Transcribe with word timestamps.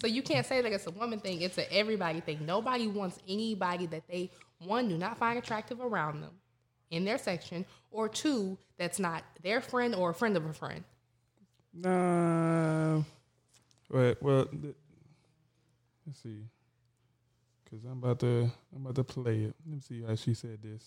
So 0.00 0.06
you 0.06 0.22
can't 0.22 0.46
say 0.46 0.62
that 0.62 0.72
it's 0.72 0.86
a 0.86 0.90
woman 0.90 1.20
thing. 1.20 1.42
It's 1.42 1.58
an 1.58 1.66
everybody 1.70 2.20
thing. 2.20 2.46
Nobody 2.46 2.86
wants 2.86 3.18
anybody 3.28 3.86
that 3.86 4.02
they 4.08 4.30
one 4.64 4.88
do 4.88 4.96
not 4.96 5.18
find 5.18 5.38
attractive 5.38 5.80
around 5.80 6.22
them 6.22 6.32
in 6.90 7.04
their 7.04 7.18
section, 7.18 7.64
or 7.90 8.08
two 8.08 8.58
that's 8.78 8.98
not 8.98 9.22
their 9.42 9.60
friend 9.60 9.94
or 9.94 10.10
a 10.10 10.14
friend 10.14 10.36
of 10.36 10.46
a 10.46 10.52
friend. 10.52 10.84
Nah. 11.72 13.02
But 13.90 14.22
well, 14.22 14.46
th- 14.46 14.74
let's 16.06 16.22
see. 16.22 16.44
Cause 17.70 17.80
I'm 17.84 17.98
about 17.98 18.18
to 18.20 18.50
I'm 18.74 18.82
about 18.82 18.96
to 18.96 19.04
play 19.04 19.42
it. 19.42 19.54
Let 19.64 19.74
me 19.74 19.80
see 19.80 20.02
how 20.02 20.14
she 20.16 20.34
said 20.34 20.58
this. 20.62 20.82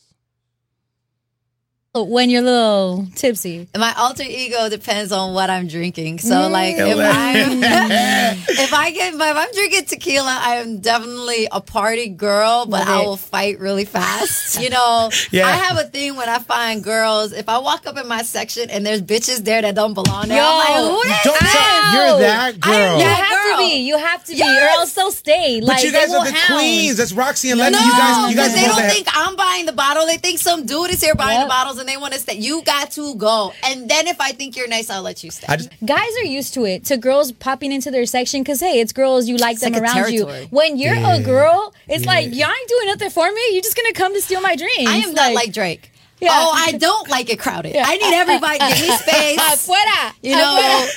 When 1.95 2.31
you're 2.31 2.41
a 2.41 2.45
little 2.45 3.08
tipsy. 3.16 3.67
My 3.77 3.94
alter 3.95 4.23
ego 4.23 4.67
depends 4.67 5.11
on 5.11 5.36
what 5.36 5.52
I'm 5.52 5.67
drinking. 5.67 6.17
So 6.19 6.47
like 6.49 6.75
if 6.75 6.97
mm. 6.97 7.11
I'm 7.13 7.63
if 8.49 8.73
I 8.73 8.89
get 8.89 9.13
if 9.13 9.22
I'm 9.22 9.52
drinking 9.53 9.86
tequila, 9.86 10.39
I 10.44 10.55
am 10.55 10.80
definitely 10.80 11.47
a 11.52 11.61
party 11.61 12.09
girl, 12.09 12.66
but 12.66 12.88
I 12.88 13.02
will 13.03 13.16
fight 13.17 13.59
really 13.59 13.86
fast. 13.86 14.41
You 14.64 14.69
know, 14.69 15.09
Yeah. 15.32 15.45
I 15.48 15.52
have 15.52 15.77
a 15.77 15.83
thing 15.83 16.15
when 16.15 16.30
I 16.30 16.39
find 16.39 16.83
girls. 16.83 17.33
If 17.33 17.49
I 17.49 17.58
walk 17.59 17.86
up 17.86 17.98
in 17.98 18.08
my 18.08 18.21
section 18.21 18.70
and 18.70 18.86
there's 18.86 19.02
bitches 19.02 19.43
there 19.43 19.61
that 19.61 19.76
don't 19.76 19.93
belong 19.93 20.30
there, 20.30 20.42
I'm 20.42 20.58
like, 20.58 20.92
who 20.93 21.09
the 21.09 21.15
Don't 21.26 21.37
hell? 21.42 21.52
tell, 21.92 22.09
you're 22.11 22.20
that 22.27 22.59
girl. 22.59 22.73
I'm 22.73 22.98
You 22.99 23.03
that 23.03 23.17
have 23.30 23.58
to 23.58 23.58
be. 23.58 23.76
You 23.82 23.98
have 23.98 24.23
to 24.26 24.32
be, 24.32 24.37
Yes. 24.37 24.64
or 24.64 24.80
else 24.80 24.93
they'll 24.93 25.11
stay. 25.11 25.59
but 25.59 25.67
like 25.70 25.83
you 25.83 25.92
guys 25.92 26.14
are 26.14 26.23
the 26.23 26.32
hound. 26.32 26.59
queens. 26.59 26.98
That's 26.98 27.11
Roxy 27.14 27.49
and 27.52 27.59
Letty. 27.59 27.76
No, 27.76 27.82
you 27.83 27.92
guys, 27.92 28.32
you 28.32 28.36
guys 28.37 28.53
because 28.53 28.53
they 28.55 28.65
don't 28.67 28.82
have- 28.82 28.92
think 28.93 29.08
I'm 29.14 29.36
buying 29.36 29.65
the 29.65 29.73
bottle. 29.73 30.05
They 30.05 30.17
think 30.17 30.39
some 30.39 30.65
dude 30.65 30.92
is 30.92 31.02
here 31.03 31.15
buying 31.15 31.39
Yep. 31.39 31.48
the 31.48 31.49
bottles, 31.49 31.80
and 31.83 31.89
they 31.89 31.98
want 31.98 32.14
to 32.14 32.20
stay. 32.20 32.36
You 32.36 32.64
got 32.64 32.92
to 32.92 33.16
go, 33.16 33.52
and 33.66 33.89
then 33.89 34.08
if 34.08 34.20
I 34.21 34.32
think 34.32 34.55
you're 34.55 34.67
nice, 34.70 34.89
I'll 34.89 35.02
let 35.02 35.21
you 35.23 35.32
stay. 35.32 35.48
I 35.49 35.58
just, 35.58 35.70
Guys 35.86 36.16
are 36.21 36.26
used 36.26 36.54
to 36.54 36.64
it, 36.66 36.86
to 36.86 36.95
girls 36.98 37.32
popping 37.33 37.71
into 37.73 37.92
their 37.92 38.05
section 38.05 38.42
because 38.42 38.60
hey, 38.61 38.80
it's 38.80 38.94
girls 38.94 39.27
you 39.27 39.36
like 39.38 39.60
them 39.60 39.73
like 39.73 39.82
around 39.82 40.11
you. 40.14 40.26
When 40.49 40.77
you're 40.77 40.95
Yeah. 40.95 41.17
a 41.17 41.21
girl, 41.21 41.73
it's 41.89 42.05
like 42.05 42.33
y'all 42.33 42.49
ain't 42.49 42.70
doing 42.70 42.88
nothing 42.88 43.10
for 43.10 43.30
me. 43.32 43.42
You're 43.52 43.61
just 43.61 43.76
gonna 43.76 43.94
come 43.94 44.14
to 44.14 44.21
steal 44.21 44.39
my 44.42 44.55
dreams. 44.55 44.88
I 44.89 44.98
am 44.98 45.14
not 45.14 45.33
like 45.33 45.52
Drake. 45.54 45.89
Yeah. 46.21 46.30
Oh, 46.32 46.52
I 46.55 46.71
don't 46.73 47.10
like 47.10 47.30
it 47.30 47.38
crowded. 47.38 47.76
I 47.76 47.98
need 47.98 48.14
everybody. 48.14 48.58
Give 48.60 48.88
me 48.88 48.95
space. 48.98 49.39
Afuera. 49.42 50.14
You 50.21 50.38
know, 50.38 50.88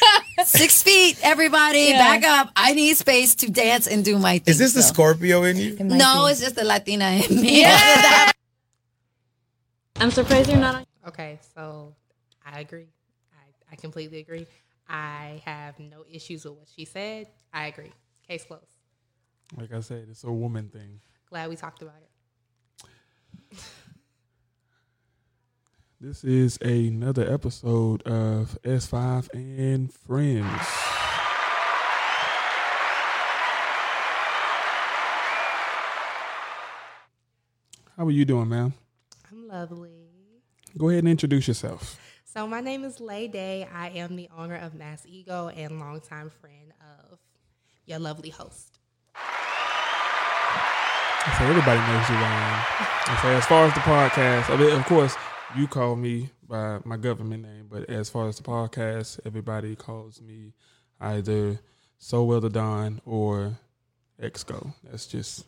six 0.45 0.85
feet, 0.85 1.19
everybody, 1.25 1.87
Yeah. 1.87 1.99
back 1.99 2.23
up. 2.25 2.53
I 2.55 2.75
need 2.75 2.97
space 2.97 3.35
to 3.37 3.51
dance 3.51 3.89
and 3.89 4.05
do 4.05 4.19
my 4.21 4.39
thing. 4.39 4.53
is 4.53 4.59
this 4.59 4.73
the. 4.75 4.83
Scorpio 4.85 5.43
in 5.43 5.57
you? 5.57 5.73
It 5.75 5.81
No, 5.81 6.27
be. 6.27 6.31
it's 6.33 6.41
just 6.41 6.55
the 6.55 6.65
Latina 6.65 7.11
in 7.29 7.41
me. 7.41 7.67
I'm 9.99 10.11
surprised 10.11 10.51
you're 10.51 10.61
not 10.61 10.75
on. 10.75 10.87
Okay, 11.09 11.39
so 11.55 11.95
I 12.45 12.61
agree. 12.61 12.89
I, 13.33 13.73
I 13.73 13.77
completely 13.77 14.19
agree. 14.19 14.47
I 14.89 15.41
have 15.45 15.79
no 15.79 16.05
issues 16.11 16.45
with 16.45 16.55
what 16.55 16.69
she 16.75 16.85
said. 16.85 17.29
I 17.53 17.67
agree. 17.69 17.93
Case 18.29 18.45
closed. 18.45 18.77
Like 19.57 19.73
I 19.73 19.81
said, 19.81 20.07
it's 20.11 20.25
a 20.25 20.33
woman 20.33 20.69
thing. 20.69 21.01
Glad 21.31 21.49
we 21.49 21.57
talked 21.57 21.83
about 21.83 21.97
it. 22.03 23.59
This 25.99 26.25
is 26.25 26.59
another 26.61 27.27
episode 27.33 28.03
of 28.03 28.59
S5 28.63 29.31
and 29.33 29.91
Friends. 29.91 30.45
How 37.97 38.05
are 38.05 38.11
you 38.11 38.27
doing, 38.27 38.51
ma'am? 38.51 38.75
Lovely. 39.57 40.11
Go 40.77 40.91
ahead 40.91 41.05
and 41.05 41.09
introduce 41.09 41.49
yourself. 41.49 41.99
So 42.27 42.47
my 42.47 42.61
name 42.61 42.85
is 42.85 43.01
Lay 43.01 43.27
Day. 43.27 43.67
I 43.73 43.89
am 43.89 44.15
the 44.15 44.29
owner 44.37 44.57
of 44.57 44.75
Mass 44.75 45.07
Ego 45.09 45.49
and 45.49 45.81
longtime 45.81 46.29
friend 46.29 46.75
of 46.83 47.19
your 47.87 47.99
lovely 47.99 48.29
host. 48.29 48.79
So 51.39 51.45
everybody 51.45 51.79
knows 51.79 52.07
who 52.07 52.15
I 52.17 52.35
am. 52.53 52.65
And 53.09 53.19
so 53.23 53.29
as 53.29 53.47
far 53.47 53.65
as 53.65 53.73
the 53.73 53.81
podcast, 53.81 54.51
I 54.51 54.59
mean, 54.59 54.79
of 54.79 54.85
course, 54.85 55.17
you 55.57 55.67
call 55.67 55.97
me 55.97 56.29
by 56.47 56.81
my 56.85 56.99
government 56.99 57.43
name, 57.43 57.69
but 57.71 57.89
as 57.89 58.11
far 58.11 58.29
as 58.29 58.37
the 58.37 58.43
podcast, 58.43 59.21
everybody 59.25 59.75
calls 59.75 60.21
me 60.21 60.53
either 61.01 61.61
So 61.97 62.25
Well 62.25 62.43
the 62.43 62.51
Don 62.51 63.01
or 63.07 63.57
Exco. 64.23 64.75
That's 64.85 65.07
just 65.07 65.47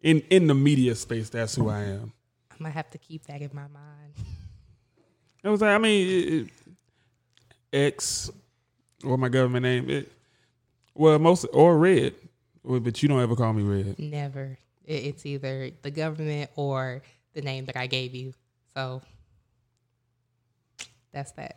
in 0.00 0.20
in 0.30 0.46
the 0.46 0.54
media 0.54 0.94
space. 0.94 1.30
That's 1.30 1.56
who 1.56 1.68
I 1.68 1.80
am. 1.80 2.12
I'm 2.60 2.64
gonna 2.64 2.74
have 2.74 2.90
to 2.90 2.98
keep 2.98 3.26
that 3.26 3.40
in 3.40 3.50
my 3.52 3.66
mind. 3.68 4.12
It 5.42 5.48
was 5.48 5.62
like 5.62 5.70
I 5.70 5.78
mean, 5.78 6.06
it, 6.06 6.34
it, 6.34 6.48
X 7.72 8.30
or 9.02 9.16
my 9.16 9.30
government 9.30 9.62
name. 9.62 9.88
It, 9.88 10.12
well, 10.94 11.18
most 11.18 11.46
or 11.54 11.78
Red, 11.78 12.12
but 12.62 13.02
you 13.02 13.08
don't 13.08 13.22
ever 13.22 13.34
call 13.34 13.54
me 13.54 13.62
Red. 13.62 13.98
Never. 13.98 14.58
It, 14.84 15.04
it's 15.04 15.24
either 15.24 15.70
the 15.80 15.90
government 15.90 16.50
or 16.56 17.00
the 17.32 17.40
name 17.40 17.64
that 17.64 17.76
I 17.78 17.86
gave 17.86 18.14
you. 18.14 18.34
So 18.74 19.00
that's 21.10 21.32
that. 21.32 21.56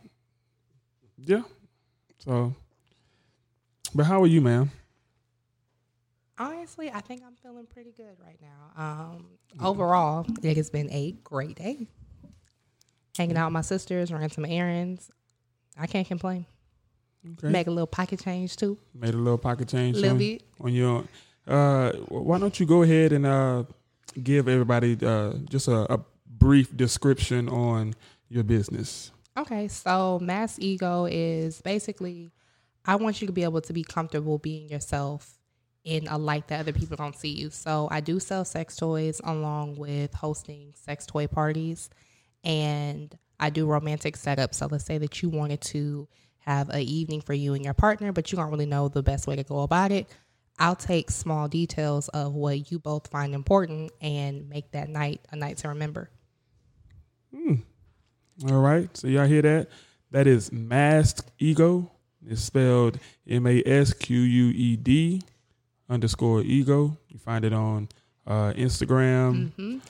Yeah. 1.18 1.42
So, 2.19 2.56
but 3.94 4.06
how 4.06 4.24
are 4.24 4.28
you, 4.28 4.39
ma'am? 4.39 4.72
Honestly, 6.38 6.89
I 6.91 7.00
think 7.01 7.21
I'm 7.25 7.35
feeling 7.35 7.68
pretty 7.71 7.91
good 7.95 8.15
right 8.24 8.39
now. 8.41 8.81
Um, 8.83 9.25
overall, 9.62 10.25
it 10.41 10.57
has 10.57 10.69
been 10.69 10.91
a 10.91 11.12
great 11.24 11.56
day. 11.56 11.88
Hanging 13.15 13.38
out 13.38 13.47
with 13.47 13.53
my 13.53 13.62
sisters, 13.62 14.12
running 14.12 14.30
some 14.30 14.45
errands. 14.45 15.12
I 15.77 15.85
can't 15.85 16.07
complain. 16.07 16.45
Okay. 17.38 17.50
Make 17.50 17.68
a 17.68 17.71
little 17.71 17.88
pocket 17.88 18.21
change 18.24 18.56
too. 18.56 18.77
Made 18.94 19.13
a 19.13 19.18
little 19.18 19.38
pocket 19.38 19.68
change. 19.69 19.97
A 19.97 20.00
Little 20.00 20.12
on, 20.13 20.18
bit. 20.18 20.44
on 20.59 20.74
your. 20.74 21.03
Uh, 21.47 21.91
why 22.09 22.39
don't 22.39 22.59
you 22.59 22.65
go 22.65 22.81
ahead 22.83 23.13
and 23.13 23.25
uh, 23.25 23.63
give 24.21 24.47
everybody 24.47 24.97
uh, 25.06 25.33
just 25.50 25.68
a, 25.68 25.94
a 25.94 26.00
brief 26.27 26.75
description 26.75 27.47
on 27.47 27.94
your 28.30 28.44
business? 28.44 29.12
Okay, 29.38 29.68
so 29.68 30.19
mass 30.19 30.57
ego 30.59 31.06
is 31.06 31.62
basically 31.62 32.31
I 32.85 32.95
want 32.97 33.21
you 33.21 33.27
to 33.27 33.33
be 33.33 33.44
able 33.44 33.62
to 33.62 33.74
be 33.74 33.83
comfortable 33.83 34.38
being 34.38 34.69
yourself 34.69 35.38
in 35.83 36.07
a 36.07 36.18
light 36.18 36.47
that 36.47 36.62
other 36.62 36.74
people 36.74 36.95
don't 36.95 37.15
see 37.15 37.30
you. 37.30 37.50
So 37.50 37.88
I 37.91 38.00
do 38.00 38.19
sell 38.19 38.45
sex 38.45 38.75
toys 38.75 39.19
along 39.24 39.75
with 39.75 40.13
hosting 40.13 40.74
sex 40.75 41.06
toy 41.06 41.27
parties 41.27 41.89
and 42.44 43.18
I 43.39 43.50
do 43.50 43.65
romantic 43.65 44.15
setups. 44.15 44.56
So 44.56 44.68
let's 44.71 44.85
say 44.85 44.97
that 44.97 45.21
you 45.21 45.30
wanted 45.30 45.62
to 45.62 46.07
have 46.39 46.69
a 46.69 46.81
evening 46.81 47.21
for 47.21 47.33
you 47.33 47.53
and 47.53 47.63
your 47.63 47.74
partner, 47.74 48.12
but 48.12 48.31
you 48.31 48.38
don't 48.38 48.50
really 48.50 48.65
know 48.65 48.88
the 48.88 49.03
best 49.03 49.27
way 49.27 49.35
to 49.35 49.44
go 49.44 49.59
about 49.62 49.91
it. 49.91 50.07
I'll 50.59 50.75
take 50.75 51.09
small 51.09 51.47
details 51.47 52.09
of 52.09 52.33
what 52.33 52.71
you 52.71 52.80
both 52.80 53.07
find 53.07 53.33
important 53.33 53.91
and 54.01 54.47
make 54.50 54.71
that 54.71 54.88
night 54.88 55.21
a 55.31 55.35
night 55.35 55.57
to 55.57 55.69
remember. 55.69 56.09
Hmm. 57.33 57.56
All 58.50 58.62
right. 58.62 58.95
So 58.95 59.07
y'all 59.07 59.25
hear 59.25 59.41
that? 59.41 59.69
That 60.12 60.27
is 60.27 60.51
Masqued 60.51 61.31
ego. 61.39 61.91
It's 62.25 62.41
spelled 62.41 63.00
M 63.27 63.47
A 63.47 63.63
S 63.65 63.94
Q 63.94 64.19
U 64.19 64.50
E 64.50 64.75
D 64.77 65.21
underscore 65.89 66.41
ego. 66.41 66.97
You 67.09 67.19
find 67.19 67.45
it 67.45 67.53
on 67.53 67.89
uh, 68.25 68.53
Instagram. 68.53 69.51
And 69.57 69.81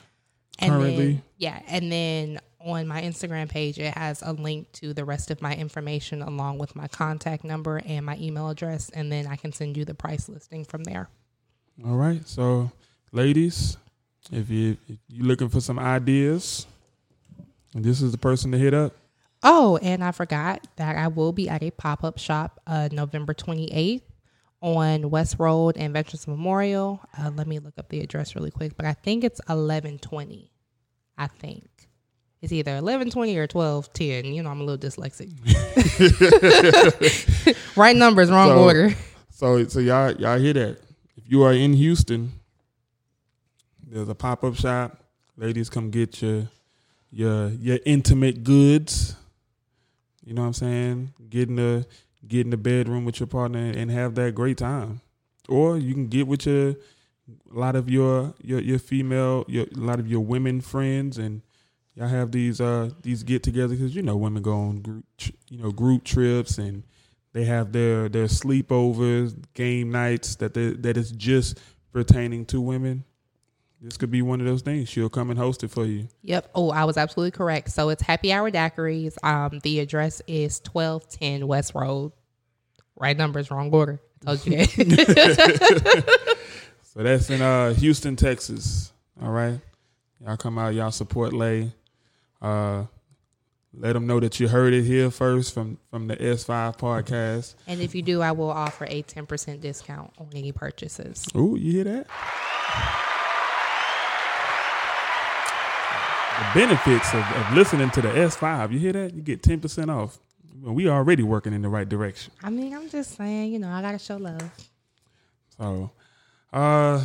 Currently. 0.60 0.96
then, 0.96 1.22
yeah, 1.38 1.60
and 1.66 1.90
then 1.90 2.40
on 2.60 2.86
my 2.86 3.02
Instagram 3.02 3.48
page, 3.48 3.78
it 3.78 3.92
has 3.94 4.22
a 4.22 4.32
link 4.32 4.70
to 4.72 4.94
the 4.94 5.04
rest 5.04 5.30
of 5.30 5.42
my 5.42 5.54
information 5.54 6.22
along 6.22 6.58
with 6.58 6.76
my 6.76 6.86
contact 6.88 7.44
number 7.44 7.82
and 7.84 8.06
my 8.06 8.16
email 8.18 8.48
address, 8.48 8.88
and 8.90 9.10
then 9.10 9.26
I 9.26 9.36
can 9.36 9.52
send 9.52 9.76
you 9.76 9.84
the 9.84 9.94
price 9.94 10.28
listing 10.28 10.64
from 10.64 10.84
there. 10.84 11.08
All 11.84 11.96
right. 11.96 12.26
So, 12.26 12.70
ladies, 13.12 13.76
if 14.30 14.48
you 14.48 14.76
if 14.88 14.98
you're 15.08 15.26
looking 15.26 15.48
for 15.48 15.60
some 15.60 15.78
ideas, 15.78 16.66
this 17.74 18.00
is 18.00 18.12
the 18.12 18.18
person 18.18 18.52
to 18.52 18.58
hit 18.58 18.74
up. 18.74 18.94
Oh, 19.42 19.76
and 19.82 20.02
I 20.02 20.12
forgot 20.12 20.66
that 20.76 20.96
I 20.96 21.08
will 21.08 21.32
be 21.32 21.48
at 21.48 21.62
a 21.62 21.70
pop 21.70 22.02
up 22.02 22.18
shop 22.18 22.60
uh, 22.66 22.88
November 22.92 23.34
28th 23.34 24.02
on 24.64 25.10
West 25.10 25.36
Road 25.38 25.76
and 25.76 25.92
Veterans 25.92 26.26
Memorial. 26.26 26.98
Uh, 27.18 27.30
let 27.36 27.46
me 27.46 27.58
look 27.58 27.74
up 27.76 27.90
the 27.90 28.00
address 28.00 28.34
really 28.34 28.50
quick, 28.50 28.74
but 28.78 28.86
I 28.86 28.94
think 28.94 29.22
it's 29.22 29.38
1120. 29.46 30.50
I 31.18 31.26
think 31.26 31.68
it's 32.40 32.50
either 32.50 32.70
1120 32.72 33.36
or 33.36 33.42
1210. 33.46 34.32
You 34.32 34.42
know, 34.42 34.48
I'm 34.48 34.62
a 34.62 34.64
little 34.64 34.78
dyslexic. 34.90 35.30
right 37.76 37.94
numbers, 37.94 38.30
wrong 38.30 38.48
So- 38.48 38.58
order. 38.64 38.94
So, 39.30 39.66
so 39.66 39.80
y'all 39.80 40.12
y'all 40.12 40.38
hear 40.38 40.52
that? 40.54 40.78
If 41.16 41.24
you 41.30 41.42
are 41.42 41.52
in 41.52 41.74
Houston, 41.74 42.32
there's 43.86 44.08
a 44.08 44.14
pop 44.14 44.44
up 44.44 44.54
shop. 44.54 44.96
Ladies, 45.36 45.68
come 45.68 45.90
get 45.90 46.22
your 46.22 46.48
your 47.10 47.48
your 47.48 47.78
intimate 47.84 48.44
goods. 48.44 49.14
You 50.24 50.32
know 50.34 50.42
what 50.42 50.46
I'm 50.48 50.52
saying? 50.54 51.12
Getting 51.28 51.58
in 51.58 51.80
the 51.80 51.86
get 52.28 52.40
in 52.42 52.50
the 52.50 52.56
bedroom 52.56 53.04
with 53.04 53.20
your 53.20 53.26
partner 53.26 53.58
and 53.58 53.90
have 53.90 54.14
that 54.16 54.34
great 54.34 54.58
time. 54.58 55.00
Or 55.48 55.76
you 55.76 55.92
can 55.94 56.08
get 56.08 56.26
with 56.26 56.46
your 56.46 56.74
a 57.50 57.58
lot 57.58 57.76
of 57.76 57.88
your 57.88 58.34
your 58.42 58.60
your 58.60 58.78
female 58.78 59.44
your 59.48 59.64
a 59.64 59.80
lot 59.80 59.98
of 59.98 60.08
your 60.08 60.20
women 60.20 60.60
friends 60.60 61.16
and 61.16 61.42
y'all 61.94 62.08
have 62.08 62.32
these 62.32 62.60
uh 62.60 62.90
these 63.02 63.22
get 63.22 63.42
togethers 63.42 63.70
because 63.70 63.96
you 63.96 64.02
know 64.02 64.16
women 64.16 64.42
go 64.42 64.52
on 64.52 64.80
group 64.80 65.04
you 65.48 65.62
know 65.62 65.70
group 65.70 66.04
trips 66.04 66.58
and 66.58 66.82
they 67.32 67.44
have 67.44 67.72
their 67.72 68.08
their 68.08 68.26
sleepovers 68.26 69.34
game 69.54 69.90
nights 69.90 70.36
that 70.36 70.54
they, 70.54 70.70
that 70.70 70.96
is 70.96 71.12
just 71.12 71.58
pertaining 71.92 72.44
to 72.44 72.60
women 72.60 73.04
this 73.84 73.98
could 73.98 74.10
be 74.10 74.22
one 74.22 74.40
of 74.40 74.46
those 74.46 74.62
things 74.62 74.88
she'll 74.88 75.10
come 75.10 75.28
and 75.30 75.38
host 75.38 75.62
it 75.62 75.70
for 75.70 75.84
you 75.84 76.08
Yep. 76.22 76.50
Oh, 76.54 76.70
I 76.70 76.84
was 76.84 76.96
absolutely 76.96 77.32
correct. 77.32 77.70
So 77.70 77.90
it's 77.90 78.02
Happy 78.02 78.32
Hour 78.32 78.50
Daiquiris. 78.50 79.22
Um, 79.22 79.60
the 79.62 79.80
address 79.80 80.22
is 80.26 80.60
1210 80.72 81.46
West 81.46 81.74
Road. 81.74 82.12
Right 82.96 83.16
numbers, 83.16 83.50
wrong 83.50 83.70
order. 83.72 84.00
Told 84.24 84.44
you 84.46 84.56
that. 84.56 86.26
so 86.82 87.02
that's 87.02 87.28
in 87.28 87.42
uh 87.42 87.74
houston 87.74 88.16
texas 88.16 88.92
all 89.20 89.30
right 89.30 89.58
y'all 90.24 90.36
come 90.36 90.58
out 90.58 90.72
y'all 90.72 90.90
support 90.92 91.32
lay 91.32 91.72
uh 92.40 92.84
let 93.76 93.94
them 93.94 94.06
know 94.06 94.20
that 94.20 94.38
you 94.38 94.46
heard 94.48 94.72
it 94.72 94.84
here 94.84 95.10
first 95.10 95.52
from 95.52 95.76
from 95.90 96.06
the 96.06 96.16
s5 96.16 96.78
podcast 96.78 97.54
and 97.66 97.80
if 97.80 97.94
you 97.94 98.02
do, 98.02 98.22
I 98.22 98.30
will 98.32 98.50
offer 98.50 98.86
a 98.88 99.02
10% 99.02 99.60
discount 99.60 100.12
on 100.18 100.28
any 100.34 100.52
purchases. 100.52 101.26
Ooh, 101.36 101.56
you 101.58 101.72
hear 101.72 101.84
that? 101.84 103.10
The 106.38 106.60
benefits 106.60 107.14
of, 107.14 107.20
of 107.20 107.52
listening 107.54 107.90
to 107.90 108.02
the 108.02 108.08
S5, 108.08 108.72
you 108.72 108.78
hear 108.78 108.92
that? 108.92 109.14
You 109.14 109.22
get 109.22 109.42
10% 109.42 109.88
off. 109.88 110.18
We 110.62 110.88
already 110.88 111.22
working 111.22 111.52
in 111.52 111.62
the 111.62 111.68
right 111.68 111.88
direction. 111.88 112.32
I 112.42 112.50
mean, 112.50 112.74
I'm 112.74 112.88
just 112.88 113.16
saying, 113.16 113.52
you 113.52 113.58
know, 113.58 113.70
I 113.70 113.82
got 113.82 113.92
to 113.92 113.98
show 113.98 114.16
love. 114.16 114.42
So, 115.56 115.90
uh, 116.52 117.04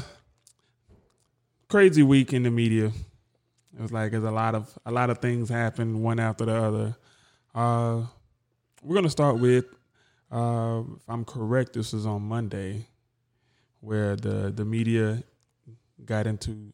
crazy 1.68 2.04
week 2.04 2.34
in 2.34 2.44
the 2.44 2.50
media. 2.50 2.88
It 2.88 3.82
was 3.82 3.92
like 3.92 4.12
there's 4.12 4.24
a 4.24 4.32
lot 4.32 4.56
of 4.56 4.78
a 4.86 4.92
lot 4.92 5.10
of 5.10 5.20
things 5.20 5.48
happen 5.48 6.02
one 6.02 6.20
after 6.20 6.46
the 6.46 6.56
other. 6.56 6.96
Uh, 7.54 8.02
we're 8.84 8.96
gonna 8.96 9.10
start 9.10 9.40
with, 9.40 9.66
uh, 10.32 10.82
if 10.96 11.04
I'm 11.08 11.24
correct, 11.24 11.74
this 11.74 11.94
was 11.94 12.06
on 12.06 12.24
Monday, 12.24 12.88
where 13.80 14.16
the 14.16 14.52
the 14.52 14.66
media 14.66 15.24
got 16.04 16.26
into 16.28 16.74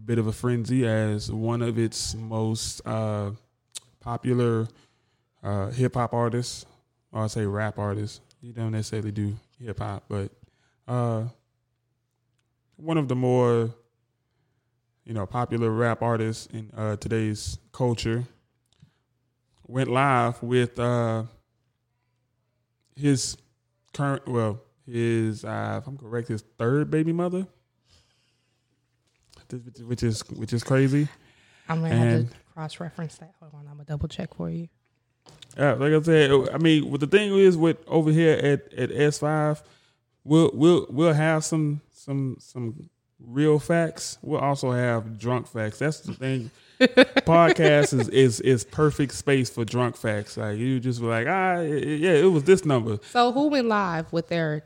a 0.00 0.06
bit 0.06 0.18
of 0.18 0.26
a 0.26 0.32
frenzy 0.32 0.86
as 0.86 1.30
one 1.30 1.60
of 1.60 1.78
its 1.78 2.14
most 2.14 2.80
uh, 2.86 3.30
popular 4.00 4.66
uh, 5.42 5.68
hip 5.70 5.94
hop 5.94 6.14
artists, 6.14 6.64
or 7.12 7.24
I 7.24 7.26
say 7.26 7.44
rap 7.44 7.78
artists. 7.78 8.20
You 8.40 8.52
don't 8.52 8.72
necessarily 8.72 9.12
do 9.12 9.36
hip 9.62 9.78
hop, 9.78 10.04
but 10.08 10.30
uh, 10.88 11.24
one 12.76 12.96
of 12.96 13.08
the 13.08 13.14
more 13.14 13.74
you 15.04 15.12
know 15.12 15.26
popular 15.26 15.70
rap 15.70 16.00
artists 16.02 16.46
in 16.46 16.70
uh, 16.74 16.96
today's 16.96 17.58
culture 17.70 18.24
went 19.66 19.88
live 19.88 20.42
with 20.42 20.78
uh, 20.78 21.24
his 22.96 23.36
current 23.92 24.26
well 24.26 24.62
his 24.86 25.44
uh, 25.44 25.80
if 25.82 25.86
I'm 25.86 25.98
correct 25.98 26.28
his 26.28 26.42
third 26.58 26.90
baby 26.90 27.12
mother 27.12 27.46
which 29.52 30.02
is 30.02 30.20
which 30.30 30.52
is 30.52 30.62
crazy 30.64 31.08
I'm 31.70 31.80
going 31.80 31.92
to 31.92 31.96
have 31.96 32.30
to 32.30 32.36
cross 32.52 32.80
reference 32.80 33.16
that. 33.18 33.32
Hold 33.38 33.54
on. 33.54 33.60
I'm 33.60 33.74
going 33.74 33.86
to 33.86 33.92
double 33.92 34.08
check 34.08 34.34
for 34.34 34.50
you. 34.50 34.68
Yeah, 35.56 35.74
like 35.74 35.92
I 35.92 36.02
said, 36.02 36.32
I 36.52 36.58
mean, 36.58 36.90
what 36.90 37.00
the 37.00 37.06
thing 37.06 37.32
is 37.32 37.56
with 37.56 37.76
over 37.86 38.10
here 38.10 38.36
at 38.36 38.72
at 38.74 38.90
S 38.90 39.18
five, 39.18 39.62
we'll 40.24 40.50
we'll 40.52 40.86
we'll 40.90 41.12
have 41.12 41.44
some 41.44 41.80
some 41.92 42.36
some 42.40 42.90
real 43.24 43.58
facts. 43.60 44.18
We'll 44.22 44.40
also 44.40 44.72
have 44.72 45.18
drunk 45.18 45.46
facts. 45.46 45.78
That's 45.78 46.00
the 46.00 46.14
thing. 46.14 46.50
Podcast 46.80 47.98
is, 47.98 48.08
is 48.08 48.40
is 48.40 48.64
perfect 48.64 49.12
space 49.12 49.50
for 49.50 49.64
drunk 49.64 49.96
facts. 49.96 50.36
Like 50.36 50.58
you 50.58 50.80
just 50.80 51.00
be 51.00 51.06
like, 51.06 51.26
ah, 51.28 51.60
yeah, 51.60 52.12
it 52.12 52.30
was 52.32 52.44
this 52.44 52.64
number. 52.64 52.98
So, 53.10 53.30
who 53.30 53.48
went 53.48 53.68
live 53.68 54.12
with 54.12 54.28
their 54.28 54.62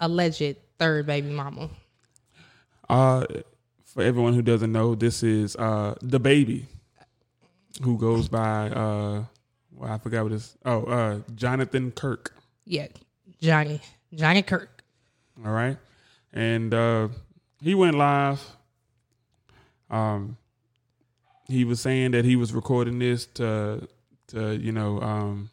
alleged 0.00 0.56
third 0.78 1.06
baby 1.06 1.30
mama? 1.30 1.70
Uh, 2.88 3.26
for 3.98 4.04
everyone 4.04 4.32
who 4.32 4.42
doesn't 4.42 4.70
know, 4.70 4.94
this 4.94 5.24
is 5.24 5.56
uh 5.56 5.92
DaBaby, 6.04 6.66
who 7.82 7.98
goes 7.98 8.28
by 8.28 8.70
uh, 8.70 9.24
well, 9.72 9.90
I 9.90 9.98
forgot 9.98 10.22
what 10.22 10.30
his 10.30 10.56
oh 10.64 10.84
uh 10.84 11.18
Jonathan 11.34 11.90
Kirk. 11.90 12.32
Yeah, 12.64 12.86
Johnny. 13.40 13.80
Johnny 14.14 14.42
Kirk. 14.42 14.84
All 15.44 15.50
right. 15.50 15.76
And 16.32 16.72
uh, 16.72 17.08
he 17.60 17.74
went 17.74 17.96
live. 17.96 18.40
Um, 19.90 20.36
he 21.48 21.64
was 21.64 21.80
saying 21.80 22.12
that 22.12 22.24
he 22.24 22.36
was 22.36 22.54
recording 22.54 23.00
this 23.00 23.26
to, 23.34 23.88
to 24.28 24.54
you 24.54 24.70
know, 24.70 25.00
um, 25.00 25.50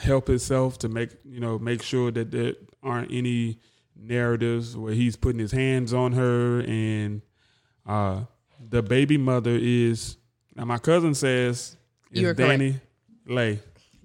help 0.00 0.26
himself 0.26 0.78
to 0.78 0.88
make 0.88 1.10
you 1.24 1.38
know 1.38 1.60
make 1.60 1.80
sure 1.84 2.10
that 2.10 2.32
there 2.32 2.54
aren't 2.82 3.12
any 3.12 3.60
narratives 4.00 4.76
where 4.76 4.92
he's 4.94 5.16
putting 5.16 5.38
his 5.38 5.52
hands 5.52 5.92
on 5.92 6.12
her 6.12 6.60
and 6.60 7.22
uh, 7.86 8.22
the 8.68 8.82
baby 8.82 9.18
mother 9.18 9.56
is 9.60 10.16
now 10.56 10.64
my 10.64 10.78
cousin 10.78 11.14
says 11.14 11.76
is 12.10 12.22
are 12.22 12.34
correct. 12.34 12.38
Danny 12.38 12.80
Lay. 13.26 13.60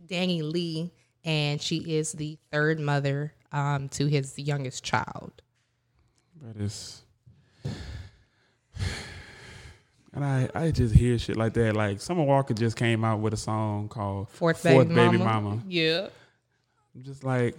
DaniLeigh, 0.08 0.92
and 1.24 1.62
she 1.62 1.78
is 1.78 2.12
the 2.12 2.38
third 2.52 2.80
mother 2.80 3.34
um, 3.52 3.90
to 3.90 4.06
his 4.06 4.38
youngest 4.38 4.84
child. 4.84 5.42
That 6.42 6.62
is. 6.62 7.04
And 10.14 10.24
I, 10.24 10.50
I 10.56 10.72
just 10.72 10.96
hear 10.96 11.20
shit 11.20 11.36
like 11.36 11.52
that. 11.56 11.76
Like 11.76 12.00
Summer 12.00 12.24
Walker 12.24 12.54
just 12.54 12.78
came 12.78 13.04
out 13.04 13.20
with 13.20 13.34
a 13.34 13.38
song 13.38 13.90
called 13.90 14.30
Fourth, 14.30 14.60
Fourth 14.64 14.88
baby, 14.88 14.96
Baby 14.96 15.18
mama. 15.18 15.50
Mama. 15.50 15.64
Yeah. 15.68 16.08
I'm 16.96 17.04
just 17.04 17.26
like, 17.26 17.58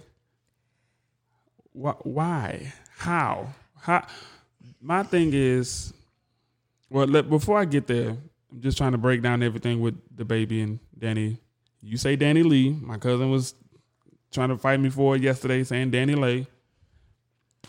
wh- 1.79 2.05
why? 2.05 2.73
How? 2.97 3.53
How? 3.81 4.05
My 4.81 5.03
thing 5.03 5.31
is, 5.33 5.93
well, 6.89 7.07
let, 7.07 7.29
before 7.29 7.57
I 7.57 7.65
get 7.65 7.87
there, 7.87 8.09
I'm 8.51 8.61
just 8.61 8.77
trying 8.77 8.93
to 8.93 8.97
break 8.97 9.21
down 9.21 9.43
everything 9.43 9.81
with 9.81 9.95
DaBaby 10.15 10.63
and 10.63 10.79
Danny. 10.97 11.37
You 11.81 11.97
say 11.97 12.17
DaniLeigh. 12.17 12.81
My 12.81 12.97
cousin 12.97 13.29
was 13.29 13.53
trying 14.31 14.49
to 14.49 14.57
fight 14.57 14.79
me 14.79 14.89
for 14.89 15.15
it 15.15 15.21
yesterday, 15.21 15.63
saying 15.63 15.91
Danny 15.91 16.15
Lay. 16.15 16.47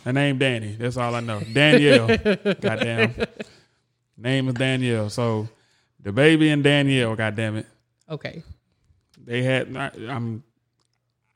Her 0.05 0.12
name 0.12 0.38
Danny. 0.38 0.75
That's 0.75 0.97
all 0.97 1.15
I 1.15 1.21
know. 1.21 1.41
Danielle. 1.41 2.07
goddamn. 2.61 3.15
Name 4.17 4.49
is 4.49 4.55
Danielle. 4.55 5.11
So 5.11 5.49
DaBaby 6.03 6.53
and 6.53 6.62
Danielle. 6.65 7.17
Goddamn 7.17 7.57
it 7.57 7.67
Okay. 8.11 8.43
they 9.25 9.43
had 9.43 9.77
I, 9.77 9.91
I'm 10.09 10.43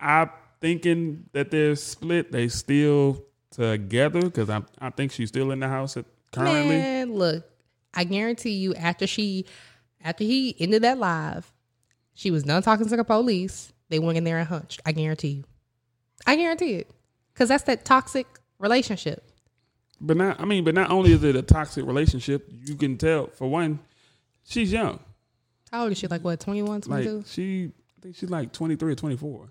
I'm 0.01 0.31
thinking 0.63 1.25
that 1.33 1.51
they're 1.51 1.77
split. 1.77 2.33
They 2.33 2.49
still 2.49 3.23
together 3.51 4.23
because 4.23 4.49
I 4.49 4.63
I 4.81 4.89
think 4.91 5.13
she's 5.13 5.29
still 5.29 5.51
in 5.51 5.61
the 5.61 5.69
house 5.69 5.97
at, 5.99 6.07
currently. 6.33 6.69
Man, 6.69 7.13
look, 7.15 7.45
I 7.93 8.05
guarantee 8.05 8.53
you, 8.53 8.75
after 8.75 9.07
she, 9.07 9.45
after 10.03 10.25
he 10.25 10.57
ended 10.59 10.83
that 10.83 10.97
live, 10.99 11.53
she 12.15 12.31
was 12.31 12.45
done 12.45 12.63
talking 12.63 12.89
to 12.89 12.97
the 12.97 13.05
police. 13.05 13.73
They 13.91 13.99
went 13.99 14.17
in 14.17 14.25
there 14.25 14.39
and 14.39 14.49
hunched. 14.49 14.81
I 14.87 14.93
guarantee 14.93 15.29
you. 15.29 15.45
I 16.27 16.37
guarantee 16.37 16.75
it, 16.75 16.91
because 17.35 17.49
that's 17.51 17.65
that 17.65 17.85
toxic 17.85 18.27
relationship. 18.59 19.29
But 20.01 20.17
not 20.17 20.41
I 20.41 20.45
mean, 20.45 20.65
but 20.65 20.75
not 20.75 20.91
only 20.91 21.13
is 21.13 21.23
it 21.25 21.37
a 21.37 21.43
toxic 21.43 21.85
relationship, 21.85 22.49
you 22.65 22.77
can 22.77 22.97
tell 22.97 23.27
for 23.27 23.49
one, 23.49 23.81
she's 24.45 24.73
young. 24.73 25.01
How 25.71 25.83
old 25.85 25.93
is 25.93 25.99
she? 25.99 26.07
Like 26.07 26.23
what, 26.23 26.39
21, 26.41 26.83
Like 26.87 27.05
22? 27.05 27.25
she, 27.27 27.73
I 27.97 28.01
think 28.03 28.17
she's 28.17 28.31
like 28.31 28.53
twenty 28.53 28.77
three 28.77 28.93
or 28.93 28.95
twenty 28.97 29.17
four. 29.17 29.49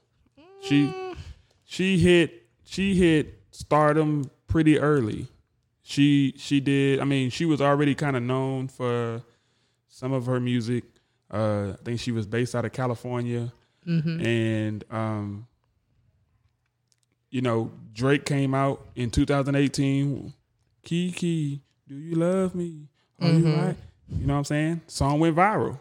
She, 0.62 0.94
she 1.66 1.98
hit, 1.98 2.48
she 2.64 2.96
hit 2.96 3.40
stardom 3.52 4.30
pretty 4.48 4.78
early. 4.80 5.28
She, 5.84 6.34
she 6.38 6.60
did. 6.60 7.00
I 7.00 7.04
mean, 7.04 7.30
she 7.30 7.46
was 7.46 7.62
already 7.62 7.96
kind 7.96 8.16
of 8.16 8.24
known 8.24 8.68
for 8.68 9.22
some 9.88 10.14
of 10.14 10.26
her 10.28 10.40
music. 10.40 10.84
Uh, 11.30 11.72
I 11.74 11.84
think 11.84 12.00
she 12.00 12.12
was 12.12 12.26
based 12.28 12.56
out 12.56 12.66
of 12.66 12.72
California, 12.74 13.52
and 14.22 14.84
um, 14.92 15.48
you 17.30 17.42
know, 17.42 17.72
Drake 17.94 18.26
came 18.26 18.54
out 18.54 18.86
in 18.96 19.10
2018. 19.10 20.34
Kiki, 20.84 21.62
do 21.88 21.96
you 21.96 22.16
love 22.16 22.54
me? 22.54 22.88
Are 23.22 23.28
you 23.30 23.44
right? 23.56 23.76
You 24.10 24.28
know 24.28 24.34
what 24.34 24.40
I'm 24.40 24.44
saying? 24.46 24.82
Song 24.88 25.20
went 25.20 25.36
viral. 25.36 25.80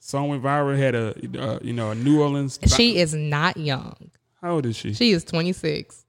Song 0.00 0.28
went 0.28 0.42
viral. 0.42 0.76
Had 0.76 0.94
a 0.94 1.14
uh, 1.40 1.58
you 1.62 1.72
know 1.72 1.90
a 1.90 1.94
New 1.94 2.20
Orleans. 2.20 2.58
She 2.74 2.96
is 2.98 3.14
not 3.14 3.56
young. 3.56 4.10
How 4.40 4.52
old 4.54 4.66
is 4.66 4.74
she? 4.76 4.94
She 4.94 5.12
is 5.12 5.22
26. 5.24 6.04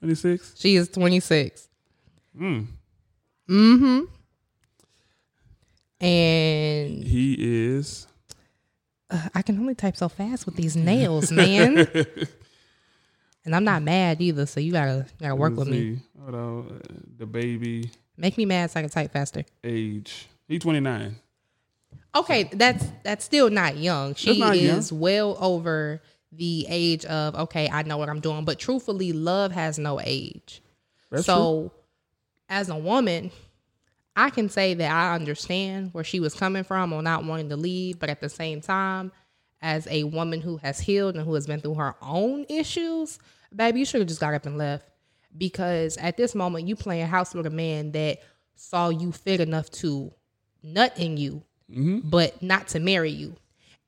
26. 0.00 0.54
She 0.58 0.74
is 0.76 0.88
26. 0.88 1.68
Mm. 2.40 2.66
Mm-hmm. 3.48 4.00
And 6.00 7.04
He 7.04 7.34
is. 7.38 8.06
uh, 9.10 9.28
I 9.34 9.42
can 9.42 9.58
only 9.58 9.74
type 9.74 9.96
so 9.96 10.08
fast 10.08 10.46
with 10.46 10.56
these 10.56 10.76
nails, 10.76 11.32
man. 11.32 11.78
and 13.44 13.54
I'm 13.56 13.64
not 13.64 13.82
mad 13.82 14.20
either, 14.20 14.46
so 14.46 14.60
you 14.60 14.72
gotta 14.72 15.06
gotta 15.20 15.34
work 15.34 15.56
with 15.56 15.68
me. 15.68 15.98
Hold 16.22 16.34
on. 16.34 16.80
DaBaby 17.16 17.90
Make 18.16 18.36
me 18.36 18.44
mad 18.46 18.70
so 18.70 18.80
I 18.80 18.82
can 18.82 18.90
type 18.90 19.12
faster. 19.12 19.44
age. 19.64 20.26
He 20.48 20.58
29. 20.58 21.16
Okay, 22.14 22.44
that's 22.52 22.84
that's 23.04 23.24
still 23.24 23.50
not 23.50 23.76
young. 23.76 24.14
She 24.14 24.38
not 24.38 24.58
young. 24.58 24.78
is 24.78 24.92
well 24.92 25.36
over 25.40 26.00
the 26.32 26.66
age 26.68 27.04
of 27.04 27.34
okay, 27.34 27.68
I 27.70 27.82
know 27.82 27.96
what 27.96 28.08
I'm 28.08 28.20
doing. 28.20 28.44
But 28.44 28.58
truthfully, 28.58 29.12
love 29.12 29.52
has 29.52 29.78
no 29.78 30.00
age. 30.00 30.62
That's 31.10 31.26
so, 31.26 31.72
as 32.48 32.68
a 32.68 32.76
woman, 32.76 33.30
I 34.16 34.30
can 34.30 34.48
say 34.48 34.74
that 34.74 34.90
I 34.90 35.14
understand 35.14 35.90
where 35.92 36.04
she 36.04 36.20
was 36.20 36.34
coming 36.34 36.64
from 36.64 36.92
on 36.92 37.04
not 37.04 37.24
wanting 37.24 37.48
to 37.50 37.56
leave, 37.56 37.98
but 37.98 38.10
at 38.10 38.20
the 38.20 38.28
same 38.28 38.60
time, 38.60 39.12
as 39.62 39.86
a 39.88 40.04
woman 40.04 40.40
who 40.40 40.56
has 40.58 40.80
healed 40.80 41.14
and 41.14 41.24
who 41.24 41.34
has 41.34 41.46
been 41.46 41.60
through 41.60 41.74
her 41.74 41.94
own 42.02 42.44
issues, 42.48 43.18
baby, 43.54 43.80
you 43.80 43.84
should 43.84 44.00
have 44.00 44.08
just 44.08 44.20
got 44.20 44.34
up 44.34 44.46
and 44.46 44.58
left. 44.58 44.88
Because 45.36 45.96
at 45.98 46.16
this 46.16 46.34
moment, 46.34 46.66
you 46.66 46.74
playing 46.74 47.06
house 47.06 47.34
with 47.34 47.46
a 47.46 47.50
man 47.50 47.92
that 47.92 48.18
saw 48.56 48.88
you 48.88 49.12
fit 49.12 49.40
enough 49.40 49.70
to 49.70 50.12
nut 50.62 50.98
in 50.98 51.16
you, 51.16 51.44
Mm-hmm. 51.70 52.08
but 52.08 52.42
not 52.42 52.68
to 52.68 52.80
marry 52.80 53.10
you. 53.10 53.36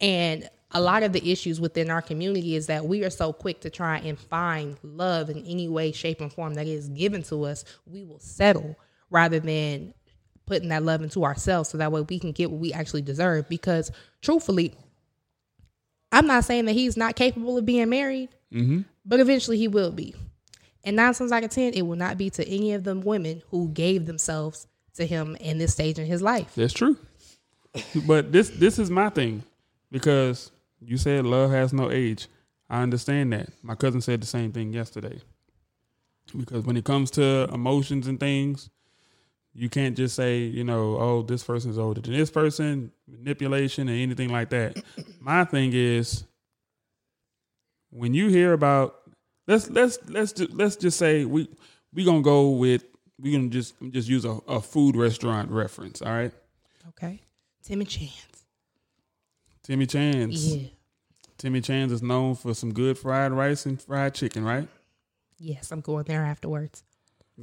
And 0.03 0.49
a 0.73 0.81
lot 0.81 1.03
of 1.03 1.13
the 1.13 1.33
issues 1.33 1.61
within 1.61 1.91
our 1.91 2.03
community 2.03 2.55
is 2.55 2.67
that 2.67 2.85
we 2.85 3.05
are 3.05 3.11
so 3.11 3.33
quick 3.33 3.61
to 3.63 3.71
try 3.71 3.99
and 3.99 4.19
find 4.19 4.77
love 4.83 5.31
in 5.31 5.45
any 5.47 5.69
way, 5.69 5.91
shape, 5.93 6.21
and 6.21 6.33
form 6.33 6.55
that 6.55 6.67
is 6.67 6.89
given 6.91 7.23
to 7.25 7.45
us. 7.45 7.65
We 7.87 8.05
will 8.05 8.19
settle 8.19 8.77
rather 9.09 9.41
than 9.41 9.95
putting 10.47 10.69
that 10.69 10.83
love 10.83 11.03
into 11.03 11.25
ourselves 11.25 11.71
so 11.71 11.79
that 11.79 11.91
way 11.91 12.03
we 12.03 12.19
can 12.19 12.33
get 12.33 12.51
what 12.51 12.61
we 12.61 12.73
actually 12.73 13.03
deserve. 13.03 13.49
Because 13.49 13.91
truthfully, 14.21 14.75
I'm 16.13 16.27
not 16.27 16.45
saying 16.45 16.67
that 16.67 16.73
he's 16.73 16.97
not 16.97 17.17
capable 17.17 17.57
of 17.57 17.65
being 17.65 17.89
married, 17.89 18.29
mm-hmm. 18.53 18.83
but 19.05 19.21
eventually 19.21 19.59
he 19.59 19.69
will 19.69 19.91
be. 19.91 20.15
And 20.85 20.97
nine 20.97 21.15
times 21.15 21.33
out 21.33 21.45
of 21.45 21.51
ten, 21.51 21.73
it 21.75 21.83
will 21.83 21.97
not 21.97 22.19
be 22.19 22.31
to 22.31 22.47
any 22.47 22.75
of 22.75 22.85
them 22.85 23.01
women 23.01 23.43
who 23.51 23.69
gave 23.69 24.07
themselves 24.07 24.67
to 24.95 25.07
him 25.07 25.37
in 25.37 25.59
this 25.59 25.73
stage 25.73 25.99
in 25.99 26.07
his 26.07 26.23
life. 26.23 26.53
That's 26.55 26.73
true. 26.73 26.97
but 28.07 28.33
this 28.33 28.51
this 28.51 28.79
is 28.79 28.91
my 28.91 29.09
thing 29.11 29.43
because 29.91 30.51
you 30.81 30.97
said 30.97 31.27
love 31.27 31.51
has 31.51 31.73
no 31.73 31.91
age. 31.91 32.29
I 32.69 32.83
understand 32.83 33.33
that. 33.33 33.51
My 33.63 33.75
cousin 33.75 34.01
said 34.01 34.23
the 34.23 34.27
same 34.27 34.53
thing 34.53 34.73
yesterday. 34.73 35.21
Because 36.37 36.65
when 36.65 36.77
it 36.77 36.85
comes 36.85 37.11
to 37.13 37.49
emotions 37.53 38.07
and 38.07 38.21
things, 38.21 38.71
you 39.53 39.69
can't 39.69 39.97
just 39.97 40.15
say, 40.15 40.39
you 40.39 40.63
know, 40.63 40.97
oh, 40.97 41.23
this 41.23 41.43
person's 41.43 41.77
older 41.77 42.01
than 42.01 42.13
this 42.13 42.31
person, 42.31 42.93
manipulation 43.09 43.89
and 43.89 43.99
anything 43.99 44.31
like 44.31 44.51
that. 44.51 44.81
My 45.21 45.45
thing 45.45 45.73
is 45.75 46.25
when 47.91 48.15
you 48.15 48.29
hear 48.29 48.53
about 48.53 48.97
let's 49.49 49.69
let's 49.71 49.99
let's 50.09 50.33
ju- 50.33 50.49
let's 50.53 50.77
just 50.77 50.97
say 50.99 51.25
we 51.25 51.49
we 51.93 52.05
gonna 52.05 52.23
go 52.23 52.51
with 52.51 52.85
we 53.19 53.33
gonna 53.33 53.49
just 53.49 53.75
just 53.91 54.09
use 54.09 54.25
a, 54.25 54.39
a 54.47 54.61
food 54.61 54.97
restaurant 54.97 55.51
reference. 55.51 56.01
All 56.01 56.13
right, 56.13 56.33
Okay. 56.91 57.21
Timmy 57.63 57.85
Chan's. 57.85 58.45
Timmy 59.63 59.87
Chan's. 59.87 60.57
Yeah. 60.57 60.69
Timmy 61.39 61.61
Chan's 61.61 61.93
is 61.93 62.03
known 62.03 62.35
for 62.35 62.55
some 62.55 62.73
good 62.73 62.99
fried 62.99 63.33
rice 63.33 63.67
and 63.67 63.81
fried 63.81 64.15
chicken. 64.15 64.45
Right, 64.45 64.69
Yes, 65.39 65.71
I'm 65.73 65.81
going 65.81 66.05
there 66.05 66.25
afterwards. 66.25 66.83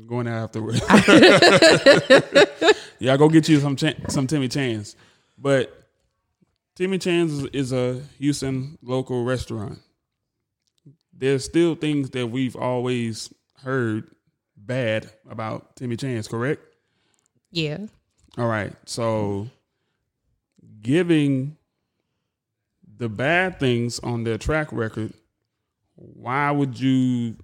going 0.06 0.26
there 0.26 0.36
afterwards. 0.36 0.82
yeah, 3.00 3.14
I 3.14 3.18
go 3.18 3.30
get 3.30 3.50
you 3.50 3.60
some 3.60 3.78
some 4.10 4.28
Timmy 4.28 4.50
Chan's, 4.50 4.96
but 5.38 5.74
Timmy 6.76 7.00
Chan's 7.00 7.32
is, 7.34 7.44
is 7.54 7.72
a 7.74 8.02
Houston 8.20 8.78
local 8.84 9.24
restaurant. 9.24 9.80
There's 11.12 11.44
still 11.44 11.74
things 11.74 12.12
that 12.12 12.28
we've 12.28 12.56
always 12.56 13.34
heard 13.64 14.12
bad 14.56 15.10
about 15.28 15.76
Timmy 15.76 15.96
Chan's, 15.96 16.28
correct? 16.28 16.62
Yeah. 17.52 17.88
All 18.38 18.48
right. 18.48 18.74
So 18.86 19.48
giving 20.88 21.58
the 22.98 23.10
bad 23.10 23.60
things 23.60 24.00
on 24.00 24.24
their 24.24 24.38
track 24.38 24.70
record, 24.72 25.12
why 25.96 26.50
would 26.50 26.80
you 26.80 27.36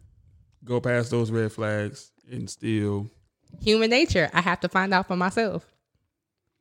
go 0.63 0.79
past 0.79 1.11
those 1.11 1.29
red 1.29 1.51
flags 1.51 2.11
and 2.31 2.49
still 2.49 3.09
Human 3.61 3.89
nature. 3.89 4.31
I 4.33 4.41
have 4.41 4.61
to 4.61 4.69
find 4.69 4.93
out 4.93 5.07
for 5.07 5.15
myself. 5.15 5.63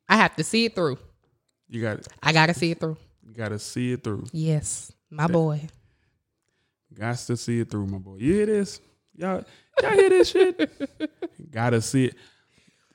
I 0.08 0.16
have 0.16 0.36
to 0.36 0.44
see 0.44 0.66
it 0.66 0.74
through. 0.74 0.98
you 1.68 1.80
got 1.80 1.98
it. 2.00 2.08
I 2.22 2.32
gotta 2.32 2.52
see 2.52 2.72
it 2.72 2.80
through. 2.80 2.98
you 3.26 3.32
got 3.32 3.48
to 3.48 3.58
see 3.58 3.92
it 3.92 4.04
through. 4.04 4.26
Yes, 4.32 4.92
my 5.08 5.26
boy. 5.26 5.68
Got 6.92 7.16
to 7.16 7.36
see 7.36 7.60
it 7.60 7.70
through, 7.70 7.86
my 7.86 7.98
boy. 7.98 8.16
You 8.16 8.34
hear 8.34 8.46
this? 8.46 8.80
Y'all 9.14 9.44
y'all 9.80 9.92
hear 9.92 10.10
this 10.10 10.30
shit? 10.30 11.10
got 11.50 11.70
to 11.70 11.80
see 11.80 12.06
it 12.06 12.16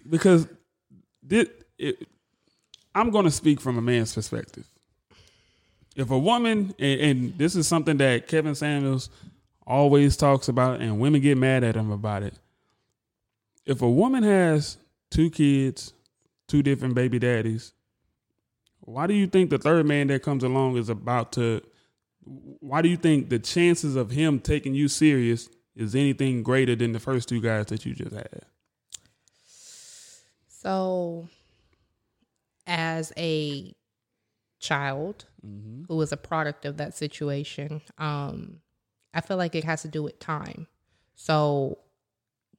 because 0.07 0.47
this, 1.23 1.47
it, 1.79 2.07
I'm 2.97 3.11
going 3.11 3.25
to 3.25 3.31
speak 3.31 3.61
from 3.61 3.77
a 3.77 3.81
man's 3.81 4.15
perspective. 4.15 4.65
If 5.95 6.09
a 6.09 6.17
woman, 6.17 6.73
and, 6.79 7.01
and 7.01 7.37
this 7.37 7.55
is 7.55 7.67
something 7.67 7.97
that 7.97 8.27
Kevin 8.27 8.55
Samuels 8.55 9.11
always 9.67 10.17
talks 10.17 10.47
about, 10.47 10.81
and 10.81 10.99
women 10.99 11.21
get 11.21 11.37
mad 11.37 11.63
at 11.63 11.75
him 11.75 11.91
about 11.91 12.23
it. 12.23 12.33
If 13.67 13.83
a 13.83 13.89
woman 13.89 14.23
has 14.23 14.77
two 15.11 15.29
kids, 15.29 15.93
two 16.47 16.63
different 16.63 16.95
baby 16.95 17.19
daddies, 17.19 17.71
why 18.79 19.05
do 19.05 19.13
you 19.13 19.27
think 19.27 19.51
the 19.51 19.59
third 19.59 19.85
man 19.85 20.07
that 20.07 20.23
comes 20.23 20.43
along 20.43 20.77
is 20.77 20.89
about 20.89 21.33
to? 21.33 21.61
Why 22.23 22.81
do 22.81 22.89
you 22.89 22.97
think 22.97 23.29
the 23.29 23.37
chances 23.37 23.95
of 23.95 24.09
him 24.09 24.39
taking 24.39 24.73
you 24.73 24.87
serious 24.87 25.49
is 25.75 25.93
anything 25.93 26.41
greater 26.41 26.75
than 26.75 26.93
the 26.93 26.99
first 26.99 27.29
two 27.29 27.41
guys 27.41 27.67
that 27.67 27.85
you 27.85 27.93
just 27.93 28.15
had? 28.15 28.45
So, 30.47 31.29
as 32.67 33.11
a 33.17 33.73
child 34.59 35.25
who 35.87 35.95
was 35.95 36.11
a 36.11 36.17
product 36.17 36.65
of 36.65 36.77
that 36.77 36.93
situation, 36.93 37.81
um, 37.97 38.59
I 39.13 39.21
feel 39.21 39.37
like 39.37 39.55
it 39.55 39.63
has 39.63 39.81
to 39.83 39.87
do 39.87 40.03
with 40.03 40.19
time. 40.19 40.67
So, 41.15 41.79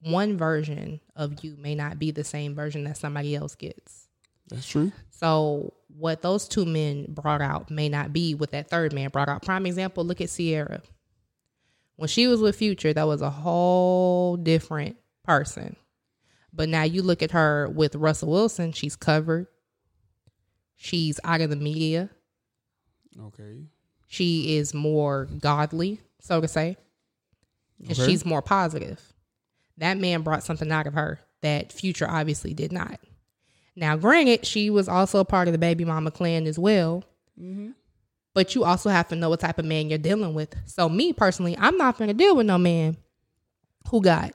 one 0.01 0.37
version 0.37 1.01
of 1.15 1.43
you 1.43 1.55
may 1.57 1.75
not 1.75 1.99
be 1.99 2.11
the 2.11 2.23
same 2.23 2.55
version 2.55 2.83
that 2.85 2.97
somebody 2.97 3.35
else 3.35 3.55
gets. 3.55 4.07
That's 4.49 4.67
true. 4.67 4.91
So, 5.11 5.73
what 5.95 6.21
those 6.21 6.47
two 6.47 6.65
men 6.65 7.05
brought 7.09 7.41
out 7.41 7.69
may 7.69 7.89
not 7.89 8.11
be 8.11 8.33
what 8.33 8.51
that 8.51 8.69
third 8.69 8.91
man 8.91 9.09
brought 9.09 9.29
out. 9.29 9.43
Prime 9.43 9.65
example, 9.65 10.03
look 10.03 10.21
at 10.21 10.29
Ciara. 10.29 10.81
When 11.95 12.07
she 12.07 12.27
was 12.27 12.41
with 12.41 12.55
Future, 12.55 12.93
that 12.93 13.07
was 13.07 13.21
a 13.21 13.29
whole 13.29 14.37
different 14.37 14.97
person. 15.23 15.75
But 16.51 16.69
now 16.69 16.83
you 16.83 17.01
look 17.03 17.21
at 17.21 17.31
her 17.31 17.69
with 17.69 17.95
Russell 17.95 18.31
Wilson, 18.31 18.71
she's 18.71 18.95
covered. 18.95 19.47
She's 20.81 21.19
out 21.25 21.41
of 21.41 21.49
the 21.49 21.57
media. 21.57 22.09
Okay. 23.21 23.65
She 24.07 24.55
is 24.55 24.73
more 24.73 25.25
godly. 25.39 25.99
so 26.21 26.39
to 26.41 26.47
say, 26.47 26.75
and 27.79 27.91
Okay. 27.91 28.05
she's 28.05 28.25
more 28.25 28.41
positive. 28.41 29.01
That 29.77 29.97
man 29.97 30.21
brought 30.21 30.43
something 30.43 30.69
out 30.71 30.87
of 30.87 30.93
her 30.93 31.19
that 31.41 31.71
Future 31.71 32.09
obviously 32.09 32.53
did 32.53 32.71
not. 32.73 32.99
Now, 33.75 33.95
granted, 33.95 34.45
she 34.45 34.69
was 34.69 34.89
also 34.89 35.19
a 35.19 35.25
part 35.25 35.47
of 35.47 35.53
the 35.53 35.57
baby 35.57 35.85
mama 35.85 36.11
clan 36.11 36.45
as 36.47 36.57
well. 36.59 37.03
Mm-hmm. 37.39 37.71
But 38.33 38.53
you 38.55 38.63
also 38.65 38.89
have 38.89 39.07
to 39.09 39.15
know 39.15 39.29
what 39.29 39.39
type 39.39 39.59
of 39.59 39.65
man 39.65 39.89
you're 39.89 39.97
dealing 39.97 40.33
with. 40.33 40.53
So, 40.65 40.87
me 40.89 41.13
personally, 41.13 41.55
I'm 41.57 41.77
not 41.77 41.97
going 41.97 42.09
to 42.09 42.13
deal 42.13 42.35
with 42.35 42.45
no 42.45 42.57
man 42.57 42.97
who 43.89 44.01
got 44.01 44.33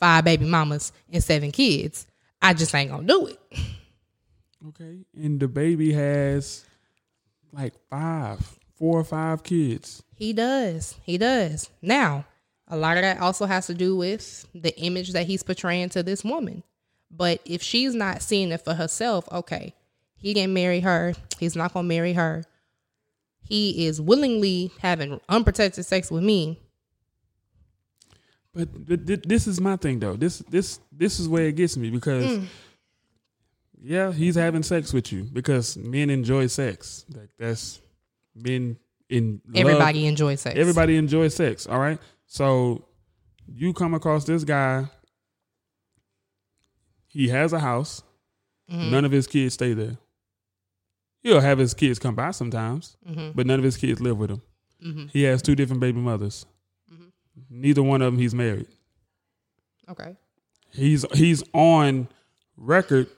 five 0.00 0.24
baby 0.24 0.44
mamas 0.46 0.92
and 1.12 1.22
seven 1.22 1.50
kids. 1.52 2.06
I 2.42 2.54
just 2.54 2.74
ain't 2.74 2.90
going 2.90 3.06
to 3.06 3.12
do 3.12 3.26
it. 3.26 3.38
Okay. 4.68 5.04
And 5.14 5.38
DaBaby 5.40 5.94
has 5.94 6.64
like 7.52 7.74
five, 7.88 8.58
four 8.76 8.98
or 8.98 9.04
five 9.04 9.42
kids. 9.42 10.02
He 10.16 10.32
does. 10.32 10.96
He 11.04 11.16
does. 11.18 11.70
Now, 11.80 12.24
a 12.66 12.76
lot 12.76 12.96
of 12.96 13.02
that 13.02 13.20
also 13.20 13.46
has 13.46 13.66
to 13.68 13.74
do 13.74 13.96
with 13.96 14.46
the 14.54 14.76
image 14.80 15.12
that 15.12 15.26
he's 15.26 15.42
portraying 15.42 15.90
to 15.90 16.02
this 16.02 16.24
woman. 16.24 16.62
But 17.10 17.40
if 17.44 17.62
she's 17.62 17.94
not 17.94 18.20
seeing 18.20 18.50
it 18.52 18.62
for 18.64 18.74
herself, 18.74 19.26
okay, 19.32 19.74
he 20.16 20.34
didn't 20.34 20.52
marry 20.54 20.80
her. 20.80 21.14
He's 21.38 21.56
not 21.56 21.72
going 21.72 21.84
to 21.84 21.88
marry 21.88 22.12
her. 22.14 22.44
He 23.40 23.86
is 23.86 24.00
willingly 24.00 24.70
having 24.80 25.20
unprotected 25.28 25.86
sex 25.86 26.10
with 26.10 26.22
me. 26.22 26.58
But 28.54 28.86
th- 28.86 29.06
th- 29.06 29.22
this 29.22 29.46
is 29.46 29.60
my 29.60 29.76
thing 29.76 30.00
though. 30.00 30.16
This 30.16 30.38
this 30.50 30.80
this 30.90 31.20
is 31.20 31.28
where 31.28 31.44
it 31.46 31.54
gets 31.56 31.76
me 31.76 31.90
because 31.90 32.24
Mm. 32.24 32.46
Yeah, 33.80 34.12
he's 34.12 34.34
having 34.34 34.62
sex 34.62 34.92
with 34.92 35.12
you 35.12 35.24
because 35.24 35.76
men 35.76 36.10
enjoy 36.10 36.46
sex. 36.48 37.04
Like 37.14 37.30
that's 37.38 37.80
men 38.34 38.78
in 39.08 39.40
love- 39.46 39.56
Everybody 39.66 40.06
enjoys 40.06 40.40
sex. 40.40 40.58
Everybody 40.58 40.96
enjoys 40.96 41.34
sex. 41.34 41.66
All 41.66 41.78
right. 41.78 41.98
So 42.26 42.84
you 43.46 43.72
come 43.72 43.94
across 43.94 44.24
this 44.24 44.44
guy. 44.44 44.86
He 47.06 47.28
has 47.28 47.52
a 47.52 47.58
house. 47.58 48.02
Mm-hmm. 48.70 48.90
None 48.90 49.04
of 49.04 49.12
his 49.12 49.26
kids 49.26 49.54
stay 49.54 49.72
there. 49.72 49.96
He'll 51.22 51.40
have 51.40 51.58
his 51.58 51.74
kids 51.74 51.98
come 51.98 52.14
by 52.14 52.30
sometimes, 52.32 52.96
Mm-hmm. 53.08 53.30
but 53.34 53.46
none 53.46 53.58
of 53.58 53.64
his 53.64 53.76
kids 53.76 54.00
live 54.00 54.18
with 54.18 54.30
him. 54.30 54.42
He 55.12 55.22
has 55.24 55.42
two 55.42 55.56
different 55.56 55.80
baby 55.80 55.98
mothers. 55.98 56.46
Neither 57.50 57.82
one 57.82 58.00
of 58.02 58.12
them 58.12 58.20
he's 58.20 58.34
married. 58.34 58.68
Okay. 59.90 60.16
He's 60.72 61.04
he's 61.14 61.42
on 61.52 62.08
record. 62.56 63.08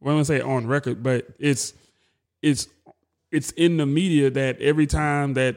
Well, 0.00 0.12
I'm 0.12 0.16
gonna 0.16 0.24
say 0.24 0.40
on 0.40 0.66
record, 0.66 1.02
but 1.02 1.26
it's 1.38 1.74
it's 2.42 2.68
it's 3.30 3.50
in 3.52 3.76
the 3.76 3.86
media 3.86 4.30
that 4.30 4.60
every 4.60 4.86
time 4.86 5.34
that 5.34 5.56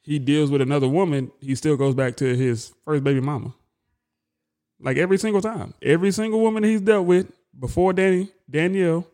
he 0.00 0.18
deals 0.18 0.50
with 0.50 0.60
another 0.60 0.88
woman, 0.88 1.30
he 1.40 1.54
still 1.54 1.76
goes 1.76 1.94
back 1.94 2.16
to 2.16 2.36
his 2.36 2.72
first 2.84 3.02
baby 3.04 3.20
mama. 3.20 3.54
Like 4.80 4.96
every 4.96 5.18
single 5.18 5.40
time, 5.40 5.74
every 5.82 6.12
single 6.12 6.40
woman 6.40 6.62
he's 6.62 6.80
dealt 6.80 7.06
with 7.06 7.30
before 7.58 7.92
Danny 7.92 8.30
Danielle, 8.48 9.06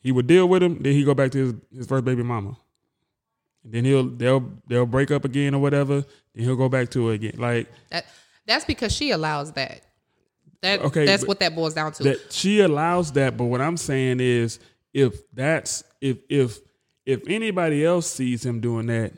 he 0.00 0.12
would 0.12 0.26
deal 0.26 0.48
with 0.48 0.62
him. 0.62 0.78
Then 0.80 0.92
he 0.92 1.04
go 1.04 1.14
back 1.14 1.30
to 1.32 1.38
his, 1.38 1.54
his 1.76 1.86
first 1.86 2.04
baby 2.04 2.22
mama. 2.22 2.56
And 3.64 3.72
then 3.72 3.84
he'll 3.84 4.08
they'll 4.08 4.48
they'll 4.66 4.86
break 4.86 5.10
up 5.10 5.24
again 5.24 5.54
or 5.54 5.60
whatever. 5.60 6.04
Then 6.34 6.44
he'll 6.44 6.56
go 6.56 6.68
back 6.68 6.90
to 6.90 7.08
her 7.08 7.14
again. 7.14 7.34
Like 7.36 7.68
That 7.90 8.06
that's 8.46 8.64
because 8.64 8.92
she 8.92 9.10
allows 9.10 9.52
that. 9.52 9.82
That 10.62 10.80
Okay, 10.80 11.04
that's 11.04 11.26
what 11.26 11.40
that 11.40 11.54
boils 11.54 11.74
down 11.74 11.92
to. 11.92 12.02
that 12.04 12.32
she 12.32 12.60
allows 12.60 13.12
that 13.12 13.36
but 13.36 13.44
what 13.44 13.60
i'm 13.60 13.76
saying 13.76 14.20
is 14.20 14.60
if 14.94 15.20
that's 15.32 15.82
if 16.00 16.18
if 16.28 16.58
if 17.04 17.22
anybody 17.26 17.84
else 17.84 18.08
sees 18.08 18.46
him 18.46 18.60
doing 18.60 18.86
that 18.86 19.12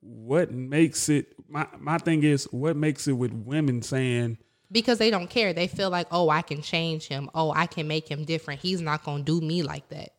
what 0.00 0.52
makes 0.52 1.08
it 1.08 1.34
my 1.48 1.66
my 1.78 1.96
thing 1.98 2.22
is 2.22 2.44
what 2.52 2.76
makes 2.76 3.08
it 3.08 3.12
with 3.12 3.32
women 3.32 3.80
saying 3.82 4.36
because 4.70 4.98
they 4.98 5.10
don't 5.10 5.30
care. 5.30 5.52
They 5.52 5.66
feel 5.66 5.90
like, 5.90 6.08
oh, 6.10 6.28
I 6.28 6.42
can 6.42 6.62
change 6.62 7.08
him. 7.08 7.30
Oh, 7.34 7.52
I 7.54 7.66
can 7.66 7.88
make 7.88 8.06
him 8.06 8.24
different. 8.24 8.60
He's 8.60 8.80
not 8.80 9.04
gonna 9.04 9.22
do 9.22 9.40
me 9.40 9.62
like 9.62 9.88
that. 9.88 10.10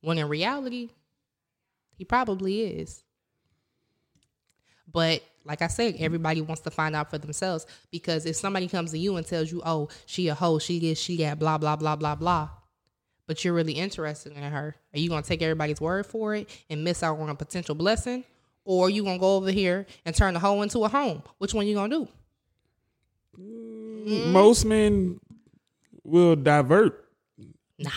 When 0.00 0.18
in 0.18 0.28
reality, 0.28 0.90
he 1.96 2.04
probably 2.04 2.62
is. 2.62 3.02
But 4.90 5.22
like 5.46 5.62
I 5.62 5.68
said, 5.68 5.96
everybody 5.98 6.40
wants 6.40 6.62
to 6.62 6.70
find 6.70 6.94
out 6.96 7.10
for 7.10 7.18
themselves 7.18 7.66
because 7.90 8.26
if 8.26 8.36
somebody 8.36 8.68
comes 8.68 8.90
to 8.92 8.98
you 8.98 9.16
and 9.16 9.26
tells 9.26 9.50
you, 9.50 9.62
"Oh, 9.64 9.88
she 10.06 10.28
a 10.28 10.34
hoe, 10.34 10.58
she 10.58 10.78
this, 10.78 10.98
she 10.98 11.16
that, 11.18 11.38
blah 11.38 11.58
blah 11.58 11.76
blah 11.76 11.96
blah 11.96 12.14
blah," 12.14 12.48
but 13.26 13.44
you're 13.44 13.54
really 13.54 13.74
interested 13.74 14.32
in 14.32 14.42
her, 14.42 14.76
are 14.94 14.98
you 14.98 15.08
gonna 15.08 15.22
take 15.22 15.42
everybody's 15.42 15.80
word 15.80 16.06
for 16.06 16.34
it 16.34 16.48
and 16.70 16.84
miss 16.84 17.02
out 17.02 17.18
on 17.18 17.28
a 17.28 17.34
potential 17.34 17.74
blessing, 17.74 18.24
or 18.64 18.86
are 18.86 18.90
you 18.90 19.04
gonna 19.04 19.18
go 19.18 19.36
over 19.36 19.50
here 19.50 19.86
and 20.04 20.14
turn 20.14 20.34
the 20.34 20.40
hoe 20.40 20.62
into 20.62 20.84
a 20.84 20.88
home? 20.88 21.22
Which 21.38 21.54
one 21.54 21.66
you 21.66 21.74
gonna 21.74 21.94
do? 21.94 22.08
Mm, 23.38 24.32
most 24.32 24.64
men 24.64 25.20
will 26.02 26.36
divert 26.36 27.06
Nah. 27.78 27.90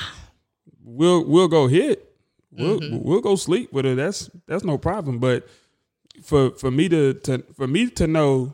we'll 0.84 1.24
we'll 1.26 1.48
go 1.48 1.68
hit 1.68 2.14
we'll 2.52 2.80
mm-hmm. 2.80 3.02
we'll 3.02 3.22
go 3.22 3.36
sleep 3.36 3.72
with 3.72 3.86
her 3.86 3.96
that's 3.96 4.30
that's 4.46 4.64
no 4.64 4.78
problem 4.78 5.20
but 5.20 5.48
for 6.24 6.52
for 6.52 6.72
me 6.72 6.90
to, 6.90 7.14
to 7.14 7.44
for 7.56 7.68
me 7.68 7.90
to 7.92 8.08
know 8.08 8.54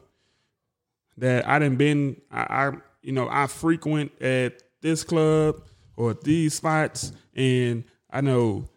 that 1.18 1.48
I 1.48 1.60
didn't 1.60 1.78
been 1.78 2.22
I, 2.32 2.42
I 2.42 2.72
you 3.02 3.12
know 3.12 3.28
I 3.30 3.48
frequent 3.48 4.12
at 4.22 4.62
this 4.82 5.04
club 5.04 5.62
or 5.96 6.14
these 6.14 6.54
spots 6.56 7.12
and 7.36 7.84
I 8.12 8.22
know 8.22 8.68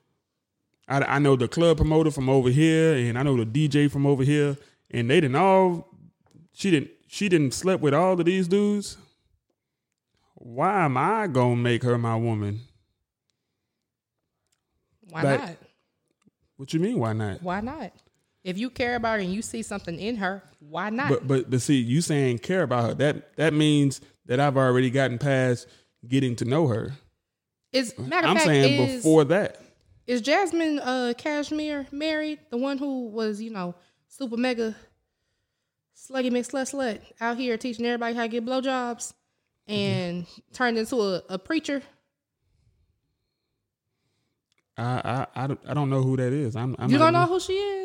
I, 0.89 1.01
I 1.03 1.19
know 1.19 1.37
the 1.37 1.49
club 1.49 1.77
promoter 1.77 2.11
from 2.11 2.29
over 2.29 2.49
here 2.51 2.95
and 2.95 3.19
I 3.19 3.23
know 3.23 3.43
the 3.43 3.45
DJ 3.69 3.91
from 3.91 4.07
over 4.07 4.23
here 4.25 4.57
and 4.91 5.11
they 5.11 5.21
didn't 5.21 5.37
all 5.37 5.89
she 6.53 6.71
didn't 6.71 6.91
she 7.09 7.29
didn't 7.29 7.53
slept 7.55 7.83
with 7.83 7.95
all 7.95 8.19
of 8.19 8.25
these 8.25 8.49
dudes 8.49 8.97
why 10.35 10.85
am 10.85 10.97
I 10.97 11.27
gonna 11.27 11.57
make 11.57 11.83
her 11.83 11.99
my 11.99 12.15
woman 12.17 12.61
Why 15.11 15.23
Like- 15.23 15.41
not? 15.41 15.57
what 16.57 16.73
you 16.75 16.81
mean 16.81 16.99
why 16.99 17.13
not 17.13 17.43
Why 17.43 17.61
not? 17.61 17.93
If 18.49 18.57
you 18.57 18.71
care 18.71 18.97
about 18.97 19.17
her 19.17 19.25
and 19.25 19.31
you 19.31 19.43
see 19.43 19.61
something 19.63 20.01
in 20.01 20.17
her, 20.17 20.43
why 20.59 20.89
not? 20.89 21.11
But 21.11 21.29
but 21.29 21.51
but 21.51 21.61
see, 21.61 21.77
you 21.77 22.01
saying 22.01 22.39
care 22.39 22.63
about 22.63 22.89
her. 22.89 22.95
That 22.95 23.37
that 23.37 23.53
means 23.53 24.01
that 24.25 24.41
I've 24.41 24.57
already 24.57 24.89
gotten 24.89 25.19
past 25.19 25.69
getting 26.07 26.35
to 26.37 26.47
know 26.47 26.67
her. 26.69 26.95
is 27.75 27.99
matter 27.99 28.27
I'm 28.27 28.37
fact, 28.37 28.47
saying 28.47 28.81
is, 28.81 28.97
before 28.97 29.25
that. 29.25 29.61
is 30.07 30.23
Jasmine 30.23 30.79
uh 30.79 31.13
Cashmere 31.19 31.89
married? 31.93 32.39
The 32.49 32.57
one 32.57 32.79
who 32.79 33.09
was, 33.09 33.43
you 33.43 33.51
know, 33.51 33.75
super 34.07 34.39
mega 34.39 34.75
slutty 35.95 36.33
mix 36.33 36.49
slut 36.49 36.73
slut 36.73 37.01
out 37.21 37.37
here 37.37 37.59
teaching 37.59 37.85
everybody 37.85 38.15
how 38.15 38.23
to 38.23 38.29
get 38.29 38.47
blowjobs 38.47 39.13
and 39.67 40.27
turned 40.55 40.79
into 40.79 40.97
a, 40.97 41.23
a 41.29 41.39
preacher. 41.39 41.83
I 44.79 45.27
I 45.37 45.43
I 45.45 45.47
don't, 45.49 45.61
I 45.69 45.75
don't 45.75 45.91
know 45.91 46.01
who 46.01 46.17
that 46.17 46.33
is. 46.33 46.57
I'm, 46.57 46.75
I'm 46.79 46.89
you 46.91 46.97
don't 46.97 47.13
know 47.13 47.27
who 47.27 47.41
she 47.41 47.53
is? 47.53 47.78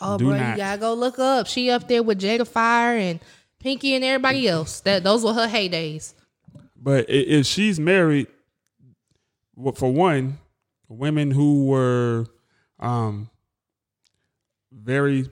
Oh, 0.00 0.16
Do 0.18 0.26
bro, 0.26 0.36
not. 0.38 0.50
you 0.52 0.56
gotta 0.58 0.80
go 0.80 0.94
look 0.94 1.18
up. 1.18 1.46
She 1.46 1.70
up 1.70 1.88
there 1.88 2.02
with 2.02 2.20
Jada 2.20 2.46
Fire 2.46 2.96
and 2.96 3.20
Pinky 3.58 3.94
and 3.94 4.04
everybody 4.04 4.46
else. 4.48 4.80
That 4.80 5.02
those 5.04 5.24
were 5.24 5.32
her 5.34 5.48
heydays. 5.48 6.14
But 6.80 7.06
if 7.08 7.46
she's 7.46 7.80
married, 7.80 8.28
for 9.74 9.92
one, 9.92 10.38
women 10.88 11.30
who 11.32 11.66
were 11.66 12.26
um 12.78 13.28
very 14.72 15.30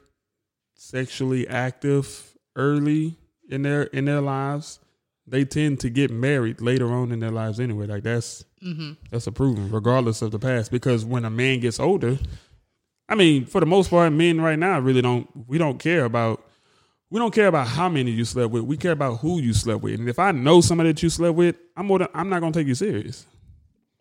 sexually 0.75 1.47
active 1.49 2.35
early 2.57 3.17
in 3.49 3.63
their 3.63 3.85
in 3.85 4.07
their 4.07 4.21
lives, 4.21 4.81
they 5.27 5.45
tend 5.45 5.79
to 5.81 5.91
get 5.91 6.11
married 6.11 6.61
later 6.61 6.93
on 6.93 7.13
in 7.13 7.21
their 7.21 7.31
lives 7.31 7.61
anyway. 7.61 7.87
Like 7.87 8.03
that's 8.03 8.45
that's 9.13 9.29
a 9.29 9.33
proven, 9.33 9.71
regardless 9.71 10.23
of 10.23 10.33
the 10.33 10.41
past. 10.41 10.73
Because 10.73 11.05
when 11.05 11.25
a 11.25 11.31
man 11.31 11.61
gets 11.61 11.79
older, 11.79 12.19
I 13.09 13.15
mean, 13.15 13.47
for 13.47 13.61
the 13.61 13.67
most 13.67 13.91
part, 13.91 14.13
men 14.13 14.41
right 14.41 14.59
now 14.59 14.79
really 14.81 15.03
don't 15.03 15.29
we 15.49 15.59
don't 15.59 15.79
care 15.79 16.05
about 16.05 16.43
we 17.11 17.21
don't 17.21 17.33
care 17.33 17.47
about 17.47 17.69
how 17.69 17.89
many 17.89 18.11
you 18.11 18.25
slept 18.25 18.51
with. 18.51 18.65
We 18.65 18.77
care 18.77 18.93
about 18.93 19.19
who 19.19 19.41
you 19.41 19.55
slept 19.55 19.83
with. 19.83 20.01
And 20.01 20.09
if 20.09 20.19
I 20.19 20.33
know 20.33 20.61
somebody 20.61 20.91
that 20.91 21.03
you 21.03 21.09
slept 21.09 21.37
with, 21.37 21.57
I'm 21.77 21.87
more 21.87 22.01
than, 22.01 22.09
I'm 22.15 22.29
not 22.29 22.41
gonna 22.41 22.53
take 22.53 22.67
you 22.67 22.75
serious. 22.75 23.27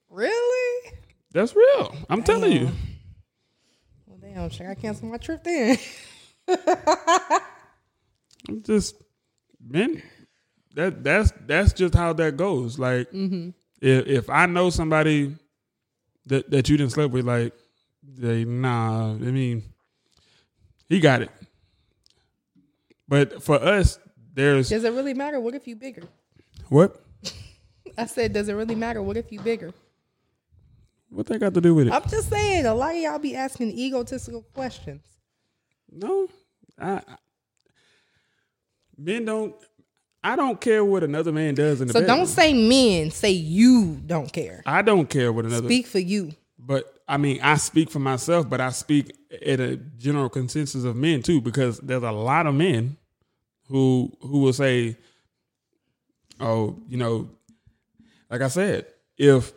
Really? 0.10 0.92
That's 1.32 1.56
real. 1.56 1.96
I'm 2.10 2.24
telling 2.24 2.52
you. 2.52 2.72
Well, 4.08 4.18
damn, 4.22 4.50
should 4.50 4.66
I 4.68 4.76
cancel 4.76 5.08
my 5.08 5.18
trip 5.18 5.44
then? 5.44 5.78
I'm 8.48 8.64
just 8.64 8.96
man. 9.64 10.02
That 10.74 11.04
that's 11.04 11.32
that's 11.46 11.74
just 11.74 11.94
how 11.94 12.14
that 12.14 12.38
goes. 12.38 12.80
Like 12.80 13.12
mm-hmm. 13.12 13.50
if 13.82 14.08
if 14.08 14.30
I 14.30 14.46
know 14.46 14.70
somebody 14.70 15.36
that 16.26 16.50
that 16.52 16.70
you 16.70 16.78
didn't 16.78 16.92
sleep 16.92 17.12
with, 17.12 17.26
like 17.26 17.54
they 18.18 18.46
nah. 18.46 19.12
I 19.12 19.18
mean, 19.18 19.64
he 20.88 21.00
got 21.00 21.22
it. 21.22 21.30
But 23.08 23.44
for 23.44 23.56
us, 23.56 24.00
there's 24.34 24.70
Does 24.70 24.84
it 24.84 24.94
really 24.94 25.14
matter? 25.14 25.40
What 25.40 25.54
if 25.56 25.68
you 25.68 25.76
bigger? 25.76 26.04
what? 26.70 27.02
I 27.98 28.06
said, 28.08 28.34
does 28.34 28.50
it 28.50 28.54
really 28.54 28.76
matter? 28.76 29.02
What 29.02 29.16
if 29.18 29.32
you 29.32 29.40
bigger? 29.40 29.74
What 31.10 31.28
they 31.28 31.38
got 31.38 31.54
to 31.54 31.62
do 31.62 31.76
with 31.76 31.88
it? 31.88 31.94
I'm 31.94 32.08
just 32.10 32.30
saying, 32.30 32.66
a 32.66 32.74
lot 32.74 32.96
of 32.96 32.98
y'all 33.02 33.20
be 33.20 33.36
asking 33.36 33.72
egotistical 33.72 34.42
questions. 34.54 35.06
No, 35.92 36.28
I, 36.80 36.94
I- 36.96 37.02
men 38.98 39.26
don't. 39.26 39.56
I 40.24 40.36
don't 40.36 40.60
care 40.60 40.84
what 40.84 41.04
another 41.04 41.32
man 41.32 41.54
does 41.54 41.82
in 41.82 41.88
the 41.88 41.94
So 41.94 42.00
bedroom. 42.00 42.18
don't 42.18 42.26
say 42.26 42.52
men, 42.54 43.12
say 43.12 43.30
you 43.30 44.02
don't 44.08 44.34
care. 44.34 44.64
I 44.66 44.82
don't 44.82 45.08
care 45.08 45.32
what 45.32 45.46
another. 45.46 45.68
Speak 45.68 45.86
for 45.86 46.00
you. 46.00 46.32
But 46.58 46.95
I 47.08 47.18
mean, 47.18 47.40
I 47.42 47.56
speak 47.56 47.90
for 47.92 48.00
myself, 48.00 48.50
but 48.50 48.60
I 48.60 48.72
speak 48.72 49.16
at 49.46 49.60
a 49.60 49.78
general 49.78 50.30
consensus 50.30 50.84
of 50.84 50.96
men 50.96 51.22
too, 51.22 51.40
because 51.42 51.80
there's 51.80 52.04
a 52.04 52.12
lot 52.12 52.48
of 52.48 52.56
men 52.56 52.98
who 53.68 54.12
who 54.22 54.40
will 54.40 54.54
say, 54.54 54.98
"Oh, 56.40 56.78
you 56.88 56.98
know, 56.98 57.30
like 58.30 58.42
I 58.42 58.48
said, 58.48 58.88
if 59.18 59.54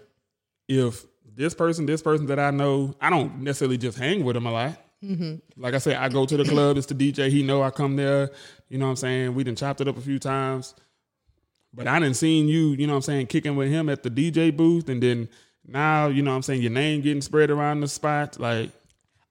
if 0.68 1.06
this 1.24 1.54
person, 1.54 1.86
this 1.86 2.02
person 2.02 2.26
that 2.26 2.38
I 2.38 2.50
know, 2.50 2.94
I 3.00 3.10
don't 3.10 3.40
necessarily 3.40 3.78
just 3.78 3.96
hang 3.96 4.24
with 4.24 4.34
them 4.34 4.46
a 4.46 4.52
lot. 4.52 4.76
Mm-hmm. 5.02 5.36
Like 5.56 5.74
I 5.74 5.78
said, 5.78 5.96
I 5.96 6.08
go 6.08 6.26
to 6.26 6.36
the 6.36 6.44
club. 6.44 6.76
It's 6.76 6.86
the 6.86 6.94
DJ. 6.94 7.30
He 7.30 7.42
know 7.42 7.62
I 7.62 7.70
come 7.70 7.96
there. 7.96 8.30
You 8.68 8.78
know 8.78 8.86
what 8.86 8.90
I'm 8.90 8.96
saying? 8.96 9.34
We 9.34 9.44
done 9.44 9.54
chopped 9.54 9.80
it 9.80 9.88
up 9.88 9.96
a 9.96 10.00
few 10.00 10.18
times. 10.18 10.74
But 11.72 11.86
I 11.86 12.00
didn't 12.00 12.16
seen 12.16 12.48
you, 12.48 12.70
you 12.70 12.86
know 12.86 12.94
what 12.94 12.98
I'm 12.98 13.02
saying, 13.02 13.26
kicking 13.26 13.54
with 13.54 13.68
him 13.68 13.88
at 13.88 14.02
the 14.02 14.10
DJ 14.10 14.54
booth. 14.54 14.88
And 14.88 15.02
then 15.02 15.28
now, 15.68 16.08
you 16.08 16.22
know 16.22 16.30
what 16.30 16.36
I'm 16.36 16.42
saying, 16.42 16.62
your 16.62 16.70
name 16.70 17.02
getting 17.02 17.20
spread 17.20 17.50
around 17.50 17.80
the 17.80 17.88
spot. 17.88 18.40
Like, 18.40 18.70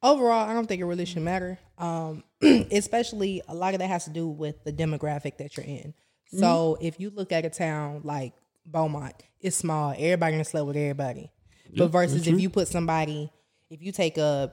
Overall, 0.03 0.47
I 0.47 0.53
don't 0.53 0.67
think 0.67 0.79
it 0.79 0.85
really 0.85 1.05
should 1.05 1.23
matter. 1.23 1.57
Um, 1.79 2.23
especially 2.41 3.41
a 3.47 3.55
lot 3.55 3.73
of 3.73 3.79
that 3.79 3.87
has 3.87 4.05
to 4.05 4.11
do 4.11 4.27
with 4.27 4.63
the 4.63 4.71
demographic 4.71 5.37
that 5.37 5.57
you're 5.57 5.65
in. 5.65 5.93
So 6.29 6.77
if 6.81 6.99
you 6.99 7.09
look 7.09 7.31
at 7.31 7.45
a 7.45 7.49
town 7.49 8.01
like 8.03 8.33
Beaumont, 8.65 9.15
it's 9.39 9.55
small. 9.55 9.93
Everybody 9.97 10.33
gonna 10.33 10.43
sleep 10.43 10.65
with 10.65 10.75
everybody. 10.75 11.31
but 11.75 11.87
versus 11.87 12.27
if 12.27 12.39
you 12.39 12.49
put 12.49 12.67
somebody, 12.67 13.31
if 13.69 13.81
you 13.81 13.91
take 13.91 14.17
a 14.17 14.51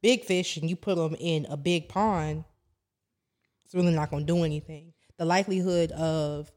big 0.00 0.24
fish 0.24 0.56
and 0.56 0.70
you 0.70 0.76
put 0.76 0.96
them 0.96 1.16
in 1.18 1.46
a 1.50 1.56
big 1.56 1.88
pond, 1.88 2.44
it's 3.64 3.74
really 3.74 3.92
not 3.92 4.10
gonna 4.10 4.24
do 4.24 4.44
anything. 4.44 4.92
The 5.18 5.24
likelihood 5.24 5.90
of 5.92 6.50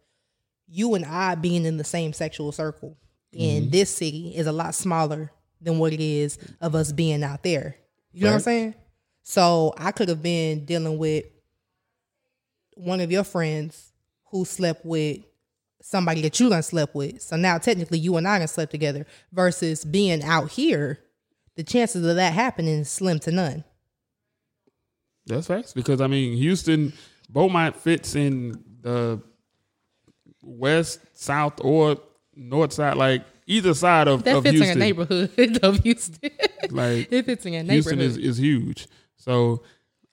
you 0.68 0.94
and 0.94 1.06
I 1.06 1.36
being 1.36 1.66
in 1.66 1.78
the 1.78 1.84
same 1.84 2.14
sexual 2.14 2.52
circle 2.52 2.98
in 3.34 3.64
mm-hmm. 3.64 3.72
this 3.72 3.90
city 3.90 4.34
is 4.36 4.48
a 4.48 4.52
lot 4.52 4.76
smaller 4.76 5.32
than 5.62 5.80
what 5.80 5.94
it 5.94 6.02
is 6.02 6.38
of 6.62 6.76
us 6.76 6.92
being 6.92 7.24
out 7.24 7.44
there. 7.44 7.76
You 8.12 8.24
know 8.24 8.30
what 8.30 8.36
I'm 8.36 8.42
saying? 8.42 8.76
So 9.24 9.74
I 9.78 9.92
could 9.92 10.10
have 10.10 10.22
been 10.22 10.66
dealing 10.66 10.98
with 10.98 11.26
one 12.76 13.00
of 13.00 13.12
your 13.12 13.24
friends 13.24 13.94
who 14.32 14.46
slept 14.46 14.86
with 14.86 15.20
somebody 15.82 16.22
that 16.22 16.40
you 16.40 16.50
done 16.50 16.64
slept 16.64 16.96
with. 16.96 17.22
So 17.22 17.36
now 17.36 17.58
technically 17.58 18.00
you 18.00 18.18
and 18.18 18.28
I 18.28 18.40
done 18.40 18.48
slept 18.48 18.72
together 18.72 19.06
versus 19.32 19.86
being 19.86 20.24
out 20.24 20.52
here, 20.52 21.00
the 21.56 21.64
chances 21.64 22.06
of 22.06 22.16
that 22.16 22.34
happening 22.34 22.80
is 22.80 22.90
slim 22.90 23.20
to 23.20 23.32
none. 23.32 23.64
that's 25.26 25.48
facts. 25.48 25.74
Because, 25.74 26.02
I 26.02 26.08
mean, 26.08 26.36
Houston, 26.38 26.94
Beaumont 27.30 27.76
fits 27.76 28.16
in 28.16 28.64
the 28.82 29.22
west, 30.42 31.00
south, 31.14 31.62
or 31.62 31.98
north 32.36 32.74
side, 32.74 32.98
like 32.98 33.24
either 33.48 33.74
side 33.74 34.08
of, 34.08 34.24
That 34.24 34.38
of 34.38 34.44
fits 34.44 34.56
Houston. 34.56 34.72
in 34.72 34.78
a 34.78 34.80
neighborhood 34.86 35.60
of 35.64 35.80
Houston. 35.80 36.32
Like, 36.70 37.12
it 37.12 37.26
fits 37.26 37.46
in 37.46 37.54
a 37.54 37.64
neighborhood. 37.64 37.74
Houston 37.74 38.00
is, 38.00 38.18
is 38.18 38.38
huge. 38.40 38.88
So 39.18 39.64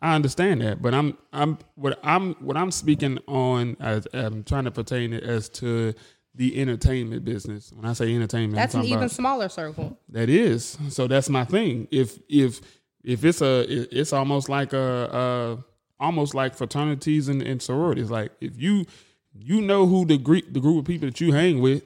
I 0.03 0.15
understand 0.15 0.63
that, 0.63 0.81
but 0.81 0.95
I'm 0.95 1.17
I'm 1.33 1.59
what 1.75 1.99
I'm 2.03 2.35
what 2.35 2.57
I'm 2.57 2.71
speaking 2.71 3.19
on 3.29 3.77
as 3.81 4.07
I'm 4.13 4.45
trying 4.45 4.65
to 4.65 4.71
pertain 4.71 5.13
it 5.13 5.23
as 5.25 5.49
to 5.51 5.95
the 6.35 6.61
entertainment 6.61 7.25
business. 7.25 7.73
When 7.75 7.85
I 7.85 7.93
say 7.93 8.15
entertainment, 8.15 8.55
That's 8.55 8.75
an 8.75 8.85
even 8.85 8.99
about, 8.99 9.11
smaller 9.11 9.49
circle. 9.49 9.99
that 10.11 10.29
is. 10.29 10.79
So 10.89 11.07
that's 11.07 11.29
my 11.29 11.45
thing. 11.45 11.87
If 11.91 12.19
if 12.29 12.61
if 13.05 13.25
it's 13.25 13.43
a 13.43 13.65
it's 13.97 14.13
almost 14.13 14.49
like 14.49 14.73
a, 14.73 15.59
a 16.01 16.03
almost 16.03 16.35
like 16.35 16.55
fraternities 16.55 17.29
and, 17.29 17.43
and 17.43 17.61
sororities. 17.61 18.11
Like 18.11 18.33
if 18.41 18.61
you 18.61 18.87
you 19.39 19.61
know 19.61 19.87
who 19.87 20.05
the 20.07 20.19
group 20.19 20.45
the 20.53 20.61
group 20.61 20.79
of 20.79 20.85
people 20.87 21.09
that 21.09 21.21
you 21.21 21.33
hang 21.33 21.61
with, 21.61 21.85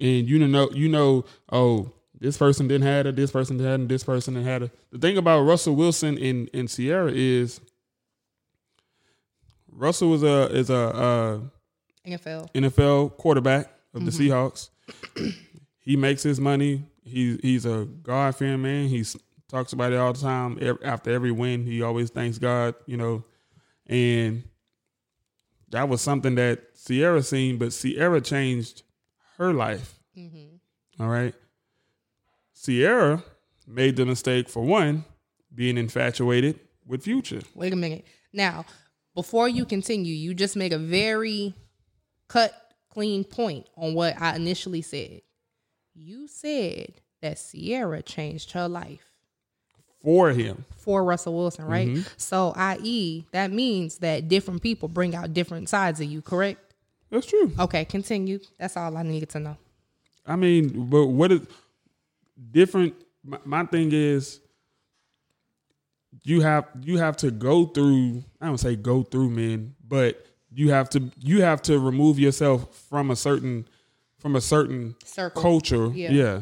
and 0.00 0.28
you 0.28 0.46
know 0.46 0.70
you 0.72 0.88
know 0.88 1.24
oh 1.50 1.92
this 2.18 2.38
person 2.38 2.66
didn't 2.66 2.86
have 2.86 3.06
it, 3.06 3.16
this 3.16 3.30
person 3.30 3.58
hadn't, 3.58 3.88
this 3.88 4.02
person 4.02 4.34
didn't 4.34 4.46
had 4.46 4.62
it. 4.62 4.70
The 4.90 4.98
thing 4.98 5.18
about 5.18 5.42
Russell 5.42 5.74
Wilson 5.74 6.18
and 6.18 6.48
and 6.54 6.68
Ciara 6.68 7.12
is 7.12 7.60
Russell 9.70 10.14
is 10.14 10.22
a 10.22 10.54
is 10.54 10.70
a 10.70 10.76
uh, 10.76 11.40
NFL. 12.06 12.52
NFL 12.52 13.16
quarterback 13.16 13.70
of 13.94 14.04
the 14.04 14.10
Seahawks. 14.10 14.70
he 15.80 15.96
makes 15.96 16.22
his 16.22 16.40
money. 16.40 16.84
He 17.04 17.38
he's 17.42 17.66
a 17.66 17.86
God 18.02 18.34
fearing 18.36 18.62
man. 18.62 18.88
He 18.88 19.04
talks 19.48 19.72
about 19.72 19.92
it 19.92 19.96
all 19.96 20.12
the 20.12 20.20
time. 20.20 20.78
After 20.82 21.10
every 21.10 21.32
win, 21.32 21.64
he 21.64 21.82
always 21.82 22.10
thanks 22.10 22.38
God. 22.38 22.74
You 22.86 22.96
know, 22.96 23.24
and 23.86 24.44
that 25.70 25.88
was 25.88 26.00
something 26.00 26.36
that 26.36 26.76
Ciara 26.86 27.22
seen, 27.22 27.58
but 27.58 27.70
Ciara 27.70 28.20
changed 28.20 28.82
her 29.38 29.52
life. 29.52 29.94
Mm-hmm. 30.16 31.02
All 31.02 31.08
right, 31.08 31.34
Ciara 32.60 33.22
made 33.66 33.96
the 33.96 34.06
mistake 34.06 34.48
for 34.48 34.64
one 34.64 35.04
being 35.54 35.76
infatuated 35.78 36.60
with 36.86 37.02
Future. 37.02 37.40
Wait 37.54 37.72
a 37.72 37.76
minute. 37.76 38.04
Now, 38.32 38.64
before 39.14 39.48
you 39.48 39.64
continue, 39.64 40.14
you 40.14 40.34
just 40.34 40.56
make 40.56 40.72
a 40.72 40.78
very 40.78 41.54
cut, 42.28 42.52
clean 42.90 43.24
point 43.24 43.66
on 43.76 43.94
what 43.94 44.20
I 44.20 44.36
initially 44.36 44.82
said. 44.82 45.22
You 45.94 46.28
said 46.28 46.94
that 47.22 47.42
Ciara 47.50 48.02
changed 48.02 48.52
her 48.52 48.68
life 48.68 49.10
For 50.02 50.30
him, 50.30 50.66
for 50.76 51.02
Russell 51.02 51.34
Wilson, 51.34 51.64
right? 51.64 51.88
Mm-hmm. 51.88 52.02
So, 52.18 52.52
i.e., 52.54 53.24
that 53.32 53.50
means 53.50 53.98
that 53.98 54.28
different 54.28 54.62
people 54.62 54.88
bring 54.88 55.14
out 55.14 55.32
different 55.32 55.68
sides 55.68 56.00
of 56.00 56.06
you, 56.06 56.20
correct? 56.20 56.65
That's 57.10 57.26
true. 57.26 57.52
Okay, 57.58 57.84
continue. 57.84 58.40
That's 58.58 58.76
all 58.76 58.96
I 58.96 59.02
needed 59.02 59.28
to 59.30 59.40
know. 59.40 59.56
I 60.26 60.36
mean, 60.36 60.88
but 60.90 61.06
what 61.06 61.30
is 61.32 61.40
different? 62.50 62.94
My, 63.24 63.38
my 63.44 63.64
thing 63.64 63.90
is, 63.92 64.40
you 66.24 66.40
have 66.40 66.66
you 66.82 66.98
have 66.98 67.16
to 67.18 67.30
go 67.30 67.66
through. 67.66 68.24
I 68.40 68.46
don't 68.46 68.58
say 68.58 68.74
go 68.76 69.02
through 69.02 69.30
men, 69.30 69.74
but 69.86 70.26
you 70.52 70.70
have 70.70 70.88
to 70.90 71.10
you 71.20 71.42
have 71.42 71.62
to 71.62 71.78
remove 71.78 72.18
yourself 72.18 72.74
from 72.88 73.10
a 73.10 73.16
certain 73.16 73.66
from 74.18 74.34
a 74.34 74.40
certain 74.40 74.96
Circle. 75.04 75.42
culture, 75.42 75.86
Yeah. 75.94 76.10
yeah. 76.10 76.40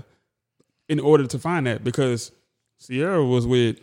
in 0.89 1.01
order 1.01 1.27
to 1.27 1.39
find 1.39 1.67
that. 1.67 1.85
Because 1.85 2.31
Ciara 2.79 3.23
was 3.25 3.47
with 3.47 3.79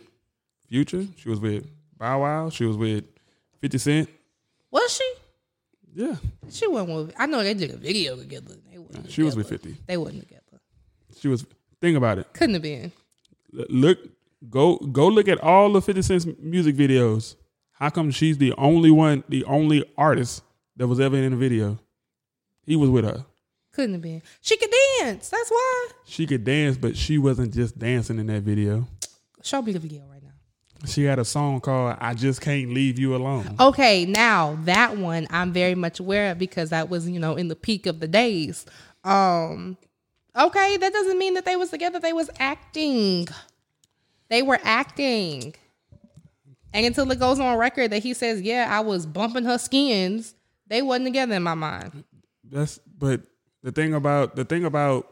Future, 0.68 1.06
she 1.16 1.28
was 1.28 1.38
with 1.38 1.66
Bow 1.98 2.22
Wow, 2.22 2.48
she 2.50 2.64
was 2.64 2.76
with 2.76 3.04
Fifty 3.60 3.78
Cent. 3.78 4.08
Was 4.70 4.92
she? 4.96 5.11
Yeah, 5.94 6.16
She 6.50 6.66
wasn't 6.66 6.96
with. 6.96 7.14
I 7.18 7.26
know 7.26 7.42
they 7.42 7.54
did 7.54 7.70
a 7.70 7.76
video 7.76 8.16
together. 8.16 8.54
They 8.70 8.78
wasn't 8.78 9.10
she 9.10 9.22
was 9.22 9.36
with. 9.36 9.48
Fifty. 9.48 9.76
They 9.86 9.96
wasn't 9.96 10.22
together. 10.22 10.60
She 11.18 11.28
was. 11.28 11.44
Think 11.80 11.96
about 11.96 12.18
it. 12.18 12.32
Couldn't 12.32 12.54
have 12.54 12.62
been. 12.62 12.92
look 13.52 13.98
go 14.48 14.76
go 14.76 15.08
look 15.08 15.28
at 15.28 15.40
all 15.40 15.72
the 15.72 15.82
50 15.82 16.02
Cent's 16.02 16.26
music 16.38 16.76
videos. 16.76 17.36
How 17.72 17.90
come 17.90 18.10
she's 18.10 18.38
the 18.38 18.54
only 18.56 18.90
one, 18.90 19.24
the 19.28 19.44
only 19.44 19.84
artist 19.98 20.42
that 20.76 20.86
was 20.86 21.00
ever 21.00 21.16
in 21.16 21.32
a 21.32 21.36
video? 21.36 21.78
He 22.64 22.76
was 22.76 22.88
with 22.88 23.04
her. 23.04 23.24
Couldn't 23.72 23.94
have 23.94 24.02
been. 24.02 24.22
She 24.40 24.56
could 24.56 24.72
dance. 25.00 25.28
That's 25.28 25.50
why. 25.50 25.88
She 26.04 26.26
could 26.26 26.44
dance, 26.44 26.76
but 26.76 26.96
she 26.96 27.18
wasn't 27.18 27.52
just 27.52 27.78
dancing 27.78 28.18
in 28.18 28.26
that 28.28 28.42
video. 28.42 28.86
Show 29.42 29.60
me 29.62 29.72
the 29.72 29.78
video. 29.80 30.11
She 30.86 31.04
had 31.04 31.18
a 31.18 31.24
song 31.24 31.60
called 31.60 31.96
I 32.00 32.14
Just 32.14 32.40
Can't 32.40 32.72
Leave 32.72 32.98
You 32.98 33.14
Alone. 33.14 33.56
Okay, 33.60 34.04
now 34.04 34.58
that 34.64 34.96
one 34.96 35.26
I'm 35.30 35.52
very 35.52 35.74
much 35.74 36.00
aware 36.00 36.32
of 36.32 36.38
because 36.38 36.70
that 36.70 36.88
was, 36.88 37.08
you 37.08 37.20
know, 37.20 37.36
in 37.36 37.48
the 37.48 37.56
peak 37.56 37.86
of 37.86 38.00
the 38.00 38.08
days. 38.08 38.66
Um 39.04 39.76
okay, 40.36 40.76
that 40.76 40.92
doesn't 40.92 41.18
mean 41.18 41.34
that 41.34 41.44
they 41.44 41.56
was 41.56 41.70
together. 41.70 41.98
They 42.00 42.12
was 42.12 42.30
acting. 42.38 43.28
They 44.28 44.42
were 44.42 44.58
acting. 44.62 45.54
And 46.74 46.86
until 46.86 47.10
it 47.10 47.18
goes 47.18 47.38
on 47.38 47.58
record 47.58 47.90
that 47.90 48.02
he 48.02 48.14
says, 48.14 48.40
"Yeah, 48.40 48.66
I 48.70 48.80
was 48.80 49.04
bumping 49.04 49.44
her 49.44 49.58
skins," 49.58 50.34
they 50.66 50.80
wasn't 50.80 51.06
together 51.06 51.34
in 51.34 51.42
my 51.42 51.54
mind. 51.54 52.04
That's 52.44 52.80
but 52.98 53.22
the 53.62 53.72
thing 53.72 53.94
about 53.94 54.36
the 54.36 54.44
thing 54.44 54.64
about 54.64 55.11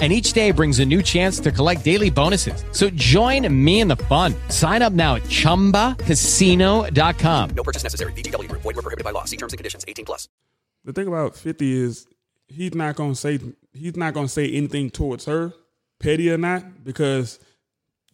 And 0.00 0.14
each 0.14 0.32
day 0.32 0.50
brings 0.50 0.78
a 0.78 0.86
new 0.86 1.02
chance 1.02 1.38
to 1.40 1.52
collect 1.52 1.84
daily 1.84 2.08
bonuses. 2.08 2.64
So 2.72 2.88
join 2.90 3.46
me 3.52 3.80
in 3.80 3.88
the 3.88 3.96
fun. 3.96 4.34
Sign 4.48 4.80
up 4.80 4.94
now 4.94 5.16
at 5.16 5.24
chumbacasino.com. 5.24 7.50
No 7.50 7.62
purchase 7.62 7.82
necessary. 7.82 8.12
VGW 8.14 8.48
Group. 8.48 8.62
Void 8.62 8.76
were 8.76 8.82
prohibited 8.82 9.04
by 9.04 9.10
law. 9.10 9.24
See 9.24 9.36
terms 9.36 9.52
and 9.52 9.58
conditions. 9.58 9.84
18 9.86 10.06
plus. 10.06 10.26
The 10.84 10.94
thing 10.94 11.06
about 11.08 11.36
Fifty 11.36 11.78
is 11.78 12.06
he's 12.48 12.74
not 12.74 12.96
gonna 12.96 13.14
say 13.14 13.38
he's 13.74 13.96
not 13.96 14.14
gonna 14.14 14.28
say 14.28 14.50
anything 14.50 14.88
towards 14.90 15.26
her, 15.26 15.52
petty 15.98 16.30
or 16.30 16.38
not, 16.38 16.84
because 16.84 17.38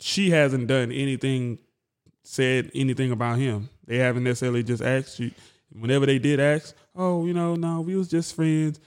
she 0.00 0.30
hasn't 0.30 0.66
done 0.66 0.90
anything, 0.90 1.58
said 2.24 2.72
anything 2.74 3.12
about 3.12 3.38
him. 3.38 3.68
They 3.86 3.98
haven't 3.98 4.24
necessarily 4.24 4.64
just 4.64 4.82
asked 4.82 5.20
you. 5.20 5.30
Whenever 5.72 6.06
they 6.06 6.18
did 6.18 6.40
ask, 6.40 6.74
oh, 6.96 7.24
you 7.26 7.34
know, 7.34 7.54
no, 7.54 7.82
we 7.82 7.94
was 7.94 8.08
just 8.08 8.34
friends. 8.34 8.80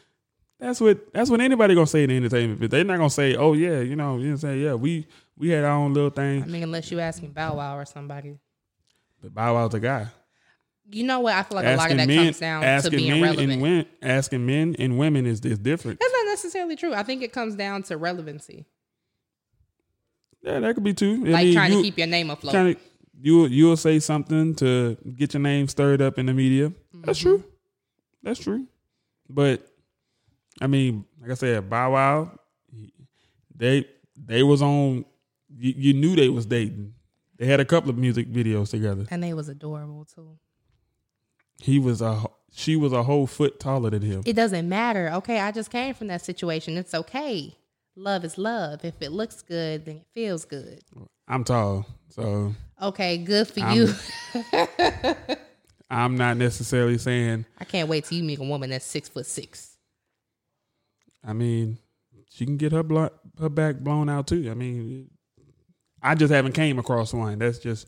That's 0.60 0.82
what 0.82 1.13
that's 1.13 1.30
what 1.30 1.39
anybody 1.41 1.74
gonna 1.74 1.88
say 1.88 2.04
in 2.04 2.10
the 2.10 2.17
entertainment. 2.17 2.60
But 2.60 2.72
they're 2.72 2.84
not 2.84 2.98
gonna 2.98 3.10
say, 3.10 3.36
oh 3.36 3.54
yeah, 3.54 3.80
you 3.80 3.95
know, 3.95 4.17
you 4.17 4.32
know, 4.32 4.36
say 4.36 4.58
yeah, 4.60 4.74
we 4.74 5.08
we 5.38 5.50
had 5.50 5.63
our 5.63 5.72
own 5.72 5.93
little 5.93 6.10
thing. 6.10 6.43
I 6.43 6.45
mean, 6.48 6.63
unless 6.63 6.91
you 6.91 7.00
asking 7.00 7.32
Bow 7.32 7.56
Wow 7.56 7.78
or 7.78 7.86
somebody. 7.86 8.38
But 9.22 9.34
Bow 9.34 9.54
Wow's 9.56 9.74
a 9.74 9.80
guy. 9.80 10.08
You 10.91 11.04
know 11.04 11.19
what? 11.22 11.34
I 11.36 11.43
feel 11.43 11.56
like 11.56 11.65
a 11.65 11.76
lot 11.76 11.91
of 11.91 11.98
that 11.98 12.08
men, 12.08 12.26
comes 12.26 12.39
down 12.39 12.62
to 12.62 12.67
asking 12.67 12.98
being 12.98 13.12
men 13.12 13.22
relevant. 13.22 13.62
women, 13.62 13.86
asking 14.02 14.45
men 14.45 14.76
and 14.80 14.98
women 14.98 15.26
is 15.26 15.39
is 15.41 15.60
different. 15.60 16.00
That's 16.00 16.12
not 16.12 16.26
necessarily 16.26 16.76
true. 16.76 16.93
I 16.93 17.04
think 17.04 17.22
it 17.22 17.32
comes 17.32 17.56
down 17.56 17.84
to 17.84 17.95
relevancy, 17.98 18.65
Yeah, 20.41 20.60
that 20.60 20.74
could 20.76 20.84
be 20.84 20.93
too. 20.93 21.24
I 21.26 21.30
like 21.30 21.45
mean, 21.45 21.54
trying 21.54 21.72
you- 21.72 21.78
to 21.78 21.84
keep 21.84 21.98
your 21.98 22.08
name 22.08 22.30
afloat. 22.30 22.54
Kinda, 22.54 22.76
you 23.22 23.45
you'll 23.48 23.78
say 23.78 24.00
something 24.00 24.56
to 24.56 24.98
get 25.15 25.34
your 25.34 25.41
name 25.41 25.67
stirred 25.67 26.02
up 26.02 26.17
in 26.17 26.26
the 26.26 26.34
media. 26.34 26.72
That's 27.04 27.19
Mm-hmm. 27.19 27.30
true. 27.30 27.43
That's 28.24 28.39
true. 28.39 28.65
But 29.30 29.65
I 30.62 30.67
mean, 30.67 31.06
like 31.22 31.32
I 31.32 31.36
said, 31.36 31.69
Bow 31.69 31.93
Wow, 31.93 32.32
they 33.56 33.86
they 34.17 34.43
was 34.43 34.62
on. 34.62 35.06
You, 35.58 35.74
you 35.76 35.93
knew 35.93 36.15
they 36.15 36.30
was 36.30 36.45
dating. 36.45 36.93
They 37.38 37.45
had 37.45 37.60
a 37.60 37.65
couple 37.65 37.89
of 37.89 37.98
music 37.98 38.32
videos 38.32 38.69
together. 38.69 39.06
and 39.10 39.24
they 39.24 39.34
was 39.34 39.48
adorable 39.50 40.06
too. 40.06 40.38
He 41.62 41.80
was 41.80 42.02
a 42.02 42.24
she 42.52 42.76
was 42.76 42.91
a 42.93 43.04
whole 43.04 43.28
foot 43.28 43.60
taller 43.60 43.89
than 43.89 44.02
him. 44.02 44.22
It 44.26 44.34
doesn't 44.36 44.67
matter. 44.67 45.10
Okay, 45.15 45.39
I 45.39 45.52
just 45.52 45.72
came 45.72 45.93
from 45.93 46.08
that 46.08 46.22
situation. 46.24 46.78
It's 46.78 46.93
okay. 46.93 47.56
Love 47.95 48.24
is 48.26 48.38
love. 48.38 48.84
If 48.86 49.02
it 49.02 49.12
looks 49.12 49.41
good, 49.41 49.86
then 49.86 49.98
it 49.98 50.06
feels 50.13 50.45
good. 50.45 50.82
I'm 51.28 51.43
tall, 51.43 51.86
so 52.10 52.54
Okay, 52.82 53.17
good 53.17 53.48
for 53.48 53.60
I'm- 53.62 53.76
you. 53.76 53.93
I'm 55.91 56.17
not 56.17 56.38
necessarily 56.38 56.98
saying. 56.98 57.45
I 57.58 57.65
can't 57.65 57.89
wait 57.89 58.06
till 58.06 58.17
you 58.19 58.24
meet 58.24 58.39
a 58.39 58.43
woman 58.43 58.69
that's 58.69 58.86
six 58.86 59.10
foot 59.10 59.26
six. 59.26 59.76
I 61.25 61.34
mean, 61.34 61.77
she 62.29 62.45
can 62.45 62.58
get 62.58 62.71
her 62.71 62.84
blo- 62.84 63.10
her 63.39 63.49
back 63.49 63.77
blown 63.79 64.10
out 64.10 64.27
too. 64.27 64.49
I 64.49 64.53
mean, 64.53 65.10
I 66.01 66.15
just 66.15 66.32
haven't 66.34 66.53
came 66.53 66.79
across 66.79 67.13
one. 67.13 67.39
That's 67.39 67.60
just 67.60 67.88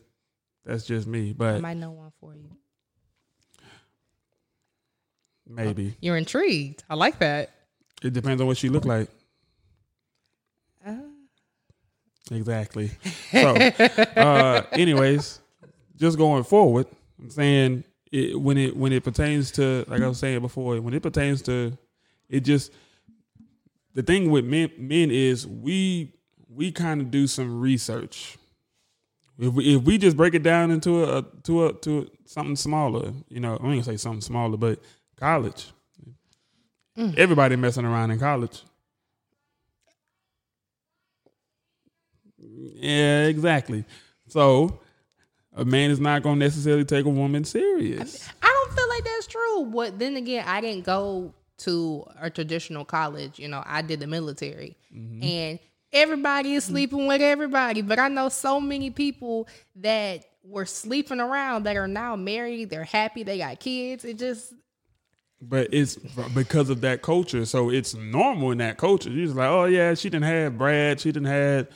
that's 0.64 0.84
just 0.84 1.06
me. 1.06 1.30
I 1.30 1.34
But 1.36 1.60
might 1.60 1.76
know 1.76 1.90
one 1.92 2.12
for 2.20 2.34
you. 2.34 2.50
maybe 5.48 5.96
You're 6.00 6.16
intrigued. 6.16 6.84
I 6.88 6.94
like 6.94 7.18
that. 7.20 7.50
it 8.02 8.12
depends 8.12 8.40
on 8.40 8.46
what 8.46 8.56
she 8.56 8.68
look 8.68 8.84
like. 8.84 9.08
Uh. 10.86 10.96
Exactly. 12.30 12.90
So, 13.32 13.54
uh, 13.56 14.62
anyways, 14.72 15.40
just 15.96 16.18
going 16.18 16.44
forward, 16.44 16.86
I'm 17.18 17.30
saying 17.30 17.82
it, 18.12 18.38
when 18.38 18.58
it 18.58 18.76
when 18.76 18.92
it 18.92 19.02
pertains 19.02 19.50
to 19.52 19.86
like 19.88 20.02
I 20.02 20.06
was 20.06 20.18
saying 20.18 20.40
before, 20.40 20.78
when 20.82 20.92
it 20.92 21.02
pertains 21.02 21.40
to 21.42 21.72
it, 22.28 22.40
just 22.40 22.72
the 23.94 24.02
thing 24.02 24.30
with 24.30 24.44
men 24.44 24.70
men 24.78 25.10
is 25.10 25.46
we 25.46 26.14
we 26.48 26.72
kind 26.72 27.00
of 27.00 27.10
do 27.10 27.26
some 27.26 27.60
research. 27.60 28.38
If 29.38 29.54
we, 29.54 29.74
if 29.76 29.82
we 29.82 29.98
just 29.98 30.16
break 30.16 30.34
it 30.34 30.42
down 30.42 30.70
into 30.70 31.04
a 31.04 31.24
to 31.44 31.66
a 31.66 31.72
to 31.80 32.10
something 32.26 32.56
smaller, 32.56 33.12
you 33.28 33.40
know, 33.40 33.52
I 33.52 33.54
ain't 33.54 33.60
gonna 33.62 33.84
say 33.84 33.96
something 33.96 34.20
smaller, 34.20 34.56
but 34.56 34.80
college. 35.16 35.72
Mm. 36.96 37.16
Everybody 37.16 37.56
messing 37.56 37.84
around 37.84 38.10
in 38.10 38.18
college. 38.18 38.62
Yeah, 42.38 43.24
exactly. 43.26 43.84
So 44.28 44.80
a 45.54 45.64
man 45.64 45.90
is 45.90 46.00
not 46.00 46.22
going 46.22 46.38
to 46.38 46.44
necessarily 46.44 46.84
take 46.84 47.04
a 47.04 47.10
woman 47.10 47.44
serious. 47.44 48.28
I 48.42 48.46
don't 48.46 48.76
feel 48.76 48.88
like 48.88 49.04
that's 49.04 49.26
true. 49.26 49.66
But 49.66 49.98
then 49.98 50.16
again, 50.16 50.44
I 50.46 50.60
didn't 50.60 50.84
go 50.84 51.32
to 51.62 52.06
a 52.20 52.30
traditional 52.30 52.84
college. 52.84 53.38
You 53.38 53.48
know, 53.48 53.62
I 53.66 53.82
did 53.82 54.00
the 54.00 54.06
military, 54.06 54.76
mm-hmm. 54.94 55.22
and 55.22 55.58
everybody 55.92 56.54
is 56.54 56.64
mm-hmm. 56.64 56.72
sleeping 56.72 57.06
with 57.06 57.20
everybody. 57.20 57.82
But 57.82 57.98
I 57.98 58.08
know 58.08 58.28
so 58.28 58.60
many 58.60 58.90
people 58.90 59.48
that 59.76 60.24
were 60.44 60.66
sleeping 60.66 61.20
around 61.20 61.64
that 61.64 61.76
are 61.76 61.88
now 61.88 62.16
married. 62.16 62.70
They're 62.70 62.84
happy. 62.84 63.22
They 63.22 63.38
got 63.38 63.60
kids. 63.60 64.04
It 64.04 64.18
just 64.18 64.54
But 65.40 65.68
it's 65.72 65.96
because 66.34 66.70
of 66.70 66.80
that 66.82 67.02
culture. 67.02 67.44
So 67.44 67.70
it's 67.70 67.94
normal 67.94 68.50
in 68.50 68.58
that 68.58 68.76
culture. 68.78 69.10
You're 69.10 69.26
just 69.26 69.36
like, 69.36 69.48
oh 69.48 69.64
yeah, 69.64 69.94
she 69.94 70.10
didn't 70.10 70.24
have 70.26 70.58
Brad, 70.58 71.00
she 71.00 71.10
didn't 71.12 71.28
have, 71.28 71.68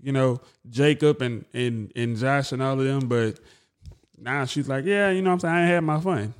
you 0.00 0.12
know, 0.12 0.40
Jacob 0.68 1.22
and 1.22 1.44
and 1.52 1.92
and 1.96 2.16
Josh 2.16 2.52
and 2.52 2.62
all 2.62 2.78
of 2.78 2.84
them. 2.84 3.08
But 3.08 3.40
now 4.18 4.44
she's 4.44 4.68
like, 4.68 4.84
yeah, 4.84 5.10
you 5.10 5.22
know 5.22 5.30
what 5.30 5.34
I'm 5.34 5.40
saying? 5.40 5.54
I 5.54 5.60
ain't 5.62 5.70
had 5.70 5.84
my 5.84 6.00
fun. 6.00 6.34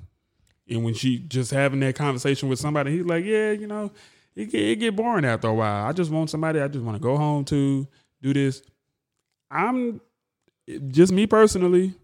And 0.69 0.85
when 0.85 0.95
she 0.95 1.19
just 1.19 1.51
having 1.53 1.81
that 1.81 1.95
conversation 1.95 2.49
with 2.49 2.59
somebody, 2.59 2.97
he's 2.97 3.05
like, 3.07 3.25
yeah, 3.25 3.53
you 3.53 3.67
know, 3.67 3.93
it 4.35 4.47
get, 4.51 4.61
it 4.63 4.77
get 4.77 4.97
boring 4.97 5.25
after 5.25 5.49
a 5.49 5.55
while. 5.55 5.87
I 5.87 5.93
just 5.93 6.11
want 6.11 6.29
somebody 6.31 6.61
I 6.61 6.69
just 6.69 6.85
want 6.85 6.97
to 6.97 7.03
go 7.03 7.17
home 7.17 7.45
to, 7.47 7.87
do 8.23 8.33
this. 8.35 8.63
I'm 9.51 10.01
just 10.89 11.13
me 11.13 11.27
personally. 11.27 11.95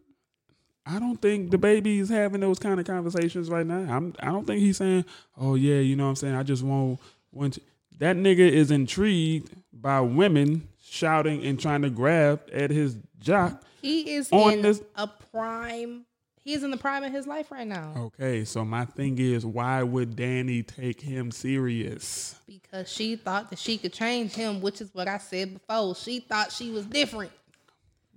I 0.85 0.99
don't 0.99 1.21
think 1.21 1.51
DaBaby 1.51 1.99
is 1.99 2.09
having 2.09 2.41
those 2.41 2.59
kind 2.59 2.79
of 2.79 2.87
conversations 2.87 3.49
right 3.49 3.67
now. 3.67 3.93
I'm 3.95 4.15
I 4.21 4.27
don't 4.27 4.47
think 4.47 4.61
he's 4.61 4.77
saying, 4.77 5.05
"Oh 5.39 5.55
yeah, 5.55 5.77
you 5.81 5.95
know 5.97 6.05
what 6.05 6.11
I'm 6.11 6.17
saying, 6.17 6.35
I 6.35 6.43
just 6.43 6.63
want 6.63 7.01
want 7.33 7.59
that 7.99 8.17
nigga 8.17 8.41
is 8.41 8.71
intrigued 8.71 9.51
by 9.73 10.01
women 10.01 10.69
shouting 10.83 11.45
and 11.45 11.59
trying 11.59 11.83
to 11.83 11.91
grab 11.91 12.41
at 12.53 12.71
his 12.71 12.97
jock. 13.21 13.63
he 13.81 14.13
is 14.15 14.31
On 14.33 14.53
in 14.55 14.63
this- 14.63 14.83
a 14.97 15.07
prime. 15.07 16.05
He 16.45 16.55
is 16.55 16.63
in 16.65 16.71
the 16.73 16.77
prime 16.77 17.05
of 17.05 17.13
his 17.13 17.27
life 17.27 17.51
right 17.53 17.67
now 17.67 17.93
Okay, 17.97 18.45
so 18.45 18.65
my 18.65 18.85
thing 18.85 19.17
is 19.19 19.47
why 19.47 19.83
would 19.83 20.17
Danny 20.17 20.63
take 20.63 21.01
him 21.01 21.31
serious? 21.31 22.35
because 22.47 22.91
she 22.91 23.17
thought 23.17 23.49
that 23.51 23.59
she 23.59 23.79
could 23.79 23.93
change 23.93 24.33
him, 24.35 24.61
which 24.61 24.81
is 24.81 24.91
what 24.93 25.09
I 25.09 25.19
said 25.19 25.55
before. 25.55 25.95
She 25.95 26.21
thought 26.21 26.51
she 26.53 26.71
was 26.71 26.85
different. 26.87 27.31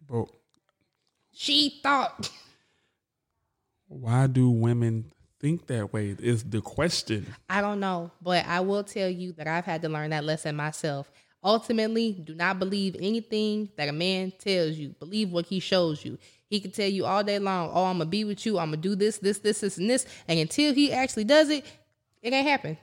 But 0.09 0.25
She 1.33 1.79
thought. 1.83 2.29
why 3.87 4.27
do 4.27 4.49
women 4.49 5.11
think 5.39 5.67
that 5.67 5.93
way 5.93 6.15
is 6.19 6.43
the 6.43 6.61
question. 6.61 7.33
I 7.49 7.61
don't 7.61 7.79
know, 7.79 8.11
but 8.21 8.45
I 8.47 8.61
will 8.61 8.83
tell 8.83 9.09
you 9.09 9.33
that 9.33 9.47
I've 9.47 9.65
had 9.65 9.81
to 9.83 9.89
learn 9.89 10.09
that 10.11 10.23
lesson 10.23 10.55
myself. 10.55 11.11
Ultimately, 11.45 12.11
do 12.11 12.33
not 12.33 12.59
believe 12.59 12.95
anything 12.99 13.69
that 13.77 13.87
a 13.87 13.93
man 13.93 14.31
tells 14.31 14.75
you. 14.75 14.89
Believe 14.99 15.31
what 15.31 15.45
he 15.45 15.59
shows 15.59 16.03
you. 16.03 16.17
He 16.49 16.59
can 16.59 16.71
tell 16.71 16.89
you 16.89 17.05
all 17.05 17.23
day 17.23 17.39
long, 17.39 17.69
"Oh, 17.73 17.85
I'm 17.85 17.99
gonna 17.99 18.09
be 18.09 18.25
with 18.25 18.45
you. 18.45 18.57
I'm 18.57 18.71
gonna 18.71 18.77
do 18.77 18.95
this, 18.95 19.19
this, 19.19 19.37
this, 19.37 19.61
this, 19.61 19.77
and 19.77 19.89
this," 19.89 20.05
and 20.27 20.39
until 20.39 20.73
he 20.73 20.91
actually 20.91 21.23
does 21.23 21.49
it, 21.49 21.63
it 22.21 22.33
ain't 22.33 22.47
happen. 22.47 22.77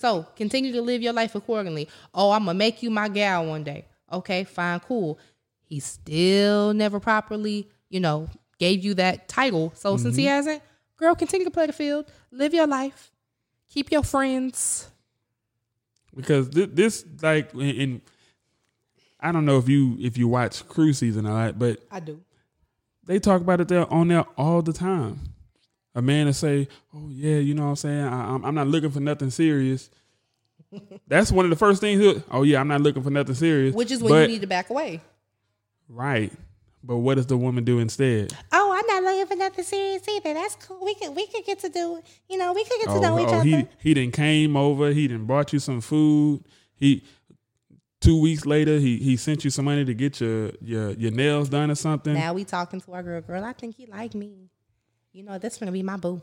So 0.00 0.26
continue 0.36 0.72
to 0.72 0.82
live 0.82 1.02
your 1.02 1.12
life 1.12 1.34
accordingly. 1.34 1.88
Oh, 2.12 2.32
I'm 2.32 2.46
gonna 2.46 2.58
make 2.58 2.82
you 2.82 2.90
my 2.90 3.08
gal 3.08 3.46
one 3.46 3.62
day. 3.62 3.86
Okay, 4.12 4.44
fine, 4.44 4.80
cool. 4.80 5.18
He 5.62 5.80
still 5.80 6.74
never 6.74 6.98
properly, 6.98 7.70
you 7.88 8.00
know, 8.00 8.28
gave 8.58 8.84
you 8.84 8.94
that 8.94 9.28
title. 9.28 9.72
So 9.76 9.96
since 9.96 10.16
he 10.16 10.24
mm-hmm. 10.24 10.30
hasn't, 10.30 10.62
girl, 10.96 11.14
continue 11.14 11.44
to 11.44 11.50
play 11.50 11.66
the 11.66 11.72
field, 11.72 12.10
live 12.32 12.52
your 12.52 12.66
life, 12.66 13.12
Keep 13.70 13.92
your 13.92 14.02
friends. 14.02 14.89
Because 16.16 16.50
this, 16.50 16.68
this 16.72 17.04
like 17.22 17.54
in, 17.54 18.00
I 19.20 19.32
don't 19.32 19.44
know 19.44 19.58
if 19.58 19.68
you 19.68 19.96
if 20.00 20.16
you 20.18 20.28
watch 20.28 20.66
Cruise 20.68 20.98
Season 20.98 21.26
a 21.26 21.32
lot, 21.32 21.58
but 21.58 21.78
I 21.90 22.00
do. 22.00 22.20
they 23.06 23.18
talk 23.18 23.40
about 23.40 23.60
it 23.60 23.68
there 23.68 23.90
on 23.92 24.08
there 24.08 24.24
all 24.36 24.62
the 24.62 24.72
time. 24.72 25.20
A 25.94 26.00
man 26.02 26.26
to 26.26 26.32
say, 26.32 26.68
"Oh 26.94 27.08
yeah, 27.10 27.36
you 27.38 27.54
know 27.54 27.62
what 27.64 27.68
I'm 27.70 27.76
saying? 27.76 28.04
I, 28.04 28.34
I'm, 28.34 28.44
I'm 28.44 28.54
not 28.54 28.68
looking 28.68 28.90
for 28.90 29.00
nothing 29.00 29.30
serious." 29.30 29.90
That's 31.08 31.32
one 31.32 31.44
of 31.44 31.50
the 31.50 31.56
first 31.56 31.80
things. 31.80 32.00
he'll- 32.00 32.22
Oh 32.30 32.44
yeah, 32.44 32.60
I'm 32.60 32.68
not 32.68 32.80
looking 32.80 33.02
for 33.02 33.10
nothing 33.10 33.34
serious. 33.34 33.74
Which 33.74 33.90
is 33.90 34.00
when 34.02 34.10
But- 34.12 34.20
you 34.22 34.28
need 34.28 34.40
to 34.42 34.46
back 34.46 34.70
away. 34.70 35.00
right. 35.88 36.32
But 36.82 36.96
what 36.98 37.16
does 37.16 37.26
the 37.26 37.36
woman 37.36 37.64
do 37.64 37.78
instead? 37.78 38.32
Oh, 38.52 38.69
not 39.04 39.14
looking 39.14 39.26
for 39.26 39.36
nothing 39.36 39.64
serious 39.64 40.06
either. 40.08 40.34
That's 40.34 40.56
cool. 40.56 40.84
We 40.84 40.94
could 40.94 41.14
we 41.14 41.26
could 41.26 41.44
get 41.44 41.58
to 41.60 41.68
do 41.68 42.00
you 42.28 42.38
know, 42.38 42.52
we 42.52 42.64
could 42.64 42.78
get 42.80 42.86
to 42.86 42.96
Oh, 42.96 43.00
know 43.00 43.18
each 43.20 43.28
oh, 43.28 43.34
other. 43.40 43.44
he 43.44 43.66
he 43.78 43.94
didn't 43.94 44.14
came 44.14 44.56
over. 44.56 44.90
He 44.92 45.08
didn't 45.08 45.26
brought 45.26 45.52
you 45.52 45.58
some 45.58 45.80
food. 45.80 46.44
He 46.74 47.04
two 48.00 48.20
weeks 48.20 48.46
later 48.46 48.78
he 48.78 48.96
he 48.98 49.16
sent 49.16 49.44
you 49.44 49.50
some 49.50 49.64
money 49.66 49.84
to 49.84 49.94
get 49.94 50.20
your 50.20 50.52
your 50.60 50.90
your 50.92 51.10
nails 51.10 51.48
done 51.48 51.70
or 51.70 51.74
something. 51.74 52.14
Now 52.14 52.32
we 52.32 52.44
talking 52.44 52.80
to 52.80 52.92
our 52.94 53.02
girl. 53.02 53.20
Girl, 53.20 53.44
I 53.44 53.52
think 53.52 53.76
he 53.76 53.86
like 53.86 54.14
me. 54.14 54.50
You 55.12 55.24
know, 55.24 55.38
this 55.38 55.58
gonna 55.58 55.72
be 55.72 55.82
my 55.82 55.96
boo. 55.96 56.22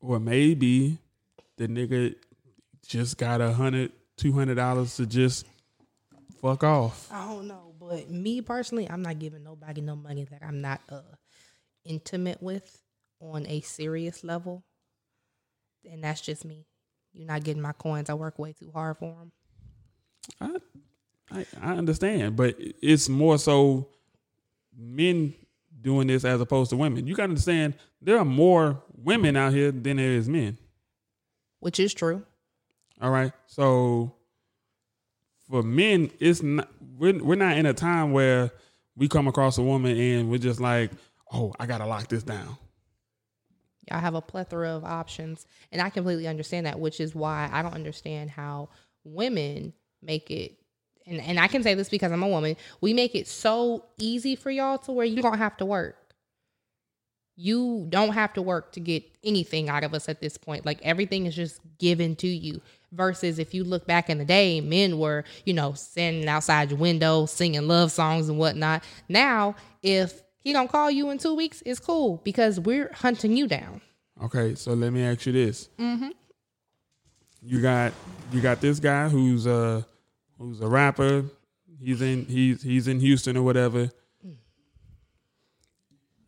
Or 0.00 0.18
maybe 0.18 0.98
the 1.56 1.68
nigga 1.68 2.14
just 2.86 3.18
got 3.18 3.40
a 3.40 3.52
hundred, 3.52 3.92
two 4.16 4.32
hundred 4.32 4.54
dollars 4.56 4.96
to 4.96 5.06
just 5.06 5.46
fuck 6.40 6.64
off. 6.64 7.08
I 7.12 7.26
don't 7.26 7.46
know, 7.46 7.74
but 7.78 8.10
me 8.10 8.40
personally, 8.40 8.88
I'm 8.90 9.02
not 9.02 9.18
giving 9.18 9.44
nobody 9.44 9.80
no 9.80 9.94
money 9.94 10.24
that 10.24 10.42
I'm 10.42 10.60
not 10.60 10.80
uh 10.88 11.00
intimate 11.84 12.42
with 12.42 12.82
on 13.20 13.46
a 13.46 13.60
serious 13.60 14.24
level, 14.24 14.64
and 15.90 16.02
that's 16.02 16.20
just 16.20 16.44
me. 16.44 16.66
You're 17.12 17.26
not 17.26 17.44
getting 17.44 17.62
my 17.62 17.72
coins. 17.72 18.08
I 18.10 18.14
work 18.14 18.38
way 18.38 18.52
too 18.52 18.70
hard 18.72 18.98
for 18.98 19.14
them. 19.14 19.32
I, 20.40 21.38
I 21.38 21.46
I 21.60 21.76
understand, 21.76 22.36
but 22.36 22.56
it's 22.58 23.08
more 23.08 23.38
so 23.38 23.88
men 24.76 25.34
doing 25.80 26.06
this 26.06 26.24
as 26.24 26.40
opposed 26.40 26.70
to 26.70 26.76
women. 26.76 27.06
You 27.06 27.14
got 27.14 27.24
to 27.24 27.30
understand 27.30 27.74
there 28.00 28.18
are 28.18 28.24
more 28.24 28.82
women 28.96 29.36
out 29.36 29.52
here 29.52 29.72
than 29.72 29.96
there 29.96 30.12
is 30.12 30.28
men. 30.28 30.58
Which 31.60 31.78
is 31.78 31.92
true. 31.92 32.22
All 33.00 33.10
right. 33.10 33.32
So 33.46 34.14
for 35.48 35.62
men, 35.62 36.10
it's 36.18 36.42
not 36.42 36.68
we're, 36.96 37.22
we're 37.22 37.34
not 37.34 37.56
in 37.56 37.66
a 37.66 37.74
time 37.74 38.12
where 38.12 38.52
we 38.96 39.08
come 39.08 39.26
across 39.26 39.58
a 39.58 39.62
woman 39.62 39.96
and 39.96 40.30
we're 40.30 40.38
just 40.38 40.60
like, 40.60 40.92
oh, 41.32 41.52
I 41.58 41.66
gotta 41.66 41.86
lock 41.86 42.08
this 42.08 42.22
down. 42.22 42.56
Y'all 43.90 44.00
have 44.00 44.14
a 44.14 44.20
plethora 44.20 44.70
of 44.70 44.84
options, 44.84 45.46
and 45.72 45.82
I 45.82 45.90
completely 45.90 46.28
understand 46.28 46.66
that. 46.66 46.78
Which 46.78 47.00
is 47.00 47.14
why 47.14 47.48
I 47.52 47.62
don't 47.62 47.74
understand 47.74 48.30
how 48.30 48.68
women 49.04 49.72
make 50.02 50.30
it. 50.30 50.58
And, 51.06 51.20
and 51.20 51.40
I 51.40 51.48
can 51.48 51.62
say 51.62 51.74
this 51.74 51.88
because 51.88 52.12
I'm 52.12 52.22
a 52.22 52.28
woman. 52.28 52.56
We 52.80 52.94
make 52.94 53.14
it 53.14 53.26
so 53.26 53.86
easy 53.98 54.36
for 54.36 54.50
y'all 54.50 54.78
to 54.78 54.92
where 54.92 55.06
you 55.06 55.20
don't 55.20 55.38
have 55.38 55.56
to 55.56 55.66
work. 55.66 55.96
You 57.34 57.86
don't 57.88 58.12
have 58.12 58.34
to 58.34 58.42
work 58.42 58.72
to 58.72 58.80
get 58.80 59.04
anything 59.24 59.68
out 59.68 59.84
of 59.84 59.94
us 59.94 60.08
at 60.08 60.20
this 60.20 60.36
point. 60.36 60.64
Like 60.64 60.80
everything 60.82 61.26
is 61.26 61.34
just 61.34 61.60
given 61.78 62.14
to 62.16 62.28
you. 62.28 62.60
Versus 62.92 63.38
if 63.38 63.54
you 63.54 63.64
look 63.64 63.86
back 63.86 64.10
in 64.10 64.18
the 64.18 64.24
day, 64.24 64.60
men 64.60 64.98
were, 64.98 65.24
you 65.46 65.54
know, 65.54 65.72
standing 65.72 66.28
outside 66.28 66.70
your 66.70 66.78
window, 66.78 67.24
singing 67.24 67.66
love 67.66 67.90
songs 67.90 68.28
and 68.28 68.38
whatnot. 68.38 68.84
Now, 69.08 69.56
if 69.82 70.22
he 70.42 70.52
gonna 70.52 70.68
call 70.68 70.90
you 70.90 71.10
in 71.10 71.18
two 71.18 71.34
weeks, 71.34 71.62
it's 71.64 71.80
cool 71.80 72.20
because 72.24 72.58
we're 72.60 72.90
hunting 72.92 73.36
you 73.36 73.46
down. 73.46 73.80
Okay, 74.22 74.54
so 74.54 74.74
let 74.74 74.92
me 74.92 75.02
ask 75.02 75.26
you 75.26 75.32
this. 75.32 75.68
Mm-hmm. 75.78 76.10
You 77.42 77.60
got 77.62 77.92
you 78.32 78.40
got 78.40 78.60
this 78.60 78.78
guy 78.78 79.08
who's 79.08 79.46
a 79.46 79.86
who's 80.38 80.60
a 80.60 80.66
rapper. 80.68 81.24
He's 81.80 82.00
in 82.02 82.26
he's 82.26 82.62
he's 82.62 82.86
in 82.88 83.00
Houston 83.00 83.36
or 83.36 83.42
whatever. 83.42 83.90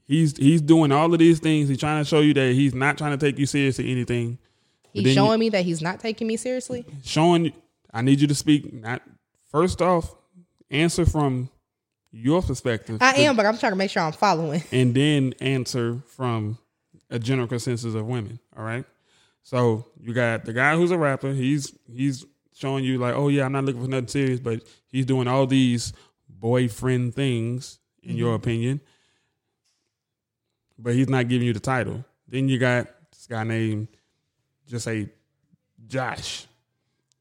He's 0.07 0.37
he's 0.37 0.61
doing 0.61 0.93
all 0.93 1.13
of 1.13 1.19
these 1.19 1.39
things. 1.41 1.69
He's 1.69 1.79
trying 1.79 2.03
to 2.03 2.09
show 2.09 2.21
you 2.21 2.35
that 2.35 2.53
he's 2.53 2.75
not 2.75 2.99
trying 2.99 3.17
to 3.19 3.27
take 3.27 3.39
you 3.39 3.47
seriously 3.47 3.91
anything. 3.91 4.39
He's 4.93 5.03
then 5.05 5.11
you- 5.11 5.15
showing 5.15 5.41
me 5.41 5.49
that 5.51 5.65
he's 5.65 5.81
not 5.81 6.01
taking 6.01 6.27
me 6.27 6.37
seriously. 6.37 6.85
showing 7.05 7.53
I 7.93 8.03
need 8.03 8.21
you 8.21 8.27
to 8.27 8.35
speak 8.35 8.73
not 8.73 9.03
first 9.51 9.81
off, 9.81 10.15
answer 10.71 11.07
from 11.07 11.49
your 12.15 12.43
perspective. 12.43 12.99
I 13.01 13.15
am, 13.17 13.37
but 13.37 13.45
I'm 13.45 13.59
trying 13.59 13.73
to 13.73 13.77
make 13.77 13.91
sure 13.91 14.03
I'm 14.03 14.13
following. 14.13 14.63
and 14.73 14.95
then 14.95 15.35
answer 15.41 16.01
from 16.07 16.59
a 17.11 17.19
general 17.19 17.49
consensus 17.49 17.95
of 17.95 18.07
women. 18.07 18.39
All 18.57 18.65
right. 18.65 18.85
So 19.43 19.87
you 20.01 20.15
got 20.15 20.45
the 20.45 20.53
guy 20.53 20.77
who's 20.77 20.93
a 20.93 20.99
rapper. 20.99 21.33
He's 21.33 21.77
he's 21.93 22.25
showing 22.55 22.85
you 22.85 22.99
like, 22.99 23.15
oh 23.15 23.29
yeah, 23.29 23.45
I'm 23.45 23.53
not 23.53 23.65
looking 23.65 23.83
for 23.83 23.89
nothing 23.89 24.09
serious, 24.09 24.41
but 24.41 24.63
he's 24.87 25.05
doing 25.05 25.27
all 25.27 25.47
these 25.47 25.93
boyfriend 26.29 27.15
things 27.15 27.79
in 28.03 28.11
mm-hmm. 28.11 28.19
your 28.19 28.35
opinion. 28.37 28.81
But 30.79 30.95
he's 30.95 31.09
not 31.09 31.29
giving 31.29 31.47
you 31.47 31.53
the 31.53 31.61
title. 31.61 32.05
Then 32.29 32.49
you 32.49 32.59
got 32.59 32.87
this 33.11 33.27
guy 33.27 33.45
named 33.45 33.89
just 34.69 34.85
say 34.85 35.11
Josh. 35.87 36.47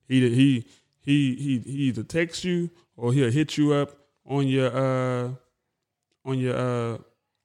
He 0.08 0.30
he 0.30 0.66
he 1.02 1.36
he 1.36 1.60
he 1.60 1.72
either 1.72 2.04
text 2.04 2.44
you 2.44 2.70
or 2.96 3.12
he'll 3.12 3.32
hit 3.32 3.58
you 3.58 3.74
up 3.74 4.03
on 4.26 4.48
your 4.48 4.72
uh 4.76 5.30
on 6.26 6.40
your 6.40 6.56
uh 6.56 6.98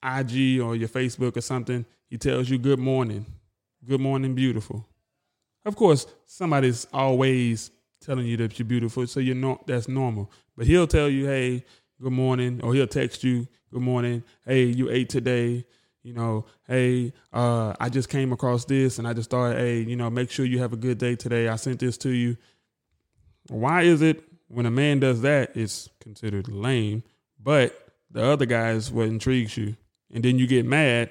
IG 0.02 0.60
or 0.60 0.76
your 0.76 0.88
Facebook 0.88 1.36
or 1.36 1.40
something. 1.40 1.84
He 2.08 2.18
tells 2.18 2.48
you 2.48 2.58
good 2.58 2.78
morning. 2.78 3.26
Good 3.86 4.00
morning, 4.00 4.34
beautiful. 4.34 4.86
Of 5.64 5.76
course, 5.76 6.06
somebody's 6.26 6.86
always 6.92 7.70
telling 8.00 8.26
you 8.26 8.36
that 8.38 8.58
you're 8.58 8.66
beautiful, 8.66 9.06
so 9.06 9.20
you're 9.20 9.34
not. 9.34 9.66
that's 9.66 9.88
normal. 9.88 10.30
But 10.56 10.66
he'll 10.66 10.86
tell 10.86 11.08
you, 11.08 11.26
hey, 11.26 11.64
good 12.00 12.12
morning, 12.12 12.60
or 12.62 12.74
he'll 12.74 12.86
text 12.86 13.24
you, 13.24 13.46
good 13.72 13.82
morning, 13.82 14.22
hey, 14.46 14.64
you 14.64 14.90
ate 14.90 15.08
today. 15.08 15.64
You 16.02 16.14
know, 16.14 16.46
hey, 16.66 17.12
uh, 17.32 17.74
I 17.78 17.88
just 17.90 18.08
came 18.08 18.32
across 18.32 18.64
this 18.64 18.98
and 18.98 19.06
I 19.06 19.12
just 19.12 19.30
thought, 19.30 19.56
hey, 19.56 19.80
you 19.80 19.96
know, 19.96 20.08
make 20.08 20.30
sure 20.30 20.46
you 20.46 20.58
have 20.60 20.72
a 20.72 20.76
good 20.76 20.96
day 20.96 21.16
today. 21.16 21.48
I 21.48 21.56
sent 21.56 21.80
this 21.80 21.98
to 21.98 22.10
you. 22.10 22.36
Why 23.48 23.82
is 23.82 24.00
it 24.00 24.22
when 24.48 24.66
a 24.66 24.70
man 24.70 25.00
does 25.00 25.20
that, 25.22 25.56
it's 25.56 25.88
considered 26.00 26.48
lame, 26.48 27.02
but 27.42 27.92
the 28.10 28.24
other 28.24 28.46
guy 28.46 28.70
is 28.70 28.90
what 28.90 29.06
intrigues 29.06 29.56
you? 29.56 29.76
And 30.12 30.24
then 30.24 30.38
you 30.38 30.46
get 30.46 30.64
mad 30.64 31.10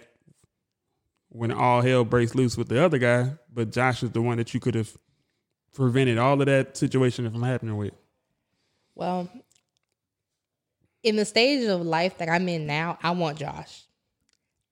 when 1.30 1.52
all 1.52 1.82
hell 1.82 2.04
breaks 2.04 2.34
loose 2.34 2.58
with 2.58 2.68
the 2.68 2.84
other 2.84 2.98
guy, 2.98 3.34
but 3.54 3.72
Josh 3.72 4.02
is 4.02 4.12
the 4.12 4.22
one 4.22 4.38
that 4.38 4.54
you 4.54 4.60
could 4.60 4.76
have 4.76 4.92
prevented 5.74 6.18
all 6.18 6.40
of 6.40 6.48
that 6.48 6.76
situation 6.76 7.30
from 7.32 7.44
happening 7.44 7.78
with. 7.78 7.94
Well, 8.96 9.30
in 11.04 11.16
the 11.16 11.26
stage 11.26 11.68
of 11.68 11.82
life 11.82 12.18
that 12.18 12.30
I'm 12.30 12.50
in 12.50 12.66
now, 12.66 12.98
I 13.04 13.12
want 13.12 13.38
Josh. 13.38 13.84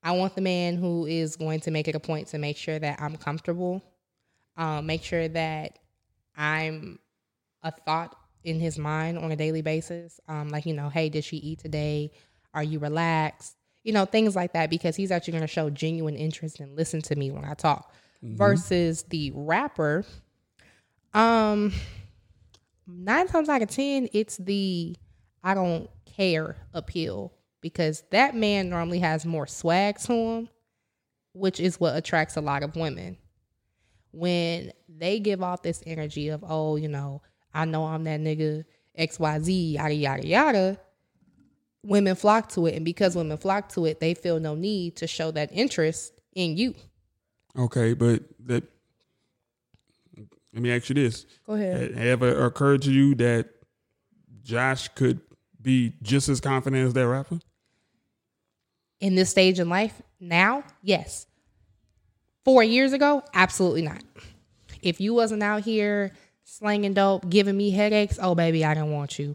I 0.02 0.12
want 0.12 0.34
the 0.34 0.40
man 0.40 0.76
who 0.76 1.06
is 1.06 1.36
going 1.36 1.60
to 1.60 1.70
make 1.70 1.86
it 1.86 1.94
a 1.94 2.00
point 2.00 2.28
to 2.28 2.38
make 2.38 2.56
sure 2.56 2.78
that 2.78 3.00
I'm 3.00 3.16
comfortable, 3.16 3.82
um, 4.56 4.86
make 4.86 5.04
sure 5.04 5.28
that 5.28 5.78
I'm 6.36 6.98
a 7.62 7.70
thought 7.70 8.16
in 8.46 8.60
his 8.60 8.78
mind 8.78 9.18
on 9.18 9.30
a 9.32 9.36
daily 9.36 9.60
basis. 9.60 10.20
Um, 10.28 10.48
like, 10.48 10.64
you 10.64 10.72
know, 10.72 10.88
hey, 10.88 11.08
did 11.10 11.24
she 11.24 11.36
eat 11.36 11.58
today? 11.58 12.12
Are 12.54 12.62
you 12.62 12.78
relaxed? 12.78 13.56
You 13.82 13.92
know, 13.92 14.06
things 14.06 14.34
like 14.34 14.54
that, 14.54 14.70
because 14.70 14.96
he's 14.96 15.10
actually 15.10 15.32
going 15.32 15.42
to 15.42 15.48
show 15.48 15.68
genuine 15.68 16.16
interest 16.16 16.60
and 16.60 16.74
listen 16.74 17.02
to 17.02 17.16
me 17.16 17.30
when 17.30 17.44
I 17.44 17.54
talk. 17.54 17.92
Versus 18.22 19.04
the 19.04 19.30
rapper, 19.34 20.04
um, 21.14 21.72
nine 22.86 23.28
times 23.28 23.48
out 23.48 23.62
of 23.62 23.68
ten, 23.68 24.08
it's 24.12 24.36
the 24.38 24.96
I 25.44 25.54
don't 25.54 25.88
care 26.06 26.56
appeal 26.72 27.32
because 27.60 28.02
that 28.10 28.34
man 28.34 28.68
normally 28.68 28.98
has 28.98 29.24
more 29.24 29.46
swag 29.46 29.98
to 29.98 30.12
him, 30.12 30.48
which 31.34 31.60
is 31.60 31.78
what 31.78 31.94
attracts 31.94 32.36
a 32.36 32.40
lot 32.40 32.64
of 32.64 32.74
women. 32.74 33.16
When 34.10 34.72
they 34.88 35.20
give 35.20 35.42
off 35.42 35.62
this 35.62 35.82
energy 35.86 36.30
of, 36.30 36.42
oh, 36.48 36.74
you 36.74 36.88
know, 36.88 37.22
I 37.56 37.64
know 37.64 37.84
I'm 37.86 38.04
that 38.04 38.20
nigga, 38.20 38.64
XYZ, 38.98 39.72
yada, 39.72 39.94
yada, 39.94 40.26
yada, 40.26 40.78
women 41.82 42.14
flock 42.14 42.48
to 42.50 42.66
it. 42.66 42.74
And 42.74 42.84
because 42.84 43.16
women 43.16 43.36
flock 43.38 43.68
to 43.70 43.86
it, 43.86 44.00
they 44.00 44.14
feel 44.14 44.38
no 44.40 44.54
need 44.54 44.96
to 44.96 45.06
show 45.06 45.30
that 45.32 45.50
interest 45.52 46.12
in 46.34 46.56
you. 46.56 46.74
Okay, 47.58 47.94
but 47.94 48.22
that 48.46 48.64
let 50.52 50.62
me 50.62 50.72
ask 50.72 50.88
you 50.88 50.94
this. 50.94 51.26
Go 51.46 51.54
ahead. 51.54 51.94
Ha- 51.94 52.00
Ever 52.00 52.44
occurred 52.46 52.82
to 52.82 52.92
you 52.92 53.14
that 53.16 53.48
Josh 54.42 54.88
could 54.88 55.20
be 55.60 55.92
just 56.02 56.28
as 56.28 56.40
confident 56.40 56.86
as 56.86 56.92
that 56.94 57.08
rapper? 57.08 57.38
in 58.98 59.14
this 59.14 59.28
stage 59.28 59.60
in 59.60 59.68
life 59.68 60.00
now 60.20 60.64
yes 60.80 61.26
four 62.46 62.64
years 62.64 62.94
ago 62.94 63.22
absolutely 63.34 63.82
not 63.82 64.02
if 64.80 65.02
you 65.02 65.12
wasn't 65.12 65.42
out 65.42 65.60
here 65.62 66.12
slanging 66.48 66.94
dope 66.94 67.28
giving 67.28 67.56
me 67.56 67.70
headaches 67.70 68.18
oh 68.22 68.34
baby 68.34 68.64
i 68.64 68.72
don't 68.72 68.92
want 68.92 69.18
you 69.18 69.34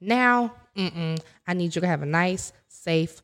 now 0.00 0.52
mm-mm, 0.76 1.18
i 1.46 1.54
need 1.54 1.74
you 1.74 1.80
to 1.80 1.86
have 1.86 2.02
a 2.02 2.06
nice 2.06 2.52
safe 2.68 3.22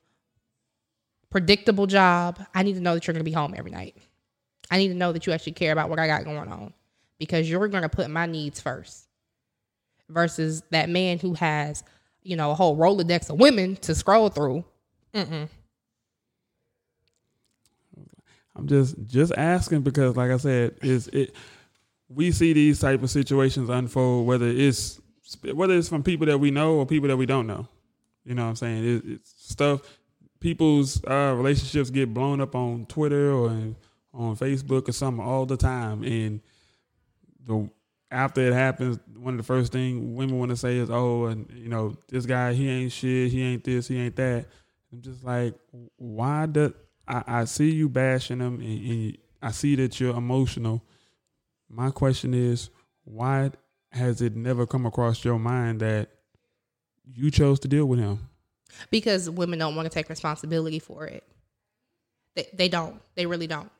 predictable 1.30 1.86
job 1.86 2.38
i 2.54 2.62
need 2.62 2.74
to 2.74 2.80
know 2.80 2.94
that 2.94 3.06
you're 3.06 3.14
going 3.14 3.24
to 3.24 3.28
be 3.28 3.32
home 3.32 3.54
every 3.56 3.70
night 3.70 3.96
I 4.70 4.78
need 4.78 4.88
to 4.88 4.94
know 4.94 5.12
that 5.12 5.26
you 5.26 5.32
actually 5.32 5.52
care 5.52 5.72
about 5.72 5.88
what 5.88 5.98
I 5.98 6.06
got 6.06 6.24
going 6.24 6.52
on 6.52 6.72
because 7.18 7.48
you're 7.48 7.68
going 7.68 7.82
to 7.82 7.88
put 7.88 8.10
my 8.10 8.26
needs 8.26 8.60
first 8.60 9.08
versus 10.08 10.62
that 10.70 10.88
man 10.88 11.18
who 11.18 11.34
has, 11.34 11.82
you 12.22 12.36
know, 12.36 12.50
a 12.50 12.54
whole 12.54 12.76
Rolodex 12.76 13.30
of 13.30 13.40
women 13.40 13.76
to 13.76 13.94
scroll 13.94 14.28
through. 14.28 14.64
Mm-mm. 15.14 15.48
I'm 18.54 18.66
just 18.66 18.96
just 19.06 19.32
asking 19.36 19.82
because, 19.82 20.16
like 20.16 20.32
I 20.32 20.36
said, 20.36 20.78
is 20.82 21.06
it 21.08 21.34
we 22.08 22.32
see 22.32 22.52
these 22.52 22.80
type 22.80 23.02
of 23.02 23.10
situations 23.10 23.68
unfold 23.68 24.26
whether 24.26 24.46
it's 24.46 25.00
whether 25.52 25.74
it's 25.74 25.88
from 25.88 26.02
people 26.02 26.26
that 26.26 26.38
we 26.38 26.50
know 26.50 26.76
or 26.76 26.86
people 26.86 27.08
that 27.08 27.16
we 27.16 27.26
don't 27.26 27.46
know. 27.46 27.68
You 28.24 28.34
know 28.34 28.44
what 28.44 28.50
I'm 28.50 28.56
saying? 28.56 28.84
It, 28.84 29.02
it's 29.06 29.34
stuff. 29.36 29.80
People's 30.40 31.02
uh, 31.04 31.34
relationships 31.36 31.90
get 31.90 32.14
blown 32.14 32.40
up 32.40 32.54
on 32.54 32.86
Twitter 32.86 33.32
or 33.32 33.48
on 34.14 34.36
Facebook 34.36 34.88
or 34.88 34.92
something 34.92 35.24
all 35.24 35.46
the 35.46 35.56
time, 35.56 36.02
and 36.02 36.40
the 37.44 37.68
after 38.10 38.40
it 38.40 38.54
happens, 38.54 38.98
one 39.16 39.34
of 39.34 39.38
the 39.38 39.44
first 39.44 39.72
thing 39.72 40.14
women 40.14 40.38
want 40.38 40.50
to 40.50 40.56
say 40.56 40.76
is, 40.76 40.90
"Oh, 40.90 41.26
and 41.26 41.50
you 41.54 41.68
know, 41.68 41.96
this 42.08 42.26
guy, 42.26 42.52
he 42.54 42.68
ain't 42.68 42.92
shit, 42.92 43.30
he 43.30 43.42
ain't 43.42 43.64
this, 43.64 43.88
he 43.88 43.98
ain't 43.98 44.16
that." 44.16 44.46
I'm 44.92 45.02
just 45.02 45.22
like, 45.22 45.54
why 45.96 46.46
does 46.46 46.72
I, 47.06 47.22
I 47.26 47.44
see 47.44 47.70
you 47.70 47.88
bashing 47.88 48.40
him, 48.40 48.60
and, 48.60 48.90
and 48.90 49.18
I 49.42 49.50
see 49.50 49.74
that 49.76 49.98
you're 50.00 50.16
emotional. 50.16 50.82
My 51.68 51.90
question 51.90 52.34
is, 52.34 52.70
why 53.04 53.50
has 53.92 54.20
it 54.20 54.36
never 54.36 54.66
come 54.66 54.86
across 54.86 55.24
your 55.24 55.38
mind 55.38 55.80
that 55.80 56.10
you 57.10 57.30
chose 57.30 57.60
to 57.60 57.68
deal 57.68 57.86
with 57.86 57.98
him? 57.98 58.28
because 58.90 59.28
women 59.28 59.58
don't 59.58 59.76
want 59.76 59.86
to 59.86 59.94
take 59.94 60.08
responsibility 60.08 60.78
for 60.78 61.06
it. 61.06 61.24
They, 62.34 62.46
they 62.52 62.68
don't. 62.68 63.00
They 63.14 63.26
really 63.26 63.46
don't. 63.46 63.70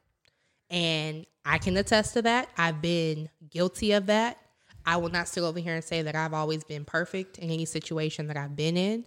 And 0.71 1.27
I 1.45 1.59
can 1.59 1.77
attest 1.77 2.15
to 2.15 2.23
that. 2.23 2.49
I've 2.57 2.83
been 2.83 3.29
guilty 3.51 3.93
of 3.93 4.07
that. 4.07 4.39
I 4.85 4.97
will 4.97 5.11
not 5.11 5.29
sit 5.29 5.43
over 5.43 5.59
here 5.59 5.75
and 5.75 5.85
say 5.85 6.03
that 6.03 6.15
I've 6.15 6.35
always 6.35 6.65
been 6.65 6.85
perfect 6.85 7.39
in 7.39 7.51
any 7.51 7.65
situation 7.65 8.27
that 8.29 8.37
I've 8.37 8.57
been 8.57 8.77
in. 8.77 9.05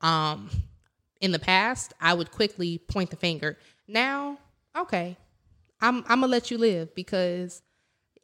Um, 0.00 0.50
in 1.20 1.32
the 1.32 1.38
past, 1.38 1.94
I 2.00 2.14
would 2.14 2.30
quickly 2.30 2.78
point 2.78 3.10
the 3.10 3.16
finger. 3.16 3.58
Now, 3.88 4.38
okay, 4.76 5.16
I'm 5.80 5.98
I'm 6.08 6.20
gonna 6.20 6.28
let 6.28 6.50
you 6.50 6.58
live 6.58 6.94
because 6.94 7.62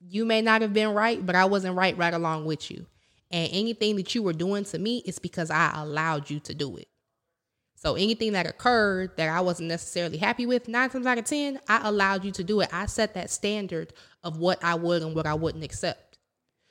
you 0.00 0.24
may 0.24 0.42
not 0.42 0.62
have 0.62 0.72
been 0.72 0.94
right, 0.94 1.24
but 1.24 1.36
I 1.36 1.44
wasn't 1.44 1.76
right 1.76 1.96
right 1.96 2.14
along 2.14 2.46
with 2.46 2.70
you. 2.70 2.86
And 3.30 3.48
anything 3.52 3.96
that 3.96 4.14
you 4.14 4.22
were 4.22 4.32
doing 4.32 4.64
to 4.64 4.78
me 4.78 4.98
is 5.06 5.18
because 5.18 5.50
I 5.50 5.72
allowed 5.74 6.28
you 6.28 6.40
to 6.40 6.54
do 6.54 6.76
it. 6.76 6.88
So 7.76 7.94
anything 7.96 8.32
that 8.32 8.46
occurred 8.46 9.16
that 9.16 9.28
I 9.28 9.40
wasn't 9.40 9.68
necessarily 9.68 10.18
happy 10.18 10.46
with, 10.46 10.68
nine 10.68 10.90
times 10.90 11.06
out 11.06 11.18
of 11.18 11.24
ten, 11.24 11.58
I 11.68 11.88
allowed 11.88 12.24
you 12.24 12.30
to 12.32 12.44
do 12.44 12.60
it. 12.60 12.68
I 12.72 12.86
set 12.86 13.14
that 13.14 13.30
standard 13.30 13.92
of 14.22 14.38
what 14.38 14.62
I 14.62 14.74
would 14.74 15.02
and 15.02 15.16
what 15.16 15.26
I 15.26 15.34
wouldn't 15.34 15.64
accept. 15.64 16.18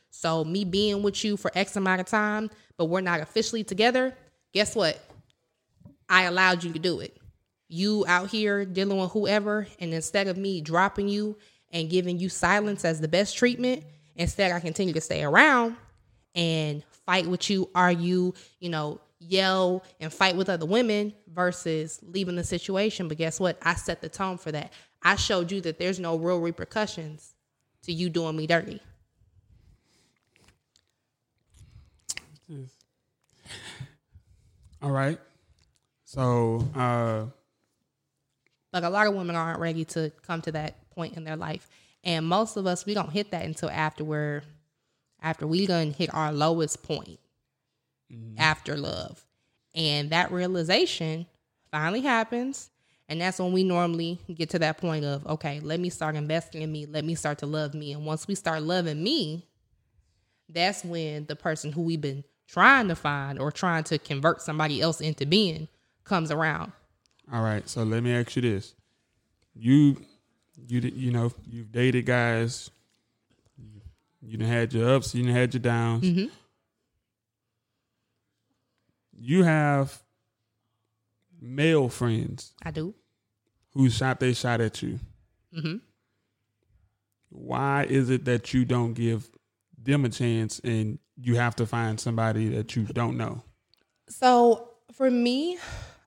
So 0.09 0.43
me 0.43 0.63
being 0.65 1.03
with 1.03 1.23
you 1.23 1.36
for 1.38 1.51
X 1.55 1.75
amount 1.75 2.01
of 2.01 2.07
time, 2.07 2.49
but 2.77 2.86
we're 2.86 3.01
not 3.01 3.21
officially 3.21 3.63
together, 3.63 4.15
guess 4.53 4.75
what? 4.75 4.99
I 6.07 6.23
allowed 6.23 6.63
you 6.63 6.73
to 6.73 6.79
do 6.79 6.99
it. 6.99 7.17
You 7.74 8.03
out 8.05 8.30
here 8.30 8.65
dealing 8.65 8.99
with 8.99 9.11
whoever, 9.11 9.65
and 9.80 9.93
instead 9.93 10.28
of 10.28 10.36
me 10.36 10.59
dropping 10.59 11.07
you 11.07 11.38
and 11.72 11.89
giving 11.89 12.19
you 12.19 12.28
silence 12.28 12.84
as 12.84 12.99
the 12.99 13.07
best 13.07 13.38
treatment, 13.38 13.86
instead 14.17 14.51
I 14.51 14.59
continue 14.59 14.93
to 14.93 14.99
stay 14.99 15.24
around 15.24 15.78
and 16.36 16.84
fight 17.05 17.28
with 17.28 17.49
you, 17.49 17.69
argue, 17.74 18.03
you 18.09 18.34
you 18.59 18.69
know, 18.69 18.99
yell 19.19 19.84
and 20.01 20.11
fight 20.11 20.36
with 20.36 20.49
other 20.49 20.65
women 20.65 21.13
versus 21.34 22.01
leaving 22.03 22.36
the 22.36 22.43
situation. 22.43 23.07
But 23.07 23.17
guess 23.17 23.39
what? 23.39 23.57
I 23.61 23.76
set 23.76 24.01
the 24.01 24.09
tone 24.09 24.38
for 24.38 24.51
that. 24.51 24.74
I 25.01 25.15
showed 25.15 25.49
you 25.49 25.61
that 25.61 25.80
there's 25.80 25.97
no 25.97 26.17
real 26.17 26.41
repercussions 26.41 27.36
to 27.84 27.93
you 27.93 28.09
doing 28.09 28.36
me 28.36 28.47
dirty. 28.47 28.82
All 34.82 34.91
right. 34.91 35.19
So, 36.03 36.67
uh, 36.76 37.28
Like 38.74 38.84
a 38.84 38.89
lot 38.89 39.07
of 39.07 39.13
women 39.13 39.36
aren't 39.36 39.59
ready 39.59 39.86
to 39.86 40.11
come 40.26 40.41
to 40.43 40.51
that 40.53 40.89
point 40.91 41.17
in 41.17 41.24
their 41.24 41.36
life. 41.36 41.67
And 42.03 42.26
most 42.26 42.57
of 42.57 42.65
us 42.65 42.86
we 42.86 42.93
don't 42.93 43.11
hit 43.11 43.32
that 43.32 43.45
until 43.45 43.69
after 43.69 44.03
we're 44.03 44.43
after 45.22 45.45
we 45.45 45.67
done 45.67 45.91
hit 45.91 46.13
our 46.13 46.32
lowest 46.32 46.84
point 46.84 47.19
mm-hmm. 48.11 48.39
after 48.39 48.76
love. 48.78 49.24
And 49.76 50.09
that 50.09 50.32
realization 50.32 51.28
finally 51.72 52.01
happens. 52.01 52.69
And 53.07 53.19
that's 53.19 53.39
when 53.39 53.51
we 53.51 53.63
normally 53.63 54.19
get 54.34 54.49
to 54.51 54.59
that 54.59 54.78
point 54.78 55.03
of, 55.03 55.26
okay, 55.28 55.59
let 55.59 55.80
me 55.80 55.89
start 55.89 56.15
investing 56.15 56.61
in 56.61 56.72
me. 56.72 56.86
Let 56.86 57.03
me 57.03 57.15
start 57.15 57.39
to 57.39 57.45
love 57.45 57.74
me. 57.74 57.91
And 57.91 58.05
once 58.05 58.28
we 58.28 58.36
start 58.36 58.63
loving 58.63 59.03
me, 59.03 59.45
that's 60.47 60.84
when 60.84 61.26
the 61.26 61.36
person 61.36 61.72
who 61.72 61.82
we've 61.82 62.01
been 62.01 62.24
trying 62.47 62.88
to 62.88 62.95
find 62.95 63.39
or 63.39 63.51
trying 63.51 63.84
to 63.86 63.97
convert 63.97 64.41
somebody 64.41 64.82
else 64.82 65.01
into 65.01 65.26
being 65.26 65.67
comes 66.03 66.32
around. 66.32 66.72
All 67.32 67.41
right. 67.41 67.67
So 67.69 67.84
let 67.84 68.03
me 68.03 68.13
ask 68.13 68.36
you 68.36 68.41
this: 68.41 68.75
you, 69.53 69.97
you, 70.67 70.82
you 70.82 71.11
know, 71.11 71.32
you've 71.49 71.71
dated 71.71 72.05
guys. 72.05 72.69
You 74.23 74.38
done 74.38 74.47
had 74.47 74.73
your 74.73 74.95
ups. 74.95 75.15
You 75.15 75.23
done 75.23 75.34
had 75.34 75.53
your 75.53 75.61
downs. 75.61 76.03
Mm-hmm. 76.05 76.25
You 79.17 79.43
have 79.43 80.01
male 81.41 81.89
friends 81.89 82.53
I 82.63 82.71
do. 82.71 82.93
who 83.73 83.89
shot 83.89 84.19
they 84.19 84.34
shot 84.34 84.61
at 84.61 84.82
you. 84.82 84.99
Mm-hmm. 85.55 85.77
Why 87.29 87.84
is 87.84 88.09
it 88.09 88.25
that 88.25 88.53
you 88.53 88.65
don't 88.65 88.93
give 88.93 89.29
them 89.82 90.05
a 90.05 90.09
chance 90.09 90.59
and 90.63 90.99
you 91.17 91.36
have 91.36 91.55
to 91.57 91.65
find 91.65 91.99
somebody 91.99 92.49
that 92.49 92.75
you 92.75 92.84
don't 92.84 93.17
know? 93.17 93.41
So 94.09 94.69
for 94.93 95.09
me, 95.09 95.57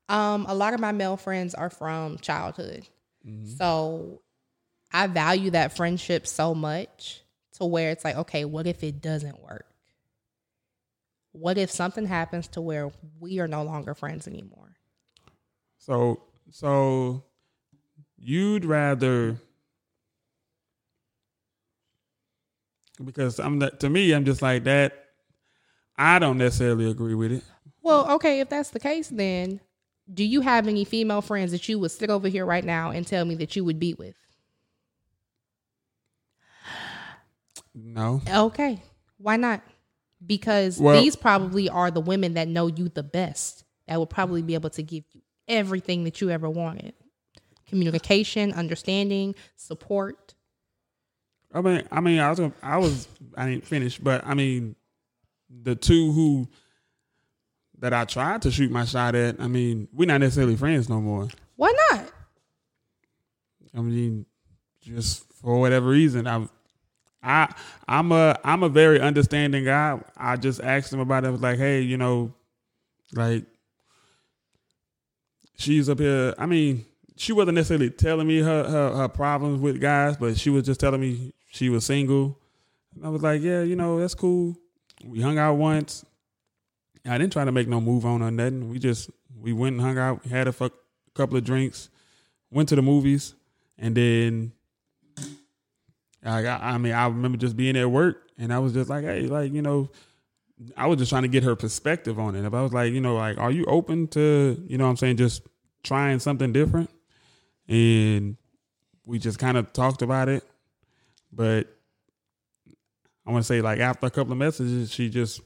um, 0.09 0.47
a 0.49 0.55
lot 0.55 0.75
of 0.75 0.81
my 0.81 0.93
male 0.93 1.17
friends 1.17 1.55
are 1.55 1.71
from 1.71 2.19
childhood. 2.19 2.87
So 3.57 4.21
I 4.93 5.07
value 5.07 5.51
that 5.53 5.75
friendship 5.77 6.27
so 6.27 6.55
much 6.55 7.23
to 7.55 7.65
where 7.65 7.91
it's 7.91 8.05
like, 8.05 8.17
okay, 8.17 8.45
what 8.45 8.67
if 8.67 8.85
it 8.85 9.01
doesn't 9.01 9.41
work? 9.43 9.67
What 11.33 11.57
if 11.57 11.71
something 11.71 12.07
happens 12.07 12.49
to 12.49 12.61
where 12.61 12.93
we 13.19 13.41
are 13.41 13.49
no 13.49 13.63
longer 13.63 13.95
friends 13.95 14.29
anymore? 14.29 14.77
So 15.79 16.23
so 16.51 17.25
you'd 18.19 18.65
rather 18.65 19.39
because 23.05 23.41
I'm 23.41 23.59
not, 23.59 23.81
to 23.81 23.91
me 23.91 24.13
I'm 24.13 24.25
just 24.25 24.43
like 24.43 24.65
that. 24.65 25.07
I 25.97 26.19
don't 26.19 26.39
necessarily 26.39 26.91
agree 26.91 27.15
with 27.15 27.33
it. 27.33 27.43
Well, 27.83 28.13
okay, 28.13 28.41
if 28.41 28.49
that's 28.49 28.71
the 28.71 28.81
case, 28.81 29.09
then 29.09 29.61
do 30.13 30.25
you 30.25 30.41
have 30.43 30.69
any 30.69 30.85
female 30.85 31.23
friends 31.23 31.53
that 31.53 31.69
you 31.69 31.79
would 31.79 31.91
sit 31.91 32.11
over 32.11 32.29
here 32.29 32.45
right 32.45 32.65
now 32.65 32.91
and 32.91 33.07
tell 33.07 33.25
me 33.25 33.35
that 33.37 33.57
you 33.57 33.65
would 33.65 33.79
be 33.79 33.95
with? 33.95 34.17
No. 37.75 38.23
Okay. 38.29 38.83
Why 39.19 39.37
not? 39.37 39.63
Because 40.25 40.79
Well- 40.79 41.01
these 41.01 41.17
probably 41.17 41.69
are 41.69 41.91
the 41.91 42.01
women 42.01 42.35
that 42.35 42.49
know 42.49 42.67
you 42.67 42.89
the 42.89 43.03
best. 43.03 43.65
That 43.87 43.99
will 43.99 44.07
probably 44.07 44.43
be 44.43 44.55
able 44.55 44.71
to 44.71 44.83
give 44.83 45.05
you 45.13 45.21
everything 45.49 46.05
that 46.05 46.21
you 46.21 46.31
ever 46.31 46.49
wanted. 46.49 46.95
Communication, 47.67 48.53
understanding, 48.53 49.35
support. 49.57 50.35
I 51.53 51.61
mean, 51.61 51.87
I 51.91 52.01
mean, 52.01 52.19
I 52.19 52.31
was, 52.31 52.39
gonna, 52.41 52.53
I 52.63 52.79
was, 52.79 53.09
I 53.37 53.49
didn't 53.51 53.67
finish, 53.67 53.99
but 53.99 54.27
I 54.27 54.35
mean, 54.35 54.75
the 55.51 55.77
two 55.77 56.13
who 56.13 56.49
that 57.85 57.93
I 57.93 58.07
tried 58.07 58.41
to 58.41 58.51
shoot 58.51 58.71
my 58.71 58.87
shot 58.87 59.15
at, 59.15 59.39
I 59.39 59.47
mean, 59.47 59.89
we're 59.93 60.07
not 60.07 60.19
necessarily 60.19 60.57
friends 60.57 60.89
no 60.89 61.03
more. 61.03 61.29
Why 61.57 61.75
not? 61.91 62.07
I 63.77 63.83
mean, 63.83 64.25
just 64.81 65.31
for 65.35 65.61
whatever 65.61 65.91
reason, 65.91 66.27
I, 66.27 66.49
I, 67.23 67.55
I'm 67.87 68.11
a, 68.11 68.39
I'm 68.43 68.63
a 68.63 68.71
very 68.71 69.01
understanding 69.01 69.67
guy. 69.67 70.01
I 70.17 70.37
just 70.37 70.63
asked 70.63 70.95
him 70.95 71.01
about 71.01 71.25
it. 71.25 71.27
I 71.27 71.31
was 71.33 71.43
like, 71.43 71.59
hey, 71.59 71.83
you 71.83 71.99
know, 71.99 72.33
like, 73.13 73.45
she's 75.59 75.91
up 75.91 75.99
here. 75.99 76.33
I 76.39 76.47
mean, 76.47 76.87
she 77.19 77.35
wasn't 77.35 77.57
necessarily 77.57 77.91
telling 77.91 78.27
me 78.27 78.39
her, 78.39 78.65
her, 78.65 78.97
her 78.97 79.09
problems 79.09 79.61
with 79.61 79.79
guys, 79.79 80.17
but 80.17 80.39
she 80.39 80.49
was 80.49 80.65
just 80.65 80.81
telling 80.81 81.03
me 81.03 81.35
she 81.51 81.69
was 81.69 81.85
single. 81.85 82.39
And 82.95 83.05
I 83.05 83.11
was 83.11 83.21
like, 83.21 83.43
yeah, 83.43 83.61
you 83.61 83.77
know, 83.77 84.01
that's 84.01 84.15
cool. 84.15 84.57
We 85.05 85.21
hung 85.21 85.37
out 85.37 85.57
once. 85.57 86.03
I 87.07 87.19
didn't 87.19 87.33
try 87.33 87.45
to 87.45 87.53
make 87.53 87.69
no 87.69 87.81
move 87.81 88.07
on 88.07 88.23
or 88.23 88.31
nothing. 88.31 88.69
We 88.69 88.79
just 88.79 89.11
we 89.39 89.53
went 89.53 89.75
and 89.75 89.83
hung 89.83 89.99
out, 89.99 90.25
had 90.27 90.49
a 90.49 90.53
fuck, 90.53 90.73
couple 91.15 91.37
of 91.37 91.45
drinks, 91.45 91.91
went 92.51 92.69
to 92.71 92.77
the 92.77 92.83
movies, 92.83 93.35
and 93.79 93.95
then 93.95 94.53
I 96.25 96.47
I 96.47 96.79
mean, 96.79 96.93
I 96.93 97.07
remember 97.07 97.37
just 97.39 97.57
being 97.57 97.77
at 97.77 97.91
work, 97.91 98.23
and 98.39 98.53
I 98.53 98.59
was 98.59 98.73
just 98.73 98.89
like, 98.89 99.05
hey, 99.05 99.23
like 99.23 99.53
you 99.53 99.63
know, 99.63 99.91
I 100.77 100.87
was 100.87 100.99
just 100.99 101.11
trying 101.11 101.23
to 101.23 101.29
get 101.29 101.43
her 101.43 101.57
perspective 101.57 102.19
on 102.19 102.35
it. 102.35 102.45
If 102.45 102.55
I 102.55 102.63
was 102.63 102.73
like, 102.73 102.93
you 102.93 103.01
know, 103.01 103.17
like, 103.17 103.39
are 103.39 103.51
you 103.51 103.65
open 103.67 104.09
to, 104.09 104.63
you 104.67 104.79
know, 104.79 104.85
what 104.85 104.91
I'm 104.91 104.97
saying, 104.97 105.17
just 105.17 105.43
trying 105.83 106.19
something 106.21 106.53
different? 106.53 106.91
And 107.69 108.37
we 109.05 109.19
just 109.19 109.39
kind 109.39 109.57
of 109.57 109.73
talked 109.73 110.03
about 110.03 110.29
it, 110.29 110.45
but 111.33 111.69
I 113.27 113.31
want 113.31 113.43
to 113.43 113.47
say 113.47 113.61
like 113.61 113.81
after 113.81 114.07
a 114.07 114.11
couple 114.11 114.33
of 114.33 114.39
messages, 114.39 114.93
she 114.93 115.11
just 115.11 115.41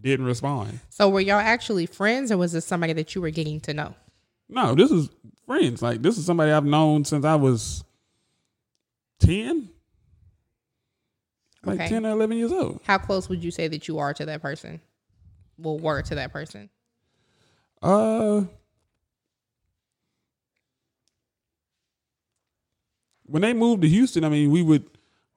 didn't 0.00 0.26
respond. 0.26 0.80
So 0.90 1.08
were 1.08 1.20
y'all 1.20 1.36
actually 1.40 1.86
friends, 1.86 2.30
or 2.30 2.36
was 2.38 2.52
this 2.52 2.64
somebody 2.64 2.92
that 2.94 3.14
you 3.14 3.20
were 3.20 3.30
getting 3.30 3.60
to 3.60 3.74
know? 3.74 3.94
No, 4.48 4.74
this 4.74 4.90
is 4.90 5.08
friends. 5.46 5.82
Like 5.82 6.02
this 6.02 6.18
is 6.18 6.26
somebody 6.26 6.50
I've 6.52 6.64
known 6.64 7.04
since 7.04 7.24
I 7.24 7.34
was 7.36 7.84
ten, 9.20 9.68
like 11.64 11.76
Okay. 11.80 11.88
ten 11.88 12.06
or 12.06 12.10
eleven 12.10 12.36
years 12.38 12.52
old. 12.52 12.80
How 12.84 12.98
close 12.98 13.28
would 13.28 13.42
you 13.42 13.50
say 13.50 13.68
that 13.68 13.88
you 13.88 13.98
are 13.98 14.12
to 14.14 14.26
that 14.26 14.42
person? 14.42 14.80
Well, 15.58 15.78
were 15.78 16.02
to 16.02 16.14
that 16.14 16.32
person. 16.32 16.70
Uh, 17.82 18.42
when 23.24 23.42
they 23.42 23.52
moved 23.52 23.82
to 23.82 23.88
Houston, 23.88 24.24
I 24.24 24.28
mean, 24.28 24.50
we 24.50 24.62
would 24.62 24.84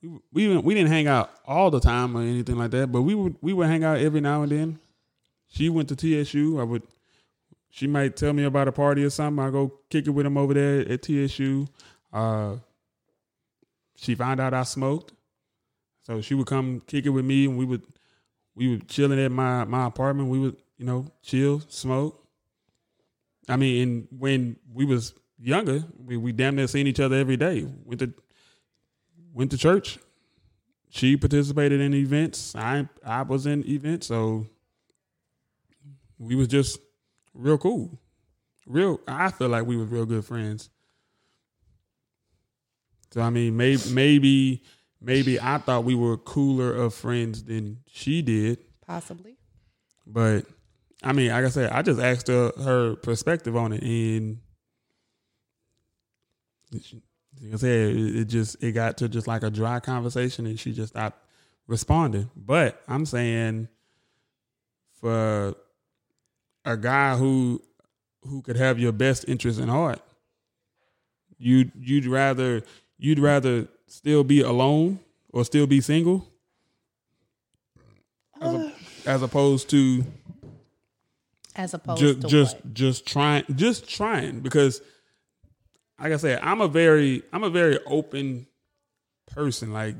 we 0.01 0.09
we 0.31 0.47
didn't, 0.47 0.63
we 0.63 0.73
didn't 0.73 0.89
hang 0.89 1.07
out 1.07 1.31
all 1.45 1.69
the 1.71 1.79
time 1.79 2.15
or 2.15 2.21
anything 2.21 2.57
like 2.57 2.71
that, 2.71 2.91
but 2.91 3.01
we 3.01 3.15
would 3.15 3.35
we 3.41 3.53
would 3.53 3.67
hang 3.67 3.83
out 3.83 3.99
every 3.99 4.21
now 4.21 4.43
and 4.43 4.51
then. 4.51 4.79
She 5.47 5.69
went 5.69 5.89
to 5.89 5.95
TSU. 5.95 6.59
I 6.59 6.63
would. 6.63 6.83
She 7.69 7.87
might 7.87 8.15
tell 8.15 8.33
me 8.33 8.43
about 8.43 8.67
a 8.67 8.71
party 8.71 9.03
or 9.03 9.09
something. 9.09 9.43
I 9.43 9.49
go 9.49 9.79
kick 9.89 10.07
it 10.07 10.11
with 10.11 10.25
him 10.25 10.37
over 10.37 10.53
there 10.53 10.81
at 10.81 11.03
TSU. 11.03 11.67
Uh, 12.11 12.57
she 13.95 14.15
found 14.15 14.39
out 14.39 14.53
I 14.53 14.63
smoked, 14.63 15.13
so 16.01 16.21
she 16.21 16.33
would 16.33 16.47
come 16.47 16.81
kick 16.87 17.05
it 17.05 17.09
with 17.09 17.25
me, 17.25 17.45
and 17.45 17.57
we 17.57 17.65
would 17.65 17.83
we 18.55 18.69
would 18.69 18.87
chilling 18.87 19.19
at 19.19 19.31
my 19.31 19.63
my 19.65 19.85
apartment. 19.85 20.29
We 20.29 20.39
would 20.39 20.57
you 20.77 20.85
know 20.85 21.05
chill, 21.21 21.61
smoke. 21.67 22.17
I 23.47 23.55
mean, 23.55 23.81
and 23.81 24.07
when 24.17 24.55
we 24.73 24.85
was 24.85 25.13
younger, 25.39 25.83
we, 25.97 26.15
we 26.17 26.31
damn 26.31 26.55
near 26.55 26.67
seen 26.67 26.87
each 26.87 26.99
other 26.99 27.15
every 27.15 27.37
day. 27.37 27.67
Went 27.85 27.99
to 27.99 28.13
went 29.33 29.51
to 29.51 29.57
church. 29.57 29.99
She 30.89 31.15
participated 31.15 31.79
in 31.79 31.93
events. 31.93 32.55
I 32.55 32.87
I 33.05 33.21
was 33.21 33.45
in 33.45 33.67
events, 33.67 34.07
so 34.07 34.45
we 36.19 36.35
was 36.35 36.47
just 36.47 36.79
real 37.33 37.57
cool. 37.57 37.97
Real, 38.67 38.99
I 39.07 39.31
feel 39.31 39.49
like 39.49 39.65
we 39.65 39.77
was 39.77 39.89
real 39.89 40.05
good 40.05 40.25
friends. 40.25 40.69
So 43.11 43.21
I 43.21 43.29
mean, 43.29 43.55
maybe 43.57 43.81
maybe 43.91 44.63
maybe 44.99 45.39
I 45.39 45.57
thought 45.57 45.83
we 45.83 45.95
were 45.95 46.17
cooler 46.17 46.73
of 46.73 46.93
friends 46.93 47.43
than 47.43 47.79
she 47.87 48.21
did. 48.21 48.59
Possibly. 48.85 49.37
But 50.05 50.45
I 51.03 51.13
mean, 51.13 51.31
like 51.31 51.45
I 51.45 51.49
said, 51.49 51.71
I 51.71 51.81
just 51.81 51.99
asked 51.99 52.27
her 52.27 52.51
her 52.57 52.95
perspective 52.95 53.55
on 53.55 53.73
it, 53.73 53.81
and 53.81 54.39
like 57.41 57.53
I 57.53 57.57
said, 57.57 57.95
it, 57.95 58.15
it 58.17 58.25
just 58.25 58.63
it 58.63 58.73
got 58.73 58.97
to 58.97 59.09
just 59.09 59.27
like 59.27 59.43
a 59.43 59.49
dry 59.49 59.79
conversation, 59.79 60.45
and 60.45 60.59
she 60.59 60.73
just 60.73 60.93
stopped 60.93 61.25
responding. 61.67 62.29
But 62.35 62.81
I'm 62.87 63.05
saying 63.05 63.67
for 64.99 65.55
a 66.65 66.77
guy 66.77 67.17
who 67.17 67.61
who 68.23 68.41
could 68.41 68.57
have 68.57 68.79
your 68.79 68.91
best 68.91 69.25
interest 69.27 69.59
in 69.59 69.69
heart, 69.69 70.01
you 71.39 71.71
you'd 71.79 72.05
rather 72.05 72.61
you'd 72.97 73.19
rather 73.19 73.67
still 73.87 74.23
be 74.23 74.41
alone 74.41 74.99
or 75.29 75.43
still 75.43 75.65
be 75.65 75.81
single 75.81 76.27
as, 78.39 78.53
a, 78.53 78.73
as 79.07 79.21
opposed 79.23 79.69
to 79.71 80.05
As 81.55 81.73
opposed 81.73 82.01
just 82.01 82.21
to 82.21 82.27
just 82.27 82.55
what? 82.57 82.73
just 82.73 83.05
trying 83.07 83.43
just 83.55 83.89
trying 83.89 84.41
because 84.41 84.81
like 86.01 86.13
I 86.13 86.17
said, 86.17 86.39
I'm 86.41 86.61
a 86.61 86.67
very 86.67 87.23
I'm 87.31 87.43
a 87.43 87.49
very 87.49 87.77
open 87.85 88.47
person. 89.27 89.71
Like 89.71 89.95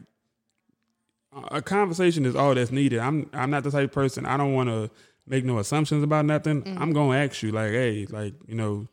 a 1.50 1.62
conversation 1.62 2.26
is 2.26 2.36
all 2.36 2.56
that's 2.56 2.72
needed. 2.72 3.00
I'm 3.00 3.30
I'm 3.34 3.52
not 3.52 3.64
the 3.64 3.72
type 3.72 3.86
of 3.86 3.92
person 3.92 4.26
I 4.26 4.38
don't 4.38 4.54
want 4.54 4.70
to 4.70 4.90
make 5.28 5.46
no 5.46 5.60
assumptions 5.60 6.04
about 6.04 6.26
nothing. 6.26 6.64
Mm-hmm. 6.64 6.82
I'm 6.82 6.92
gonna 6.92 7.18
ask 7.18 7.44
you 7.44 7.52
like, 7.52 7.72
hey, 7.72 8.08
like 8.10 8.34
you 8.48 8.56
know, 8.56 8.88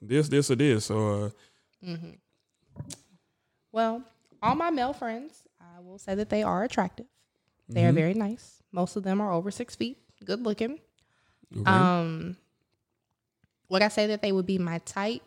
this 0.00 0.28
this 0.28 0.50
or 0.50 0.54
this 0.54 0.90
or 0.90 1.32
Well, 3.72 4.02
all 4.40 4.54
my 4.54 4.70
male 4.70 4.92
friends, 4.92 5.42
I 5.60 5.80
will 5.80 5.98
say 5.98 6.14
that 6.14 6.30
they 6.30 6.42
are 6.42 6.62
attractive. 6.62 7.06
They 7.68 7.84
are 7.84 7.92
very 7.92 8.14
nice. 8.14 8.62
Most 8.72 8.96
of 8.96 9.02
them 9.02 9.20
are 9.20 9.30
over 9.30 9.50
six 9.50 9.76
feet, 9.76 9.98
good 10.24 10.42
looking. 10.42 10.78
Um, 11.66 12.36
would 13.68 13.82
I 13.82 13.88
say 13.88 14.06
that 14.08 14.22
they 14.22 14.32
would 14.32 14.46
be 14.46 14.58
my 14.58 14.78
type? 14.78 15.22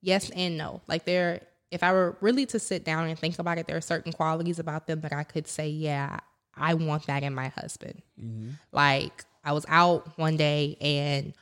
Yes 0.00 0.30
and 0.30 0.56
no. 0.58 0.80
Like 0.88 1.04
they're, 1.04 1.42
if 1.70 1.82
I 1.82 1.92
were 1.92 2.16
really 2.20 2.46
to 2.46 2.58
sit 2.58 2.84
down 2.84 3.08
and 3.08 3.18
think 3.18 3.38
about 3.38 3.58
it, 3.58 3.66
there 3.66 3.76
are 3.76 3.80
certain 3.82 4.12
qualities 4.12 4.58
about 4.58 4.86
them 4.86 5.00
that 5.02 5.12
I 5.12 5.22
could 5.24 5.46
say, 5.46 5.68
yeah, 5.68 6.18
I 6.54 6.74
want 6.74 7.06
that 7.06 7.22
in 7.22 7.34
my 7.34 7.48
husband. 7.48 8.02
Like 8.72 9.24
I 9.44 9.52
was 9.52 9.64
out 9.68 10.18
one 10.18 10.36
day 10.36 10.76
and 10.80 11.32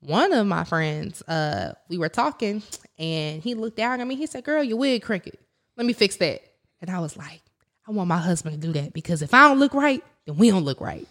one 0.00 0.32
of 0.32 0.46
my 0.46 0.64
friends, 0.64 1.22
uh, 1.22 1.74
we 1.88 1.98
were 1.98 2.08
talking 2.08 2.62
and 2.98 3.42
he 3.42 3.54
looked 3.54 3.76
down 3.76 4.00
at 4.00 4.06
me. 4.06 4.14
He 4.14 4.26
said, 4.26 4.44
"Girl, 4.44 4.62
your 4.62 4.76
wig 4.76 5.02
crooked. 5.02 5.36
Let 5.76 5.86
me 5.86 5.92
fix 5.92 6.16
that." 6.16 6.42
And 6.80 6.90
I 6.90 6.98
was 7.00 7.16
like, 7.16 7.42
"I 7.88 7.92
want 7.92 8.08
my 8.08 8.18
husband 8.18 8.60
to 8.60 8.66
do 8.66 8.72
that 8.74 8.92
because 8.92 9.22
if 9.22 9.32
I 9.34 9.48
don't 9.48 9.58
look 9.58 9.74
right, 9.74 10.02
then 10.26 10.36
we 10.36 10.50
don't 10.50 10.64
look 10.64 10.80
right." 10.80 11.06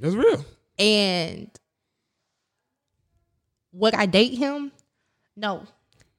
that's 0.00 0.14
real. 0.14 0.44
And 0.78 1.50
would 3.72 3.94
I 3.94 4.06
date 4.06 4.36
him? 4.38 4.72
No. 5.36 5.64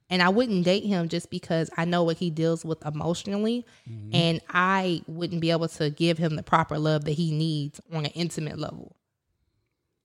And 0.10 0.22
I 0.22 0.30
wouldn't 0.30 0.66
date 0.66 0.84
him 0.86 1.08
just 1.10 1.30
because 1.30 1.70
I 1.78 1.86
know 1.86 2.04
what 2.04 2.18
he 2.18 2.30
deals 2.30 2.64
with 2.64 2.86
emotionally. 2.86 3.66
And 4.12 4.42
I 4.50 5.02
wouldn't 5.08 5.42
be 5.42 5.50
able 5.52 5.68
to 5.70 5.90
give 5.90 6.18
him 6.18 6.36
the 6.36 6.44
proper 6.44 6.78
love 6.78 7.06
that 7.06 7.14
he 7.14 7.32
needs 7.32 7.82
on 7.92 8.06
an 8.06 8.12
intimate 8.12 8.60
level. 8.60 8.96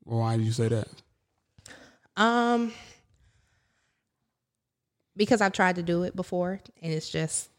Why 0.05 0.37
do 0.39 0.43
you 0.43 0.53
say 0.53 0.69
that? 0.69 0.89
Um, 2.17 2.73
because 5.17 5.41
I've 5.41 5.53
tried 5.53 5.77
to 5.77 5.83
do 5.83 6.05
it 6.05 6.17
before 6.17 6.61
and 6.81 6.93
it's 6.93 7.11
just 7.11 7.51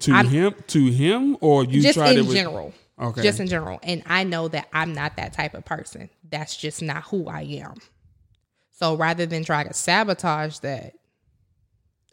To 0.00 0.12
I'm- 0.12 0.28
him, 0.28 0.54
to 0.68 0.90
him, 0.90 1.36
or 1.40 1.64
you 1.64 1.82
just 1.82 1.98
tried 1.98 2.12
in 2.12 2.18
it 2.24 2.26
with, 2.28 2.36
general. 2.36 2.72
Okay. 2.98 3.22
Just 3.22 3.40
in 3.40 3.46
general. 3.46 3.80
And 3.82 4.02
I 4.06 4.24
know 4.24 4.48
that 4.48 4.68
I'm 4.72 4.92
not 4.94 5.16
that 5.16 5.32
type 5.32 5.54
of 5.54 5.64
person. 5.64 6.08
That's 6.30 6.56
just 6.56 6.80
not 6.80 7.02
who 7.04 7.26
I 7.28 7.42
am. 7.42 7.74
So 8.84 8.96
rather 8.96 9.24
than 9.24 9.46
try 9.46 9.64
to 9.64 9.72
sabotage 9.72 10.58
that, 10.58 10.92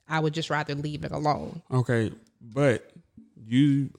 I 0.08 0.22
would 0.22 0.34
just 0.34 0.50
rather 0.50 0.74
leave 0.74 1.04
it 1.04 1.12
alone. 1.12 1.62
Okay, 1.70 2.14
but 2.42 2.90
you 3.46 3.90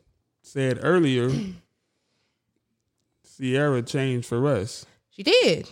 said 0.41 0.81
earlier 0.83 1.31
Ciara 3.37 3.83
changed 3.83 4.27
for 4.27 4.49
us. 4.49 4.87
She 5.11 5.23
did. 5.23 5.69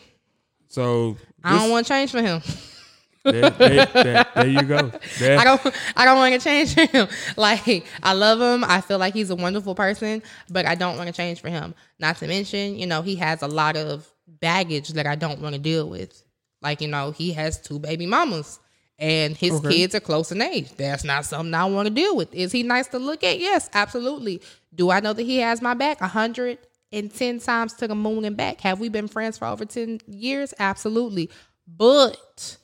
So 0.68 1.16
I 1.42 1.58
don't 1.58 1.70
want 1.70 1.86
to 1.86 1.90
change 1.90 2.10
for 2.10 2.20
him. 2.20 2.42
there, 3.24 3.48
there- 3.48 3.86
there- 3.86 4.26
there 4.34 4.46
you 4.46 4.62
go. 4.62 4.92
I 5.22 5.42
don't 5.44 5.74
I 5.96 6.04
don't 6.04 6.18
want 6.18 6.34
to 6.34 6.40
change 6.40 6.74
for 6.74 6.84
him. 6.84 7.08
Like 7.38 7.86
I 8.02 8.12
love 8.12 8.42
him. 8.42 8.62
I 8.68 8.82
feel 8.82 8.98
like 8.98 9.14
he's 9.14 9.30
a 9.30 9.36
wonderful 9.36 9.74
person, 9.74 10.22
but 10.50 10.66
I 10.66 10.74
don't 10.74 10.98
want 10.98 11.06
to 11.08 11.14
change 11.14 11.40
for 11.40 11.48
him. 11.48 11.74
Not 11.98 12.18
to 12.18 12.26
mention, 12.26 12.78
you 12.78 12.86
know, 12.86 13.00
he 13.00 13.16
has 13.16 13.40
a 13.40 13.48
lot 13.48 13.78
of 13.78 14.06
baggage 14.28 14.90
that 14.90 15.06
I 15.06 15.14
don't 15.16 15.40
want 15.40 15.54
to 15.54 15.58
deal 15.60 15.88
with. 15.88 16.22
Like, 16.62 16.80
you 16.80 16.88
know, 16.88 17.10
he 17.10 17.32
has 17.32 17.60
two 17.60 17.78
baby 17.78 18.06
mamas 18.06 18.58
and 18.98 19.36
his 19.36 19.52
Okay. 19.52 19.68
kids 19.76 19.94
are 19.94 20.00
close 20.00 20.30
in 20.30 20.42
age. 20.42 20.70
That's 20.76 21.04
not 21.04 21.24
something 21.24 21.54
I 21.54 21.64
want 21.64 21.88
to 21.88 21.94
deal 21.94 22.14
with. 22.16 22.34
Is 22.34 22.52
he 22.52 22.62
nice 22.62 22.86
to 22.88 22.98
look 22.98 23.24
at? 23.24 23.38
Yes, 23.38 23.70
absolutely. 23.72 24.42
Do 24.74 24.90
I 24.90 25.00
know 25.00 25.12
that 25.14 25.22
he 25.22 25.38
has 25.38 25.62
my 25.62 25.74
back? 25.74 26.00
A 26.00 26.08
hundred 26.08 26.58
and 26.92 27.12
ten 27.14 27.38
times 27.38 27.72
to 27.74 27.88
the 27.88 27.94
moon 27.94 28.24
and 28.24 28.36
back. 28.36 28.60
Have 28.60 28.78
we 28.80 28.88
been 28.88 29.08
friends 29.08 29.38
for 29.38 29.46
over 29.46 29.64
10 29.64 30.00
years? 30.06 30.52
Absolutely. 30.58 31.30
But 31.66 32.56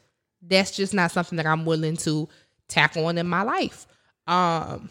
that's 0.43 0.77
just 0.77 0.93
not 0.93 1.11
something 1.11 1.37
that 1.37 1.47
I'm 1.47 1.65
willing 1.65 1.97
to 1.99 2.29
tackle 2.69 3.07
on 3.07 3.17
in 3.19 3.27
my 3.27 3.43
life. 3.43 3.87
Um, 4.27 4.91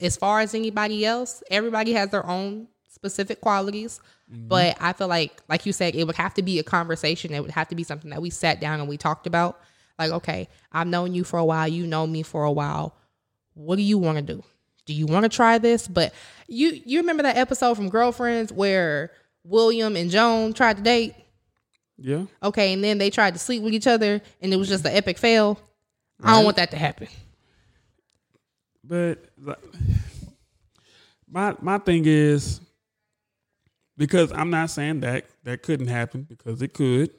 as 0.00 0.16
far 0.16 0.40
as 0.40 0.54
anybody 0.54 1.04
else, 1.06 1.42
everybody 1.50 1.92
has 1.92 2.10
their 2.10 2.26
own 2.26 2.66
specific 2.88 3.40
qualities. 3.40 4.00
Mm-hmm. 4.32 4.48
But 4.48 4.76
I 4.80 4.92
feel 4.92 5.08
like, 5.08 5.40
like 5.48 5.66
you 5.66 5.72
said, 5.72 5.94
it 5.94 6.04
would 6.04 6.16
have 6.16 6.34
to 6.34 6.42
be 6.42 6.58
a 6.58 6.62
conversation. 6.62 7.32
It 7.32 7.40
would 7.40 7.50
have 7.50 7.68
to 7.68 7.74
be 7.74 7.82
something 7.82 8.10
that 8.10 8.22
we 8.22 8.30
sat 8.30 8.60
down 8.60 8.80
and 8.80 8.88
we 8.88 8.96
talked 8.96 9.26
about. 9.26 9.60
Like, 9.98 10.12
okay, 10.12 10.48
I've 10.72 10.86
known 10.86 11.14
you 11.14 11.24
for 11.24 11.38
a 11.38 11.44
while. 11.44 11.68
You 11.68 11.86
know 11.86 12.06
me 12.06 12.22
for 12.22 12.44
a 12.44 12.52
while. 12.52 12.94
What 13.54 13.76
do 13.76 13.82
you 13.82 13.98
want 13.98 14.16
to 14.16 14.22
do? 14.22 14.42
Do 14.86 14.94
you 14.94 15.06
want 15.06 15.24
to 15.24 15.28
try 15.28 15.58
this? 15.58 15.88
But 15.88 16.14
you, 16.46 16.80
you 16.84 17.00
remember 17.00 17.24
that 17.24 17.36
episode 17.36 17.74
from 17.74 17.90
Girlfriends 17.90 18.52
where 18.52 19.10
William 19.44 19.96
and 19.96 20.10
Joan 20.10 20.52
tried 20.52 20.76
to 20.76 20.82
date? 20.82 21.14
yeah. 22.00 22.24
Okay, 22.42 22.72
and 22.72 22.82
then 22.82 22.98
they 22.98 23.10
tried 23.10 23.34
to 23.34 23.38
sleep 23.38 23.62
with 23.62 23.74
each 23.74 23.86
other, 23.86 24.22
and 24.40 24.52
it 24.52 24.56
was 24.56 24.68
just 24.68 24.84
an 24.86 24.96
epic 24.96 25.18
fail. 25.18 25.60
I 26.22 26.36
don't 26.36 26.44
want 26.44 26.56
that 26.56 26.70
to 26.70 26.76
happen. 26.76 27.08
But 28.82 29.24
like, 29.40 29.58
my 31.30 31.54
my 31.60 31.78
thing 31.78 32.04
is 32.06 32.60
because 34.00 34.32
I'm 34.32 34.48
not 34.48 34.70
saying 34.70 35.00
that 35.00 35.26
that 35.44 35.62
couldn't 35.62 35.88
happen 35.88 36.22
because 36.22 36.62
it 36.62 36.72
could, 36.72 37.10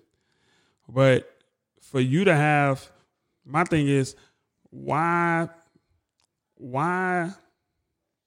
but 0.89 1.31
for 1.79 1.99
you 1.99 2.23
to 2.23 2.33
have 2.35 2.89
my 3.45 3.63
thing 3.65 3.87
is 3.87 4.15
why 4.71 5.47
why 6.55 7.33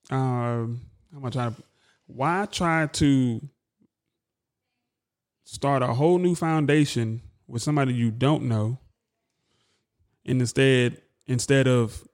um 0.09 0.81
how 1.11 1.19
am 1.19 1.25
I 1.25 1.31
trying 1.31 1.55
to 1.55 1.63
why 2.07 2.47
try 2.49 2.87
to 2.87 3.41
start 5.43 5.83
a 5.83 5.89
whole 5.89 6.19
new 6.19 6.37
foundation 6.37 7.23
with 7.49 7.61
somebody 7.61 7.93
you 7.93 8.13
don't 8.13 8.45
know 8.45 8.79
and 10.25 10.41
instead 10.41 11.03
instead 11.27 11.67
of 11.67 12.07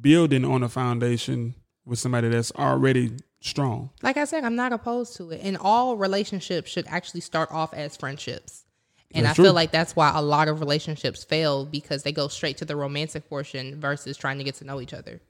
building 0.00 0.46
on 0.46 0.62
a 0.62 0.68
foundation 0.70 1.54
with 1.84 1.98
somebody 1.98 2.30
that's 2.30 2.52
already 2.52 3.12
strong. 3.40 3.90
Like 4.02 4.16
I 4.16 4.24
said, 4.24 4.44
I'm 4.44 4.56
not 4.56 4.72
opposed 4.72 5.16
to 5.16 5.30
it. 5.30 5.40
And 5.42 5.56
all 5.56 5.96
relationships 5.96 6.70
should 6.70 6.86
actually 6.88 7.20
start 7.20 7.50
off 7.52 7.72
as 7.74 7.96
friendships. 7.96 8.64
And 9.14 9.24
That's 9.24 9.38
I 9.38 9.42
feel 9.42 9.52
true. 9.52 9.54
like 9.54 9.70
that's 9.70 9.94
why 9.94 10.10
a 10.14 10.20
lot 10.20 10.48
of 10.48 10.58
relationships 10.60 11.22
fail 11.24 11.64
because 11.64 12.02
they 12.02 12.12
go 12.12 12.26
straight 12.28 12.56
to 12.58 12.64
the 12.64 12.74
romantic 12.76 13.28
portion 13.28 13.80
versus 13.80 14.16
trying 14.16 14.38
to 14.38 14.44
get 14.44 14.56
to 14.56 14.64
know 14.64 14.80
each 14.80 14.92
other. 14.92 15.20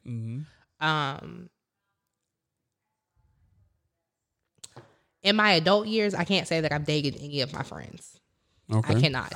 Um, 0.81 1.51
in 5.23 5.37
my 5.37 5.53
adult 5.53 5.87
years, 5.87 6.15
I 6.15 6.25
can't 6.25 6.49
say 6.49 6.61
that 6.63 6.73
I've 6.73 6.85
dated 6.87 7.17
any 7.21 7.43
of 7.43 7.53
my 7.53 7.63
friends. 7.63 8.19
Okay. 8.73 8.95
I 8.97 9.01
cannot. 9.01 9.33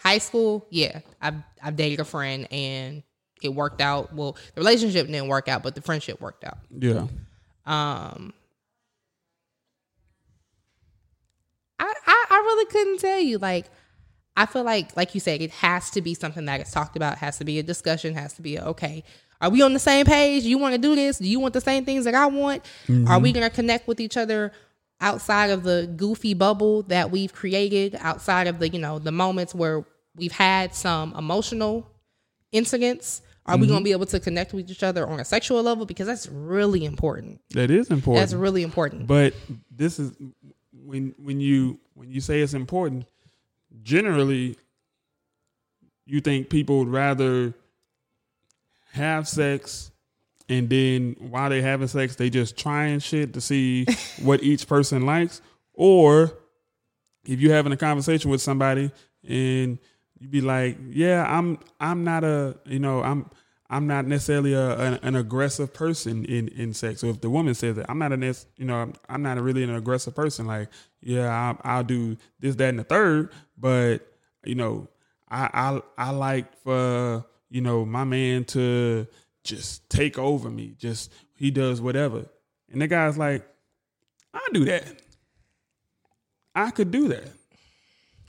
High 0.00 0.18
school, 0.18 0.66
yeah, 0.70 1.00
I've 1.20 1.36
I've 1.62 1.76
dated 1.76 2.00
a 2.00 2.04
friend 2.04 2.46
and 2.52 3.02
it 3.44 3.54
worked 3.54 3.80
out. 3.80 4.14
Well, 4.14 4.36
the 4.54 4.60
relationship 4.60 5.06
didn't 5.06 5.28
work 5.28 5.48
out, 5.48 5.62
but 5.62 5.74
the 5.74 5.80
friendship 5.82 6.20
worked 6.20 6.44
out. 6.44 6.58
Yeah. 6.70 7.06
Um, 7.64 8.32
I, 11.78 11.92
I 12.06 12.26
I 12.30 12.36
really 12.36 12.66
couldn't 12.66 12.98
tell 12.98 13.20
you. 13.20 13.38
Like, 13.38 13.66
I 14.36 14.46
feel 14.46 14.64
like, 14.64 14.96
like 14.96 15.14
you 15.14 15.20
said, 15.20 15.42
it 15.42 15.50
has 15.50 15.90
to 15.90 16.02
be 16.02 16.14
something 16.14 16.44
that 16.46 16.58
gets 16.58 16.72
talked 16.72 16.96
about. 16.96 17.18
Has 17.18 17.38
to 17.38 17.44
be 17.44 17.58
a 17.58 17.62
discussion. 17.62 18.14
Has 18.14 18.34
to 18.34 18.42
be 18.42 18.56
a, 18.56 18.64
okay. 18.66 19.04
Are 19.40 19.50
we 19.50 19.60
on 19.60 19.72
the 19.72 19.80
same 19.80 20.06
page? 20.06 20.44
You 20.44 20.56
want 20.58 20.74
to 20.74 20.78
do 20.80 20.94
this? 20.94 21.18
Do 21.18 21.28
you 21.28 21.40
want 21.40 21.52
the 21.52 21.60
same 21.60 21.84
things 21.84 22.04
that 22.04 22.14
I 22.14 22.26
want? 22.26 22.64
Are 23.08 23.18
we 23.18 23.32
gonna 23.32 23.50
connect 23.50 23.88
with 23.88 23.98
each 23.98 24.16
other 24.16 24.52
outside 25.00 25.50
of 25.50 25.64
the 25.64 25.92
goofy 25.96 26.32
bubble 26.32 26.84
that 26.84 27.10
we've 27.10 27.32
created? 27.32 27.96
Outside 28.00 28.46
of 28.46 28.60
the 28.60 28.68
you 28.68 28.78
know 28.78 29.00
the 29.00 29.10
moments 29.10 29.52
where 29.52 29.84
we've 30.14 30.32
had 30.32 30.76
some 30.76 31.12
emotional 31.16 31.88
incidents. 32.52 33.20
Are 33.44 33.56
we 33.56 33.66
gonna 33.66 33.78
mm-hmm. 33.78 33.84
be 33.84 33.92
able 33.92 34.06
to 34.06 34.20
connect 34.20 34.52
with 34.52 34.70
each 34.70 34.84
other 34.84 35.06
on 35.06 35.18
a 35.18 35.24
sexual 35.24 35.62
level? 35.62 35.84
Because 35.84 36.06
that's 36.06 36.28
really 36.28 36.84
important. 36.84 37.40
That 37.50 37.70
is 37.70 37.90
important. 37.90 38.22
That's 38.22 38.34
really 38.34 38.62
important. 38.62 39.08
But 39.08 39.34
this 39.70 39.98
is 39.98 40.12
when 40.72 41.14
when 41.18 41.40
you 41.40 41.80
when 41.94 42.10
you 42.10 42.20
say 42.20 42.40
it's 42.40 42.54
important, 42.54 43.06
generally 43.82 44.56
you 46.06 46.20
think 46.20 46.50
people 46.50 46.80
would 46.80 46.88
rather 46.88 47.54
have 48.92 49.26
sex 49.26 49.90
and 50.48 50.68
then 50.68 51.16
while 51.18 51.48
they 51.48 51.62
having 51.62 51.88
sex 51.88 52.16
they 52.16 52.28
just 52.28 52.56
trying 52.56 52.98
shit 52.98 53.32
to 53.32 53.40
see 53.40 53.86
what 54.22 54.42
each 54.42 54.68
person 54.68 55.06
likes 55.06 55.40
or 55.72 56.30
if 57.24 57.40
you're 57.40 57.54
having 57.54 57.72
a 57.72 57.76
conversation 57.76 58.30
with 58.30 58.42
somebody 58.42 58.90
and 59.26 59.78
you 60.22 60.28
be 60.28 60.40
like 60.40 60.78
yeah 60.88 61.26
i'm 61.28 61.58
i'm 61.80 62.04
not 62.04 62.22
a 62.22 62.56
you 62.64 62.78
know 62.78 63.02
i'm 63.02 63.28
i'm 63.68 63.88
not 63.88 64.06
necessarily 64.06 64.52
a, 64.52 64.78
an, 64.78 64.98
an 65.02 65.16
aggressive 65.16 65.74
person 65.74 66.24
in 66.26 66.48
in 66.48 66.72
sex. 66.72 67.00
So 67.00 67.08
if 67.08 67.20
the 67.20 67.28
woman 67.28 67.54
says 67.54 67.76
that 67.76 67.86
i'm 67.90 67.98
not 67.98 68.12
a 68.12 68.16
nec- 68.16 68.46
you 68.56 68.64
know 68.64 68.76
i'm, 68.76 68.92
I'm 69.08 69.22
not 69.22 69.40
really 69.40 69.64
an 69.64 69.74
aggressive 69.74 70.14
person. 70.14 70.46
Like 70.46 70.68
yeah 71.00 71.28
I, 71.28 71.76
i'll 71.76 71.84
do 71.84 72.16
this 72.38 72.54
that 72.56 72.68
and 72.68 72.78
the 72.78 72.84
third. 72.84 73.32
But 73.58 74.06
you 74.44 74.54
know 74.54 74.88
i 75.28 75.50
i, 75.52 76.06
I 76.06 76.10
like 76.10 76.56
for 76.62 77.24
you 77.50 77.60
know 77.60 77.84
my 77.84 78.04
man 78.04 78.44
to 78.46 79.08
just 79.42 79.90
take 79.90 80.18
over 80.18 80.48
me. 80.50 80.76
Just 80.78 81.12
he 81.34 81.50
does 81.50 81.80
whatever. 81.80 82.26
And 82.70 82.80
the 82.80 82.86
guy's 82.86 83.18
like 83.18 83.44
i 84.32 84.46
do 84.52 84.64
that. 84.66 84.84
I 86.54 86.70
could 86.70 86.92
do 86.92 87.08
that 87.08 87.28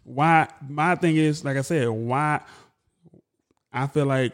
why 0.03 0.47
my 0.67 0.95
thing 0.95 1.15
is 1.17 1.43
like 1.45 1.57
i 1.57 1.61
said 1.61 1.87
why 1.89 2.41
i 3.71 3.87
feel 3.87 4.05
like 4.05 4.33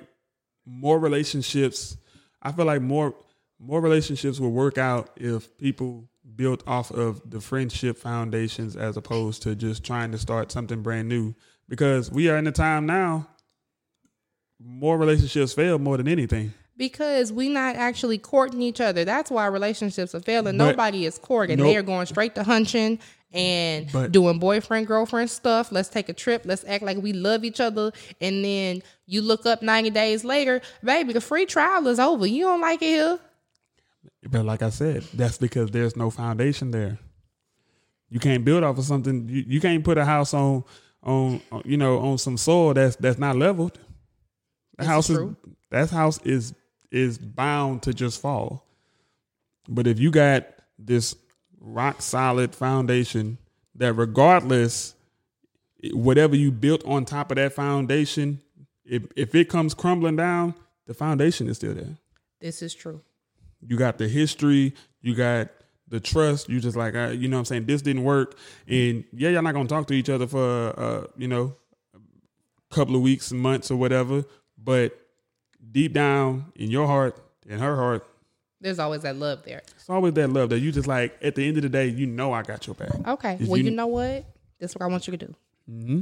more 0.65 0.99
relationships 0.99 1.97
i 2.41 2.51
feel 2.51 2.65
like 2.65 2.81
more 2.81 3.13
more 3.59 3.81
relationships 3.81 4.39
will 4.39 4.51
work 4.51 4.77
out 4.77 5.09
if 5.17 5.57
people 5.57 6.07
built 6.35 6.63
off 6.67 6.91
of 6.91 7.21
the 7.29 7.41
friendship 7.41 7.97
foundations 7.97 8.75
as 8.75 8.97
opposed 8.97 9.41
to 9.43 9.55
just 9.55 9.83
trying 9.83 10.11
to 10.11 10.17
start 10.17 10.51
something 10.51 10.81
brand 10.81 11.09
new 11.09 11.33
because 11.67 12.11
we 12.11 12.29
are 12.29 12.37
in 12.37 12.47
a 12.47 12.51
time 12.51 12.85
now 12.85 13.27
more 14.59 14.97
relationships 14.97 15.53
fail 15.53 15.79
more 15.79 15.97
than 15.97 16.07
anything 16.07 16.53
because 16.77 17.31
we 17.31 17.49
not 17.49 17.75
actually 17.75 18.17
courting 18.17 18.61
each 18.61 18.79
other. 18.79 19.03
That's 19.03 19.29
why 19.29 19.45
relationships 19.47 20.15
are 20.15 20.21
failing. 20.21 20.57
But- 20.57 20.67
Nobody 20.71 21.05
is 21.05 21.17
courting. 21.17 21.57
Nope. 21.57 21.67
They 21.67 21.75
are 21.75 21.81
going 21.81 22.05
straight 22.05 22.35
to 22.35 22.43
hunching 22.43 22.99
and 23.31 23.91
But- 23.91 24.11
doing 24.11 24.39
boyfriend 24.39 24.87
girlfriend 24.87 25.29
stuff. 25.29 25.71
Let's 25.71 25.89
take 25.89 26.09
a 26.09 26.13
trip. 26.13 26.43
Let's 26.45 26.63
act 26.65 26.83
like 26.83 26.97
we 26.97 27.13
love 27.13 27.43
each 27.43 27.59
other. 27.59 27.91
And 28.21 28.43
then 28.43 28.81
you 29.05 29.21
look 29.21 29.45
up 29.45 29.61
ninety 29.61 29.89
days 29.89 30.23
later, 30.23 30.61
baby, 30.83 31.13
the 31.13 31.21
free 31.21 31.45
trial 31.45 31.85
is 31.87 31.99
over. 31.99 32.25
You 32.25 32.45
don't 32.45 32.61
like 32.61 32.81
it 32.81 32.87
here. 32.87 33.19
But 34.29 34.45
like 34.45 34.61
I 34.61 34.69
said, 34.69 35.03
that's 35.13 35.37
because 35.37 35.71
there's 35.71 35.95
no 35.95 36.09
foundation 36.09 36.71
there. 36.71 36.97
You 38.09 38.19
can't 38.19 38.43
build 38.43 38.63
off 38.63 38.77
of 38.77 38.85
something. 38.85 39.29
You, 39.29 39.43
you 39.47 39.61
can't 39.61 39.83
put 39.83 39.97
a 39.97 40.05
house 40.05 40.33
on 40.33 40.63
on 41.03 41.41
you 41.63 41.77
know 41.77 41.99
on 41.99 42.17
some 42.17 42.35
soil 42.37 42.73
that's 42.73 42.95
that's 42.95 43.19
not 43.19 43.35
leveled. 43.35 43.73
The 43.73 43.79
This 44.77 44.85
is 44.85 44.89
house 44.89 45.07
true. 45.07 45.35
is 45.45 45.53
that 45.69 45.89
house 45.91 46.19
is 46.23 46.53
is 46.91 47.17
bound 47.19 47.83
to 47.83 47.93
just 47.93 48.19
fall. 48.19 48.65
But 49.67 49.85
if 49.85 49.99
you 49.99 50.09
got 50.09 50.47
this 50.79 51.15
rock 51.59 52.01
solid 52.01 52.55
foundation 52.55 53.37
that 53.75 53.93
regardless 53.93 54.95
whatever 55.93 56.35
you 56.35 56.51
built 56.51 56.83
on 56.85 57.05
top 57.05 57.31
of 57.31 57.35
that 57.35 57.53
foundation, 57.53 58.41
if 58.85 59.03
if 59.15 59.35
it 59.35 59.49
comes 59.49 59.73
crumbling 59.73 60.15
down, 60.15 60.53
the 60.87 60.93
foundation 60.93 61.47
is 61.47 61.57
still 61.57 61.73
there 61.73 61.97
This 62.39 62.61
is 62.61 62.73
true. 62.73 63.01
you 63.61 63.77
got 63.77 63.97
the 63.97 64.07
history, 64.07 64.73
you 65.01 65.15
got 65.15 65.49
the 65.87 65.99
trust. 65.99 66.49
You 66.49 66.59
just 66.59 66.77
like, 66.77 66.95
uh, 66.95 67.07
you 67.09 67.27
know 67.27 67.37
what 67.37 67.41
I'm 67.41 67.45
saying? 67.45 67.65
This 67.65 67.81
didn't 67.81 68.03
work. 68.03 68.37
And 68.67 69.03
yeah, 69.11 69.29
y'all 69.29 69.41
not 69.41 69.53
going 69.53 69.67
to 69.67 69.73
talk 69.73 69.87
to 69.87 69.93
each 69.93 70.09
other 70.09 70.27
for, 70.27 70.79
uh, 70.79 71.07
you 71.17 71.27
know, 71.27 71.55
a 71.95 72.75
couple 72.75 72.95
of 72.95 73.01
weeks, 73.01 73.31
months 73.31 73.71
or 73.71 73.75
whatever. 73.75 74.23
But 74.57 74.95
deep 75.71 75.93
down 75.93 76.51
in 76.55 76.69
your 76.69 76.85
heart, 76.85 77.17
in 77.47 77.57
her 77.59 77.75
heart, 77.75 78.05
There's 78.61 78.79
always 78.79 79.01
that 79.03 79.15
love 79.15 79.43
there. 79.43 79.61
it's 79.75 79.89
always 79.89 80.13
that 80.13 80.29
love 80.29 80.49
that 80.49 80.59
you 80.59 80.71
just 80.71 80.87
like, 80.87 81.17
at 81.21 81.35
the 81.35 81.47
end 81.47 81.57
of 81.57 81.63
the 81.63 81.69
day, 81.69 81.87
you 81.87 82.05
know 82.05 82.33
I 82.33 82.41
got 82.43 82.67
your 82.67 82.75
back. 82.75 82.91
Okay. 83.07 83.37
If 83.39 83.47
well, 83.47 83.57
you- 83.57 83.65
you, 83.65 83.71
know 83.71 83.87
what? 83.87 84.25
That's 84.59 84.75
what 84.75 84.81
I 84.81 84.87
want 84.87 85.07
you 85.07 85.15
to 85.15 85.25
do. 85.25 85.35
Mm-hmm. 85.71 86.01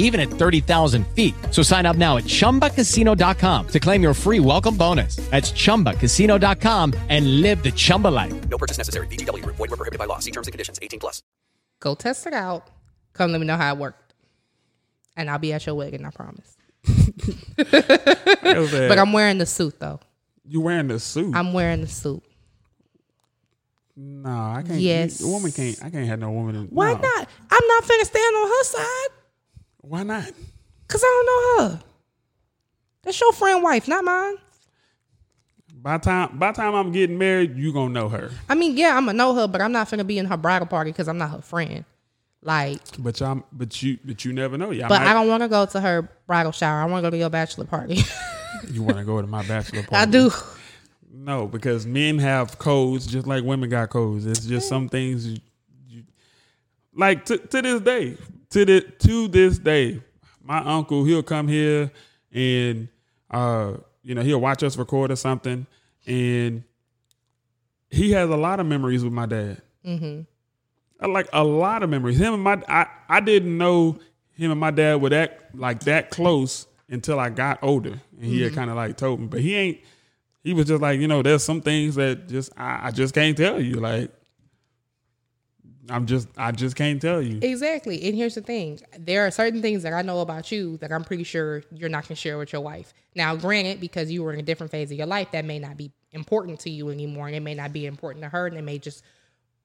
even 0.00 0.18
at 0.20 0.28
30,000 0.28 1.06
feet. 1.14 1.34
So 1.52 1.62
sign 1.62 1.86
up 1.86 1.96
now 1.96 2.16
at 2.16 2.24
chumbacasino.com 2.24 3.68
to 3.68 3.80
claim 3.80 4.02
your 4.02 4.14
free 4.14 4.40
welcome 4.40 4.76
bonus. 4.76 5.16
That's 5.30 5.52
chumbacasino.com 5.52 6.94
and 7.08 7.40
live 7.40 7.62
the 7.62 7.70
Chumba 7.70 8.08
life. 8.08 8.48
No 8.48 8.58
purchase 8.58 8.76
necessary. 8.76 9.06
VGW 9.06 9.44
Group. 9.44 9.56
Void 9.56 9.70
were 9.70 9.76
prohibited 9.76 10.00
by 10.00 10.06
law. 10.06 10.18
See 10.18 10.32
terms 10.32 10.48
and 10.48 10.52
conditions. 10.52 10.80
18 10.82 10.98
plus. 10.98 11.22
Go 11.78 11.94
test 11.94 12.26
it 12.26 12.34
out. 12.34 12.66
Come 13.12 13.30
let 13.32 13.40
me 13.40 13.46
know 13.46 13.56
how 13.56 13.72
it 13.74 13.78
worked. 13.78 14.14
And 15.16 15.30
I'll 15.30 15.38
be 15.38 15.52
at 15.52 15.66
your 15.66 15.74
wedding, 15.74 16.04
I 16.04 16.10
promise. 16.10 16.56
That. 17.56 18.86
But 18.88 18.98
I'm 18.98 19.12
wearing 19.12 19.38
the 19.38 19.46
suit 19.46 19.78
though. 19.78 20.00
you 20.46 20.60
wearing 20.60 20.88
the 20.88 20.98
suit. 20.98 21.34
I'm 21.34 21.52
wearing 21.52 21.82
the 21.82 21.86
suit. 21.86 22.22
No, 23.96 24.30
I 24.30 24.62
can't. 24.66 24.80
Yes. 24.80 25.22
A 25.22 25.26
woman 25.26 25.52
can't. 25.52 25.76
I 25.84 25.90
can't 25.90 26.06
have 26.06 26.18
no 26.18 26.30
woman. 26.30 26.56
In, 26.56 26.66
Why 26.68 26.92
no. 26.94 27.00
not? 27.00 27.28
I'm 27.50 27.66
not 27.68 27.84
finna 27.84 28.04
stand 28.04 28.36
on 28.36 28.48
her 28.48 28.64
side 28.64 29.08
Why 29.80 30.02
not? 30.02 30.32
because 30.90 31.04
I 31.04 31.06
don't 31.06 31.26
know 31.26 31.68
her. 31.68 31.82
That's 33.02 33.20
your 33.20 33.32
friend 33.32 33.62
wife, 33.62 33.86
not 33.86 34.04
mine. 34.04 34.34
By 35.72 35.98
time 35.98 36.36
by 36.36 36.52
time 36.52 36.74
I'm 36.74 36.92
getting 36.92 37.16
married, 37.16 37.56
you 37.56 37.72
gonna 37.72 37.94
know 37.94 38.08
her. 38.08 38.30
I 38.48 38.54
mean, 38.54 38.76
yeah, 38.76 38.96
I'm 38.96 39.06
gonna 39.06 39.16
know 39.16 39.34
her, 39.34 39.46
but 39.46 39.60
I'm 39.60 39.72
not 39.72 39.88
finna 39.88 40.06
be 40.06 40.18
in 40.18 40.26
her 40.26 40.36
bridal 40.36 40.66
party 40.66 40.90
because 40.90 41.08
I'm 41.08 41.16
not 41.16 41.30
her 41.30 41.40
friend. 41.40 41.84
Like, 42.42 42.80
But 42.98 43.20
y'all, 43.20 43.42
but 43.52 43.82
you, 43.82 43.98
but 44.04 44.24
you 44.24 44.32
never 44.32 44.56
know. 44.58 44.70
Y'all 44.70 44.88
but 44.88 45.00
might- 45.00 45.10
I 45.10 45.12
don't 45.14 45.28
want 45.28 45.42
to 45.42 45.48
go 45.48 45.66
to 45.66 45.80
her 45.80 46.08
bridal 46.26 46.52
shower. 46.52 46.80
I 46.80 46.86
want 46.86 47.04
to 47.04 47.06
go 47.06 47.10
to 47.10 47.18
your 47.18 47.30
bachelor 47.30 47.66
party. 47.66 48.02
You 48.70 48.82
want 48.82 48.98
to 48.98 49.04
go 49.04 49.18
to 49.20 49.26
my 49.26 49.42
bachelor 49.46 49.82
party? 49.84 49.96
I 49.96 50.04
do. 50.04 50.30
No, 51.10 51.46
because 51.46 51.86
men 51.86 52.18
have 52.18 52.58
codes 52.58 53.06
just 53.06 53.26
like 53.26 53.42
women 53.42 53.70
got 53.70 53.88
codes. 53.88 54.26
It's 54.26 54.44
just 54.44 54.66
mm. 54.66 54.68
some 54.68 54.88
things 54.90 55.26
you, 55.26 55.38
you 55.88 56.02
like 56.94 57.24
to, 57.26 57.38
to 57.38 57.62
this 57.62 57.80
day. 57.80 58.18
To 58.50 58.64
the 58.64 58.80
to 58.80 59.28
this 59.28 59.58
day, 59.58 60.02
my 60.42 60.58
uncle 60.58 61.04
he'll 61.04 61.22
come 61.22 61.46
here 61.46 61.90
and 62.32 62.88
uh 63.30 63.74
you 64.02 64.14
know 64.14 64.22
he'll 64.22 64.40
watch 64.40 64.62
us 64.62 64.76
record 64.76 65.10
or 65.10 65.16
something, 65.16 65.66
and 66.06 66.64
he 67.90 68.12
has 68.12 68.28
a 68.30 68.36
lot 68.36 68.60
of 68.60 68.66
memories 68.66 69.04
with 69.04 69.12
my 69.12 69.26
dad. 69.26 69.62
Mm-hmm. 69.86 71.12
Like 71.12 71.28
a 71.32 71.44
lot 71.44 71.82
of 71.82 71.90
memories. 71.90 72.18
Him 72.18 72.34
and 72.34 72.42
my 72.42 72.62
I 72.68 72.86
I 73.08 73.20
didn't 73.20 73.56
know 73.56 73.98
him 74.36 74.50
and 74.50 74.60
my 74.60 74.70
dad 74.70 75.00
were 75.00 75.10
that 75.10 75.50
like 75.54 75.80
that 75.80 76.10
close 76.10 76.66
until 76.88 77.20
I 77.20 77.30
got 77.30 77.60
older, 77.62 78.00
and 78.16 78.24
he 78.24 78.42
had 78.42 78.54
kind 78.54 78.70
of 78.70 78.76
like 78.76 78.96
told 78.96 79.20
me, 79.20 79.26
but 79.26 79.40
he 79.40 79.54
ain't 79.54 79.80
he 80.42 80.54
was 80.54 80.66
just 80.66 80.80
like, 80.80 80.98
you 80.98 81.06
know, 81.06 81.22
there's 81.22 81.44
some 81.44 81.60
things 81.60 81.94
that 81.96 82.28
just 82.28 82.52
I, 82.56 82.88
I 82.88 82.90
just 82.90 83.14
can't 83.14 83.36
tell 83.36 83.60
you. 83.60 83.74
Like 83.74 84.10
I'm 85.88 86.06
just 86.06 86.28
I 86.36 86.52
just 86.52 86.76
can't 86.76 87.00
tell 87.00 87.22
you. 87.22 87.38
Exactly. 87.42 88.06
And 88.06 88.14
here's 88.14 88.34
the 88.34 88.42
thing 88.42 88.80
there 88.98 89.26
are 89.26 89.30
certain 89.30 89.62
things 89.62 89.82
that 89.82 89.92
I 89.92 90.02
know 90.02 90.20
about 90.20 90.52
you 90.52 90.76
that 90.78 90.92
I'm 90.92 91.04
pretty 91.04 91.24
sure 91.24 91.62
you're 91.72 91.88
not 91.88 92.04
going 92.04 92.16
to 92.16 92.20
share 92.20 92.38
with 92.38 92.52
your 92.52 92.62
wife. 92.62 92.92
Now, 93.14 93.34
granted, 93.36 93.80
because 93.80 94.10
you 94.10 94.22
were 94.22 94.32
in 94.32 94.38
a 94.38 94.42
different 94.42 94.70
phase 94.70 94.90
of 94.90 94.98
your 94.98 95.06
life, 95.06 95.30
that 95.32 95.44
may 95.44 95.58
not 95.58 95.76
be 95.76 95.90
important 96.12 96.60
to 96.60 96.70
you 96.70 96.90
anymore. 96.90 97.26
And 97.28 97.36
it 97.36 97.40
may 97.40 97.54
not 97.54 97.72
be 97.72 97.86
important 97.86 98.22
to 98.24 98.28
her. 98.28 98.46
And 98.46 98.56
it 98.56 98.62
may 98.62 98.78
just 98.78 99.02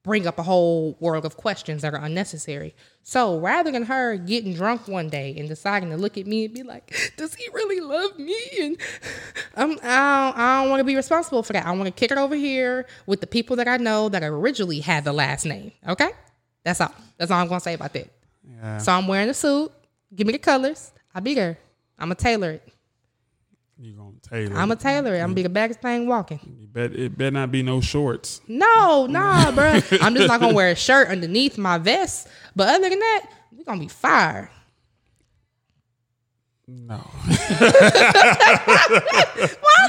bring 0.06 0.26
up 0.26 0.38
a 0.38 0.42
whole 0.42 0.96
world 1.00 1.26
of 1.26 1.36
questions 1.36 1.82
that 1.82 1.92
are 1.92 2.02
unnecessary. 2.02 2.74
So 3.02 3.38
rather 3.40 3.72
than 3.72 3.82
her 3.82 4.16
getting 4.16 4.54
drunk 4.54 4.86
one 4.86 5.08
day 5.08 5.34
and 5.36 5.48
deciding 5.48 5.90
to 5.90 5.96
look 5.96 6.16
at 6.16 6.26
me 6.26 6.46
and 6.46 6.54
be 6.54 6.62
like, 6.62 7.12
does 7.16 7.34
he 7.34 7.46
really 7.52 7.80
love 7.80 8.16
me? 8.18 8.36
And 8.60 8.76
I'm, 9.56 9.72
I 9.72 9.74
don't, 9.74 9.82
I 9.82 10.60
don't 10.62 10.70
want 10.70 10.80
to 10.80 10.84
be 10.84 10.94
responsible 10.94 11.42
for 11.42 11.52
that. 11.52 11.66
I 11.66 11.72
want 11.72 11.86
to 11.86 11.90
kick 11.90 12.12
it 12.12 12.18
over 12.18 12.36
here 12.36 12.86
with 13.06 13.20
the 13.20 13.26
people 13.26 13.56
that 13.56 13.66
I 13.66 13.76
know 13.78 14.08
that 14.08 14.22
originally 14.22 14.80
had 14.80 15.04
the 15.04 15.12
last 15.12 15.44
name. 15.44 15.72
Okay? 15.86 16.12
That's 16.62 16.80
all. 16.80 16.94
That's 17.18 17.30
all 17.30 17.40
I'm 17.40 17.48
going 17.48 17.60
to 17.60 17.64
say 17.64 17.74
about 17.74 17.92
that. 17.92 18.08
Yeah. 18.48 18.78
So 18.78 18.92
I'm 18.92 19.08
wearing 19.08 19.28
a 19.28 19.34
suit. 19.34 19.72
Give 20.14 20.26
me 20.26 20.32
the 20.32 20.38
colors. 20.38 20.92
I'll 21.14 21.20
be 21.20 21.34
there. 21.34 21.58
I'm 21.98 22.08
going 22.08 22.16
to 22.16 22.22
tailor 22.22 22.50
it. 22.52 22.72
You 23.78 23.92
gonna 23.92 24.12
tailor? 24.22 24.56
I'm 24.56 24.70
to 24.70 24.76
tailor. 24.76 25.16
I'm 25.16 25.30
to 25.30 25.34
be 25.34 25.42
the 25.42 25.50
baddest 25.50 25.82
thing 25.82 26.06
walking. 26.06 26.40
You 26.58 26.66
bet 26.66 26.92
it 26.94 27.18
better 27.18 27.32
not 27.32 27.52
be 27.52 27.62
no 27.62 27.82
shorts. 27.82 28.40
No, 28.48 29.06
nah, 29.06 29.50
bro. 29.52 29.80
I'm 30.00 30.14
just 30.14 30.28
not 30.28 30.40
gonna 30.40 30.54
wear 30.54 30.70
a 30.70 30.74
shirt 30.74 31.08
underneath 31.08 31.58
my 31.58 31.76
vest. 31.76 32.26
But 32.54 32.68
other 32.68 32.88
than 32.88 32.98
that, 33.00 33.26
we 33.54 33.64
gonna 33.64 33.80
be 33.80 33.88
fire. 33.88 34.50
No. 36.66 36.96
Why 37.26 37.36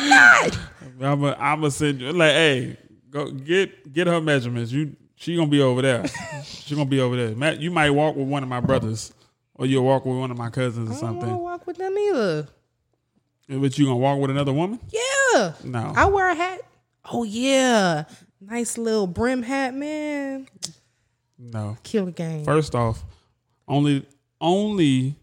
not? 0.01 0.59
I'm 1.01 1.23
a, 1.23 1.35
I'm 1.39 1.63
a 1.63 1.71
send 1.71 2.01
you 2.01 2.11
like, 2.11 2.31
hey, 2.31 2.77
go 3.09 3.31
get 3.31 3.93
get 3.93 4.07
her 4.07 4.19
measurements. 4.19 4.71
You 4.71 4.97
she 5.15 5.37
gonna 5.37 5.47
be 5.47 5.61
over 5.61 5.81
there. 5.81 6.05
she 6.43 6.75
gonna 6.75 6.89
be 6.89 6.99
over 6.99 7.15
there. 7.15 7.35
Matt, 7.35 7.61
you 7.61 7.71
might 7.71 7.91
walk 7.91 8.17
with 8.17 8.27
one 8.27 8.43
of 8.43 8.49
my 8.49 8.59
brothers, 8.59 9.13
or 9.55 9.65
you'll 9.65 9.85
walk 9.85 10.05
with 10.05 10.17
one 10.17 10.29
of 10.29 10.37
my 10.37 10.49
cousins 10.49 10.89
or 10.89 10.93
I 10.93 10.99
don't 10.99 11.07
wanna 11.15 11.21
something. 11.21 11.37
walk 11.37 11.65
with 11.65 11.77
them 11.77 11.97
either. 11.97 12.47
But 13.47 13.77
you 13.77 13.85
gonna 13.85 13.97
walk 13.97 14.19
with 14.19 14.29
another 14.29 14.53
woman? 14.53 14.79
Yeah. 14.91 15.53
No. 15.63 15.93
I 15.95 16.05
wear 16.05 16.29
a 16.29 16.35
hat. 16.35 16.61
Oh 17.09 17.23
yeah. 17.23 18.03
Nice 18.41 18.77
little 18.77 19.07
brim 19.07 19.41
hat, 19.41 19.73
man. 19.73 20.47
No. 21.37 21.77
Kill 21.83 22.05
the 22.05 22.11
game. 22.11 22.43
First 22.43 22.75
off, 22.75 23.03
only 23.67 24.05
only 24.41 25.15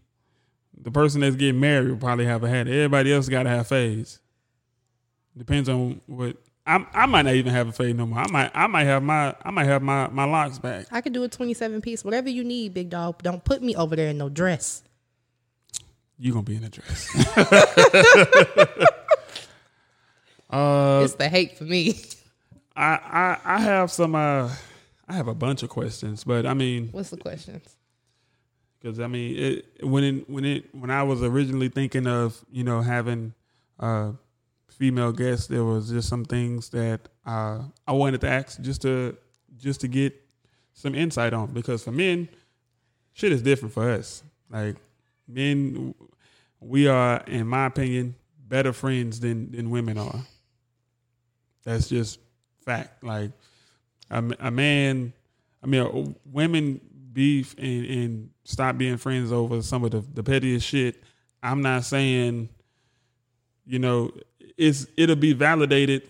the 0.81 0.91
person 0.91 1.21
that's 1.21 1.35
getting 1.35 1.59
married 1.59 1.89
will 1.89 1.97
probably 1.97 2.25
have 2.25 2.43
a 2.43 2.49
hat. 2.49 2.67
Everybody 2.67 3.13
else 3.13 3.29
got 3.29 3.43
to 3.43 3.49
have 3.49 3.67
fades. 3.67 4.19
Depends 5.37 5.69
on 5.69 6.01
what. 6.07 6.37
I 6.67 6.83
I 6.93 7.05
might 7.05 7.23
not 7.23 7.35
even 7.35 7.53
have 7.53 7.67
a 7.67 7.71
fade 7.71 7.95
no 7.95 8.07
more. 8.07 8.19
I 8.19 8.27
might 8.31 8.51
I 8.55 8.65
might 8.65 8.85
have 8.85 9.03
my 9.03 9.35
I 9.43 9.51
might 9.51 9.65
have 9.65 9.83
my 9.83 10.07
my 10.07 10.25
locks 10.25 10.57
back. 10.57 10.87
I 10.91 11.01
could 11.01 11.13
do 11.13 11.23
a 11.23 11.27
27 11.27 11.79
piece, 11.81 12.03
whatever 12.03 12.27
you 12.27 12.43
need, 12.43 12.73
big 12.73 12.89
dog. 12.89 13.21
Don't 13.21 13.43
put 13.43 13.61
me 13.61 13.75
over 13.75 13.95
there 13.95 14.09
in 14.09 14.17
no 14.17 14.29
dress. 14.29 14.81
You 16.17 16.31
gonna 16.31 16.43
be 16.43 16.55
in 16.55 16.63
a 16.63 16.69
dress. 16.69 17.09
uh, 20.49 21.01
it's 21.03 21.15
the 21.15 21.27
hate 21.29 21.57
for 21.57 21.65
me. 21.65 21.99
I 22.75 23.37
I 23.45 23.55
I 23.55 23.59
have 23.59 23.91
some. 23.91 24.15
Uh, 24.15 24.49
I 25.07 25.13
have 25.13 25.27
a 25.27 25.35
bunch 25.35 25.61
of 25.63 25.69
questions, 25.69 26.23
but 26.23 26.45
I 26.45 26.53
mean, 26.53 26.89
What's 26.91 27.09
the 27.11 27.17
questions? 27.17 27.75
because 28.85 28.99
I 28.99 29.07
mean, 29.07 29.35
it, 29.35 29.85
when 29.85 30.03
it 30.03 30.29
when 30.29 30.45
it 30.45 30.73
when 30.73 30.91
I 30.91 31.03
was 31.03 31.23
originally 31.23 31.69
thinking 31.69 32.07
of 32.07 32.43
you 32.51 32.63
know 32.63 32.81
having 32.81 33.33
uh, 33.79 34.11
female 34.69 35.11
guests, 35.11 35.47
there 35.47 35.63
was 35.63 35.89
just 35.89 36.07
some 36.07 36.23
things 36.23 36.69
that 36.69 37.01
uh, 37.25 37.63
I 37.87 37.91
wanted 37.93 38.21
to 38.21 38.29
ask 38.29 38.61
just 38.61 38.81
to 38.83 39.17
just 39.57 39.81
to 39.81 39.87
get 39.87 40.13
some 40.73 40.93
insight 40.93 41.33
on 41.33 41.47
because 41.51 41.83
for 41.83 41.91
men, 41.91 42.29
shit 43.13 43.31
is 43.31 43.41
different 43.41 43.73
for 43.73 43.89
us. 43.89 44.23
Like 44.49 44.75
men, 45.27 45.93
we 46.59 46.87
are, 46.87 47.23
in 47.27 47.47
my 47.47 47.67
opinion, 47.67 48.15
better 48.47 48.73
friends 48.73 49.19
than 49.19 49.51
than 49.51 49.69
women 49.69 49.97
are. 49.97 50.21
That's 51.63 51.89
just 51.89 52.19
fact. 52.63 53.03
Like 53.03 53.31
a, 54.09 54.23
a 54.39 54.51
man, 54.51 55.13
I 55.63 55.67
mean, 55.67 56.15
women 56.31 56.81
beef 57.11 57.55
and, 57.57 57.85
and 57.85 58.29
stop 58.43 58.77
being 58.77 58.97
friends 58.97 59.31
over 59.31 59.61
some 59.61 59.83
of 59.83 59.91
the, 59.91 60.03
the 60.13 60.23
pettiest 60.23 60.67
shit. 60.67 61.01
I'm 61.41 61.61
not 61.61 61.85
saying, 61.85 62.49
you 63.65 63.79
know, 63.79 64.11
it's 64.57 64.85
it'll 64.97 65.15
be 65.15 65.33
validated 65.33 66.09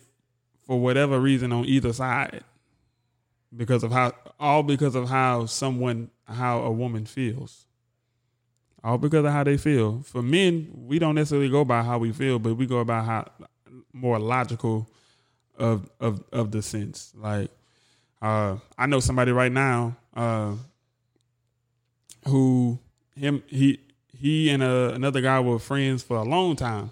for 0.64 0.80
whatever 0.80 1.20
reason 1.20 1.52
on 1.52 1.66
either 1.66 1.94
side 1.94 2.44
because 3.56 3.84
of 3.84 3.92
how 3.92 4.14
all 4.40 4.64
because 4.64 4.96
of 4.96 5.08
how 5.08 5.46
someone 5.46 6.10
how 6.26 6.60
a 6.60 6.72
woman 6.72 7.06
feels. 7.06 7.65
All 8.86 9.00
because 9.00 9.26
of 9.26 9.32
how 9.32 9.44
they 9.44 9.58
feel. 9.58 10.02
For 10.04 10.22
men, 10.22 10.70
we 10.76 11.00
don't 11.00 11.16
necessarily 11.16 11.50
go 11.50 11.66
by 11.66 11.82
how 11.82 11.98
we 11.98 12.12
feel, 12.12 12.38
but 12.38 12.54
we 12.54 12.68
go 12.68 12.78
about 12.78 13.06
how 13.06 13.26
more 13.92 14.20
logical 14.20 14.88
of 15.58 15.90
of 16.00 16.24
of 16.32 16.52
the 16.52 16.62
sense. 16.62 17.12
Like 17.18 17.50
uh 18.22 18.58
I 18.78 18.86
know 18.86 19.00
somebody 19.00 19.32
right 19.32 19.52
now 19.52 19.98
uh 20.16 20.54
who 22.28 22.78
him 23.16 23.42
he 23.48 23.80
he 24.16 24.52
and 24.52 24.62
uh, 24.62 24.92
another 24.94 25.20
guy 25.20 25.40
were 25.40 25.58
friends 25.58 26.04
for 26.04 26.18
a 26.18 26.24
long 26.24 26.56
time. 26.56 26.92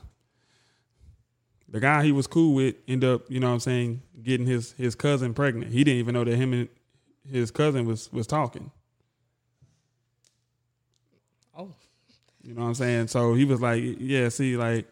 The 1.70 1.80
guy 1.80 2.04
he 2.04 2.12
was 2.12 2.26
cool 2.26 2.56
with 2.56 2.76
ended 2.88 3.08
up, 3.10 3.22
you 3.30 3.39
know 3.39 3.50
what 3.50 3.54
I'm 3.54 3.60
saying, 3.60 4.02
getting 4.24 4.48
his 4.48 4.74
his 4.74 4.96
cousin 4.96 5.36
pregnant. 5.36 5.72
He 5.72 5.84
didn't 5.84 6.00
even 6.00 6.14
know 6.16 6.24
that 6.24 6.36
him 6.36 6.54
and 6.54 6.70
his 7.30 7.52
cousin 7.52 7.86
was 7.86 8.12
was 8.12 8.26
talking. 8.26 8.72
Oh. 11.56 11.70
You 12.44 12.54
know 12.54 12.62
what 12.62 12.68
I'm 12.68 12.74
saying? 12.76 13.08
So 13.08 13.34
he 13.34 13.46
was 13.46 13.62
like, 13.62 13.82
yeah, 14.00 14.30
see, 14.30 14.58
like 14.58 14.88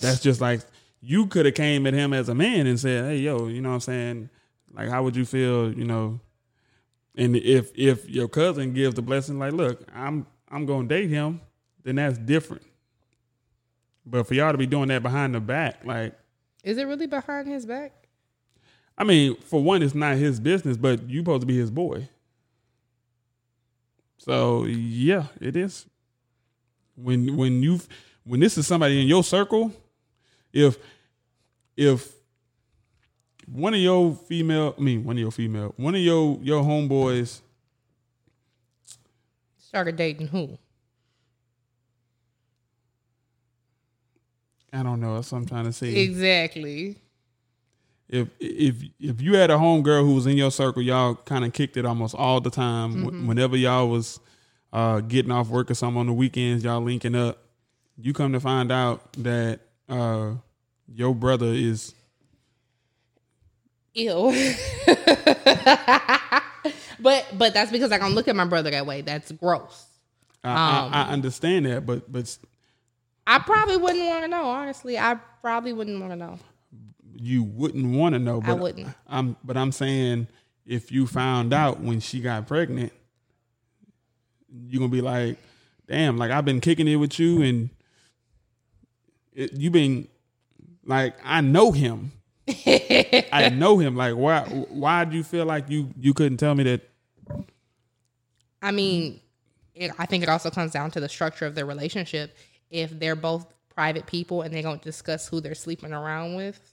that's 0.00 0.20
just 0.20 0.40
like 0.40 0.60
you 1.00 1.26
could 1.26 1.46
have 1.46 1.54
came 1.54 1.86
at 1.86 1.94
him 1.94 2.12
as 2.12 2.28
a 2.28 2.34
man 2.34 2.66
and 2.66 2.78
said, 2.78 3.04
"Hey, 3.06 3.18
yo, 3.18 3.48
you 3.48 3.60
know 3.60 3.70
what 3.70 3.76
I'm 3.76 3.80
saying? 3.80 4.30
Like, 4.72 4.88
how 4.88 5.02
would 5.02 5.16
you 5.16 5.24
feel? 5.24 5.72
You 5.72 5.84
know?" 5.84 6.20
And 7.16 7.36
if 7.36 7.72
if 7.76 8.08
your 8.08 8.28
cousin 8.28 8.72
gives 8.72 8.94
the 8.94 9.02
blessing, 9.02 9.38
like, 9.38 9.52
look, 9.52 9.82
I'm 9.94 10.26
I'm 10.48 10.64
gonna 10.66 10.88
date 10.88 11.10
him, 11.10 11.40
then 11.82 11.96
that's 11.96 12.18
different. 12.18 12.62
But 14.06 14.26
for 14.26 14.34
y'all 14.34 14.52
to 14.52 14.58
be 14.58 14.66
doing 14.66 14.88
that 14.88 15.02
behind 15.02 15.34
the 15.34 15.40
back, 15.40 15.84
like, 15.84 16.14
Is 16.62 16.78
it 16.78 16.84
really 16.84 17.06
behind 17.06 17.48
his 17.48 17.66
back? 17.66 17.92
I 18.96 19.04
mean, 19.04 19.36
for 19.36 19.62
one, 19.62 19.82
it's 19.82 19.94
not 19.94 20.16
his 20.16 20.38
business, 20.38 20.76
but 20.76 21.08
you 21.08 21.20
supposed 21.20 21.40
to 21.40 21.46
be 21.46 21.56
his 21.56 21.70
boy. 21.70 22.08
So 24.18 24.64
yeah, 24.66 25.26
it 25.40 25.56
is. 25.56 25.86
When 27.02 27.36
when 27.36 27.62
you 27.62 27.80
when 28.24 28.40
this 28.40 28.58
is 28.58 28.66
somebody 28.66 29.00
in 29.00 29.08
your 29.08 29.24
circle, 29.24 29.72
if 30.52 30.78
if 31.76 32.12
one 33.46 33.74
of 33.74 33.80
your 33.80 34.14
female, 34.14 34.74
I 34.76 34.80
mean 34.80 35.04
one 35.04 35.16
of 35.16 35.20
your 35.20 35.30
female, 35.30 35.74
one 35.76 35.94
of 35.94 36.00
your 36.00 36.38
your 36.42 36.62
homeboys, 36.62 37.40
Started 39.58 39.96
dating 39.96 40.26
who? 40.28 40.58
I 44.72 44.82
don't 44.82 45.00
know, 45.00 45.14
that's 45.16 45.32
what 45.32 45.38
I'm 45.38 45.46
trying 45.46 45.64
to 45.64 45.72
say. 45.72 45.94
Exactly. 45.96 46.96
if 48.08 48.28
if 48.38 48.82
if 49.00 49.20
you 49.20 49.34
had 49.36 49.50
a 49.50 49.54
homegirl 49.54 50.04
who 50.04 50.14
was 50.14 50.26
in 50.26 50.36
your 50.36 50.50
circle, 50.50 50.82
y'all 50.82 51.14
kind 51.14 51.44
of 51.44 51.52
kicked 51.52 51.76
it 51.76 51.84
almost 51.84 52.14
all 52.14 52.40
the 52.40 52.50
time. 52.50 53.04
Wh- 53.04 53.08
mm-hmm. 53.08 53.26
Whenever 53.26 53.56
y'all 53.56 53.88
was 53.88 54.20
uh, 54.72 55.00
getting 55.00 55.32
off 55.32 55.48
work 55.48 55.70
or 55.70 55.74
something 55.74 56.00
on 56.00 56.06
the 56.06 56.12
weekends, 56.12 56.64
y'all 56.64 56.80
linking 56.80 57.14
up. 57.14 57.38
You 57.96 58.12
come 58.12 58.32
to 58.32 58.40
find 58.40 58.72
out 58.72 59.12
that 59.14 59.60
uh, 59.88 60.32
your 60.92 61.14
brother 61.14 61.46
is 61.48 61.94
ill. 63.94 64.32
but 67.00 67.26
but 67.36 67.54
that's 67.54 67.70
because 67.70 67.92
I 67.92 67.98
can 67.98 68.14
look 68.14 68.28
at 68.28 68.36
my 68.36 68.44
brother 68.44 68.70
that 68.70 68.86
way. 68.86 69.00
That's 69.02 69.32
gross. 69.32 69.86
I, 70.42 70.52
Um, 70.52 70.94
I, 70.94 71.02
I 71.02 71.08
understand 71.10 71.66
that, 71.66 71.84
but 71.84 72.10
but 72.10 72.38
I 73.26 73.38
probably 73.40 73.76
wouldn't 73.76 74.06
want 74.06 74.24
to 74.24 74.28
know. 74.28 74.44
Honestly, 74.44 74.98
I 74.98 75.16
probably 75.42 75.72
wouldn't 75.72 76.00
want 76.00 76.12
to 76.12 76.16
know. 76.16 76.38
you 77.16 77.42
wouldn't 77.42 77.94
want 77.94 78.14
to 78.14 78.18
know. 78.18 78.40
But 78.40 78.58
wouldn't. 78.58 78.88
I'm 79.06 79.36
but 79.44 79.56
I'm 79.56 79.72
saying 79.72 80.28
if 80.66 80.90
you 80.92 81.06
found 81.06 81.52
out 81.52 81.80
when 81.80 82.00
she 82.00 82.20
got 82.20 82.46
pregnant, 82.46 82.92
you're 84.66 84.80
gonna 84.80 84.90
be 84.90 85.00
like, 85.00 85.38
damn, 85.88 86.18
like 86.18 86.30
I've 86.30 86.44
been 86.44 86.60
kicking 86.60 86.88
it 86.88 86.96
with 86.96 87.18
you, 87.18 87.42
and 87.42 87.70
it, 89.32 89.52
you 89.52 89.70
been 89.70 90.08
like 90.84 91.14
I 91.24 91.40
know 91.40 91.72
him. 91.72 92.12
I 92.48 93.50
know 93.54 93.78
him. 93.78 93.96
Like 93.96 94.14
why? 94.14 94.42
Why 94.70 95.04
do 95.04 95.16
you 95.16 95.24
feel 95.24 95.46
like 95.46 95.68
you 95.70 95.90
you 95.98 96.14
couldn't 96.14 96.38
tell 96.38 96.54
me 96.54 96.64
that? 96.64 96.88
I 98.62 98.72
mean, 98.72 99.20
it, 99.74 99.92
I 99.98 100.06
think 100.06 100.22
it 100.22 100.28
also 100.28 100.50
comes 100.50 100.72
down 100.72 100.90
to 100.92 101.00
the 101.00 101.08
structure 101.08 101.46
of 101.46 101.54
their 101.54 101.66
relationship. 101.66 102.36
If 102.70 102.98
they're 102.98 103.16
both 103.16 103.46
private 103.74 104.06
people 104.06 104.42
and 104.42 104.52
they 104.52 104.62
don't 104.62 104.82
discuss 104.82 105.26
who 105.26 105.40
they're 105.40 105.54
sleeping 105.54 105.92
around 105.92 106.34
with, 106.34 106.69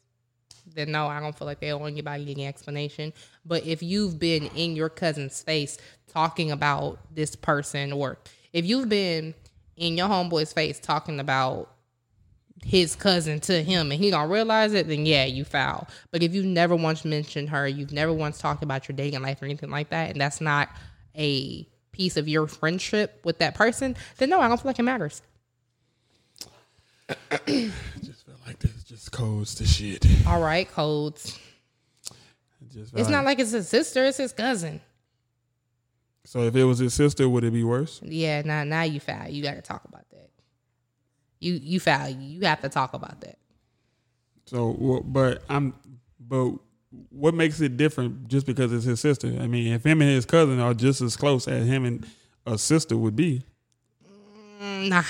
then 0.74 0.91
no, 0.91 1.07
I 1.07 1.20
don't 1.20 1.38
feel 1.38 1.47
like 1.47 1.59
they 1.59 1.72
owe 1.72 1.86
anybody 1.86 2.32
any 2.32 2.45
explanation. 2.45 3.13
But 3.45 3.65
if 3.65 3.82
you've 3.82 4.20
been 4.20 4.47
in 4.47 4.76
your 4.76 4.89
cousin's 4.89 5.41
face 5.41 5.78
talking 6.07 6.51
about 6.51 6.99
this 7.13 7.36
person, 7.36 7.91
or 7.91 8.18
if 8.53 8.65
you've 8.65 8.89
been 8.89 9.34
in 9.76 9.97
your 9.97 10.07
homeboy's 10.07 10.53
face 10.53 10.80
talking 10.80 11.20
about 11.20 11.70
his 12.65 12.95
cousin 12.95 13.39
to 13.39 13.63
him 13.63 13.91
and 13.91 14.01
he 14.01 14.09
don't 14.09 14.30
realize 14.30 14.74
it, 14.74 14.88
then 14.88 15.05
yeah, 15.05 15.26
you 15.26 15.45
foul. 15.45 15.88
But 16.11 16.24
if 16.24 16.34
you've 16.34 16.45
never 16.45 16.76
once 16.76 17.05
mentioned 17.05 17.49
her, 17.49 17.68
you've 17.68 17.91
never 17.91 18.11
once 18.11 18.39
talked 18.39 18.63
about 18.63 18.88
your 18.88 18.95
dating 18.95 19.22
life 19.22 19.41
or 19.41 19.45
anything 19.45 19.70
like 19.70 19.89
that, 19.89 20.11
and 20.11 20.20
that's 20.20 20.41
not 20.41 20.70
a 21.15 21.68
piece 21.91 22.18
of 22.18 22.28
your 22.28 22.47
friendship 22.47 23.20
with 23.24 23.39
that 23.39 23.55
person, 23.55 23.95
then 24.18 24.30
no, 24.30 24.39
I 24.39 24.47
don't 24.47 24.57
feel 24.57 24.70
like 24.70 24.80
it 24.80 24.84
matters. 24.84 25.22
Just 27.47 28.26
feel 28.26 28.36
like 28.45 28.59
this 28.59 28.76
just 29.08 29.12
codes 29.18 29.55
to 29.55 29.66
shit. 29.66 30.05
All 30.28 30.41
right, 30.41 30.70
codes. 30.70 31.39
Just 32.74 32.93
It's 32.95 33.10
not 33.10 33.24
like 33.24 33.39
it's 33.39 33.51
his 33.51 33.68
sister, 33.70 34.05
it's 34.05 34.18
his 34.18 34.34
cousin. 34.34 34.82
so. 36.26 36.41
If 36.41 36.55
it 36.55 36.64
was 36.66 36.80
his 36.80 36.93
sister, 36.93 37.30
would 37.30 37.43
it 37.45 37.53
be 37.53 37.64
worse? 37.64 38.01
Yeah, 38.03 38.41
now 38.43 38.64
now 38.66 38.82
you 38.84 38.99
foul. 38.99 39.30
You 39.30 39.41
gotta 39.43 39.62
talk 39.62 39.86
about 39.86 40.10
that. 40.12 40.30
You 41.39 41.53
you 41.53 41.80
foul. 41.80 42.10
You 42.10 42.41
have 42.45 42.62
to 42.62 42.70
talk 42.70 42.93
about 42.93 43.22
that. 43.22 43.38
So, 44.45 45.01
but 45.05 45.43
I'm, 45.49 45.74
but 46.20 46.53
what 47.10 47.34
makes 47.34 47.60
it 47.62 47.76
different 47.78 48.28
just 48.28 48.45
because 48.45 48.72
it's 48.74 48.86
his 48.86 48.99
sister? 48.99 49.28
I 49.28 49.47
mean, 49.47 49.74
if 49.74 49.86
him 49.86 50.01
and 50.01 50.10
his 50.10 50.26
cousin 50.26 50.60
are 50.60 50.74
just 50.74 51.01
as 51.01 51.16
close 51.16 51.47
as 51.47 51.66
him 51.68 51.86
and 51.86 52.05
a 52.45 52.58
sister 52.58 52.97
would 52.97 53.16
be, 53.16 53.43
Mm, 54.62 54.89
Nah, 54.89 55.03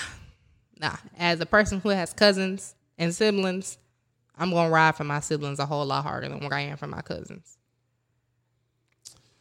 nah. 0.79 0.95
As 1.17 1.39
a 1.39 1.45
person 1.45 1.79
who 1.79 1.89
has 1.89 2.11
cousins 2.13 2.75
and 2.97 3.13
siblings, 3.15 3.77
I'm 4.37 4.51
gonna 4.51 4.69
ride 4.69 4.95
for 4.95 5.03
my 5.03 5.19
siblings 5.19 5.59
a 5.59 5.65
whole 5.65 5.85
lot 5.85 6.03
harder 6.03 6.29
than 6.29 6.39
what 6.41 6.53
I 6.53 6.61
am 6.61 6.77
for 6.77 6.87
my 6.87 7.01
cousins. 7.01 7.57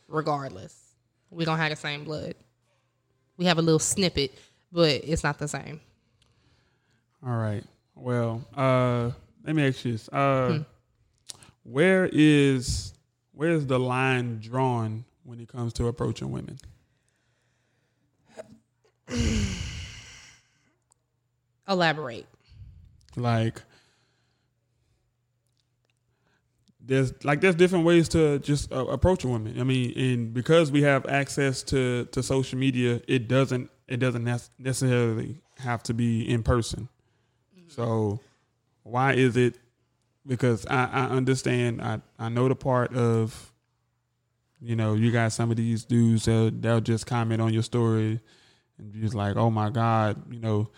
Regardless, 0.09 0.95
we 1.31 1.45
don't 1.45 1.59
have 1.59 1.71
the 1.71 1.77
same 1.77 2.05
blood. 2.05 2.35
We 3.37 3.45
have 3.47 3.59
a 3.59 3.63
little 3.63 3.79
snippet, 3.79 4.33
but 4.73 4.91
it's 5.05 5.23
not 5.23 5.39
the 5.39 5.49
same. 5.49 5.81
all 7.27 7.37
right. 7.37 7.65
Well, 7.95 8.43
uh, 8.57 9.11
let 9.45 9.57
me 9.57 9.67
ask 9.67 9.85
you 9.85 9.93
this: 9.93 10.09
uh, 10.11 10.61
where 11.65 12.09
is 12.13 12.95
where 13.33 13.51
is 13.51 13.67
the 13.67 13.79
line 13.79 14.39
drawn 14.39 15.05
when 15.25 15.41
it 15.41 15.49
comes 15.49 15.73
to 15.75 15.89
approaching 15.89 16.31
women? 16.31 16.59
Elaborate. 21.69 22.27
like 23.17 23.63
there's 26.87 27.13
like 27.25 27.41
there's 27.41 27.55
different 27.55 27.85
ways 27.85 28.09
to 28.11 28.39
just 28.39 28.73
uh, 28.73 28.87
approach 28.87 29.25
a 29.25 29.29
woman. 29.29 29.61
I 29.61 29.65
mean, 29.65 29.93
and 29.99 30.35
because 30.35 30.71
we 30.71 30.83
have 30.83 31.07
access 31.07 31.63
to 31.65 32.07
to 32.07 32.23
social 32.23 32.59
media, 32.59 33.01
it 33.09 33.29
doesn't 33.29 33.71
it 33.89 33.99
doesn't 33.99 34.25
nec- 34.25 34.49
necessarily 34.59 35.41
have 35.59 35.83
to 35.85 35.95
be 35.95 36.29
in 36.29 36.43
person. 36.43 36.89
So 37.69 38.21
why 38.83 39.15
is 39.15 39.37
it? 39.37 39.59
Because 40.27 40.67
I, 40.67 40.85
I 40.85 41.05
understand. 41.07 41.83
I 41.83 42.01
I 42.19 42.29
know 42.29 42.49
the 42.49 42.55
part 42.55 42.95
of 42.95 43.53
you 44.61 44.77
know 44.77 44.95
you 44.95 45.11
got 45.11 45.33
some 45.33 45.51
of 45.51 45.57
these 45.57 45.85
dudes 45.85 46.27
that 46.27 46.57
they'll 46.61 46.81
just 46.81 47.07
comment 47.07 47.43
on 47.43 47.53
your 47.53 47.63
story 47.63 48.21
and 48.79 48.95
just 48.95 49.15
like, 49.15 49.37
oh 49.37 49.51
my 49.51 49.71
god, 49.71 50.23
you 50.33 50.41
know, 50.41 50.71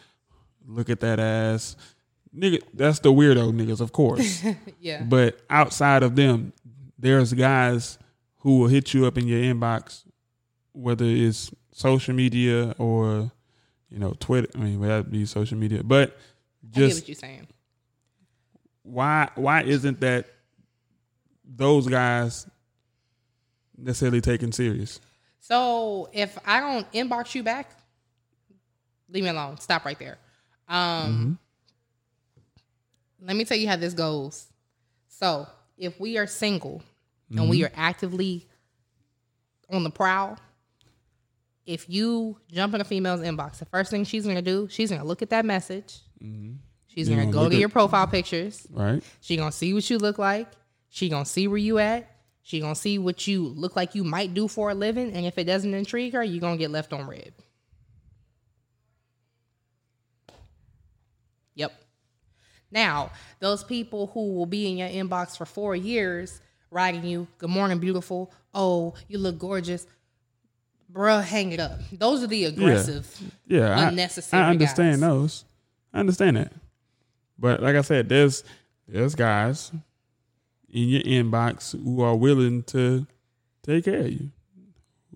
look 0.66 0.88
at 0.90 1.00
that 1.00 1.20
ass. 1.20 1.76
Nigga, 2.36 2.62
that's 2.74 2.98
the 3.00 3.12
weirdo 3.12 3.52
niggas, 3.52 3.80
of 3.80 3.92
course. 3.92 4.44
Yeah. 4.80 5.02
But 5.02 5.40
outside 5.50 6.02
of 6.02 6.14
them, 6.16 6.52
there's 6.98 7.32
guys 7.32 7.98
who 8.38 8.58
will 8.58 8.68
hit 8.68 8.94
you 8.94 9.06
up 9.06 9.18
in 9.18 9.26
your 9.26 9.40
inbox, 9.40 10.04
whether 10.72 11.04
it's 11.04 11.50
social 11.72 12.14
media 12.14 12.74
or, 12.78 13.30
you 13.88 13.98
know, 13.98 14.14
Twitter. 14.20 14.48
I 14.54 14.58
mean, 14.58 14.80
that'd 14.80 15.10
be 15.10 15.26
social 15.26 15.58
media. 15.58 15.82
But 15.82 16.16
I 16.62 16.66
get 16.74 16.88
just 16.88 17.02
what 17.02 17.08
you're 17.08 17.14
saying. 17.16 17.48
why 18.82 19.30
why 19.34 19.62
isn't 19.62 20.00
that 20.00 20.26
those 21.44 21.88
guys 21.88 22.46
necessarily 23.76 24.20
taken 24.20 24.52
serious? 24.52 25.00
So 25.40 26.08
if 26.12 26.38
I 26.46 26.60
don't 26.60 26.90
inbox 26.92 27.34
you 27.34 27.42
back, 27.42 27.70
leave 29.08 29.24
me 29.24 29.30
alone. 29.30 29.58
Stop 29.58 29.84
right 29.84 29.98
there. 29.98 30.18
Um, 30.68 31.38
Let 33.20 33.36
me 33.36 33.44
tell 33.44 33.56
you 33.56 33.68
how 33.68 33.76
this 33.76 33.94
goes. 33.94 34.46
So 35.08 35.46
if 35.76 35.98
we 35.98 36.18
are 36.18 36.26
single 36.26 36.82
and 37.30 37.48
we 37.48 37.60
mm-hmm. 37.60 37.66
are 37.66 37.72
actively 37.76 38.48
on 39.70 39.84
the 39.84 39.90
prowl, 39.90 40.38
if 41.66 41.88
you 41.88 42.38
jump 42.50 42.74
in 42.74 42.80
a 42.80 42.84
female's 42.84 43.20
inbox, 43.20 43.58
the 43.58 43.66
first 43.66 43.90
thing 43.90 44.04
she's 44.04 44.26
gonna 44.26 44.40
do, 44.40 44.68
she's 44.70 44.90
gonna 44.90 45.04
look 45.04 45.20
at 45.20 45.30
that 45.30 45.44
message. 45.44 45.98
Mm-hmm. 46.22 46.54
She's 46.86 47.08
gonna 47.08 47.22
gonna 47.22 47.32
go 47.32 47.48
to 47.48 47.54
at- 47.54 47.60
your 47.60 47.68
profile 47.68 48.06
pictures. 48.06 48.66
Right? 48.70 49.02
She 49.20 49.36
gonna 49.36 49.52
see 49.52 49.74
what 49.74 49.88
you 49.90 49.98
look 49.98 50.18
like. 50.18 50.48
She 50.88 51.08
gonna 51.08 51.26
see 51.26 51.46
where 51.46 51.58
you 51.58 51.78
at. 51.78 52.10
She 52.42 52.60
gonna 52.60 52.74
see 52.74 52.98
what 52.98 53.26
you 53.26 53.48
look 53.48 53.76
like 53.76 53.94
you 53.94 54.02
might 54.02 54.32
do 54.32 54.48
for 54.48 54.70
a 54.70 54.74
living. 54.74 55.12
And 55.12 55.26
if 55.26 55.36
it 55.36 55.44
doesn't 55.44 55.74
intrigue 55.74 56.14
her, 56.14 56.24
you 56.24 56.40
gonna 56.40 56.56
get 56.56 56.70
left 56.70 56.94
on 56.94 57.06
red. 57.06 57.34
Yep. 61.54 61.72
Now, 62.70 63.10
those 63.40 63.64
people 63.64 64.08
who 64.08 64.34
will 64.34 64.46
be 64.46 64.70
in 64.70 64.76
your 64.78 64.88
inbox 64.88 65.36
for 65.36 65.44
four 65.46 65.74
years 65.74 66.40
writing 66.70 67.04
you, 67.04 67.26
Good 67.38 67.50
morning, 67.50 67.78
beautiful. 67.78 68.32
Oh, 68.54 68.94
you 69.08 69.18
look 69.18 69.38
gorgeous. 69.38 69.86
Bruh, 70.92 71.22
hang 71.22 71.52
it 71.52 71.60
up. 71.60 71.80
Those 71.92 72.22
are 72.22 72.26
the 72.26 72.44
aggressive. 72.46 73.06
Yeah, 73.46 73.78
I- 73.78 73.88
Unnecessary 73.88 74.42
I, 74.42 74.50
understand 74.50 75.00
guys. 75.00 75.08
those. 75.10 75.44
I 75.92 76.00
understand 76.00 76.36
that. 76.36 76.52
But 77.38 77.62
like 77.62 77.76
I 77.76 77.82
said, 77.82 78.08
there's 78.08 78.42
there's 78.86 79.14
guys 79.14 79.70
in 80.70 80.88
your 80.88 81.02
inbox 81.02 81.72
who 81.82 82.02
are 82.02 82.16
willing 82.16 82.62
to 82.64 83.06
take 83.62 83.84
care 83.84 84.00
of 84.00 84.10
you. 84.12 84.30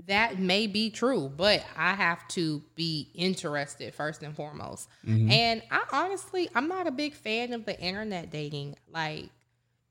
That 0.07 0.39
may 0.39 0.67
be 0.67 0.91
true, 0.91 1.31
but 1.37 1.65
I 1.77 1.95
have 1.95 2.27
to 2.29 2.63
be 2.75 3.11
interested 3.15 3.95
first 3.95 4.23
and 4.23 4.35
foremost. 4.35 4.89
And 5.31 5.63
I 5.71 5.83
honestly, 5.93 6.49
I'm 6.55 6.67
not 6.67 6.87
a 6.87 6.91
big 6.91 7.15
fan 7.15 7.53
of 7.53 7.67
the 7.67 7.79
internet 7.79 8.31
dating. 8.31 8.77
Like, 8.91 9.29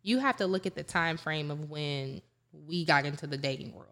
you 0.02 0.18
have 0.18 0.38
to 0.38 0.48
look 0.48 0.66
at 0.66 0.76
the 0.76 0.84
time 0.84 1.18
frame 1.18 1.52
of 1.52 1.70
when 1.70 2.22
we 2.68 2.84
got 2.84 3.06
into 3.06 3.28
the 3.28 3.38
dating 3.38 3.74
world. 3.74 3.88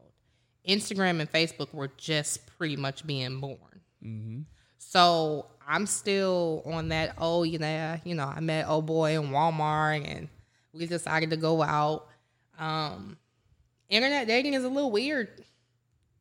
Instagram 0.67 1.19
and 1.19 1.31
Facebook 1.31 1.73
were 1.73 1.91
just 1.97 2.45
pretty 2.57 2.75
much 2.75 3.05
being 3.05 3.39
born. 3.39 3.81
So 4.79 5.45
I'm 5.67 5.85
still 5.85 6.63
on 6.65 6.89
that. 6.89 7.15
Oh, 7.17 7.43
you 7.43 7.59
know, 7.59 7.97
you 8.03 8.15
know, 8.15 8.25
I 8.25 8.39
met 8.39 8.65
oh 8.67 8.81
boy 8.81 9.19
in 9.19 9.29
Walmart, 9.29 10.05
and 10.05 10.27
we 10.73 10.85
decided 10.87 11.29
to 11.29 11.37
go 11.37 11.61
out. 11.61 12.07
Um, 12.57 13.17
internet 13.89 14.27
dating 14.27 14.55
is 14.55 14.63
a 14.63 14.69
little 14.69 14.91
weird 14.91 15.43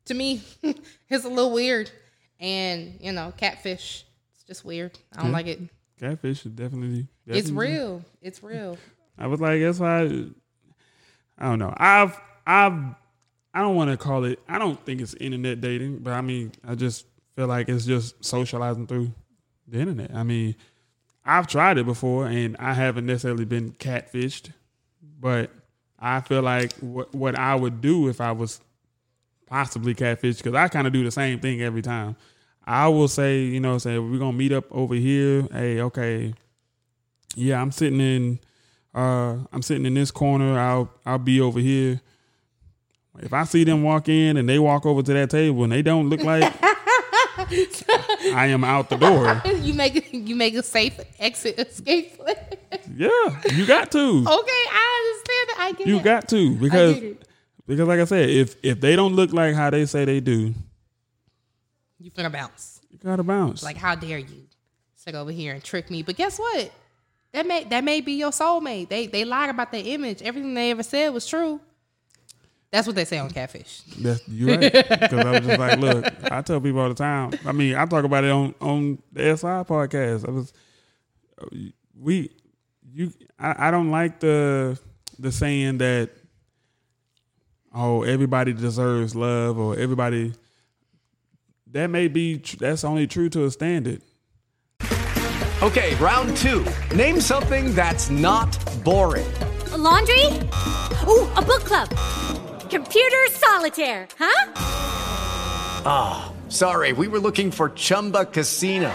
to 0.09 0.13
me. 0.13 0.41
it's 1.09 1.25
a 1.25 1.29
little 1.29 1.51
weird, 1.51 1.89
and 2.39 2.97
you 3.01 3.11
know, 3.11 3.33
catfish. 3.37 4.05
It's 4.33 4.43
just 4.43 4.65
weird. 4.65 4.97
I 5.13 5.17
don't 5.21 5.27
Yeah. 5.27 5.31
like 5.33 5.47
it. 5.47 5.59
Catfish 5.99 6.45
is 6.45 6.51
definitely, 6.53 7.07
It's 7.27 7.49
real. 7.51 8.03
It's 8.21 8.41
real. 8.43 8.77
I 9.17 9.27
was 9.27 9.41
like, 9.41 9.59
that's 9.61 9.79
why 9.79 10.03
I 11.37 11.45
don't 11.49 11.59
know. 11.59 11.73
I've 11.75 12.19
I've 12.45 12.95
I 13.53 13.61
don't 13.61 13.75
want 13.75 13.89
to 13.91 13.97
call 13.97 14.23
it. 14.25 14.39
I 14.47 14.59
don't 14.59 14.83
think 14.85 15.01
it's 15.01 15.13
internet 15.15 15.59
dating, 15.61 15.99
but 15.99 16.13
I 16.13 16.21
mean, 16.21 16.51
I 16.67 16.75
just 16.75 17.05
feel 17.35 17.47
like 17.47 17.67
it's 17.69 17.85
just 17.85 18.23
socializing 18.23 18.87
through 18.87 19.11
the 19.67 19.79
internet. 19.79 20.13
I 20.13 20.23
mean, 20.23 20.55
I've 21.25 21.47
tried 21.47 21.77
it 21.77 21.85
before, 21.85 22.27
and 22.27 22.55
I 22.57 22.73
haven't 22.73 23.05
necessarily 23.05 23.45
been 23.45 23.71
catfished, 23.73 24.51
but 25.19 25.51
I 25.99 26.21
feel 26.21 26.41
like 26.43 26.73
what 26.79 27.13
what 27.13 27.37
I 27.37 27.55
would 27.55 27.81
do 27.81 28.07
if 28.07 28.21
I 28.21 28.31
was 28.31 28.61
possibly 29.49 29.93
catfished, 29.95 30.37
because 30.37 30.53
I 30.53 30.67
kind 30.67 30.87
of 30.87 30.93
do 30.93 31.03
the 31.03 31.11
same 31.11 31.39
thing 31.39 31.61
every 31.61 31.81
time. 31.81 32.15
I 32.65 32.87
will 32.87 33.07
say, 33.07 33.39
you 33.41 33.59
know, 33.59 33.77
say 33.79 33.97
we're 33.97 34.19
gonna 34.19 34.37
meet 34.37 34.51
up 34.51 34.65
over 34.71 34.93
here. 34.95 35.47
Hey, 35.51 35.81
okay, 35.81 36.33
yeah, 37.35 37.59
I'm 37.61 37.71
sitting 37.71 37.99
in, 37.99 38.39
uh, 38.93 39.37
I'm 39.51 39.61
sitting 39.61 39.85
in 39.85 39.93
this 39.95 40.11
corner. 40.11 40.57
I'll 40.59 40.91
I'll 41.05 41.17
be 41.17 41.41
over 41.41 41.59
here. 41.59 41.99
If 43.21 43.33
I 43.33 43.43
see 43.43 43.63
them 43.63 43.83
walk 43.83 44.07
in 44.07 44.37
and 44.37 44.47
they 44.47 44.59
walk 44.59 44.85
over 44.85 45.01
to 45.01 45.13
that 45.13 45.29
table 45.31 45.63
and 45.63 45.73
they 45.73 45.81
don't 45.81 46.09
look 46.09 46.21
like 46.23 46.53
I 47.37 48.45
am 48.47 48.63
out 48.63 48.89
the 48.89 48.95
door. 48.97 49.41
you 49.61 49.73
make 49.73 50.07
you 50.13 50.35
make 50.35 50.53
a 50.55 50.63
safe 50.63 50.99
exit 51.19 51.59
escape. 51.59 52.13
Yeah, 52.95 53.09
you 53.53 53.65
got 53.65 53.91
to. 53.91 53.97
Okay, 53.99 54.63
I 54.71 55.13
understand 55.21 55.49
that. 55.49 55.55
I 55.59 55.71
get 55.77 55.87
You 55.87 55.97
it. 55.99 56.03
got 56.03 56.27
to 56.29 56.55
because. 56.55 57.01
Because 57.69 57.87
like 57.87 57.99
I 57.99 58.05
said, 58.05 58.29
if 58.31 58.55
if 58.63 58.81
they 58.81 58.95
don't 58.95 59.15
look 59.15 59.31
like 59.31 59.53
how 59.53 59.69
they 59.69 59.85
say 59.85 60.03
they 60.03 60.19
do, 60.19 60.55
you 61.99 62.09
finna 62.09 62.31
bounce. 62.31 62.81
you 62.89 62.97
gotta 62.97 63.21
bounce. 63.21 63.61
Like, 63.61 63.77
how 63.77 63.93
dare 63.93 64.17
you 64.17 64.47
sit 64.95 65.13
over 65.13 65.29
here 65.31 65.53
and 65.53 65.63
trick 65.63 65.91
me? 65.91 66.01
But 66.01 66.15
guess 66.17 66.39
what? 66.39 66.71
That 67.31 67.45
may 67.45 67.65
that 67.65 67.83
may 67.83 68.01
be 68.01 68.13
your 68.13 68.31
soulmate. 68.31 68.89
They 68.89 69.05
they 69.05 69.23
lied 69.23 69.51
about 69.51 69.71
their 69.71 69.83
image. 69.85 70.23
Everything 70.23 70.55
they 70.55 70.71
ever 70.71 70.81
said 70.81 71.13
was 71.13 71.27
true. 71.27 71.61
That's 72.71 72.87
what 72.87 72.95
they 72.95 73.05
say 73.05 73.19
on 73.19 73.29
catfish. 73.29 73.81
That's 73.99 74.27
you 74.27 74.47
right. 74.49 74.59
Because 74.61 75.13
I 75.13 75.31
was 75.31 75.45
just 75.45 75.59
like, 75.59 75.79
look, 75.79 76.31
I 76.31 76.41
tell 76.41 76.59
people 76.59 76.79
all 76.79 76.89
the 76.89 76.95
time. 76.95 77.33
I 77.45 77.51
mean, 77.51 77.75
I 77.75 77.85
talk 77.85 78.03
about 78.03 78.23
it 78.23 78.31
on 78.31 78.55
on 78.61 78.97
the 79.13 79.37
SI 79.37 79.45
podcast. 79.45 80.27
I 80.27 80.31
was 80.31 80.53
we 81.95 82.31
you 82.91 83.13
I, 83.37 83.67
I 83.67 83.71
don't 83.71 83.91
like 83.91 84.19
the 84.19 84.79
the 85.19 85.31
saying 85.31 85.77
that 85.77 86.09
oh 87.73 88.03
everybody 88.03 88.53
deserves 88.53 89.15
love 89.15 89.57
or 89.57 89.77
everybody 89.77 90.33
that 91.71 91.87
may 91.87 92.07
be 92.07 92.39
tr- 92.39 92.57
that's 92.57 92.83
only 92.83 93.07
true 93.07 93.29
to 93.29 93.45
a 93.45 93.51
standard. 93.51 94.01
Okay, 95.61 95.93
round 95.95 96.37
two. 96.37 96.65
Name 96.95 97.19
something 97.19 97.75
that's 97.75 98.09
not 98.09 98.57
boring. 98.83 99.29
A 99.73 99.77
laundry? 99.77 100.25
Ooh, 101.05 101.27
a 101.35 101.41
book 101.41 101.65
club. 101.65 101.89
Computer 102.69 103.27
solitaire, 103.31 104.07
huh? 104.17 104.53
Ah, 105.85 106.31
sorry, 106.47 106.93
we 106.93 107.07
were 107.07 107.19
looking 107.19 107.51
for 107.51 107.69
Chumba 107.69 108.25
Casino. 108.25 108.91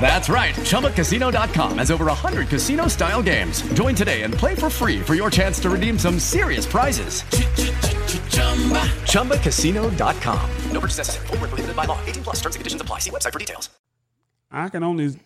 That's 0.00 0.28
right. 0.28 0.54
ChumbaCasino.com 0.54 1.78
has 1.78 1.90
over 1.92 2.06
100 2.06 2.48
casino 2.48 2.88
style 2.88 3.22
games. 3.22 3.62
Join 3.74 3.94
today 3.94 4.22
and 4.22 4.34
play 4.34 4.56
for 4.56 4.68
free 4.68 5.00
for 5.00 5.14
your 5.14 5.30
chance 5.30 5.60
to 5.60 5.70
redeem 5.70 5.96
some 5.98 6.18
serious 6.18 6.66
prizes. 6.66 7.22
ChumbaCasino.com. 9.12 10.50
No 10.72 10.80
purchase 10.80 10.98
necessary. 10.98 11.26
Void 11.28 11.40
where 11.40 11.48
prohibited 11.48 11.76
by 11.76 11.84
law. 11.84 11.98
18 12.06 12.24
plus 12.24 12.36
terms 12.40 12.56
and 12.56 12.60
conditions 12.60 12.82
apply. 12.82 12.98
See 12.98 13.10
website 13.10 13.32
for 13.32 13.38
details. 13.38 13.70
I 14.50 14.68
can 14.68 14.82
only 14.82 15.16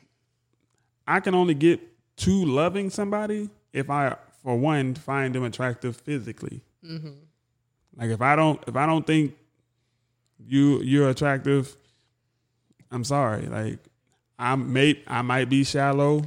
I 1.06 1.20
can 1.20 1.34
only 1.34 1.54
get 1.54 1.80
to 2.18 2.44
loving 2.44 2.90
somebody 2.90 3.50
if 3.72 3.90
I 3.90 4.16
for 4.42 4.56
one 4.56 4.94
find 4.94 5.34
them 5.34 5.44
attractive 5.44 5.96
physically. 5.96 6.62
Mm-hmm. 6.84 7.10
Like 7.96 8.10
if 8.10 8.20
I 8.20 8.36
don't 8.36 8.62
if 8.66 8.76
I 8.76 8.86
don't 8.86 9.06
think 9.06 9.34
you 10.38 10.80
you're 10.82 11.08
attractive, 11.08 11.76
I'm 12.90 13.04
sorry. 13.04 13.46
Like 13.46 13.78
I 14.38 14.54
may 14.56 15.02
I 15.06 15.22
might 15.22 15.48
be 15.48 15.64
shallow. 15.64 16.24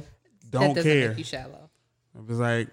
Don't 0.48 0.74
care. 0.74 1.12
You 1.12 1.24
shallow. 1.24 1.70
I 2.16 2.20
was 2.28 2.38
like, 2.38 2.68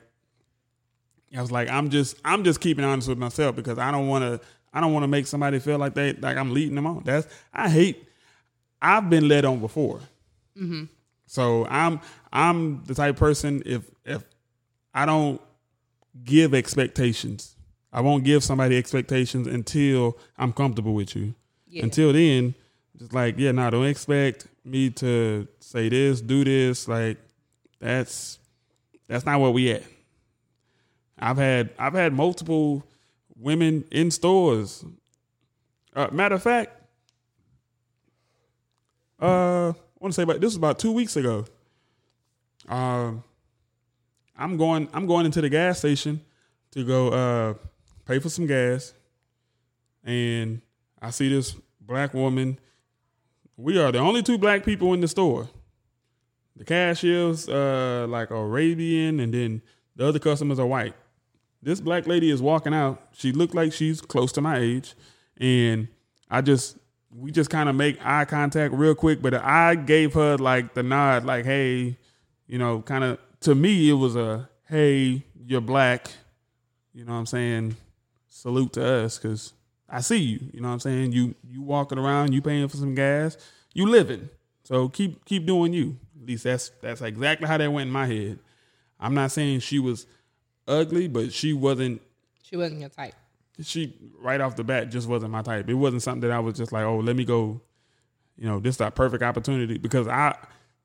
I 1.35 1.41
was 1.41 1.51
like, 1.51 1.69
I'm 1.69 1.89
just, 1.89 2.17
I'm 2.25 2.43
just 2.43 2.59
keeping 2.59 2.83
honest 2.83 3.07
with 3.07 3.17
myself 3.17 3.55
because 3.55 3.77
I 3.77 3.91
don't 3.91 4.07
want 4.07 4.23
to, 4.23 4.47
I 4.73 4.81
don't 4.81 4.93
want 4.93 5.03
to 5.03 5.07
make 5.07 5.27
somebody 5.27 5.59
feel 5.59 5.77
like 5.77 5.93
they, 5.93 6.13
like 6.13 6.37
I'm 6.37 6.53
leading 6.53 6.75
them 6.75 6.87
on. 6.87 7.03
That's, 7.03 7.27
I 7.53 7.69
hate. 7.69 8.07
I've 8.81 9.09
been 9.09 9.27
led 9.27 9.43
on 9.43 9.59
before, 9.59 9.99
mm-hmm. 10.55 10.85
so 11.25 11.65
I'm, 11.65 11.99
I'm 12.31 12.83
the 12.83 12.93
type 12.93 13.15
of 13.15 13.19
person 13.19 13.63
if, 13.65 13.89
if 14.05 14.23
I 14.93 15.05
don't 15.05 15.41
give 16.23 16.53
expectations, 16.53 17.55
I 17.91 18.01
won't 18.01 18.23
give 18.23 18.43
somebody 18.43 18.77
expectations 18.77 19.47
until 19.47 20.17
I'm 20.37 20.53
comfortable 20.53 20.93
with 20.93 21.15
you. 21.15 21.33
Yeah. 21.67 21.83
Until 21.83 22.13
then, 22.13 22.53
just 22.97 23.13
like, 23.13 23.35
yeah, 23.37 23.51
no, 23.51 23.69
don't 23.69 23.85
expect 23.85 24.47
me 24.63 24.89
to 24.91 25.47
say 25.59 25.89
this, 25.89 26.21
do 26.21 26.43
this. 26.43 26.87
Like, 26.87 27.17
that's 27.79 28.39
that's 29.07 29.25
not 29.25 29.39
where 29.39 29.51
we 29.51 29.71
at. 29.71 29.83
I've 31.17 31.37
had 31.37 31.69
I've 31.77 31.93
had 31.93 32.13
multiple 32.13 32.83
women 33.35 33.85
in 33.91 34.11
stores. 34.11 34.83
Uh, 35.95 36.07
matter 36.11 36.35
of 36.35 36.43
fact, 36.43 36.71
uh, 39.21 39.69
I 39.69 39.99
want 39.99 40.13
to 40.13 40.13
say 40.13 40.23
about 40.23 40.39
this 40.39 40.49
was 40.49 40.57
about 40.57 40.79
two 40.79 40.91
weeks 40.91 41.15
ago. 41.15 41.45
Um, 42.67 43.23
I'm 44.37 44.57
going 44.57 44.89
I'm 44.93 45.07
going 45.07 45.25
into 45.25 45.41
the 45.41 45.49
gas 45.49 45.79
station 45.79 46.21
to 46.71 46.83
go 46.83 47.09
uh, 47.09 47.53
pay 48.05 48.19
for 48.19 48.29
some 48.29 48.45
gas, 48.45 48.93
and 50.03 50.61
I 51.01 51.09
see 51.11 51.29
this 51.29 51.55
black 51.81 52.13
woman. 52.13 52.59
We 53.59 53.79
are 53.79 53.91
the 53.91 53.97
only 53.97 54.21
two 54.21 54.37
black 54.37 54.63
people 54.63 54.93
in 54.93 55.01
the 55.01 55.07
store. 55.07 55.49
The 56.55 56.63
cashier's 56.63 57.49
uh, 57.49 58.05
like 58.07 58.29
Arabian, 58.29 59.19
and 59.19 59.33
then 59.33 59.63
the 59.95 60.07
other 60.07 60.19
customers 60.19 60.59
are 60.59 60.65
white. 60.67 60.93
This 61.63 61.81
black 61.81 62.05
lady 62.05 62.29
is 62.29 62.39
walking 62.39 62.73
out. 62.75 63.01
She 63.13 63.31
looked 63.31 63.55
like 63.55 63.73
she's 63.73 63.99
close 63.99 64.31
to 64.33 64.41
my 64.41 64.59
age, 64.59 64.93
and 65.37 65.87
I 66.29 66.41
just 66.41 66.77
we 67.11 67.31
just 67.31 67.49
kind 67.49 67.67
of 67.67 67.75
make 67.75 67.97
eye 68.05 68.25
contact 68.25 68.75
real 68.75 68.93
quick. 68.93 69.23
But 69.23 69.33
I 69.33 69.73
gave 69.73 70.13
her 70.13 70.37
like 70.37 70.75
the 70.75 70.83
nod, 70.83 71.25
like, 71.25 71.45
"Hey," 71.45 71.97
you 72.47 72.59
know, 72.59 72.81
kind 72.83 73.03
of. 73.03 73.19
To 73.41 73.55
me, 73.55 73.89
it 73.89 73.93
was 73.93 74.15
a, 74.15 74.49
"Hey, 74.67 75.23
you're 75.45 75.61
black," 75.61 76.09
you 76.93 77.05
know 77.05 77.13
what 77.13 77.19
I'm 77.19 77.25
saying? 77.25 77.75
Salute 78.29 78.73
to 78.73 78.85
us, 78.85 79.17
cause 79.17 79.53
I 79.89 80.01
see 80.01 80.17
you. 80.17 80.39
You 80.53 80.61
know 80.61 80.67
what 80.67 80.73
I'm 80.75 80.79
saying? 80.81 81.11
You 81.13 81.35
you 81.49 81.61
walking 81.61 81.97
around, 81.97 82.33
you 82.33 82.41
paying 82.41 82.67
for 82.67 82.77
some 82.77 82.95
gas, 82.95 83.37
you 83.73 83.87
living. 83.87 84.29
So 84.63 84.89
keep 84.89 85.23
keep 85.25 85.45
doing 85.45 85.73
you. 85.73 85.97
At 86.21 86.27
least 86.27 86.43
that's 86.43 86.69
that's 86.81 87.01
exactly 87.01 87.47
how 87.47 87.57
that 87.57 87.71
went 87.71 87.87
in 87.87 87.93
my 87.93 88.05
head. 88.05 88.39
I'm 88.99 89.13
not 89.13 89.31
saying 89.31 89.59
she 89.61 89.79
was 89.79 90.05
ugly, 90.67 91.07
but 91.07 91.31
she 91.31 91.53
wasn't 91.53 92.01
She 92.43 92.57
wasn't 92.57 92.81
your 92.81 92.89
type. 92.89 93.13
she 93.61 93.95
right 94.19 94.41
off 94.41 94.55
the 94.55 94.63
bat 94.63 94.89
just 94.89 95.07
wasn't 95.07 95.31
my 95.31 95.41
type. 95.41 95.69
It 95.69 95.75
wasn't 95.75 96.01
something 96.03 96.27
that 96.27 96.31
I 96.31 96.39
was 96.39 96.57
just 96.57 96.71
like, 96.71 96.83
oh, 96.83 96.97
let 96.97 97.15
me 97.15 97.23
go, 97.23 97.61
you 98.37 98.45
know, 98.47 98.59
this 98.59 98.75
is 98.75 98.81
a 98.81 98.91
perfect 98.91 99.23
opportunity 99.23 99.77
because 99.77 100.07
I 100.07 100.35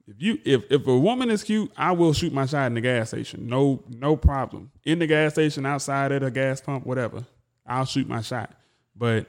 if 0.07 0.17
you 0.21 0.39
if 0.45 0.71
if 0.71 0.87
a 0.87 0.99
woman 0.99 1.31
is 1.31 1.43
cute, 1.43 1.73
I 1.77 1.91
will 1.93 2.13
shoot 2.13 2.33
my 2.33 2.47
shot 2.47 2.67
in 2.67 2.75
the 2.75 2.81
gas 2.81 3.09
station. 3.09 3.49
No 3.49 3.83
no 3.89 4.17
problem. 4.17 4.71
In 4.85 4.99
the 5.01 5.07
gas 5.09 5.33
station, 5.33 5.67
outside 5.67 6.13
at 6.13 6.23
a 6.23 6.31
gas 6.31 6.61
pump, 6.61 6.87
whatever. 6.87 7.25
I'll 7.67 7.85
shoot 7.85 8.09
my 8.09 8.21
shot. 8.21 8.53
But 8.97 9.27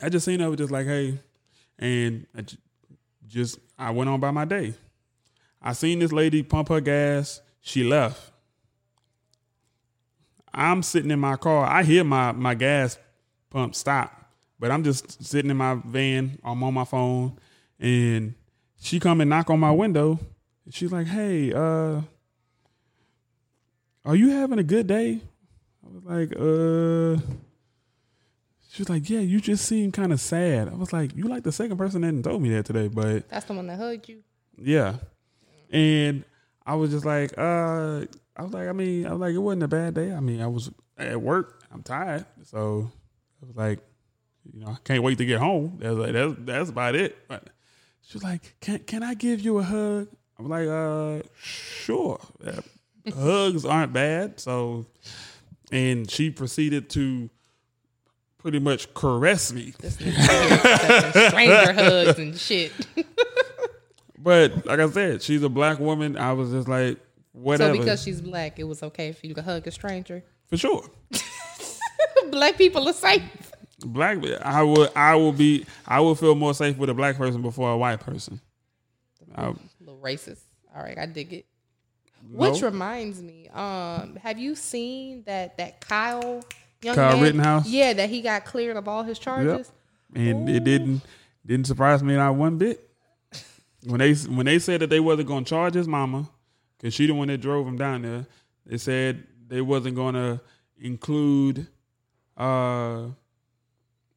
I 0.00 0.08
just 0.08 0.24
seen 0.24 0.40
her 0.40 0.50
was 0.50 0.58
just 0.58 0.70
like, 0.70 0.86
hey, 0.86 1.18
and 1.78 2.26
I 2.36 2.44
just 3.26 3.58
I 3.78 3.90
went 3.90 4.10
on 4.10 4.20
by 4.20 4.30
my 4.30 4.44
day. 4.44 4.74
I 5.60 5.72
seen 5.72 5.98
this 5.98 6.12
lady 6.12 6.42
pump 6.42 6.68
her 6.68 6.80
gas. 6.80 7.40
She 7.60 7.84
left. 7.84 8.32
I'm 10.52 10.82
sitting 10.82 11.10
in 11.10 11.20
my 11.20 11.36
car. 11.36 11.66
I 11.66 11.82
hear 11.82 12.04
my 12.04 12.32
my 12.32 12.54
gas 12.54 12.98
pump 13.50 13.74
stop, 13.74 14.32
but 14.58 14.70
I'm 14.70 14.84
just 14.84 15.24
sitting 15.24 15.50
in 15.50 15.56
my 15.56 15.74
van. 15.74 16.38
I'm 16.44 16.62
on 16.62 16.74
my 16.74 16.84
phone, 16.84 17.38
and 17.78 18.34
she 18.80 18.98
come 19.00 19.20
and 19.20 19.30
knock 19.30 19.50
on 19.50 19.60
my 19.60 19.70
window. 19.70 20.18
She's 20.70 20.92
like, 20.92 21.06
"Hey, 21.06 21.52
uh, 21.52 22.02
are 24.04 24.16
you 24.16 24.30
having 24.30 24.58
a 24.58 24.64
good 24.64 24.86
day?" 24.86 25.20
I 25.84 25.88
was 25.90 26.04
like, 26.04 26.34
"Uh." 26.38 27.22
She 28.78 28.82
was 28.82 28.90
like, 28.90 29.10
"Yeah, 29.10 29.18
you 29.18 29.40
just 29.40 29.64
seem 29.64 29.90
kind 29.90 30.12
of 30.12 30.20
sad." 30.20 30.68
I 30.68 30.74
was 30.74 30.92
like, 30.92 31.16
"You 31.16 31.24
like 31.24 31.42
the 31.42 31.50
second 31.50 31.78
person 31.78 32.02
that 32.02 32.22
told 32.22 32.40
me 32.40 32.50
that 32.50 32.64
today, 32.64 32.86
but 32.86 33.28
That's 33.28 33.44
the 33.44 33.54
one 33.54 33.66
that 33.66 33.76
hugged 33.76 34.08
you. 34.08 34.22
yeah. 34.56 34.98
And 35.72 36.22
I 36.64 36.76
was 36.76 36.92
just 36.92 37.04
like, 37.04 37.36
uh, 37.36 38.04
I 38.36 38.42
was 38.44 38.52
like, 38.52 38.68
I 38.68 38.72
mean, 38.72 39.04
I 39.04 39.10
was 39.10 39.18
like, 39.18 39.34
it 39.34 39.38
wasn't 39.38 39.64
a 39.64 39.68
bad 39.68 39.94
day. 39.94 40.12
I 40.12 40.20
mean, 40.20 40.40
I 40.40 40.46
was 40.46 40.70
at 40.96 41.20
work. 41.20 41.64
I'm 41.72 41.82
tired. 41.82 42.24
So 42.44 42.88
I 43.42 43.46
was 43.46 43.56
like, 43.56 43.80
you 44.44 44.60
know, 44.60 44.68
I 44.68 44.76
can't 44.84 45.02
wait 45.02 45.18
to 45.18 45.24
get 45.24 45.40
home. 45.40 45.78
That's 45.80 45.96
like, 45.96 46.12
that's, 46.12 46.34
that's 46.38 46.70
about 46.70 46.94
it. 46.94 47.18
But 47.26 47.50
she 48.02 48.14
was 48.14 48.22
like, 48.22 48.54
can, 48.60 48.78
can 48.78 49.02
I 49.02 49.14
give 49.14 49.40
you 49.40 49.58
a 49.58 49.64
hug? 49.64 50.06
I'm 50.38 50.48
like, 50.48 50.68
uh, 50.68 51.28
sure. 51.42 52.20
Uh, 52.46 52.60
hugs 53.12 53.64
aren't 53.64 53.92
bad. 53.92 54.38
So, 54.38 54.86
and 55.72 56.08
she 56.08 56.30
proceeded 56.30 56.90
to 56.90 57.28
pretty 58.48 58.64
much 58.64 58.94
caress 58.94 59.52
me. 59.52 59.72
Stranger 59.72 61.72
hugs 61.74 62.18
and 62.18 62.38
shit. 62.38 62.72
But 64.20 64.66
like 64.66 64.80
I 64.80 64.90
said, 64.90 65.22
she's 65.22 65.44
a 65.44 65.48
black 65.48 65.78
woman. 65.78 66.18
I 66.18 66.32
was 66.32 66.50
just 66.50 66.66
like, 66.66 66.98
whatever. 67.30 67.74
So 67.74 67.80
because 67.80 68.02
she's 68.02 68.20
black, 68.20 68.58
it 68.58 68.64
was 68.64 68.82
okay 68.82 69.12
for 69.12 69.28
you 69.28 69.34
to 69.34 69.42
hug 69.42 69.64
a 69.68 69.70
stranger. 69.70 70.24
for 70.48 70.56
sure. 70.56 70.82
black 72.32 72.58
people 72.58 72.88
are 72.88 72.92
safe. 72.92 73.22
Black, 73.78 74.18
I 74.42 74.64
will, 74.64 74.88
I 74.96 75.14
will 75.14 75.32
be, 75.32 75.66
I 75.86 76.00
will 76.00 76.16
feel 76.16 76.34
more 76.34 76.52
safe 76.52 76.76
with 76.76 76.90
a 76.90 76.94
black 76.94 77.16
person 77.16 77.42
before 77.42 77.70
a 77.70 77.78
white 77.78 78.00
person. 78.00 78.40
I, 79.36 79.50
A 79.50 79.54
little 79.78 80.00
racist. 80.02 80.40
All 80.74 80.82
right, 80.82 80.98
I 80.98 81.06
dig 81.06 81.32
it. 81.32 81.46
Which 82.28 82.60
reminds 82.60 83.22
me, 83.22 83.48
um, 83.50 84.16
have 84.16 84.40
you 84.40 84.56
seen 84.56 85.22
that 85.26 85.58
that 85.58 85.80
Kyle 85.80 86.42
young 86.82 86.94
Kyle 86.94 87.12
man- 87.14 87.22
Rittenhouse? 87.22 87.68
Yeah, 87.68 87.92
that 87.94 88.10
he 88.10 88.20
got 88.20 88.44
cleared 88.44 88.76
of 88.76 88.88
all 88.88 89.02
his 89.02 89.18
charges. 89.18 89.70
Yep. 90.14 90.22
And 90.26 90.48
it 90.48 90.64
didn't 90.64 91.02
didn't 91.44 91.66
surprise 91.66 92.02
me 92.02 92.14
not 92.14 92.34
one 92.34 92.58
bit. 92.58 92.88
When 93.84 93.98
they 93.98 94.14
when 94.14 94.46
they 94.46 94.58
said 94.58 94.80
that 94.80 94.90
they 94.90 95.00
wasn't 95.00 95.28
going 95.28 95.44
to 95.44 95.48
charge 95.50 95.74
his 95.74 95.86
mama 95.86 96.28
because 96.76 96.94
she 96.94 97.06
the 97.06 97.14
one 97.14 97.28
that 97.28 97.38
drove 97.38 97.66
him 97.66 97.76
down 97.76 98.02
there, 98.02 98.26
they 98.66 98.78
said 98.78 99.24
they 99.46 99.60
wasn't 99.60 99.96
going 99.96 100.14
to 100.14 100.40
include 100.78 101.66
uh 102.36 103.04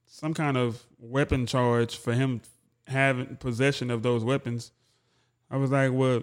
some 0.06 0.34
kind 0.34 0.58
of 0.58 0.84
weapon 1.00 1.46
charge 1.46 1.98
for 1.98 2.14
him 2.14 2.42
having 2.88 3.36
possession 3.38 3.90
of 3.90 4.04
those 4.04 4.24
weapons. 4.24 4.72
I 5.50 5.58
was 5.58 5.72
like, 5.72 5.92
well, 5.94 6.22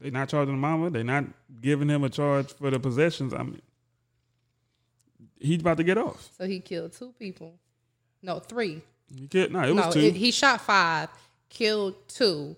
they're 0.00 0.10
not 0.10 0.28
charging 0.28 0.54
the 0.54 0.60
mama. 0.60 0.90
They're 0.90 1.04
not 1.04 1.24
giving 1.60 1.88
him 1.88 2.04
a 2.04 2.08
charge 2.08 2.52
for 2.52 2.70
the 2.70 2.78
possessions. 2.78 3.34
I 3.34 3.42
mean, 3.42 3.60
he's 5.40 5.60
about 5.60 5.78
to 5.78 5.84
get 5.84 5.98
off. 5.98 6.30
So 6.38 6.46
he 6.46 6.60
killed 6.60 6.92
two 6.92 7.12
people. 7.18 7.54
No, 8.22 8.38
three. 8.38 8.82
He 9.16 9.26
killed, 9.26 9.52
no, 9.52 9.62
it 9.62 9.74
was 9.74 9.86
no, 9.86 9.92
two. 9.92 10.00
it- 10.00 10.14
he 10.14 10.30
shot 10.30 10.60
five, 10.60 11.08
killed 11.48 11.94
two, 12.08 12.54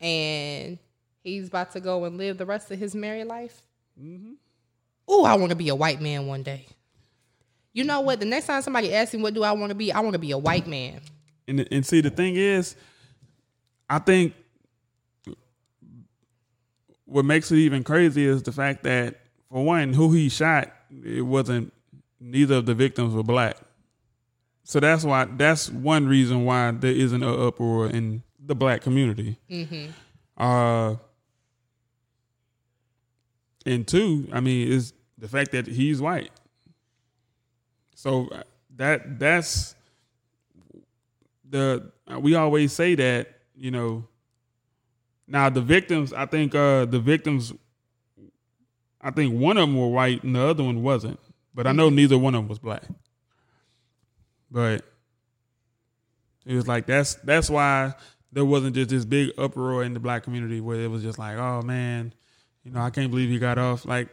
and 0.00 0.78
he's 1.22 1.48
about 1.48 1.72
to 1.72 1.80
go 1.80 2.04
and 2.04 2.16
live 2.18 2.38
the 2.38 2.46
rest 2.46 2.70
of 2.70 2.78
his 2.78 2.94
married 2.94 3.26
life. 3.26 3.62
Mm-hmm. 4.00 4.32
Oh, 5.06 5.24
I 5.24 5.34
want 5.34 5.50
to 5.50 5.56
be 5.56 5.68
a 5.68 5.74
white 5.74 6.00
man 6.00 6.26
one 6.26 6.42
day. 6.42 6.66
You 7.72 7.84
know 7.84 8.00
what? 8.00 8.20
The 8.20 8.26
next 8.26 8.46
time 8.46 8.62
somebody 8.62 8.94
asks 8.94 9.14
me, 9.14 9.22
"What 9.22 9.34
do 9.34 9.42
I 9.42 9.52
want 9.52 9.70
to 9.70 9.74
be?" 9.74 9.92
I 9.92 10.00
want 10.00 10.12
to 10.14 10.18
be 10.18 10.30
a 10.30 10.38
white 10.38 10.66
man. 10.66 11.00
And 11.48 11.66
and 11.70 11.86
see 11.86 12.00
the 12.00 12.10
thing 12.10 12.36
is, 12.36 12.76
I 13.88 13.98
think 13.98 14.34
what 17.04 17.24
makes 17.24 17.50
it 17.50 17.56
even 17.56 17.84
crazy 17.84 18.24
is 18.26 18.42
the 18.42 18.52
fact 18.52 18.84
that 18.84 19.20
for 19.50 19.64
one, 19.64 19.92
who 19.92 20.12
he 20.12 20.28
shot, 20.28 20.72
it 21.04 21.22
wasn't 21.22 21.72
neither 22.22 22.56
of 22.56 22.66
the 22.66 22.74
victims 22.74 23.14
were 23.14 23.22
black. 23.22 23.56
So 24.64 24.78
that's 24.78 25.04
why 25.04 25.24
that's 25.24 25.68
one 25.68 26.06
reason 26.06 26.44
why 26.44 26.70
there 26.70 26.92
isn't 26.92 27.22
an 27.22 27.40
uproar 27.40 27.88
in 27.88 28.22
the 28.38 28.54
black 28.54 28.80
community. 28.82 29.38
Mm-hmm. 29.50 29.90
Uh 30.36 30.96
and 33.66 33.86
two, 33.86 34.28
I 34.32 34.40
mean, 34.40 34.68
is 34.70 34.92
the 35.18 35.28
fact 35.28 35.52
that 35.52 35.66
he's 35.66 36.00
white. 36.00 36.30
So 37.94 38.28
uh, 38.28 38.42
that 38.76 39.18
that's 39.18 39.74
the 41.48 41.90
we 42.18 42.34
always 42.34 42.72
say 42.72 42.94
that 42.94 43.28
you 43.56 43.70
know. 43.70 44.04
Now 45.28 45.48
the 45.48 45.60
victims, 45.62 46.12
I 46.12 46.26
think 46.26 46.54
uh 46.54 46.84
the 46.84 46.98
victims, 47.00 47.52
I 49.00 49.10
think 49.10 49.40
one 49.40 49.56
of 49.56 49.62
them 49.68 49.76
were 49.78 49.88
white 49.88 50.22
and 50.24 50.36
the 50.36 50.42
other 50.42 50.62
one 50.62 50.82
wasn't, 50.82 51.18
but 51.54 51.66
I 51.66 51.72
know 51.72 51.90
neither 51.90 52.18
one 52.18 52.34
of 52.34 52.40
them 52.42 52.48
was 52.48 52.58
black. 52.58 52.82
But 54.50 54.84
it 56.44 56.54
was 56.54 56.68
like 56.68 56.86
that's 56.86 57.14
that's 57.16 57.48
why 57.48 57.94
there 58.32 58.44
wasn't 58.44 58.74
just 58.74 58.90
this 58.90 59.04
big 59.04 59.30
uproar 59.38 59.84
in 59.84 59.94
the 59.94 60.00
black 60.00 60.22
community 60.24 60.60
where 60.60 60.80
it 60.80 60.90
was 60.90 61.02
just 61.02 61.18
like, 61.18 61.36
oh 61.36 61.62
man, 61.62 62.12
you 62.64 62.70
know, 62.70 62.80
I 62.80 62.90
can't 62.90 63.10
believe 63.10 63.30
he 63.30 63.38
got 63.38 63.58
off. 63.58 63.84
Like 63.86 64.08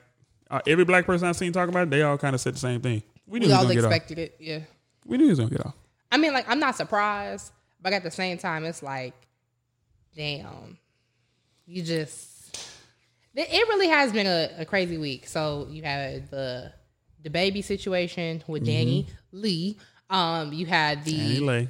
uh, 0.49 0.61
every 0.67 0.85
black 0.85 1.05
person 1.05 1.27
I've 1.27 1.35
seen 1.35 1.51
talk 1.51 1.69
about 1.69 1.83
it, 1.83 1.89
they 1.89 2.01
all 2.03 2.17
kind 2.17 2.33
of 2.35 2.41
said 2.41 2.55
the 2.55 2.59
same 2.59 2.81
thing. 2.81 3.03
We, 3.27 3.33
We 3.33 3.39
knew 3.39 3.45
he 3.47 3.51
was 3.51 3.57
all 3.57 3.63
gonna 3.63 3.75
get 3.75 3.85
off. 3.85 3.91
expected 3.91 4.19
it. 4.19 4.35
Yeah. 4.39 4.59
We 5.05 5.17
knew 5.17 5.25
he 5.25 5.29
was 5.31 5.39
gonna 5.39 5.51
get 5.51 5.65
off. 5.65 5.75
I 6.11 6.17
mean, 6.17 6.33
like, 6.33 6.49
I'm 6.49 6.59
not 6.59 6.75
surprised, 6.75 7.51
but 7.81 7.93
at 7.93 8.01
the 8.03 8.09
same 8.11 8.37
time, 8.39 8.65
it's 8.65 8.81
like, 8.81 9.13
damn, 10.15 10.77
you 11.67 11.83
just. 11.83 12.27
It 13.35 13.47
it 13.51 13.67
really 13.67 13.87
has 13.87 14.11
been 14.11 14.25
a, 14.27 14.49
a 14.59 14.65
crazy 14.65 14.97
week. 14.97 15.27
So 15.27 15.67
you 15.69 15.83
had 15.83 16.29
the 16.31 16.73
DaBaby 17.23 17.63
situation 17.63 18.43
with 18.47 18.65
Danny 18.65 19.07
Lee. 19.31 19.77
Um, 20.09 20.51
you 20.53 20.65
had 20.65 21.03
the 21.05 21.11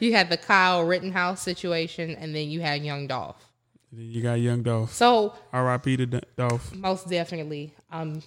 you 0.00 0.12
had 0.12 0.30
the 0.30 0.36
Kyle 0.36 0.84
Rittenhouse 0.84 1.42
situation, 1.42 2.10
and 2.14 2.34
then 2.34 2.48
you 2.48 2.60
had 2.60 2.84
Young 2.84 3.06
Dolph. 3.06 3.44
Then 3.92 4.06
You 4.10 4.22
got 4.22 4.34
young 4.34 4.62
Dolph. 4.62 4.92
So 4.92 5.34
R.I.P. 5.52 5.96
to 5.96 6.06
Dolph. 6.36 6.74
most 6.74 7.08
definitely. 7.08 7.74
Um, 7.90 8.22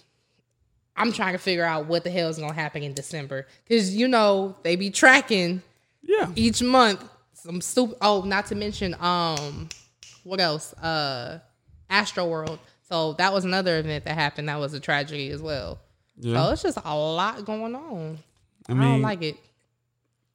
I'm 0.96 1.12
trying 1.12 1.32
to 1.32 1.38
figure 1.38 1.64
out 1.64 1.86
what 1.86 2.04
the 2.04 2.10
hell 2.10 2.28
is 2.28 2.38
gonna 2.38 2.52
happen 2.52 2.82
in 2.82 2.92
December 2.92 3.46
because 3.64 3.94
you 3.96 4.08
know 4.08 4.56
they 4.62 4.76
be 4.76 4.90
tracking. 4.90 5.62
Yeah. 6.02 6.30
Each 6.34 6.60
month, 6.62 7.02
some 7.32 7.60
stupid. 7.60 7.96
Oh, 8.02 8.22
not 8.22 8.46
to 8.46 8.54
mention, 8.56 8.94
um, 9.00 9.68
what 10.24 10.40
else? 10.40 10.74
Uh, 10.74 11.38
Astroworld. 11.90 12.58
So 12.82 13.14
that 13.14 13.32
was 13.32 13.44
another 13.44 13.78
event 13.78 14.04
that 14.04 14.14
happened. 14.14 14.48
That 14.48 14.58
was 14.58 14.74
a 14.74 14.80
tragedy 14.80 15.30
as 15.30 15.40
well. 15.40 15.78
Yeah. 16.22 16.46
So 16.46 16.52
it's 16.52 16.62
just 16.62 16.78
a 16.84 16.96
lot 16.96 17.44
going 17.44 17.74
on. 17.74 18.18
I 18.68 18.72
I, 18.72 18.74
mean, 18.74 18.88
don't 18.88 19.02
like 19.02 19.22
it. 19.22 19.36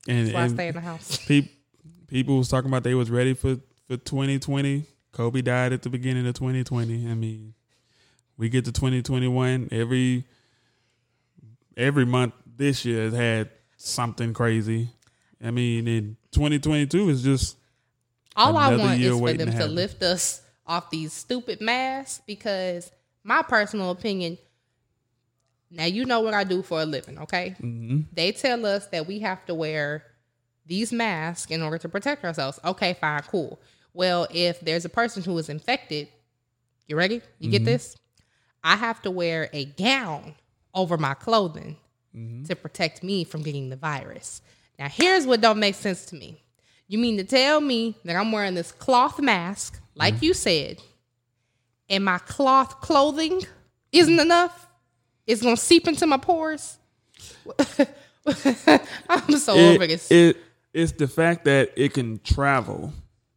And, 0.08 0.28
That's 0.28 0.34
why 0.34 0.44
I 0.44 0.48
stay 0.48 0.68
in 0.68 0.76
the 0.76 0.82
house. 0.82 1.18
Peop, 1.28 1.50
people 2.08 2.38
was 2.38 2.50
talking 2.50 2.70
about 2.70 2.84
they 2.84 2.94
was 2.94 3.10
ready 3.10 3.34
for 3.34 3.58
for 3.88 3.98
2020. 3.98 4.86
Kobe 5.14 5.42
died 5.42 5.74
at 5.74 5.82
the 5.82 5.90
beginning 5.90 6.28
of 6.28 6.36
2020. 6.36 7.10
I 7.10 7.14
mean, 7.14 7.54
we 8.38 8.50
get 8.50 8.66
to 8.66 8.72
2021 8.72 9.70
every 9.72 10.26
every 11.76 12.06
month 12.06 12.34
this 12.58 12.86
year 12.86 13.04
has 13.04 13.14
had 13.14 13.50
something 13.78 14.34
crazy. 14.34 14.90
I 15.44 15.52
mean, 15.52 15.88
in 15.88 16.18
2022 16.32 17.10
is 17.10 17.24
just 17.24 17.58
All 18.36 18.58
I 18.58 18.76
want 18.76 19.00
is 19.00 19.18
for 19.18 19.34
them 19.34 19.48
to 19.48 19.52
happen. 19.52 19.76
lift 19.76 20.04
us 20.04 20.42
off 20.66 20.90
these 20.90 21.14
stupid 21.14 21.62
masks 21.62 22.22
because 22.26 22.92
my 23.24 23.42
personal 23.42 23.92
opinion. 23.92 24.38
Now 25.70 25.86
you 25.86 26.06
know 26.06 26.22
what 26.22 26.34
I 26.34 26.44
do 26.44 26.62
for 26.62 26.82
a 26.82 26.86
living, 26.86 27.18
okay? 27.20 27.56
Mhm. 27.62 28.06
They 28.14 28.32
tell 28.32 28.66
us 28.66 28.88
that 28.88 29.06
we 29.08 29.20
have 29.20 29.46
to 29.48 29.54
wear 29.54 30.04
these 30.66 30.92
masks 30.94 31.52
in 31.52 31.62
order 31.62 31.78
to 31.78 31.90
protect 31.90 32.24
ourselves. 32.24 32.60
Okay, 32.64 32.94
fine, 32.94 33.22
cool. 33.24 33.60
Well, 33.94 34.28
if 34.32 34.60
there's 34.62 34.86
a 34.86 34.90
person 34.90 35.24
who 35.24 35.38
is 35.38 35.50
infected, 35.50 36.08
you 36.88 36.96
ready? 36.96 37.22
You 37.40 37.50
get 37.50 37.64
Mhm. 37.64 37.66
this? 37.66 37.98
I 38.64 38.76
have 38.76 39.02
to 39.04 39.12
wear 39.12 39.50
a 39.54 39.66
gown 39.66 40.36
over 40.74 40.98
my 40.98 41.14
clothing 41.14 41.78
Mm-hmm. 42.16 42.46
to 42.46 42.56
protect 42.56 43.04
me 43.04 43.24
from 43.24 43.44
getting 43.44 43.70
the 43.70 43.76
virus. 43.76 44.42
Now, 44.80 44.88
here's 44.90 45.28
what 45.28 45.42
don't 45.42 45.60
make 45.60 45.76
sense 45.76 46.06
to 46.08 46.16
me. 46.16 46.42
You 46.88 46.98
mean 46.98 47.18
to 47.18 47.24
tell 47.24 47.60
me 47.62 47.96
that 48.06 48.16
I'm 48.16 48.32
wearing 48.32 48.56
this 48.56 48.72
cloth 48.72 49.20
mask, 49.20 49.80
like 49.96 50.16
Mm-hmm. 50.16 50.26
you 50.26 50.34
said, 50.34 50.82
and 51.90 52.04
my 52.04 52.18
cloth 52.20 52.82
clothing 52.82 53.42
isn't 53.92 54.20
enough? 54.20 54.67
It's 55.28 55.42
gonna 55.42 55.58
seep 55.58 55.88
into 55.88 56.08
my 56.08 56.18
pores. 56.18 56.78
I'm 59.10 59.38
so 59.38 59.56
it, 59.56 59.76
over 59.76 59.88
this. 59.88 60.10
It 60.12 60.38
it's 60.74 60.92
the 60.94 61.08
fact 61.08 61.46
that 61.46 61.72
it 61.76 61.94
can 61.94 62.20
travel 62.24 62.94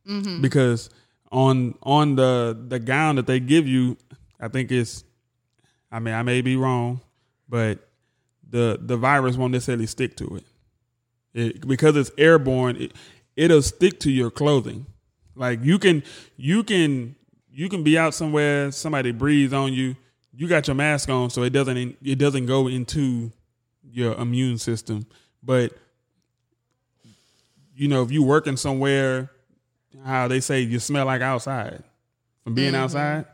Mhm. 0.07 0.41
because 0.43 0.91
on 1.31 1.75
on 1.83 2.17
the 2.17 2.59
the 2.69 2.79
gown 2.79 3.17
that 3.17 3.27
they 3.27 3.41
give 3.41 3.67
you, 3.67 3.97
I 4.41 4.49
think 4.49 4.71
it's. 4.73 5.05
I 5.93 5.99
mean, 5.99 6.15
I 6.15 6.23
may 6.23 6.41
be 6.41 6.57
wrong, 6.57 7.01
but 7.49 7.89
the 8.49 8.79
the 8.81 8.97
virus 8.97 9.37
won't 9.37 9.53
necessarily 9.53 9.87
stick 9.87 10.17
to 10.17 10.37
it. 10.37 10.45
It 11.35 11.67
because 11.69 11.97
it's 11.97 12.11
airborne. 12.19 12.77
It, 12.77 12.93
it'll 13.37 13.63
stick 13.63 14.01
to 14.01 14.11
your 14.11 14.31
clothing. 14.31 14.87
Like 15.37 15.61
you 15.63 15.79
can 15.79 16.03
you 16.37 16.63
can 16.65 17.15
you 17.53 17.69
can 17.69 17.83
be 17.83 17.97
out 17.99 18.15
somewhere, 18.15 18.71
somebody 18.73 19.13
breathes 19.13 19.53
on 19.53 19.73
you. 19.73 19.97
You 20.33 20.47
got 20.49 20.67
your 20.69 20.77
mask 20.77 21.09
on, 21.09 21.31
so 21.31 21.43
it 21.43 21.51
doesn't 21.51 21.97
it 22.03 22.17
doesn't 22.19 22.47
go 22.47 22.69
into 22.69 23.33
your 23.83 24.15
immune 24.15 24.59
system. 24.59 25.07
But 25.43 25.73
you 27.75 27.89
know, 27.89 28.03
if 28.03 28.11
you 28.11 28.23
working 28.23 28.57
somewhere, 28.57 29.31
how 30.05 30.29
they 30.29 30.41
say 30.41 30.61
you 30.61 30.79
smell 30.79 31.07
like 31.07 31.23
outside 31.23 31.83
from 32.45 32.55
being 32.55 32.73
Mhm. 32.75 32.77
outside, 32.79 33.25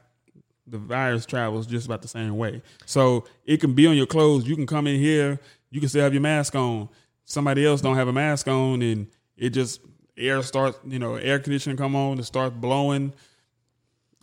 the 0.66 0.78
virus 0.78 1.26
travels 1.26 1.66
just 1.66 1.86
about 1.86 2.02
the 2.02 2.08
same 2.08 2.36
way. 2.36 2.62
So 2.86 3.24
it 3.44 3.60
can 3.60 3.74
be 3.74 3.86
on 3.86 3.96
your 3.96 4.06
clothes. 4.06 4.46
You 4.46 4.54
can 4.56 4.66
come 4.66 4.86
in 4.86 4.98
here, 5.00 5.38
you 5.70 5.80
can 5.80 5.88
still 5.88 6.02
have 6.02 6.14
your 6.14 6.22
mask 6.22 6.54
on. 6.54 6.88
Somebody 7.24 7.66
else 7.66 7.80
don't 7.80 7.96
have 7.96 8.08
a 8.08 8.12
mask 8.12 8.48
on, 8.48 8.82
and 8.82 9.06
it 9.36 9.50
just 9.50 9.80
air 10.16 10.42
starts. 10.42 10.78
You 10.86 10.98
know, 10.98 11.16
air 11.16 11.38
conditioning 11.38 11.76
come 11.76 11.94
on, 11.94 12.18
it 12.18 12.24
starts 12.24 12.56
blowing. 12.56 13.12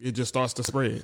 It 0.01 0.13
just 0.13 0.29
starts 0.29 0.53
to 0.55 0.63
spread. 0.63 1.03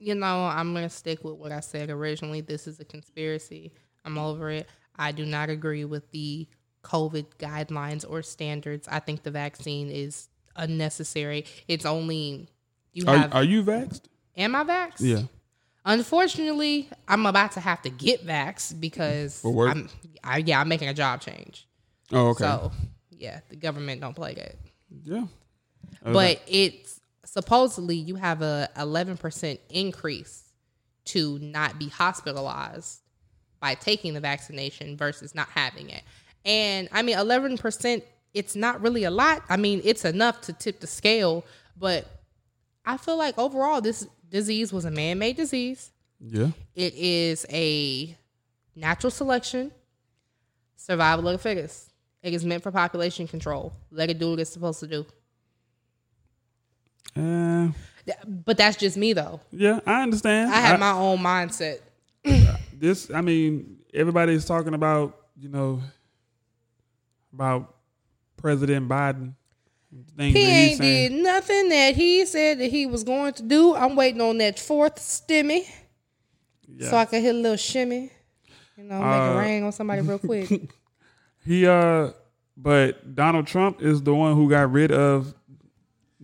You 0.00 0.14
know, 0.14 0.46
I'm 0.46 0.72
gonna 0.74 0.88
stick 0.90 1.22
with 1.22 1.34
what 1.36 1.52
I 1.52 1.60
said 1.60 1.90
originally. 1.90 2.40
This 2.40 2.66
is 2.66 2.80
a 2.80 2.84
conspiracy. 2.84 3.72
I'm 4.04 4.16
over 4.18 4.50
it. 4.50 4.66
I 4.96 5.12
do 5.12 5.24
not 5.26 5.50
agree 5.50 5.84
with 5.84 6.10
the 6.10 6.48
COVID 6.82 7.26
guidelines 7.38 8.04
or 8.08 8.22
standards. 8.22 8.88
I 8.90 8.98
think 8.98 9.22
the 9.22 9.30
vaccine 9.30 9.90
is 9.90 10.28
unnecessary. 10.56 11.44
It's 11.68 11.84
only 11.84 12.48
you 12.92 13.04
Are, 13.06 13.16
have. 13.16 13.34
are 13.34 13.44
you 13.44 13.62
vaxxed? 13.62 14.02
am 14.36 14.56
I 14.56 14.64
vaxxed? 14.64 15.00
Yeah. 15.00 15.22
Unfortunately, 15.84 16.88
I'm 17.08 17.26
about 17.26 17.52
to 17.52 17.60
have 17.60 17.82
to 17.82 17.90
get 17.90 18.26
vaxxed 18.26 18.80
because 18.80 19.40
For 19.40 19.52
work? 19.52 19.70
I'm, 19.70 19.88
I, 20.22 20.38
yeah, 20.38 20.60
I'm 20.60 20.68
making 20.68 20.88
a 20.88 20.94
job 20.94 21.20
change. 21.20 21.66
Oh, 22.12 22.28
okay. 22.28 22.44
So 22.44 22.72
yeah, 23.10 23.40
the 23.48 23.56
government 23.56 24.00
don't 24.00 24.14
play 24.14 24.34
that. 24.34 24.54
yeah. 25.04 25.26
But 26.02 26.40
it's 26.46 26.99
supposedly 27.30 27.94
you 27.94 28.16
have 28.16 28.42
a 28.42 28.68
11% 28.76 29.58
increase 29.68 30.42
to 31.04 31.38
not 31.38 31.78
be 31.78 31.88
hospitalized 31.88 33.02
by 33.60 33.74
taking 33.76 34.14
the 34.14 34.20
vaccination 34.20 34.96
versus 34.96 35.32
not 35.32 35.48
having 35.50 35.90
it. 35.90 36.02
And 36.44 36.88
I 36.90 37.02
mean, 37.02 37.16
11%, 37.16 38.02
it's 38.34 38.56
not 38.56 38.82
really 38.82 39.04
a 39.04 39.12
lot. 39.12 39.44
I 39.48 39.56
mean, 39.56 39.80
it's 39.84 40.04
enough 40.04 40.40
to 40.42 40.52
tip 40.52 40.80
the 40.80 40.88
scale, 40.88 41.44
but 41.76 42.04
I 42.84 42.96
feel 42.96 43.16
like 43.16 43.38
overall, 43.38 43.80
this 43.80 44.08
disease 44.28 44.72
was 44.72 44.84
a 44.84 44.90
man 44.90 45.20
made 45.20 45.36
disease. 45.36 45.92
yeah. 46.18 46.48
It 46.74 46.94
is 46.94 47.46
a 47.48 48.16
natural 48.74 49.12
selection, 49.12 49.70
survival 50.74 51.28
of 51.28 51.34
the 51.34 51.38
fittest. 51.38 51.92
It 52.24 52.34
is 52.34 52.44
meant 52.44 52.64
for 52.64 52.72
population 52.72 53.28
control. 53.28 53.72
Let 53.92 54.10
it 54.10 54.18
do 54.18 54.30
what 54.30 54.40
it's 54.40 54.50
supposed 54.50 54.80
to 54.80 54.88
do. 54.88 55.06
Uh, 57.16 57.68
But 58.26 58.56
that's 58.56 58.76
just 58.76 58.96
me, 58.96 59.12
though. 59.12 59.40
yeah, 59.52 59.80
I 59.86 60.02
understand. 60.02 60.50
I 60.52 60.60
have 60.60 60.80
my 60.80 60.92
own 60.92 61.18
mindset. 61.18 61.78
this 62.74 63.10
I 63.10 63.20
mean, 63.20 63.78
everybody's 63.94 64.44
talking 64.44 64.74
about, 64.74 65.16
you 65.38 65.48
know, 65.48 65.80
about 67.32 67.74
President 68.36 68.88
Biden. 68.88 69.34
He 70.18 70.38
ain't 70.38 70.78
saying. 70.78 71.10
did 71.12 71.22
nothing 71.22 71.68
that 71.70 71.96
he 71.96 72.24
said 72.26 72.60
that 72.60 72.70
he 72.70 72.86
was 72.86 73.02
going 73.02 73.32
to 73.34 73.42
do. 73.42 73.74
I'm 73.74 73.96
waiting 73.96 74.20
on 74.20 74.38
that 74.38 74.58
fourth 74.58 74.96
stimmy 74.96 75.66
so 76.80 76.96
I 76.96 77.04
can 77.06 77.22
hit 77.22 77.34
a 77.34 77.38
little 77.38 77.56
shimmy. 77.56 78.10
You 78.76 78.84
know, 78.84 79.00
make 79.00 79.20
Uh, 79.20 79.32
it 79.34 79.38
rain 79.38 79.62
on 79.64 79.72
somebody 79.72 80.00
real 80.02 80.18
quick. 80.18 80.50
He 81.44 81.66
uh 81.66 82.10
but 82.56 83.14
Donald 83.14 83.46
Trump 83.46 83.80
is 83.80 84.02
the 84.02 84.14
one 84.14 84.36
who 84.36 84.48
got 84.50 84.70
rid 84.70 84.92
of 84.92 85.34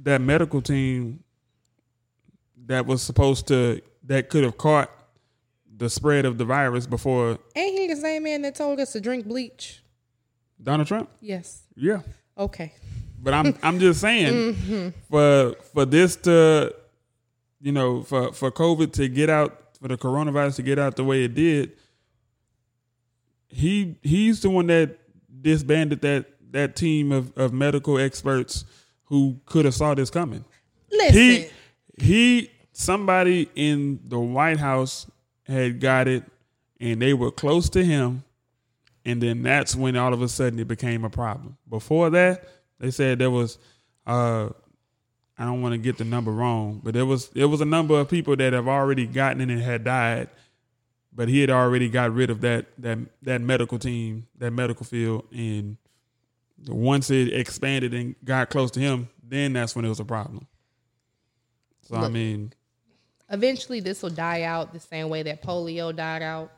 that 0.02 0.20
medical 0.20 0.60
team 0.60 1.23
that 2.66 2.86
was 2.86 3.02
supposed 3.02 3.47
to 3.48 3.81
that 4.05 4.28
could 4.28 4.44
have 4.44 4.56
caught 4.59 4.90
the 5.77 5.89
spread 5.90 6.24
of 6.24 6.39
the 6.39 6.44
virus 6.44 6.86
before 6.86 7.39
ain't 7.55 7.78
he 7.78 7.86
the 7.86 7.97
same 7.97 8.23
man 8.24 8.43
that 8.43 8.55
told 8.55 8.81
us 8.81 8.93
to 8.93 9.01
drink 9.01 9.27
bleach? 9.27 9.82
Donald 10.62 10.89
Trump? 10.89 11.10
Yes. 11.20 11.62
Yeah. 11.77 12.01
Okay. 12.39 12.73
But 13.23 13.35
I'm 13.35 13.55
I'm 13.62 13.78
just 13.78 14.01
saying 14.01 14.55
Mhm. 14.55 14.93
for 15.10 15.55
for 15.73 15.85
this 15.85 16.16
to 16.16 16.74
you 17.60 17.73
know 17.73 18.02
for 18.02 18.32
for 18.32 18.51
COVID 18.51 18.93
to 18.94 19.09
get 19.09 19.28
out 19.31 19.77
for 19.81 19.89
the 19.89 19.97
coronavirus 19.98 20.56
to 20.56 20.62
get 20.62 20.78
out 20.78 20.97
the 20.97 21.05
way 21.05 21.24
it 21.24 21.35
did, 21.35 21.73
he 23.48 23.97
he's 24.02 24.40
the 24.40 24.51
one 24.51 24.66
that 24.68 24.98
disbanded 25.43 26.01
that 26.02 26.27
that 26.52 26.77
team 26.77 27.12
of, 27.12 27.36
of 27.36 27.52
medical 27.52 27.98
experts 27.98 28.64
who 29.07 29.39
could 29.47 29.65
have 29.65 29.74
saw 29.74 29.95
this 29.95 30.11
coming. 30.11 30.45
Listen. 30.91 31.15
He 31.15 31.49
he 31.99 32.51
somebody 32.73 33.49
in 33.55 34.01
the 34.07 34.19
White 34.19 34.59
House 34.59 35.11
had 35.45 35.81
got 35.81 36.09
it 36.09 36.24
and 36.81 37.01
they 37.01 37.15
were 37.15 37.31
close 37.31 37.70
to 37.70 37.85
him 37.85 38.23
and 39.07 39.23
then 39.23 39.43
that's 39.43 39.77
when 39.77 39.97
all 39.97 40.12
of 40.12 40.20
a 40.20 40.28
sudden 40.28 40.59
it 40.59 40.66
became 40.66 41.05
a 41.05 41.11
problem. 41.11 41.57
Before 41.70 42.11
that, 42.11 42.45
they 42.78 42.91
said 42.91 43.19
there 43.19 43.31
was 43.31 43.57
uh 44.07 44.51
I 45.39 45.45
don't 45.45 45.61
want 45.61 45.73
to 45.74 45.78
get 45.78 45.99
the 45.99 46.05
number 46.05 46.33
wrong, 46.33 46.81
but 46.83 46.95
there 46.95 47.07
was 47.07 47.28
there 47.28 47.49
was 47.49 47.61
a 47.61 47.66
number 47.66 47.99
of 47.99 48.09
people 48.09 48.37
that 48.37 48.53
have 48.53 48.69
already 48.69 49.07
gotten 49.07 49.41
it 49.41 49.51
and 49.51 49.62
had 49.62 49.85
died, 49.85 50.28
but 51.12 51.28
he 51.28 51.41
had 51.41 51.51
already 51.51 51.89
got 51.89 52.12
rid 52.12 52.31
of 52.31 52.41
that 52.41 52.66
that 52.78 52.99
that 53.23 53.41
medical 53.41 53.78
team, 53.78 54.27
that 54.39 54.51
medical 54.51 54.85
field, 54.85 55.27
and 55.33 55.77
once 56.66 57.11
it 57.11 57.33
expanded 57.33 57.95
and 57.95 58.15
got 58.24 58.51
close 58.51 58.70
to 58.73 58.81
him, 58.81 59.09
then 59.23 59.53
that's 59.53 59.77
when 59.77 59.85
it 59.85 59.89
was 59.89 60.01
a 60.01 60.05
problem. 60.05 60.47
So 61.83 61.97
I 61.97 62.09
mean, 62.09 62.53
Eventually, 63.31 63.81
this 63.81 64.03
will 64.03 64.11
die 64.11 64.43
out 64.43 64.73
the 64.73 64.81
same 64.81 65.09
way 65.09 65.23
that 65.24 65.43
polio 65.43 65.95
died 65.95 66.23
out. 66.23 66.53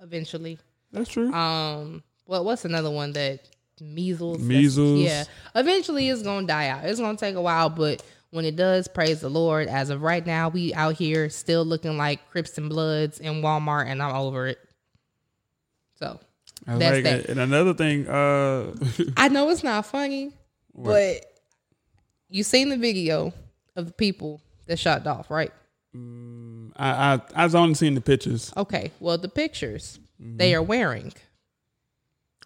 Eventually. 0.00 0.58
That's 0.90 1.10
true. 1.10 1.32
Um, 1.32 2.02
what 2.24 2.44
what's 2.44 2.64
another 2.64 2.90
one 2.90 3.12
that 3.12 3.48
measles? 3.80 4.40
Measles. 4.40 5.00
Yeah. 5.00 5.24
Eventually, 5.54 6.08
it's 6.08 6.22
gonna 6.22 6.46
die 6.46 6.68
out. 6.68 6.84
It's 6.84 7.00
gonna 7.00 7.18
take 7.18 7.34
a 7.34 7.42
while, 7.42 7.68
but 7.68 8.02
when 8.30 8.46
it 8.46 8.56
does, 8.56 8.88
praise 8.88 9.20
the 9.20 9.28
Lord. 9.28 9.68
As 9.68 9.90
of 9.90 10.02
right 10.02 10.24
now, 10.24 10.48
we 10.48 10.72
out 10.72 10.94
here 10.94 11.28
still 11.28 11.64
looking 11.64 11.98
like 11.98 12.30
Crips 12.30 12.56
and 12.56 12.70
Bloods 12.70 13.20
in 13.20 13.42
Walmart, 13.42 13.86
and 13.86 14.02
I'm 14.02 14.16
over 14.16 14.46
it. 14.46 14.58
So 15.98 16.18
I 16.66 16.76
that's 16.76 16.94
like 16.94 17.04
that. 17.04 17.28
And 17.28 17.40
another 17.40 17.74
thing, 17.74 18.06
uh, 18.08 18.72
I 19.16 19.28
know 19.28 19.48
it's 19.50 19.64
not 19.64 19.84
funny, 19.86 20.32
What? 20.72 20.84
but 20.92 21.24
you 22.28 22.42
seen 22.44 22.68
the 22.68 22.76
video 22.76 23.32
of 23.76 23.86
the 23.86 23.92
people 23.92 24.40
that 24.66 24.78
shot 24.78 25.02
Dolph, 25.04 25.30
right? 25.30 25.52
I 25.94 27.14
I 27.14 27.20
I've 27.34 27.54
only 27.54 27.74
seen 27.74 27.94
the 27.94 28.00
pictures. 28.00 28.52
Okay. 28.56 28.90
Well, 29.00 29.18
the 29.18 29.28
pictures 29.28 29.98
Mm-hmm. 30.20 30.36
they 30.36 30.54
are 30.54 30.62
wearing 30.62 31.12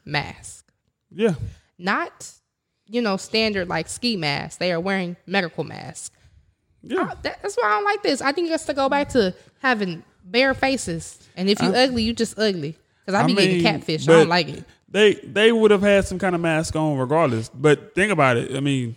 masks. 0.05 0.65
Yeah. 1.11 1.35
Not, 1.79 2.33
you 2.87 3.03
know, 3.03 3.17
standard 3.19 3.69
like 3.69 3.89
ski 3.89 4.17
masks. 4.17 4.57
They 4.57 4.73
are 4.73 4.81
wearing 4.81 5.17
medical 5.27 5.63
masks. 5.65 6.17
Yeah. 6.83 7.13
that's 7.23 7.55
why 7.57 7.67
I 7.67 7.71
don't 7.71 7.85
like 7.85 8.03
this. 8.03 8.21
I 8.23 8.33
think 8.33 8.51
it's 8.51 8.65
to 8.67 8.75
go 8.75 8.89
back 8.89 9.11
to 9.11 9.35
having 9.61 10.05
bare 10.25 10.55
faces. 10.55 11.19
And 11.37 11.51
if 11.51 11.61
you 11.61 11.69
I- 11.69 11.85
ugly, 11.85 12.03
you 12.03 12.13
just 12.15 12.39
ugly. 12.39 12.77
Because 13.07 13.21
I 13.21 13.23
I 13.23 13.27
be 13.27 13.35
getting 13.35 13.63
catfish. 13.63 14.09
I 14.09 14.13
don't 14.13 14.29
like 14.29 14.49
it. 14.49 14.65
They 14.89 15.15
they 15.15 15.53
would 15.53 15.71
have 15.71 15.83
had 15.83 16.07
some 16.07 16.19
kind 16.19 16.35
of 16.35 16.41
mask 16.41 16.75
on 16.75 16.99
regardless. 16.99 17.49
But 17.49 17.95
think 17.95 18.13
about 18.13 18.37
it. 18.37 18.57
I 18.57 18.61
mean, 18.61 18.97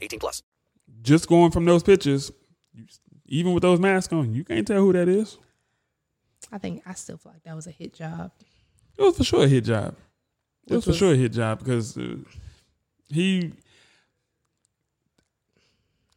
18 0.00 0.18
plus. 0.20 0.42
just 1.02 1.28
going 1.28 1.50
from 1.50 1.64
those 1.64 1.82
pictures, 1.82 2.30
even 3.26 3.52
with 3.52 3.62
those 3.62 3.78
masks 3.80 4.12
on, 4.12 4.34
you 4.34 4.44
can't 4.44 4.66
tell 4.66 4.80
who 4.80 4.92
that 4.92 5.08
is. 5.08 5.38
I 6.52 6.58
think 6.58 6.82
I 6.86 6.94
still 6.94 7.16
feel 7.16 7.32
like 7.32 7.42
that 7.44 7.54
was 7.54 7.66
a 7.66 7.70
hit 7.70 7.94
job. 7.94 8.32
It 8.98 9.02
was 9.02 9.16
for 9.16 9.24
sure 9.24 9.44
a 9.44 9.48
hit 9.48 9.64
job. 9.64 9.94
It 10.66 10.74
was 10.74 10.84
This 10.84 10.94
for 10.94 10.98
sure 10.98 11.12
a 11.14 11.16
hit 11.16 11.32
job 11.32 11.58
because 11.60 11.96
uh, 11.96 12.16
he 13.08 13.52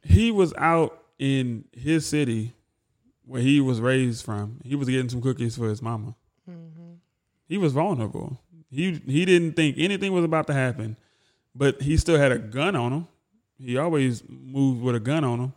he 0.03 0.31
was 0.31 0.53
out 0.57 1.03
in 1.19 1.65
his 1.71 2.05
city 2.05 2.53
where 3.25 3.41
he 3.41 3.61
was 3.61 3.79
raised 3.79 4.25
from. 4.25 4.59
He 4.63 4.75
was 4.75 4.89
getting 4.89 5.09
some 5.09 5.21
cookies 5.21 5.55
for 5.55 5.69
his 5.69 5.81
mama. 5.81 6.15
He 7.47 7.57
was 7.57 7.73
vulnerable. 7.73 8.39
He 8.69 8.99
he 9.05 9.25
didn't 9.25 9.53
think 9.53 9.75
anything 9.77 10.11
was 10.13 10.25
about 10.25 10.47
to 10.47 10.53
happen, 10.53 10.97
but 11.53 11.81
he 11.81 11.95
still 11.97 12.17
had 12.17 12.31
a 12.31 12.39
gun 12.39 12.75
on 12.75 12.91
him. 12.91 13.07
He 13.57 13.77
always 13.77 14.23
moved 14.27 14.81
with 14.81 14.95
a 14.95 14.99
gun 14.99 15.23
on 15.23 15.39
him. 15.39 15.53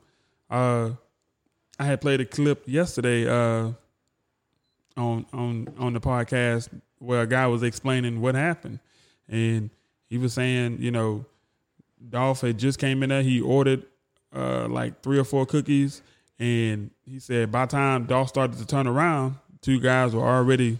Uh, 0.48 0.90
I 1.78 1.84
had 1.84 2.00
played 2.00 2.20
a 2.20 2.24
clip 2.24 2.62
yesterday 2.66 3.28
uh, 3.28 3.72
on 4.96 5.26
on 5.32 5.68
on 5.78 5.92
the 5.92 6.00
podcast 6.00 6.68
where 6.98 7.22
a 7.22 7.26
guy 7.26 7.46
was 7.46 7.62
explaining 7.62 8.20
what 8.20 8.34
happened, 8.34 8.78
and 9.28 9.70
he 10.08 10.18
was 10.18 10.32
saying, 10.32 10.78
you 10.80 10.90
know, 10.90 11.26
Dolph 12.08 12.40
had 12.40 12.58
just 12.58 12.78
came 12.78 13.02
in 13.02 13.10
there. 13.10 13.22
He 13.22 13.40
ordered 13.40 13.84
uh, 14.34 14.68
like 14.68 15.02
three 15.02 15.18
or 15.18 15.24
four 15.24 15.44
cookies, 15.46 16.02
and 16.38 16.90
he 17.04 17.18
said 17.18 17.50
by 17.50 17.66
the 17.66 17.72
time 17.72 18.04
Dolph 18.06 18.28
started 18.28 18.58
to 18.58 18.66
turn 18.66 18.86
around, 18.86 19.36
two 19.60 19.80
guys 19.80 20.14
were 20.14 20.26
already 20.26 20.78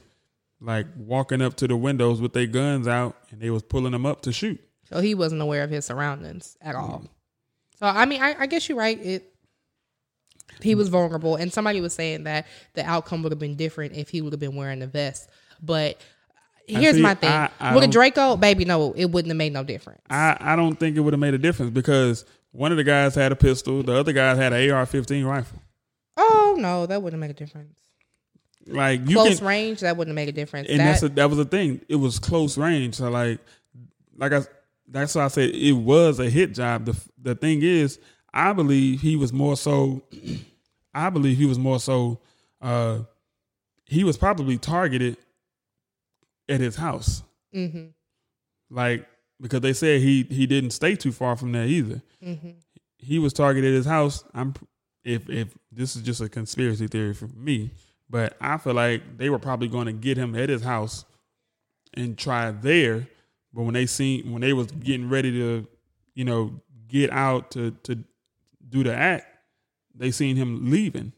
like 0.61 0.87
walking 0.97 1.43
up 1.43 1.55
to 1.57 1.69
the 1.69 1.77
windows 1.77 2.21
with 2.21 2.33
their 2.33 2.47
guns 2.47 2.89
out, 2.89 3.17
and 3.31 3.41
they 3.41 3.51
was 3.51 3.63
pulling 3.63 3.93
them 3.93 4.07
up 4.07 4.23
to 4.23 4.33
shoot. 4.33 4.61
So 4.97 5.03
he 5.03 5.15
wasn't 5.15 5.43
aware 5.43 5.63
of 5.63 5.69
his 5.69 5.85
surroundings 5.85 6.57
at 6.63 6.75
all. 6.75 7.05
So 7.79 7.85
I 7.85 8.07
mean, 8.07 8.23
I, 8.23 8.35
I 8.39 8.47
guess 8.47 8.67
you're 8.67 8.79
right. 8.79 8.99
It 8.99 9.31
He 10.63 10.75
was 10.75 10.89
vulnerable, 10.89 11.37
and 11.37 11.53
somebody 11.53 11.83
was 11.83 11.93
saying 11.93 12.25
that 12.25 12.47
the 12.73 12.83
outcome 12.83 13.23
would 13.23 13.31
have 13.31 13.39
been 13.39 13.57
different 13.57 13.95
if 13.95 14.09
he 14.09 14.23
would 14.23 14.33
have 14.33 14.41
been 14.41 14.57
wearing 14.57 14.79
the 14.79 14.87
vest. 14.87 15.29
But 15.63 16.01
here's 16.67 16.95
see- 16.95 17.03
my 17.03 17.13
thing: 17.13 17.29
I- 17.29 17.51
I 17.61 17.75
with 17.75 17.85
a 17.85 17.89
Draco, 17.89 18.39
baby, 18.39 18.65
no, 18.65 18.95
it 18.95 19.11
wouldn't 19.11 19.29
have 19.29 19.37
made 19.37 19.53
no 19.53 19.65
difference. 19.65 20.01
I, 20.09 20.39
I 20.41 20.57
don't 20.57 20.77
think 20.77 20.97
it 20.97 21.01
would 21.01 21.13
have 21.13 21.21
made 21.21 21.35
a 21.35 21.39
difference 21.39 21.73
because 21.73 22.25
one 22.53 22.71
of 22.71 22.79
the 22.79 22.85
guys 22.85 23.15
had 23.15 23.33
a 23.33 23.37
pistol, 23.37 23.83
the 23.83 23.97
other 23.97 24.15
guy 24.15 24.35
had 24.35 24.55
an 24.55 24.71
AR-15 24.71 25.27
rifle. 25.27 25.61
Oh 26.17 26.57
no, 26.59 26.87
that 26.87 27.03
wouldn't 27.03 27.21
make 27.21 27.33
a 27.33 27.35
difference. 27.35 27.79
Like 28.67 29.07
you 29.07 29.15
Close 29.17 29.41
can, 29.41 29.47
range, 29.47 29.81
that 29.81 29.99
wouldn't 29.99 30.15
make 30.15 30.31
a 30.31 30.33
difference. 30.33 30.71
and 30.71 30.81
that, 30.81 30.85
that's 30.85 31.03
a, 31.03 31.09
that 31.11 31.29
was 31.29 31.37
the 31.37 31.45
thing. 31.45 31.83
It 31.87 31.97
was 31.97 32.19
close 32.19 32.57
range. 32.57 32.95
So 32.95 33.11
like, 33.11 33.41
like 34.17 34.33
I, 34.33 34.41
that's 34.89 35.15
why 35.15 35.25
I 35.25 35.29
said 35.29 35.51
it 35.51 35.73
was 35.73 36.19
a 36.21 36.29
hit 36.31 36.55
job. 36.55 36.87
The 36.87 36.97
the 37.21 37.35
thing 37.35 37.63
is, 37.63 37.99
I 38.33 38.53
believe 38.53 39.01
he 39.01 39.17
was 39.17 39.33
more 39.33 39.57
so. 39.57 40.03
I 40.95 41.11
believe 41.11 41.37
he 41.37 41.45
was 41.47 41.59
more 41.59 41.79
so. 41.81 42.21
Uh, 42.61 43.01
he 43.85 44.03
was 44.05 44.17
probably 44.17 44.57
targeted 44.59 45.17
at 46.49 46.61
his 46.61 46.77
house, 46.77 47.23
Mhm. 47.55 47.93
like 48.71 49.07
because 49.41 49.61
they 49.61 49.73
said 49.73 50.01
he 50.01 50.23
he 50.25 50.47
didn't 50.47 50.71
stay 50.71 50.95
too 50.97 51.13
far 51.13 51.37
from 51.37 51.53
there 51.53 51.67
either. 51.67 52.03
Mhm. 52.23 52.55
He 52.99 53.19
was 53.19 53.33
targeted 53.33 53.73
at 53.73 53.77
his 53.77 53.87
house. 53.87 54.25
I'm 54.35 54.55
if 55.05 55.29
if 55.29 55.57
this 55.71 55.97
is 55.97 56.03
just 56.03 56.21
a 56.21 56.29
conspiracy 56.29 56.87
theory 56.87 57.13
for 57.15 57.29
me, 57.29 57.71
but 58.09 58.37
I 58.41 58.57
feel 58.59 58.75
like 58.75 59.19
they 59.19 59.29
were 59.31 59.39
probably 59.39 59.69
going 59.69 59.87
to 59.87 59.93
get 59.93 60.17
him 60.17 60.35
at 60.35 60.49
his 60.49 60.63
house 60.63 61.05
and 61.95 62.17
try 62.17 62.51
there. 62.53 63.07
But 63.57 63.63
when 63.63 63.73
they 63.75 63.87
seen 63.87 64.31
when 64.33 64.43
they 64.43 64.53
was 64.53 64.67
getting 64.67 65.09
ready 65.09 65.33
to, 65.33 65.67
you 66.15 66.25
know, 66.27 66.61
get 66.89 67.11
out 67.11 67.51
to 67.53 67.71
to 67.85 67.97
do 68.69 68.85
the 68.85 68.95
act, 68.95 69.27
they 69.95 70.11
seen 70.11 70.37
him 70.37 70.71
leaving. 70.71 71.13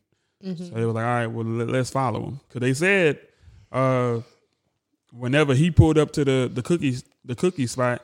Mhm. 0.45 0.57
So 0.57 0.65
they 0.75 0.85
were 0.87 0.93
like, 0.93 1.05
all 1.05 1.11
right, 1.11 1.27
well 1.27 1.45
let, 1.45 1.69
let's 1.69 1.91
follow 1.91 2.23
him 2.27 2.41
because 2.47 2.61
they 2.61 2.73
said, 2.75 3.19
uh, 3.73 4.21
whenever 5.13 5.53
he 5.55 5.73
pulled 5.73 5.99
up 5.99 6.13
to 6.13 6.25
the 6.25 6.49
the 6.55 6.63
cookies 6.63 7.03
the 7.25 7.35
cookie 7.35 7.67
spot, 7.67 8.03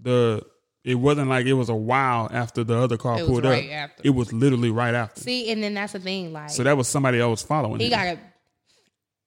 the 0.00 0.44
it 0.84 0.96
wasn't 0.96 1.30
like 1.30 1.46
it 1.46 1.54
was 1.54 1.70
a 1.70 1.74
while 1.74 2.28
after 2.30 2.62
the 2.64 2.76
other 2.76 2.98
car 2.98 3.18
It 3.18 3.22
was 3.22 3.30
pulled 3.30 3.44
right 3.46 3.64
up. 3.70 3.72
after. 3.72 4.02
It 4.04 4.10
was 4.10 4.30
literally 4.34 4.70
right 4.70 4.94
after. 4.94 5.22
See, 5.22 5.50
and 5.50 5.62
then 5.62 5.72
that's 5.72 5.94
the 5.94 6.00
thing. 6.00 6.34
Like, 6.34 6.50
So 6.50 6.62
that 6.64 6.76
was 6.76 6.86
somebody 6.86 7.18
else 7.18 7.42
following 7.42 7.80
he 7.80 7.86
him. 7.86 7.92
got 7.92 8.18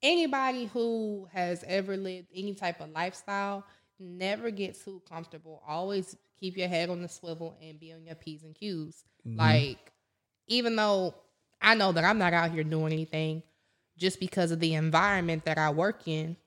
anybody 0.03 0.65
who 0.67 1.27
has 1.33 1.63
ever 1.67 1.97
lived 1.97 2.27
any 2.35 2.53
type 2.53 2.79
of 2.81 2.91
lifestyle 2.91 3.65
never 3.99 4.51
get 4.51 4.79
too 4.83 5.01
comfortable. 5.07 5.61
Always 5.67 6.15
keep 6.39 6.57
your 6.57 6.67
head 6.67 6.89
on 6.89 7.01
the 7.01 7.09
swivel 7.09 7.57
and 7.61 7.79
be 7.79 7.93
on 7.93 8.05
your 8.05 8.15
p's 8.15 8.43
and 8.43 8.53
q's. 8.55 9.03
Mhm. 9.27 9.37
like 9.37 9.91
even 10.47 10.75
though 10.75 11.13
i 11.61 11.73
know 11.73 11.91
that 11.91 12.05
i'm 12.05 12.17
not 12.19 12.31
out 12.31 12.51
here 12.51 12.63
doing 12.63 12.93
anything 12.93 13.41
just 13.97 14.19
because 14.19 14.51
of 14.51 14.59
the 14.59 14.75
environment 14.75 15.43
that 15.45 15.57
i 15.57 15.69
work 15.69 16.07
in 16.07 16.37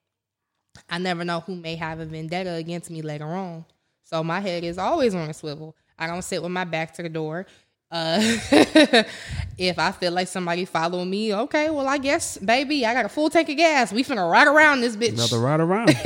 i 0.89 0.97
never 0.97 1.25
know 1.25 1.41
who 1.41 1.57
may 1.57 1.75
have 1.75 1.99
a 1.99 2.07
vendetta 2.07 2.53
against 2.55 2.91
me 2.91 3.03
later 3.03 3.27
on. 3.27 3.65
So 4.05 4.23
my 4.25 4.41
head 4.41 4.65
is 4.65 4.79
always 4.79 5.15
on 5.15 5.29
a 5.29 5.35
swivel. 5.35 5.77
I 5.99 6.07
don't 6.07 6.23
sit 6.23 6.43
with 6.43 6.53
my 6.53 6.65
back 6.65 6.95
to 6.95 7.03
the 7.03 7.09
door 7.09 7.47
uh, 7.91 8.19
if 9.59 9.79
I 9.79 9.93
feel 9.93 10.13
like 10.13 10.29
somebody 10.29 10.65
following 10.65 11.11
me, 11.11 11.35
okay, 11.35 11.71
well, 11.71 11.89
I 11.89 11.99
guess, 11.99 12.39
baby, 12.39 12.87
I 12.87 12.95
got 12.95 13.05
a 13.05 13.09
full 13.09 13.31
tank 13.31 13.49
of 13.49 13.57
gas. 13.57 13.93
We 13.93 14.05
finna 14.05 14.31
ride 14.31 14.47
around 14.47 14.81
this 14.81 14.97
bitch. 14.97 15.15
Another 15.15 15.39
ride 15.39 15.61
around. 15.61 15.89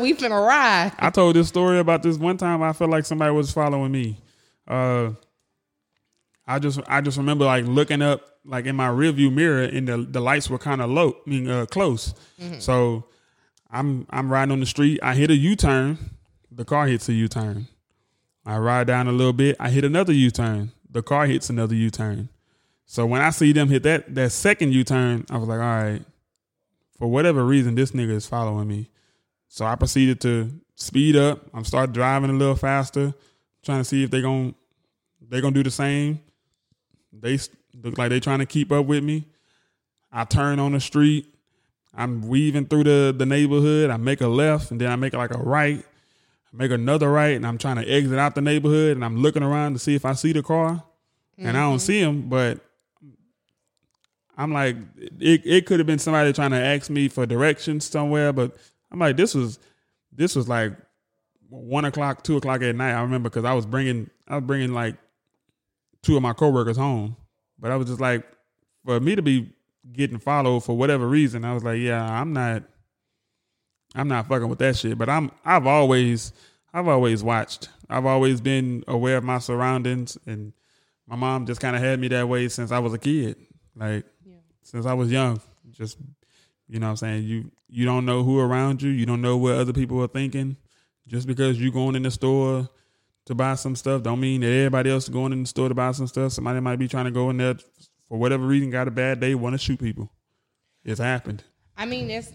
we 0.00 0.14
finna 0.14 0.46
ride. 0.46 0.92
I 0.98 1.10
told 1.10 1.36
this 1.36 1.48
story 1.48 1.78
about 1.78 2.02
this 2.02 2.16
one 2.16 2.36
time. 2.38 2.62
I 2.62 2.72
felt 2.72 2.90
like 2.90 3.04
somebody 3.04 3.32
was 3.32 3.50
following 3.52 3.92
me. 3.92 4.18
Uh, 4.66 5.10
I 6.46 6.58
just 6.58 6.80
I 6.86 7.00
just 7.00 7.18
remember 7.18 7.44
like 7.44 7.66
looking 7.66 8.02
up 8.02 8.22
like 8.44 8.66
in 8.66 8.74
my 8.74 8.88
rearview 8.88 9.32
mirror, 9.32 9.62
and 9.62 9.86
the 9.86 9.98
the 9.98 10.20
lights 10.20 10.50
were 10.50 10.58
kind 10.58 10.80
of 10.80 10.90
low, 10.90 11.16
I 11.26 11.30
mean 11.30 11.48
uh, 11.48 11.66
close. 11.66 12.14
Mhm. 12.40 12.60
So 12.60 13.04
I'm 13.70 14.06
I'm 14.10 14.30
riding 14.30 14.52
on 14.52 14.60
the 14.60 14.66
street. 14.66 14.98
I 15.02 15.14
hit 15.14 15.30
a 15.30 15.34
U 15.36 15.56
turn. 15.56 15.98
The 16.50 16.64
car 16.64 16.86
hits 16.86 17.08
a 17.08 17.12
U 17.12 17.28
turn. 17.28 17.68
I 18.44 18.58
ride 18.58 18.88
down 18.88 19.06
a 19.08 19.12
little 19.12 19.32
bit. 19.32 19.56
I 19.60 19.70
hit 19.70 19.84
another 19.84 20.12
U 20.12 20.30
turn. 20.30 20.72
The 20.92 21.02
car 21.02 21.26
hits 21.26 21.50
another 21.50 21.74
U 21.74 21.90
turn. 21.90 22.28
So 22.86 23.06
when 23.06 23.22
I 23.22 23.30
see 23.30 23.52
them 23.52 23.68
hit 23.68 23.82
that 23.84 24.14
that 24.14 24.32
second 24.32 24.72
U 24.72 24.84
turn, 24.84 25.24
I 25.30 25.38
was 25.38 25.48
like, 25.48 25.60
all 25.60 25.64
right. 25.64 26.02
For 26.98 27.08
whatever 27.08 27.44
reason, 27.44 27.74
this 27.74 27.92
nigga 27.92 28.12
is 28.12 28.26
following 28.26 28.68
me. 28.68 28.90
So 29.48 29.64
I 29.64 29.74
proceeded 29.74 30.20
to 30.20 30.50
speed 30.76 31.16
up. 31.16 31.40
I'm 31.54 31.64
start 31.64 31.92
driving 31.92 32.30
a 32.30 32.34
little 32.34 32.54
faster, 32.54 33.14
trying 33.64 33.80
to 33.80 33.84
see 33.84 34.04
if 34.04 34.10
they 34.10 34.20
gon' 34.20 34.54
they 35.28 35.40
gonna 35.40 35.54
do 35.54 35.62
the 35.62 35.70
same. 35.70 36.20
They 37.12 37.38
look 37.82 37.98
like 37.98 38.10
they 38.10 38.20
trying 38.20 38.40
to 38.40 38.46
keep 38.46 38.70
up 38.70 38.86
with 38.86 39.02
me. 39.02 39.24
I 40.12 40.24
turn 40.24 40.58
on 40.58 40.72
the 40.72 40.80
street. 40.80 41.26
I'm 41.94 42.28
weaving 42.28 42.66
through 42.66 42.84
the 42.84 43.14
the 43.16 43.26
neighborhood. 43.26 43.90
I 43.90 43.96
make 43.96 44.20
a 44.20 44.28
left 44.28 44.70
and 44.70 44.80
then 44.80 44.90
I 44.90 44.96
make 44.96 45.14
like 45.14 45.34
a 45.34 45.38
right. 45.38 45.84
Make 46.52 46.70
another 46.70 47.10
right 47.10 47.34
and 47.34 47.46
I'm 47.46 47.56
trying 47.56 47.76
to 47.76 47.88
exit 47.88 48.18
out 48.18 48.34
the 48.34 48.42
neighborhood 48.42 48.96
and 48.96 49.04
I'm 49.04 49.16
looking 49.16 49.42
around 49.42 49.72
to 49.72 49.78
see 49.78 49.94
if 49.94 50.04
I 50.04 50.12
see 50.12 50.32
the 50.32 50.42
car. 50.42 50.82
And 51.38 51.56
I 51.56 51.60
don't 51.60 51.76
mm-hmm. 51.76 51.78
see 51.78 51.98
him, 51.98 52.28
but 52.28 52.60
I'm 54.36 54.52
like, 54.52 54.76
it, 55.18 55.42
it 55.44 55.66
could 55.66 55.80
have 55.80 55.86
been 55.86 55.98
somebody 55.98 56.32
trying 56.32 56.52
to 56.52 56.56
ask 56.56 56.90
me 56.90 57.08
for 57.08 57.26
directions 57.26 57.86
somewhere, 57.86 58.32
but 58.32 58.56
I'm 58.90 58.98
like, 58.98 59.16
this 59.16 59.34
was, 59.34 59.58
this 60.12 60.36
was 60.36 60.48
like 60.48 60.72
one 61.48 61.84
o'clock, 61.84 62.22
two 62.22 62.36
o'clock 62.36 62.62
at 62.62 62.76
night. 62.76 62.92
I 62.92 63.02
remember 63.02 63.28
because 63.28 63.44
I 63.44 63.54
was 63.54 63.66
bringing, 63.66 64.08
I 64.28 64.36
was 64.36 64.44
bringing 64.44 64.72
like 64.72 64.96
two 66.02 66.16
of 66.16 66.22
my 66.22 66.32
coworkers 66.32 66.76
home, 66.76 67.16
but 67.58 67.70
I 67.70 67.76
was 67.76 67.88
just 67.88 68.00
like, 68.00 68.24
for 68.84 69.00
me 69.00 69.14
to 69.16 69.22
be 69.22 69.52
getting 69.92 70.18
followed 70.18 70.60
for 70.60 70.76
whatever 70.76 71.08
reason, 71.08 71.44
I 71.44 71.54
was 71.54 71.64
like, 71.64 71.80
yeah, 71.80 72.04
I'm 72.04 72.32
not, 72.32 72.62
I'm 73.94 74.08
not 74.08 74.26
fucking 74.26 74.48
with 74.48 74.58
that 74.60 74.76
shit. 74.76 74.96
But 74.98 75.08
I'm, 75.08 75.30
I've 75.44 75.66
always, 75.66 76.32
I've 76.72 76.88
always 76.88 77.22
watched. 77.22 77.68
I've 77.88 78.06
always 78.06 78.40
been 78.40 78.84
aware 78.88 79.18
of 79.18 79.24
my 79.24 79.38
surroundings, 79.38 80.16
and 80.26 80.52
my 81.06 81.16
mom 81.16 81.46
just 81.46 81.60
kind 81.60 81.76
of 81.76 81.82
had 81.82 82.00
me 82.00 82.08
that 82.08 82.28
way 82.28 82.48
since 82.48 82.72
I 82.72 82.78
was 82.78 82.94
a 82.94 82.98
kid. 82.98 83.36
Like 83.76 84.04
since 84.62 84.86
I 84.86 84.94
was 84.94 85.10
young, 85.10 85.40
just 85.70 85.98
you 86.68 86.78
know 86.78 86.86
what 86.86 86.90
I'm 86.92 86.96
saying, 86.96 87.24
you 87.24 87.50
you 87.68 87.84
don't 87.84 88.06
know 88.06 88.22
who 88.22 88.38
around 88.40 88.82
you, 88.82 88.90
you 88.90 89.06
don't 89.06 89.20
know 89.20 89.36
what 89.36 89.56
other 89.56 89.72
people 89.72 90.02
are 90.02 90.08
thinking. 90.08 90.56
Just 91.06 91.26
because 91.26 91.60
you 91.60 91.72
going 91.72 91.96
in 91.96 92.02
the 92.02 92.10
store 92.10 92.68
to 93.26 93.34
buy 93.34 93.54
some 93.56 93.76
stuff 93.76 94.02
don't 94.02 94.20
mean 94.20 94.40
that 94.40 94.48
everybody 94.48 94.90
else 94.90 95.04
is 95.04 95.08
going 95.10 95.32
in 95.32 95.42
the 95.42 95.48
store 95.48 95.68
to 95.68 95.74
buy 95.74 95.92
some 95.92 96.06
stuff. 96.06 96.32
Somebody 96.32 96.60
might 96.60 96.76
be 96.76 96.88
trying 96.88 97.06
to 97.06 97.10
go 97.10 97.30
in 97.30 97.36
there 97.36 97.56
for 98.08 98.18
whatever 98.18 98.46
reason, 98.46 98.70
got 98.70 98.88
a 98.88 98.90
bad 98.90 99.20
day, 99.20 99.34
want 99.34 99.54
to 99.54 99.58
shoot 99.58 99.80
people. 99.80 100.10
It's 100.84 101.00
happened. 101.00 101.44
I 101.76 101.86
mean, 101.86 102.10
it's, 102.10 102.30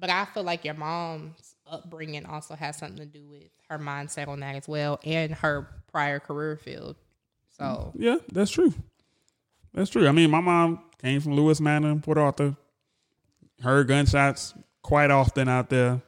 but 0.00 0.10
I 0.10 0.24
feel 0.24 0.42
like 0.42 0.64
your 0.64 0.74
mom's 0.74 1.54
upbringing 1.66 2.26
also 2.26 2.54
has 2.54 2.76
something 2.78 2.98
to 2.98 3.06
do 3.06 3.26
with 3.28 3.44
her 3.68 3.78
mindset 3.78 4.26
on 4.28 4.40
that 4.40 4.56
as 4.56 4.66
well 4.66 4.98
and 5.04 5.32
her 5.34 5.68
prior 5.92 6.18
career 6.18 6.56
field. 6.56 6.96
So, 7.56 7.92
Yeah, 7.94 8.16
that's 8.32 8.50
true. 8.50 8.72
That's 9.74 9.90
true. 9.90 10.08
I 10.08 10.12
mean, 10.12 10.30
my 10.30 10.40
mom 10.40 10.80
came 11.00 11.20
from 11.20 11.34
Lewis 11.34 11.60
Manor 11.60 11.94
Port 11.96 12.18
Arthur. 12.18 12.56
Heard 13.62 13.88
gunshots 13.88 14.54
quite 14.82 15.10
often 15.10 15.48
out 15.48 15.68
there. 15.68 16.00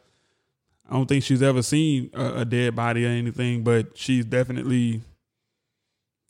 I 0.89 0.94
don't 0.94 1.06
think 1.06 1.23
she's 1.23 1.43
ever 1.43 1.62
seen 1.62 2.10
a, 2.14 2.40
a 2.40 2.44
dead 2.44 2.74
body 2.74 3.05
or 3.05 3.09
anything, 3.09 3.62
but 3.62 3.97
she's 3.97 4.24
definitely, 4.24 5.02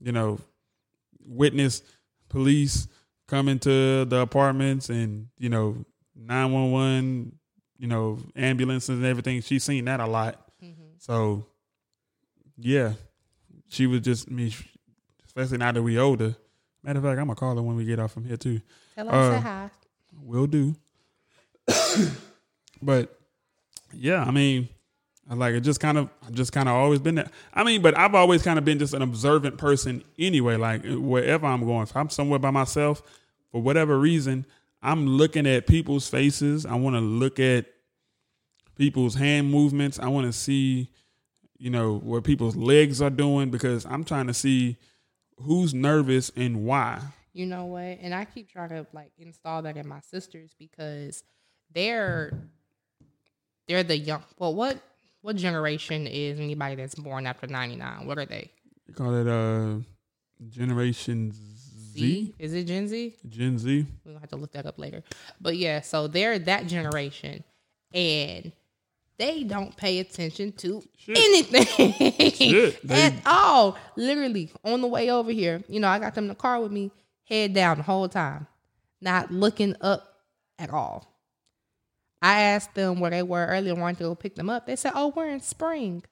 you 0.01 0.13
know, 0.13 0.39
witnessed 1.25 1.85
police 2.29 2.89
coming 3.29 3.59
to 3.61 4.05
the 4.05 4.19
apartments 4.19 4.91
and, 4.91 5.29
you 5.39 5.49
know, 5.49 5.85
911, 6.17 7.39
you 7.83 7.89
know, 7.89 8.17
ambulances 8.37 8.91
and 8.91 9.05
everything. 9.05 9.43
She's 9.43 9.65
seen 9.65 9.87
that 9.87 9.99
a 9.99 10.07
lot. 10.07 10.37
Mm-hmm. 10.65 10.83
So, 10.99 11.45
yeah, 12.57 12.93
she 13.69 13.89
was 13.89 14.03
just, 14.03 14.29
I 14.29 14.33
mean, 14.33 14.53
especially 15.27 15.59
now 15.59 15.73
that 15.73 15.83
we 15.83 15.99
older. 15.99 16.37
Matter 16.85 17.01
of 17.01 17.05
fact, 17.05 17.19
I'm 17.19 17.27
gonna 17.27 17.35
call 17.35 17.57
her 17.57 17.63
when 17.63 17.75
we 17.75 17.85
get 17.85 17.99
off 17.99 18.13
from 18.13 18.25
here 18.25 18.37
too. 18.37 18.61
Tell 18.95 19.09
her 19.09 19.13
I 19.13 19.31
said 19.31 19.39
uh, 19.39 19.41
hi. 19.41 19.71
Will 20.23 20.47
do. 20.47 20.77
but 22.83 23.19
yeah, 23.93 24.23
I 24.23 24.31
mean, 24.31 24.69
I 25.29 25.35
like 25.35 25.55
it. 25.55 25.63
Just 25.63 25.81
kind 25.81 25.99
of, 25.99 26.09
I've 26.25 26.35
just 26.35 26.53
kind 26.53 26.69
of 26.69 26.77
always 26.77 27.01
been 27.01 27.17
that. 27.17 27.33
I 27.53 27.65
mean, 27.65 27.83
but 27.83 27.99
I've 27.99 28.15
always 28.15 28.45
kind 28.45 28.61
of 28.61 28.65
been 28.65 28.79
just 28.79 28.95
an 28.95 29.03
observant 29.03 29.59
person 29.59 30.05
anyway. 30.21 30.55
Like 30.57 30.85
wherever 30.85 31.47
I'm 31.47 31.67
going, 31.67 31.83
if 31.83 31.97
I'm 31.97 32.11
somewhere 32.11 32.39
by 32.39 32.51
myself, 32.51 33.03
for 33.51 33.61
whatever 33.61 33.99
reason, 33.99 34.47
I'm 34.83 35.07
looking 35.07 35.47
at 35.47 35.67
people's 35.67 36.09
faces. 36.09 36.67
I 36.67 36.75
want 36.75 36.97
to 36.97 37.01
look 37.01 37.39
at 37.39 37.67
people's 38.77 39.15
hand 39.15 39.51
movements. 39.51 39.99
I 39.99 40.09
want 40.09 40.27
to 40.27 40.33
see, 40.33 40.91
you 41.57 41.71
know, 41.71 41.99
what 41.99 42.25
people's 42.25 42.57
legs 42.57 43.01
are 43.01 43.11
doing 43.11 43.51
because 43.51 43.87
I'm 43.87 44.03
trying 44.05 44.27
to 44.27 44.35
see 44.35 44.77
who's 45.39 45.73
nervous 45.73 46.31
and 46.37 46.65
why. 46.65 47.01
you 47.33 47.47
know 47.47 47.67
what? 47.67 47.99
And 48.01 48.15
I 48.15 48.25
keep 48.25 48.51
trying 48.51 48.71
to 48.71 48.87
like 48.93 49.13
install 49.19 49.63
that 49.63 49.77
in 49.77 49.87
my 49.87 50.01
sisters 50.01 50.55
because 50.59 51.23
they're 51.73 52.33
they're 53.69 53.83
the 53.85 53.97
young. 53.97 54.23
Well, 54.39 54.55
what 54.55 54.79
what 55.21 55.37
generation 55.37 56.07
is 56.09 56.41
anybody 56.41 56.75
that's 56.75 56.95
born 56.97 57.27
after 57.27 57.47
'99? 57.47 58.07
What 58.07 58.19
are 58.19 58.27
they? 58.27 58.51
They 58.87 58.93
call 58.93 59.15
it 59.15 59.29
uh 59.29 59.79
Generation 60.51 61.33
Z. 61.93 62.35
Is 62.39 62.53
it 62.55 62.65
Gen 62.65 62.89
Z? 62.89 63.17
Gen 63.29 63.59
Z. 63.59 63.87
We're 64.05 64.13
gonna 64.13 64.21
have 64.21 64.31
to 64.31 64.37
look 64.37 64.53
that 64.53 64.67
up 64.67 64.79
later. 64.79 65.03
But 65.41 65.57
yeah, 65.57 65.81
so 65.81 66.07
they're 66.09 66.39
that 66.41 66.67
generation 66.67 67.45
and 67.93 68.53
they 69.19 69.45
don't 69.45 69.77
pay 69.77 69.99
attention 70.01 70.53
to 70.53 70.83
anything 71.09 71.93
Shit, 72.33 72.81
they- 72.89 73.03
at 73.03 73.15
all. 73.27 73.77
Literally 73.97 74.51
on 74.65 74.81
the 74.81 74.89
way 74.89 75.11
over 75.11 75.31
here, 75.31 75.63
you 75.69 75.79
know, 75.81 75.89
I 75.89 75.99
got 75.99 76.15
them 76.15 76.25
in 76.25 76.29
the 76.29 76.35
car 76.35 76.61
with 76.61 76.73
me, 76.73 76.91
head 77.25 77.53
down 77.55 77.77
the 77.77 77.83
whole 77.85 78.09
time, 78.09 78.47
not 79.01 79.31
looking 79.31 79.77
up 79.81 80.09
at 80.59 80.71
all. 80.71 81.09
I 82.23 82.41
asked 82.43 82.75
them 82.75 83.01
where 83.01 83.11
they 83.11 83.23
were 83.23 83.47
earlier, 83.47 83.75
wanted 83.75 83.99
to 83.99 84.05
go 84.05 84.15
pick 84.15 84.35
them 84.37 84.49
up. 84.49 84.67
They 84.67 84.77
said, 84.77 84.93
"Oh, 84.95 85.13
we're 85.15 85.29
in 85.29 85.41
Spring, 85.41 86.05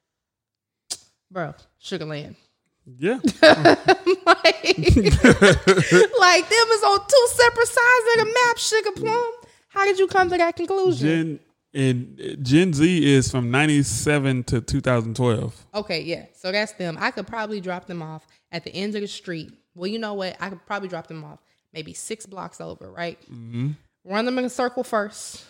bro, 1.31 1.53
Sugar 1.79 2.05
Land." 2.05 2.35
Yeah. 2.97 3.19
like, 3.41 3.43
like 4.65 4.75
them 6.49 6.67
is 6.69 6.83
on 6.83 6.99
two 7.07 7.27
separate 7.29 7.67
sides 7.67 8.05
of 8.13 8.19
the 8.19 8.31
map, 8.33 8.57
Sugar 8.57 8.91
Plum. 8.91 9.31
How 9.69 9.85
did 9.85 9.99
you 9.99 10.07
come 10.07 10.29
to 10.29 10.37
that 10.37 10.55
conclusion? 10.55 11.07
Gen 11.07 11.39
and 11.73 12.37
Gen 12.43 12.73
Z 12.73 13.13
is 13.13 13.31
from 13.31 13.49
ninety 13.49 13.83
seven 13.83 14.43
to 14.45 14.61
two 14.61 14.81
thousand 14.81 15.15
twelve. 15.15 15.65
Okay, 15.73 16.01
yeah. 16.01 16.25
So 16.33 16.51
that's 16.51 16.73
them. 16.73 16.97
I 16.99 17.11
could 17.11 17.27
probably 17.27 17.61
drop 17.61 17.87
them 17.87 18.01
off 18.01 18.27
at 18.51 18.63
the 18.63 18.73
end 18.75 18.95
of 18.95 19.01
the 19.01 19.07
street. 19.07 19.53
Well, 19.73 19.87
you 19.87 19.99
know 19.99 20.13
what? 20.13 20.35
I 20.39 20.49
could 20.49 20.65
probably 20.65 20.89
drop 20.89 21.07
them 21.07 21.23
off 21.23 21.39
maybe 21.73 21.93
six 21.93 22.25
blocks 22.25 22.59
over, 22.59 22.91
right? 22.91 23.19
Mm-hmm. 23.31 23.71
Run 24.03 24.25
them 24.25 24.37
in 24.37 24.45
a 24.45 24.49
circle 24.49 24.83
first. 24.83 25.45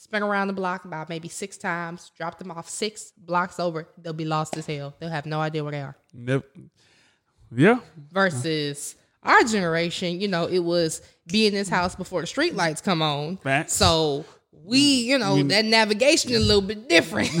Spin 0.00 0.22
around 0.22 0.46
the 0.46 0.52
block 0.52 0.84
about 0.84 1.08
maybe 1.08 1.26
six 1.28 1.56
times. 1.58 2.12
Drop 2.16 2.38
them 2.38 2.52
off 2.52 2.68
six 2.70 3.10
blocks 3.18 3.58
over. 3.58 3.88
They'll 4.00 4.12
be 4.12 4.24
lost 4.24 4.56
as 4.56 4.64
hell. 4.64 4.94
They'll 5.00 5.10
have 5.10 5.26
no 5.26 5.40
idea 5.40 5.64
where 5.64 5.72
they 5.72 5.80
are. 5.80 5.96
Never. 6.14 6.44
Yeah. 7.50 7.80
Versus 8.12 8.94
our 9.24 9.42
generation, 9.42 10.20
you 10.20 10.28
know, 10.28 10.46
it 10.46 10.60
was 10.60 11.02
be 11.26 11.48
in 11.48 11.52
this 11.52 11.68
house 11.68 11.96
before 11.96 12.20
the 12.20 12.28
street 12.28 12.54
lights 12.54 12.80
come 12.80 13.02
on. 13.02 13.38
Facts. 13.38 13.72
So 13.72 14.24
we, 14.52 14.78
you 14.78 15.18
know, 15.18 15.34
We- 15.34 15.42
that 15.42 15.64
navigation 15.64 16.30
is 16.30 16.44
a 16.44 16.46
little 16.46 16.62
bit 16.62 16.88
different. 16.88 17.30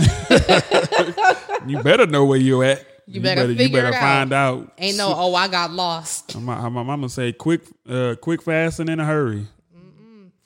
You 1.66 1.82
better 1.82 2.06
know 2.06 2.24
where 2.24 2.38
you're 2.38 2.64
at. 2.64 2.84
You 3.06 3.20
better 3.20 3.50
you 3.50 3.68
better 3.70 3.88
it 3.88 3.94
out. 3.94 4.00
find 4.00 4.32
out. 4.32 4.72
Ain't 4.78 4.96
no, 4.96 5.12
oh, 5.14 5.34
I 5.34 5.48
got 5.48 5.70
lost. 5.70 6.36
My, 6.38 6.68
my 6.68 6.82
mama 6.82 7.08
say, 7.08 7.32
quick, 7.32 7.62
uh, 7.88 8.14
quick, 8.20 8.42
fast, 8.42 8.80
and 8.80 8.88
in 8.88 9.00
a 9.00 9.04
hurry. 9.04 9.46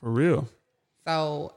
For 0.00 0.10
real. 0.10 0.48
So 1.06 1.52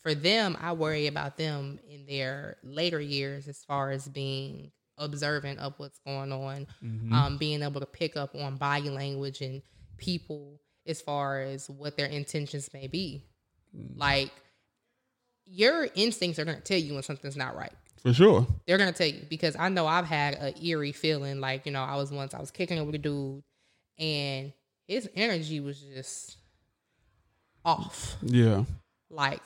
for 0.00 0.14
them, 0.14 0.56
I 0.60 0.72
worry 0.72 1.06
about 1.06 1.36
them 1.36 1.78
in 1.88 2.06
their 2.06 2.56
later 2.62 3.00
years 3.00 3.48
as 3.48 3.62
far 3.64 3.90
as 3.90 4.08
being 4.08 4.70
observant 4.96 5.58
of 5.60 5.74
what's 5.78 5.98
going 6.00 6.32
on, 6.32 6.66
Mhm. 6.82 7.12
um, 7.12 7.38
being 7.38 7.62
able 7.62 7.80
to 7.80 7.86
pick 7.86 8.16
up 8.16 8.34
on 8.34 8.56
body 8.56 8.90
language 8.90 9.40
and 9.40 9.62
people 9.96 10.60
as 10.86 11.00
far 11.00 11.40
as 11.40 11.68
what 11.70 11.96
their 11.96 12.06
intentions 12.06 12.72
may 12.72 12.86
be. 12.86 13.22
Like 13.96 14.32
your 15.44 15.88
instincts 15.94 16.38
are 16.38 16.44
going 16.44 16.56
to 16.56 16.62
tell 16.62 16.78
you 16.78 16.94
when 16.94 17.02
something's 17.02 17.36
not 17.36 17.56
right. 17.56 17.72
For 18.02 18.12
sure. 18.14 18.46
They're 18.66 18.78
gonna 18.78 18.92
tell 18.92 19.08
you 19.08 19.26
because 19.28 19.56
I 19.56 19.68
know 19.70 19.84
I've 19.88 20.04
had 20.06 20.34
an 20.34 20.54
eerie 20.64 20.92
feeling. 20.92 21.40
Like 21.40 21.66
you 21.66 21.72
know, 21.72 21.82
I 21.82 21.96
was 21.96 22.12
once 22.12 22.32
I 22.32 22.38
was 22.38 22.52
kicking 22.52 22.78
it 22.78 22.82
with 22.84 22.94
a 22.94 22.98
dude, 22.98 23.42
and 23.98 24.52
his 24.86 25.10
energy 25.16 25.58
was 25.58 25.80
just 25.80 26.36
off, 27.64 28.16
Yeah. 28.22 28.64
like 29.10 29.42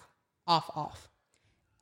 off, 0.47 0.70
off. 0.74 1.09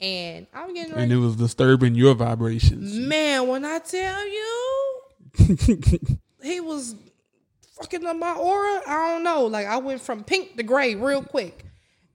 And 0.01 0.47
I'm 0.55 0.73
getting 0.73 0.93
ready. 0.93 1.03
And 1.05 1.13
it 1.13 1.17
was 1.17 1.37
disturbing 1.37 1.95
your 1.95 2.15
vibrations. 2.15 2.95
Man, 2.95 3.49
when 3.49 3.65
I 3.65 3.79
tell 3.81 4.27
you, 4.27 5.01
he 6.43 6.61
was 6.61 6.95
fucking 7.79 8.07
up 8.07 8.17
my 8.17 8.33
aura. 8.35 8.81
I 8.87 9.13
don't 9.13 9.23
know. 9.25 9.45
Like 9.47 9.67
I 9.67 9.77
went 9.77 10.01
from 10.01 10.25
pink 10.25 10.57
to 10.57 10.63
gray 10.63 10.95
real 10.95 11.23
quick, 11.23 11.65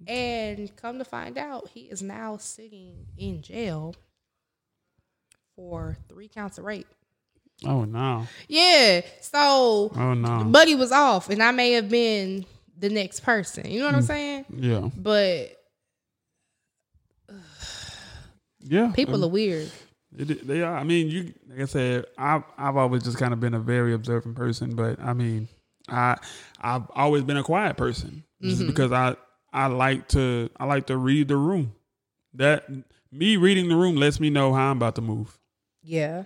and 0.08 0.76
come 0.78 0.98
to 0.98 1.06
find 1.06 1.38
out, 1.38 1.70
he 1.70 1.82
is 1.82 2.02
now 2.02 2.38
sitting 2.38 3.06
in 3.18 3.44
jail 3.44 3.94
for 5.56 5.98
three 6.10 6.28
counts 6.28 6.58
of 6.58 6.66
rape. 6.66 6.88
Oh 7.66 7.86
no. 7.86 8.28
Yeah. 8.48 9.02
So 9.22 9.92
Oh 9.96 10.14
no. 10.14 10.44
Buddy 10.46 10.76
was 10.76 10.92
off, 10.92 11.30
and 11.30 11.42
I 11.42 11.52
may 11.52 11.74
have 11.74 11.90
been 11.90 12.46
the 12.78 12.90
next 12.90 13.22
person. 13.22 13.70
You 13.70 13.80
know 13.80 13.86
what 13.86 13.96
I'm 13.96 14.02
Mm. 14.02 14.08
saying? 14.08 14.46
Yeah. 14.58 14.90
But 14.98 15.52
Yeah. 18.68 18.92
people 18.94 19.24
are 19.24 19.28
weird. 19.30 19.72
It, 20.18 20.48
they 20.48 20.62
are. 20.62 20.76
I 20.76 20.84
mean, 20.84 21.08
you 21.10 21.34
like 21.50 21.62
I 21.62 21.66
said, 21.66 22.06
I've 22.18 22.44
I've 22.58 22.78
always 22.78 23.04
just 23.04 23.18
kind 23.18 23.34
of 23.34 23.40
been 23.40 23.54
a 23.54 23.60
very 23.60 23.94
observant 23.94 24.36
person, 24.36 24.76
but 24.76 25.00
I 25.00 25.14
mean, 25.14 25.48
I 25.90 26.18
I've 26.62 26.90
always 26.96 27.24
been 27.24 27.38
a 27.38 27.44
quiet 27.44 27.76
person 27.78 28.24
just 28.42 28.62
Mhm. 28.62 28.68
because 28.68 28.92
I 28.92 29.16
I 29.54 29.68
like 29.68 30.08
to 30.10 30.50
I 30.58 30.66
like 30.66 30.88
to 30.88 30.98
read 30.98 31.28
the 31.28 31.38
room. 31.38 31.74
That 32.34 32.66
me 33.12 33.38
reading 33.38 33.68
the 33.70 33.76
room 33.76 33.96
lets 33.98 34.20
me 34.20 34.30
know 34.30 34.54
how 34.54 34.72
I'm 34.72 34.78
about 34.78 34.96
to 34.96 35.02
move. 35.02 35.38
Yeah. 35.84 36.24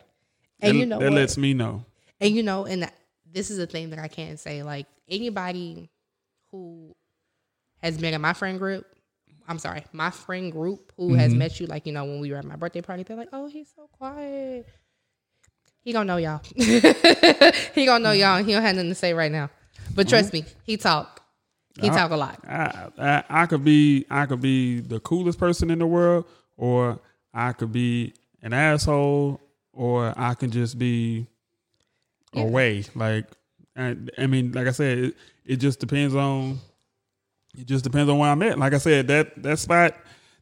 And 0.61 0.75
that, 0.75 0.79
you 0.79 0.85
know 0.85 0.99
that 0.99 1.05
what? 1.11 1.13
lets 1.13 1.37
me 1.37 1.53
know. 1.53 1.83
And 2.21 2.35
you 2.35 2.43
know, 2.43 2.65
and 2.65 2.89
this 3.31 3.49
is 3.49 3.59
a 3.59 3.67
thing 3.67 3.89
that 3.91 3.99
I 3.99 4.07
can't 4.07 4.39
say. 4.39 4.61
Like 4.63 4.85
anybody 5.07 5.89
who 6.51 6.95
has 7.81 7.97
been 7.97 8.13
in 8.13 8.21
my 8.21 8.33
friend 8.33 8.59
group, 8.59 8.85
I'm 9.49 9.59
sorry, 9.59 9.83
my 9.91 10.11
friend 10.11 10.51
group 10.51 10.93
who 10.95 11.15
has 11.15 11.33
Mhm. 11.33 11.37
met 11.37 11.59
you, 11.59 11.65
like 11.67 11.85
you 11.87 11.91
know, 11.91 12.05
when 12.05 12.19
we 12.19 12.31
were 12.31 12.37
at 12.37 12.45
my 12.45 12.55
birthday 12.55 12.81
party, 12.81 13.03
they're 13.03 13.17
like, 13.17 13.29
"Oh, 13.33 13.47
he's 13.47 13.67
so 13.75 13.87
quiet." 13.91 14.67
He 15.83 15.91
gonna 15.91 16.05
know 16.05 16.17
y'all. 16.17 16.41
he 16.55 17.85
gonna 17.85 18.03
know 18.03 18.11
y'all. 18.11 18.43
He 18.43 18.51
don't 18.53 18.61
have 18.61 18.75
nothing 18.75 18.89
to 18.89 18.95
say 18.95 19.13
right 19.13 19.31
now. 19.31 19.49
But 19.95 20.07
trust 20.07 20.33
me, 20.33 20.45
he 20.63 20.77
talk. 20.77 21.21
He 21.81 21.89
I- 21.89 21.93
talk 21.95 22.11
a 22.11 22.15
lot. 22.17 22.39
I, 22.47 22.89
I 22.97 23.23
I 23.29 23.45
could 23.47 23.63
be 23.63 24.05
I 24.09 24.25
could 24.27 24.41
be 24.41 24.81
the 24.81 24.99
coolest 24.99 25.39
person 25.39 25.71
in 25.71 25.79
the 25.79 25.87
world, 25.87 26.25
or 26.57 26.99
I 27.33 27.53
could 27.53 27.71
be 27.71 28.13
an 28.41 28.53
asshole, 28.53 29.41
or 29.73 30.13
I 30.15 30.33
can 30.35 30.51
just 30.51 30.77
be 30.77 31.25
away. 32.35 32.83
Like 32.95 33.25
I, 33.75 33.95
I 34.17 34.27
mean, 34.27 34.51
like 34.51 34.67
I 34.67 34.71
said, 34.71 34.97
it, 34.99 35.15
it 35.45 35.55
just 35.57 35.79
depends 35.79 36.13
on 36.13 36.59
it 37.57 37.65
just 37.67 37.83
depends 37.83 38.09
on 38.09 38.17
where 38.17 38.29
I'm 38.29 38.41
at. 38.43 38.57
Like 38.59 38.73
I 38.73 38.77
said, 38.77 39.07
that 39.07 39.41
that 39.43 39.59
spot 39.59 39.95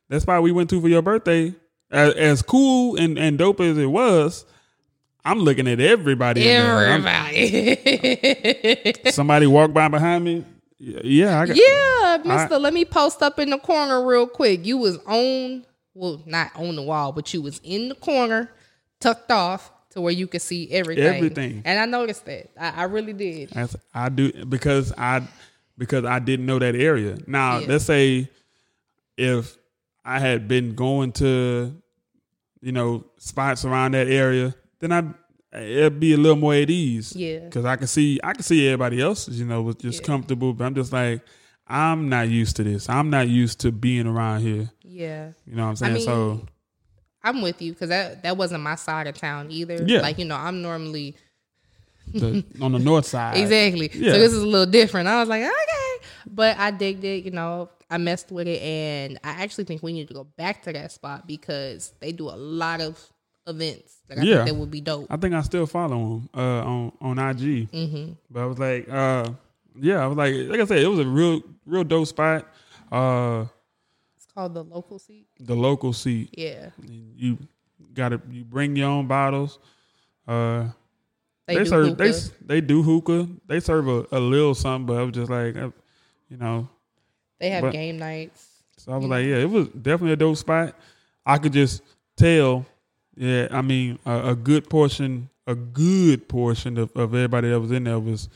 that 0.09 0.21
spot 0.21 0.41
we 0.43 0.51
went 0.51 0.69
to 0.71 0.81
for 0.81 0.87
your 0.89 1.01
birthday, 1.01 1.53
as, 1.91 2.13
as 2.15 2.41
cool 2.41 2.95
and 2.97 3.17
and 3.17 3.37
dope 3.37 3.59
as 3.59 3.77
it 3.77 3.85
was. 3.87 4.45
I'm 5.25 5.39
looking 5.39 5.67
at 5.67 5.81
everybody. 5.81 6.41
in 6.41 6.47
there. 6.47 6.87
I'm- 6.87 7.05
Everybody. 7.05 8.93
somebody 9.11 9.45
walked 9.47 9.73
by 9.73 9.87
behind 9.89 10.23
me. 10.23 10.45
Yeah, 10.79 11.39
I 11.41 11.45
got, 11.47 11.55
yeah, 11.57 11.63
I- 11.65 12.21
Mister. 12.23 12.57
let 12.59 12.73
me 12.73 12.85
post 12.85 13.21
up 13.21 13.37
in 13.39 13.49
the 13.49 13.57
corner 13.57 14.05
real 14.05 14.27
quick. 14.27 14.65
You 14.65 14.77
was 14.77 14.97
on, 15.05 15.65
well, 15.93 16.21
not 16.25 16.51
on 16.55 16.75
the 16.77 16.81
wall, 16.83 17.11
but 17.11 17.33
you 17.33 17.41
was 17.41 17.59
in 17.63 17.89
the 17.89 17.95
corner, 17.95 18.51
tucked 19.01 19.31
off 19.31 19.69
to 19.89 20.01
where 20.01 20.13
you 20.13 20.27
could 20.27 20.41
see 20.41 20.69
everything. 20.71 21.03
Everything. 21.03 21.61
And 21.65 21.79
I 21.79 21.85
noticed 21.85 22.25
that. 22.25 22.49
I, 22.57 22.81
I 22.81 22.83
really 22.83 23.13
did. 23.13 23.49
That's, 23.49 23.75
I 23.93 24.07
do 24.09 24.45
because 24.45 24.93
I 24.97 25.27
because 25.77 26.05
I 26.05 26.19
didn't 26.19 26.45
know 26.45 26.59
that 26.59 26.75
area. 26.75 27.17
Now 27.27 27.59
Yeah. 27.59 27.67
let's 27.67 27.85
say 27.85 28.29
if 29.17 29.57
I 30.05 30.19
had 30.19 30.47
been 30.47 30.75
going 30.75 31.11
to 31.13 31.73
you 32.61 32.71
know 32.71 33.05
spots 33.17 33.65
around 33.65 33.93
that 33.93 34.07
area, 34.07 34.55
then 34.79 34.91
I 34.91 35.03
it'd 35.57 35.99
be 35.99 36.13
a 36.13 36.17
little 36.17 36.37
more 36.37 36.53
at 36.53 36.69
ease. 36.69 37.15
Yeah. 37.15 37.39
because 37.39 37.65
I 37.65 37.75
can 37.75 37.87
see 37.87 38.19
I 38.23 38.33
can 38.33 38.43
see 38.43 38.67
everybody 38.67 39.01
else. 39.01 39.27
You 39.29 39.45
know, 39.45 39.61
was 39.61 39.75
just 39.75 40.03
comfortable, 40.03 40.53
but 40.53 40.65
I'm 40.65 40.75
just 40.75 40.91
like 40.93 41.21
I'm 41.67 42.07
not 42.09 42.29
used 42.29 42.55
to 42.57 42.63
this. 42.63 42.89
I'm 42.89 43.09
not 43.09 43.27
used 43.27 43.59
to 43.61 43.71
being 43.71 44.07
around 44.07 44.41
here. 44.41 44.71
Yeah. 44.83 45.31
You 45.45 45.55
know 45.55 45.63
what 45.67 45.67
I'm 45.67 45.71
I 45.71 45.75
saying? 45.75 45.93
mean, 45.95 46.03
so 46.05 46.45
I'm 47.23 47.41
with 47.41 47.61
you 47.61 47.73
because 47.73 47.89
that 47.89 48.23
that 48.23 48.37
wasn't 48.37 48.63
my 48.63 48.75
side 48.75 49.07
of 49.07 49.15
town 49.15 49.51
either. 49.51 49.83
Yeah. 49.85 50.01
Like 50.01 50.17
you 50.17 50.25
know, 50.25 50.35
I'm 50.37 50.61
normally 50.61 51.15
the, 52.13 52.43
on 52.61 52.71
the 52.71 52.79
north 52.79 53.05
side, 53.05 53.37
exactly. 53.37 53.89
Yeah. 53.93 54.13
So 54.13 54.19
this 54.19 54.33
is 54.33 54.43
a 54.43 54.47
little 54.47 54.65
different. 54.71 55.07
I 55.07 55.19
was 55.19 55.29
like, 55.29 55.43
okay, 55.43 56.05
but 56.27 56.57
I 56.57 56.71
digged 56.71 57.03
it. 57.03 57.23
You 57.25 57.31
know, 57.31 57.69
I 57.89 57.97
messed 57.97 58.31
with 58.31 58.47
it, 58.47 58.61
and 58.61 59.17
I 59.23 59.43
actually 59.43 59.63
think 59.65 59.83
we 59.83 59.93
need 59.93 60.07
to 60.09 60.13
go 60.13 60.23
back 60.23 60.63
to 60.63 60.73
that 60.73 60.91
spot 60.91 61.27
because 61.27 61.93
they 61.99 62.11
do 62.11 62.29
a 62.29 62.35
lot 62.37 62.81
of 62.81 62.99
events 63.47 63.97
that 64.09 64.19
I 64.19 64.23
yeah, 64.23 64.35
think 64.37 64.47
that 64.47 64.55
would 64.55 64.71
be 64.71 64.81
dope. 64.81 65.07
I 65.09 65.17
think 65.17 65.33
I 65.33 65.41
still 65.41 65.65
follow 65.65 65.97
him 65.97 66.29
uh, 66.33 66.39
on 66.63 66.91
on 67.01 67.19
IG. 67.19 67.71
Mhm. 67.71 68.15
But 68.29 68.41
I 68.41 68.45
was 68.45 68.59
like, 68.59 68.89
uh, 68.89 69.29
yeah, 69.79 70.03
I 70.03 70.07
was 70.07 70.17
like, 70.17 70.33
like 70.49 70.59
I 70.59 70.65
said, 70.65 70.79
it 70.79 70.87
was 70.87 70.99
a 70.99 71.05
real 71.07 71.41
real 71.65 71.83
dope 71.83 72.07
spot. 72.07 72.45
Uh, 72.91 73.45
It's 74.17 74.25
called 74.33 74.53
the 74.53 74.63
local 74.63 74.99
seat. 74.99 75.27
the 75.39 75.55
local 75.55 75.93
seat. 75.93 76.29
Yeah. 76.37 76.69
you 77.15 77.37
got 77.93 78.09
to 78.09 78.21
you 78.29 78.43
bring 78.43 78.75
your 78.75 78.89
own 78.89 79.07
bottles. 79.07 79.59
Uh, 80.27 80.65
They 81.47 81.55
they, 81.55 81.63
do 81.63 81.69
serve 81.69 81.97
they 81.97 82.07
hookah. 82.11 82.29
they 82.45 82.61
do 82.61 82.83
hookah. 82.83 83.27
They 83.47 83.59
serve 83.59 83.87
a, 83.87 84.05
a 84.11 84.19
little 84.19 84.53
something, 84.55 84.85
but 84.85 84.97
I 85.01 85.03
was 85.03 85.13
just 85.13 85.31
like, 85.31 85.55
uh, 85.55 85.69
you 86.29 86.37
know, 86.37 86.67
They 87.39 87.49
have 87.51 87.61
But- 87.63 87.71
game 87.73 87.97
nights. 87.97 88.45
So 88.77 88.91
I 88.93 88.97
was 88.97 89.05
like, 89.07 89.25
yeah, 89.25 89.37
it 89.37 89.49
was 89.49 89.67
definitely 89.69 90.11
a 90.13 90.15
dope 90.17 90.37
spot. 90.37 90.75
I 91.25 91.37
could 91.39 91.51
just 91.53 91.81
tell, 92.15 92.65
yeah, 93.15 93.47
I 93.51 93.61
mean, 93.61 93.97
a, 94.05 94.29
a 94.29 94.35
good 94.35 94.69
portion, 94.69 95.29
a 95.47 95.55
good 95.55 96.27
portion 96.29 96.77
of, 96.77 96.91
of 96.95 97.13
everybody 97.15 97.49
that 97.49 97.59
was 97.59 97.71
in 97.71 97.85
there 97.85 97.99
was 97.99 98.29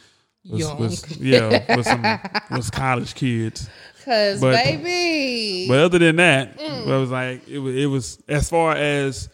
was, 0.50 0.74
was 0.74 1.18
yeah, 1.18 1.64
with 1.78 1.86
some 1.86 2.02
was 2.50 2.70
college 2.72 3.14
kids. 3.14 3.70
Cause 4.04 4.42
But- 4.42 4.56
baby, 4.64 5.68
But 5.68 5.80
other 5.80 6.00
than 6.00 6.16
that, 6.16 6.58
Mm. 6.58 6.88
it 6.88 7.00
was 7.00 7.12
like 7.12 7.48
it 7.48 7.60
was 7.60 7.76
it 7.76 7.86
was 7.86 8.18
as 8.28 8.50
far 8.50 8.74
as 8.76 9.30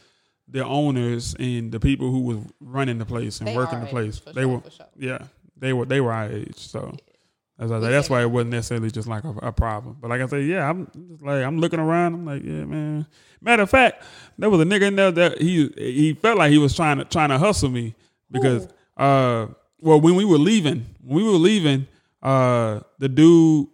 the 0.50 0.64
owners 0.66 1.36
and 1.40 1.72
the 1.72 1.80
people 1.80 2.10
who 2.12 2.22
was 2.22 2.38
running 2.62 2.98
the 2.98 3.06
place 3.06 3.40
and 3.40 3.48
They 3.50 3.56
working 3.56 3.80
our 3.80 3.86
the 3.86 3.90
place. 3.92 4.18
age, 4.18 4.24
for 4.24 4.34
they 4.34 4.42
sure, 4.42 4.48
were 4.50 4.60
for 4.62 4.70
sure. 4.72 4.86
yeah, 4.98 5.20
they 5.58 5.74
were 5.74 5.86
they 5.86 6.00
were 6.02 6.12
our 6.14 6.30
age. 6.32 6.58
So 6.58 6.96
that's, 7.58 7.72
why- 7.72 7.80
that's 7.80 8.10
why 8.10 8.22
it 8.22 8.30
wasn't 8.32 8.52
necessarily 8.52 8.90
just 8.92 9.08
like 9.08 9.24
a, 9.24 9.30
a 9.42 9.52
problem. 9.52 9.98
But 10.00 10.10
like 10.10 10.22
I 10.22 10.28
said, 10.28 10.46
yeah, 10.46 10.70
I'm 10.70 10.86
just 11.10 11.22
like 11.24 11.44
I'm 11.44 11.60
looking 11.60 11.80
around. 11.80 12.14
I'm 12.14 12.26
like, 12.26 12.44
yeah, 12.44 12.64
man. 12.66 13.06
Matter 13.42 13.64
of 13.64 13.70
fact, 13.70 14.04
there 14.38 14.50
was 14.50 14.62
a 14.62 14.64
nigga 14.66 14.84
in 14.84 14.96
there 14.96 15.12
that 15.12 15.42
he 15.42 15.68
he 15.78 16.14
felt 16.14 16.38
like 16.38 16.52
he 16.52 16.58
was 16.58 16.76
trying 16.76 16.98
to 17.00 17.06
trying 17.06 17.30
to 17.30 17.38
hustle 17.38 17.70
me 17.70 17.94
because 18.32 18.68
uh 18.98 19.48
well 19.80 20.00
when 20.02 20.16
we 20.16 20.26
were 20.26 20.38
leaving 20.40 20.86
when 21.04 21.18
we 21.18 21.24
were 21.32 21.38
leaving 21.38 21.88
uh 22.24 22.80
the 23.00 23.08
dude 23.10 23.68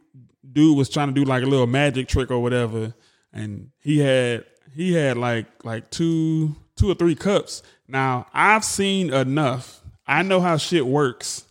dude 0.51 0.77
was 0.77 0.89
trying 0.89 1.07
to 1.07 1.13
do 1.13 1.23
like 1.23 1.43
a 1.43 1.45
little 1.45 1.65
magic 1.67 2.07
trick 2.09 2.29
or 2.29 2.39
whatever 2.39 2.93
and 3.31 3.69
he 3.79 3.99
had 3.99 4.43
he 4.75 4.91
had 4.93 5.17
like 5.17 5.45
like 5.63 5.89
two 5.89 6.53
two 6.83 6.91
or 6.91 6.95
three 6.95 7.15
cups 7.15 7.63
now 7.87 8.27
i've 8.33 8.65
seen 8.65 9.13
enough 9.13 9.81
i 10.05 10.21
know 10.21 10.41
how 10.41 10.57
shit 10.57 10.85
works 10.85 11.45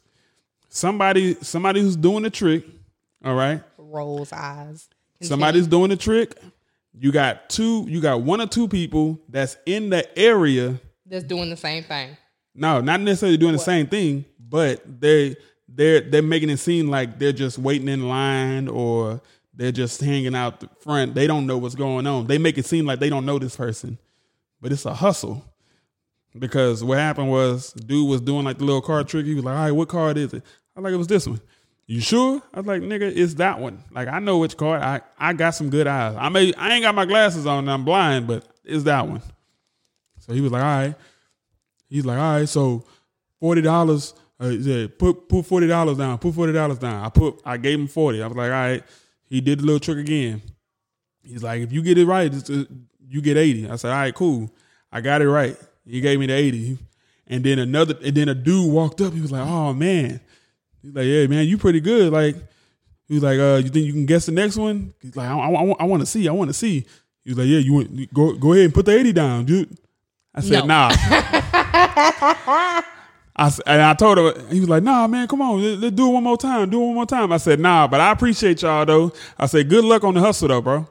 somebody 0.68 1.34
somebody 1.40 1.80
who's 1.80 1.96
doing 1.96 2.22
the 2.22 2.30
trick 2.30 2.64
all 3.24 3.34
right 3.34 3.62
rolls 3.78 4.30
eyes. 4.32 4.88
somebody's 5.22 5.66
doing 5.66 5.88
the 5.88 5.96
trick 5.96 6.36
you 6.98 7.10
got 7.10 7.48
two 7.48 7.86
you 7.88 8.00
got 8.00 8.20
one 8.20 8.42
or 8.42 8.46
two 8.46 8.68
people 8.68 9.18
that's 9.28 9.56
in 9.64 9.88
the 9.88 10.18
area 10.18 10.78
that's 11.06 11.24
doing 11.24 11.50
the 11.50 11.56
same 11.56 11.82
thing. 11.84 12.16
no, 12.54 12.80
not 12.80 13.00
necessarily 13.00 13.36
doing 13.36 13.52
the 13.52 13.58
same 13.58 13.86
thing, 13.86 14.24
but 14.38 14.82
they 15.00 15.36
they're 15.68 16.00
they're 16.00 16.22
making 16.22 16.50
it 16.50 16.58
seem 16.58 16.88
like 16.88 17.18
they're 17.18 17.32
just 17.32 17.58
waiting 17.58 17.88
in 17.88 18.08
line 18.08 18.68
or 18.68 19.20
they're 19.54 19.72
just 19.72 20.00
hanging 20.00 20.34
out 20.34 20.60
the 20.60 20.68
front. 20.80 21.14
They 21.14 21.26
don't 21.26 21.46
know 21.46 21.58
what's 21.58 21.74
going 21.74 22.06
on. 22.06 22.26
They 22.26 22.38
make 22.38 22.56
it 22.56 22.64
seem 22.64 22.86
like 22.86 22.98
they 22.98 23.10
don't 23.10 23.26
know 23.26 23.38
this 23.38 23.56
person, 23.56 23.98
but 24.62 24.72
it's 24.72 24.86
a 24.86 24.94
hustle. 24.94 25.44
Because 26.38 26.82
what 26.82 26.96
happened 26.96 27.30
was, 27.30 27.74
dude 27.74 28.08
was 28.08 28.22
doing 28.22 28.46
like 28.46 28.56
the 28.56 28.64
little 28.64 28.80
card 28.80 29.06
trick. 29.08 29.26
He 29.26 29.34
was 29.34 29.44
like, 29.44 29.54
"All 29.54 29.64
right, 29.64 29.72
what 29.72 29.88
card 29.88 30.16
is 30.16 30.32
it?" 30.32 30.42
I 30.74 30.80
was 30.80 30.84
like, 30.84 30.94
"It 30.94 30.96
was 30.96 31.06
this 31.06 31.26
one." 31.26 31.42
You 31.86 32.00
sure? 32.00 32.40
I 32.54 32.60
was 32.60 32.66
like, 32.66 32.80
"Nigga, 32.80 33.14
it's 33.14 33.34
that 33.34 33.60
one." 33.60 33.84
Like 33.90 34.08
I 34.08 34.18
know 34.18 34.38
which 34.38 34.56
card. 34.56 34.80
I 34.80 35.02
I 35.18 35.34
got 35.34 35.50
some 35.50 35.68
good 35.68 35.86
eyes. 35.86 36.16
I 36.18 36.30
may 36.30 36.54
I 36.54 36.70
ain't 36.70 36.84
got 36.84 36.94
my 36.94 37.04
glasses 37.04 37.44
on. 37.44 37.68
I'm 37.68 37.84
blind, 37.84 38.26
but 38.26 38.46
it's 38.64 38.84
that 38.84 39.06
one. 39.06 39.20
So 40.20 40.32
he 40.32 40.40
was 40.40 40.52
like, 40.52 40.62
"All 40.62 40.68
right." 40.68 40.94
He's 41.92 42.06
like, 42.06 42.18
all 42.18 42.38
right, 42.38 42.48
so 42.48 42.86
forty 43.38 43.60
dollars. 43.60 44.14
Uh, 44.40 44.48
he 44.48 44.62
said, 44.62 44.98
put 44.98 45.28
put 45.28 45.44
forty 45.44 45.66
dollars 45.66 45.98
down. 45.98 46.16
Put 46.16 46.34
forty 46.34 46.54
dollars 46.54 46.78
down. 46.78 47.04
I 47.04 47.10
put. 47.10 47.42
I 47.44 47.58
gave 47.58 47.78
him 47.78 47.86
forty. 47.86 48.22
I 48.22 48.26
was 48.28 48.34
like, 48.34 48.46
all 48.46 48.50
right. 48.50 48.82
He 49.28 49.42
did 49.42 49.58
the 49.58 49.66
little 49.66 49.78
trick 49.78 49.98
again. 49.98 50.40
He's 51.22 51.42
like, 51.42 51.60
if 51.60 51.70
you 51.70 51.82
get 51.82 51.98
it 51.98 52.06
right, 52.06 52.32
uh, 52.50 52.64
you 53.12 53.20
get 53.20 53.36
eighty. 53.36 53.68
I 53.68 53.76
said, 53.76 53.90
all 53.90 53.98
right, 53.98 54.14
cool. 54.14 54.50
I 54.90 55.00
got 55.00 55.20
it 55.22 55.28
right. 55.28 55.56
He 55.86 56.00
gave 56.00 56.18
me 56.18 56.26
the 56.26 56.32
eighty, 56.32 56.78
and 57.26 57.44
then 57.44 57.58
another, 57.58 57.94
and 58.02 58.14
then 58.14 58.28
a 58.28 58.34
dude 58.34 58.72
walked 58.72 59.00
up. 59.00 59.12
He 59.12 59.20
was 59.20 59.30
like, 59.30 59.46
oh 59.46 59.72
man. 59.74 60.20
He's 60.82 60.94
like, 60.94 61.06
yeah, 61.06 61.26
man, 61.28 61.46
you 61.46 61.58
pretty 61.58 61.80
good. 61.80 62.12
Like, 62.12 62.34
he 63.06 63.14
was 63.14 63.22
like, 63.22 63.38
uh, 63.38 63.60
you 63.62 63.68
think 63.68 63.86
you 63.86 63.92
can 63.92 64.04
guess 64.04 64.26
the 64.26 64.32
next 64.32 64.56
one? 64.56 64.94
He's 65.00 65.14
like, 65.14 65.28
I, 65.28 65.38
I, 65.38 65.84
want 65.84 66.00
to 66.00 66.06
see. 66.06 66.26
I 66.26 66.32
want 66.32 66.48
to 66.48 66.54
see. 66.54 66.84
He 67.24 67.30
was 67.30 67.38
like, 67.38 67.46
yeah, 67.46 67.58
you 67.58 67.72
want 67.74 68.12
go 68.14 68.32
go 68.32 68.52
ahead 68.52 68.64
and 68.64 68.74
put 68.74 68.86
the 68.86 68.98
eighty 68.98 69.12
down, 69.12 69.44
dude. 69.44 69.76
I 70.34 70.40
said, 70.40 70.66
No. 70.66 70.88
nah. 70.88 70.90
I, 73.34 73.50
and 73.66 73.82
I 73.82 73.94
told 73.94 74.18
him, 74.18 74.50
he 74.50 74.60
was 74.60 74.68
like, 74.68 74.82
nah, 74.82 75.06
man, 75.06 75.26
come 75.26 75.40
on, 75.40 75.62
let, 75.62 75.78
let's 75.78 75.96
do 75.96 76.08
it 76.08 76.12
one 76.12 76.22
more 76.22 76.36
time. 76.36 76.68
Do 76.68 76.82
it 76.82 76.86
one 76.86 76.94
more 76.94 77.06
time. 77.06 77.32
I 77.32 77.38
said, 77.38 77.60
nah, 77.60 77.86
but 77.86 78.00
I 78.00 78.10
appreciate 78.12 78.62
y'all 78.62 78.84
though. 78.84 79.12
I 79.38 79.46
said, 79.46 79.68
good 79.68 79.84
luck 79.84 80.04
on 80.04 80.14
the 80.14 80.20
hustle 80.20 80.48
though, 80.48 80.60
bro. 80.60 80.88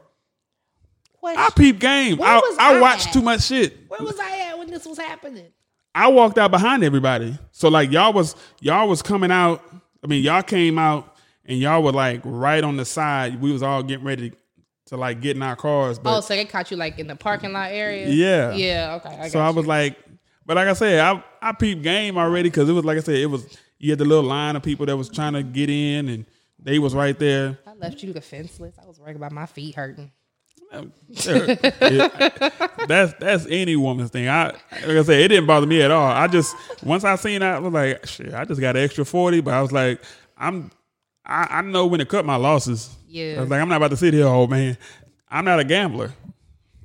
I 1.24 1.50
peep 1.56 1.80
game. 1.80 2.18
Where 2.18 2.30
I, 2.30 2.38
was 2.38 2.58
I 2.58 2.76
I 2.76 2.80
watch 2.80 3.08
at? 3.08 3.14
too 3.14 3.22
much 3.22 3.44
shit. 3.44 3.78
Where 3.88 4.02
was 4.02 4.20
I 4.20 4.50
at 4.50 4.58
when 4.58 4.70
this 4.70 4.86
was 4.86 4.98
happening? 4.98 5.48
I 5.94 6.08
walked 6.08 6.38
out 6.38 6.52
behind 6.52 6.84
everybody. 6.84 7.38
So 7.52 7.70
like 7.70 7.92
y'all 7.92 8.14
was 8.14 8.36
y'all 8.60 8.88
was 8.88 9.02
coming 9.02 9.32
out. 9.32 9.64
I 10.04 10.08
mean, 10.08 10.24
y'all 10.24 10.42
came 10.42 10.80
out 10.80 11.16
and 11.46 11.60
y'all 11.60 11.84
were 11.84 11.92
like 11.92 12.22
right 12.24 12.64
on 12.64 12.78
the 12.78 12.86
side. 12.86 13.42
We 13.42 13.52
was 13.52 13.62
all 13.62 13.84
getting 13.84 14.06
ready 14.06 14.34
to 14.88 14.98
like 14.98 15.22
get 15.22 15.36
in 15.36 15.44
our 15.44 15.56
cars. 15.56 16.00
But 16.00 16.18
oh, 16.18 16.22
so 16.22 16.36
they 16.36 16.46
caught 16.46 16.72
you 16.72 16.78
like 16.78 17.00
in 17.00 17.08
the 17.08 17.16
parking 17.16 17.54
lot 17.54 17.72
area? 17.72 18.08
Yeah. 18.10 18.54
Yeah. 18.54 19.00
Okay. 19.04 19.16
I 19.16 19.28
so 19.28 19.40
got 19.40 19.46
I 19.46 19.50
you. 19.50 19.56
was 19.56 19.68
like, 19.68 19.98
but 20.46 20.56
like 20.56 20.68
I 20.68 20.74
said, 20.74 21.00
I 21.00 21.24
I 21.42 21.52
peeped 21.54 21.82
game 21.82 22.18
already 22.18 22.50
because 22.50 22.70
it 22.70 22.74
was 22.74 22.86
like 22.86 22.98
I 22.98 23.02
said, 23.02 23.16
it 23.16 23.28
was 23.28 23.58
you 23.80 23.92
had 23.92 24.00
the 24.00 24.06
little 24.06 24.24
line 24.24 24.56
of 24.56 24.64
people 24.64 24.86
that 24.86 24.98
was 24.98 25.10
trying 25.10 25.34
to 25.34 25.44
get 25.44 25.70
in 25.70 26.08
and 26.10 26.26
they 26.60 26.78
was 26.80 26.94
right 26.94 27.18
there. 27.18 27.58
I 27.66 27.74
left 27.74 28.04
you 28.04 28.14
defenseless. 28.14 28.76
I 28.82 28.86
was 28.86 29.00
worried 29.00 29.16
about 29.16 29.32
my 29.32 29.46
feet 29.46 29.76
hurting. 29.76 30.12
That's 32.88 33.14
that's 33.20 33.46
any 33.50 33.76
woman's 33.76 34.10
thing. 34.10 34.28
I 34.30 34.46
like 34.48 34.62
I 34.86 35.04
said, 35.04 35.20
it 35.22 35.28
didn't 35.30 35.46
bother 35.48 35.68
me 35.68 35.82
at 35.82 35.92
all. 35.92 36.08
I 36.08 36.28
just 36.28 36.56
once 36.84 37.04
I 37.04 37.16
seen 37.16 37.42
that, 37.42 37.56
I 37.56 37.60
was 37.60 37.74
like, 37.74 38.06
shit, 38.06 38.34
I 38.34 38.46
just 38.46 38.62
got 38.62 38.76
an 38.76 38.84
extra 38.84 39.06
forty. 39.06 39.42
But 39.42 39.54
I 39.54 39.62
was 39.62 39.72
like, 39.72 40.02
I'm 40.38 40.72
I, 41.26 41.48
I 41.50 41.62
know 41.62 41.86
when 41.88 42.00
to 42.00 42.06
cut 42.06 42.26
my 42.26 42.36
losses. 42.38 42.90
Yeah. 43.08 43.36
I 43.38 43.42
was 43.42 43.50
like, 43.50 43.62
I'm 43.62 43.70
not 43.70 43.78
about 43.78 43.92
to 43.92 43.98
sit 43.98 44.14
here, 44.14 44.26
old 44.28 44.50
man. 44.50 44.78
I'm 45.30 45.46
not 45.46 45.60
a 45.60 45.64
gambler. 45.64 46.12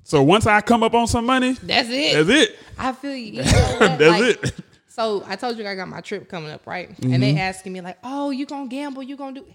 So 0.03 0.23
once 0.23 0.47
I 0.47 0.61
come 0.61 0.83
up 0.83 0.95
on 0.95 1.07
some 1.09 1.25
money, 1.27 1.53
That's 1.55 1.89
it. 1.91 2.15
that's 2.27 2.29
it. 2.29 2.59
I 2.79 2.93
feel 2.93 3.15
you. 3.17 3.33
You 3.43 3.43
know? 3.43 3.97
That's 3.97 4.01
Like, 4.01 4.45
it. 4.45 4.55
So 4.89 5.25
I 5.27 5.37
told 5.37 5.59
you 5.59 5.67
I 5.67 5.75
got 5.75 5.89
my 5.89 6.01
trip 6.01 6.29
coming 6.29 6.51
up, 6.51 6.67
right? 6.67 6.97
Mhm. 7.01 7.15
And 7.15 7.23
they 7.23 7.37
asking 7.39 7.73
me 7.73 7.81
like, 7.83 7.99
"Oh, 8.03 8.31
you 8.31 8.47
gonna 8.47 8.69
gamble? 8.69 9.03
You 9.03 9.17
gonna 9.17 9.41
do?" 9.41 9.47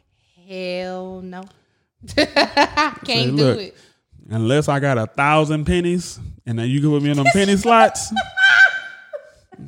Hell 0.47 1.21
no. 1.21 1.43
I 2.17 2.93
Can't 3.05 3.05
Say, 3.07 3.25
do 3.27 3.31
look, 3.31 3.59
it. 3.59 3.75
Unless 4.31 4.69
I 4.69 4.79
got 4.79 4.97
a 4.97 5.07
thousand 5.07 5.65
pennies 5.65 6.17
and 6.45 6.57
then 6.57 6.69
you 6.69 6.79
can 6.79 6.89
put 6.89 7.03
me 7.03 7.11
in 7.11 7.17
them 7.17 7.25
penny 7.33 7.57
slots. 7.57 8.13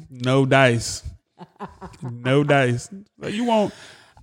No 0.09 0.45
dice. 0.45 1.03
No 2.01 2.43
dice. 2.45 2.89
You 3.21 3.43
want 3.43 3.73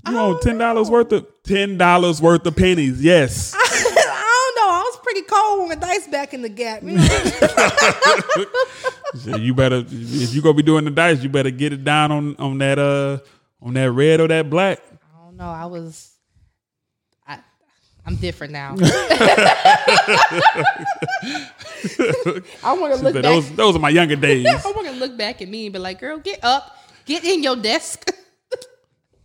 you 0.08 0.14
want 0.14 0.40
ten 0.40 0.56
dollars 0.56 0.88
worth 0.90 1.12
of 1.12 1.26
ten 1.44 1.76
dollars 1.76 2.22
worth 2.22 2.46
of 2.46 2.56
pennies? 2.56 3.04
Yes. 3.04 3.54
I 3.56 4.52
don't 4.54 4.56
know. 4.56 4.72
I 4.72 4.80
was 4.80 4.98
pretty 5.02 5.22
cold 5.22 5.60
when 5.60 5.68
the 5.68 5.76
dice 5.76 6.06
back 6.08 6.32
in 6.32 6.40
the 6.40 6.48
gap. 6.48 6.82
You 6.82 6.92
know? 6.96 8.46
So 9.14 9.36
you 9.36 9.54
better 9.54 9.84
if 9.86 10.34
you 10.34 10.40
gonna 10.40 10.54
be 10.54 10.62
doing 10.62 10.84
the 10.84 10.90
dice, 10.90 11.22
you 11.22 11.28
better 11.28 11.50
get 11.50 11.72
it 11.72 11.84
down 11.84 12.12
on 12.12 12.36
on 12.36 12.58
that 12.58 12.78
uh 12.78 13.18
on 13.60 13.74
that 13.74 13.90
red 13.90 14.20
or 14.20 14.28
that 14.28 14.48
black. 14.48 14.80
I 14.90 15.24
don't 15.24 15.36
know. 15.36 15.50
I 15.50 15.66
was. 15.66 16.10
I, 18.05 18.09
I'm 18.09 18.16
different 18.16 18.52
now. 18.52 18.77
I 22.62 22.72
want 22.72 22.94
to 22.94 23.02
look 23.02 23.14
said, 23.14 23.14
back. 23.14 23.22
those 23.22 23.51
those 23.52 23.77
are 23.77 23.78
my 23.78 23.89
younger 23.90 24.16
days. 24.16 24.47
I 24.64 24.72
want 24.72 24.86
to 24.89 24.94
look 24.94 25.16
back 25.16 25.43
at 25.43 25.48
me 25.48 25.66
and 25.66 25.72
be 25.72 25.78
like, 25.78 26.01
"Girl, 26.01 26.18
get 26.18 26.40
up, 26.43 26.77
get 27.05 27.24
in 27.24 27.43
your 27.43 27.56
desk, 27.56 28.10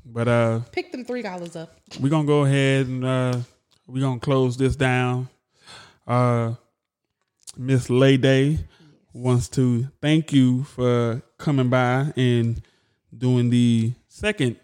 But 0.05 0.27
uh 0.27 0.59
pick 0.71 0.91
them 0.91 1.05
three 1.05 1.21
dollars 1.21 1.55
up." 1.55 1.75
we're 1.99 2.09
gonna 2.09 2.27
go 2.27 2.45
ahead 2.45 2.87
and 2.87 3.03
uh 3.03 3.37
we're 3.87 4.01
gonna 4.01 4.19
close 4.19 4.57
this 4.57 4.75
down. 4.75 5.29
Uh 6.07 6.53
Miss 7.57 7.89
Layday 7.89 8.59
wants 9.13 9.47
to 9.49 9.87
thank 10.01 10.33
you 10.33 10.63
for 10.65 11.21
coming 11.37 11.69
by 11.69 12.11
and 12.17 12.61
doing 13.17 13.49
the 13.49 13.93
second 14.09 14.57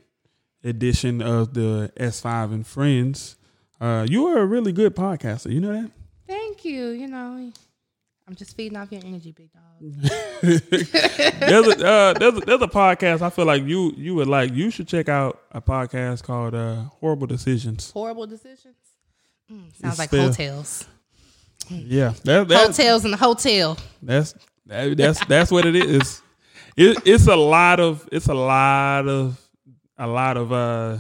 edition 0.64 1.22
of 1.22 1.54
the 1.54 1.92
S5 1.96 2.54
and 2.54 2.68
Friends. 2.68 3.38
Uh 3.82 4.06
you 4.08 4.28
are 4.28 4.40
a 4.40 4.46
really 4.46 4.72
good 4.72 4.96
podcaster, 4.96 5.52
you 5.52 5.60
know 5.60 5.74
that? 5.74 5.92
Thank 6.28 6.64
you. 6.64 6.90
You 6.90 7.08
know, 7.08 7.52
I'm 8.28 8.36
just 8.36 8.56
feeding 8.56 8.78
off 8.78 8.90
your 8.92 9.02
energy, 9.04 9.34
big 9.34 9.50
dog. 9.52 9.62
there's 10.42 11.68
a 11.68 11.86
uh, 11.86 12.14
there's 12.14 12.38
a, 12.38 12.40
there's 12.40 12.62
a 12.62 12.68
podcast 12.68 13.22
I 13.22 13.30
feel 13.30 13.46
like 13.46 13.64
you 13.64 13.92
you 13.98 14.16
would 14.16 14.28
like. 14.28 14.54
You 14.54 14.70
should 14.70 14.88
check 14.88 15.10
out 15.10 15.42
a 15.52 15.62
podcast 15.62 16.24
called 16.24 16.54
uh, 16.56 16.84
Horrible 17.02 17.28
Decisions. 17.28 17.92
Horrible 17.92 18.28
decisions. 18.28 18.76
Mm, 19.52 19.76
sounds 19.76 20.00
It's 20.00 20.00
like 20.00 20.10
hotels. 20.12 20.88
Yeah, 21.70 22.14
that, 22.24 22.48
that's 22.48 22.78
hotels 22.78 23.06
in 23.06 23.12
the 23.12 23.18
hotel. 23.18 23.78
that's 24.02 24.36
that, 24.68 24.96
that's 24.96 25.26
that's 25.26 25.52
what 25.52 25.66
it 25.66 25.76
is. 25.76 26.22
It, 26.78 26.98
it's 27.06 27.28
a 27.28 27.36
lot 27.36 27.80
of 27.80 28.08
it's 28.12 28.28
a 28.28 28.34
lot 28.34 29.08
of 29.08 29.40
a 29.98 30.08
lot 30.08 30.38
of 30.38 30.54
uh, 30.54 30.98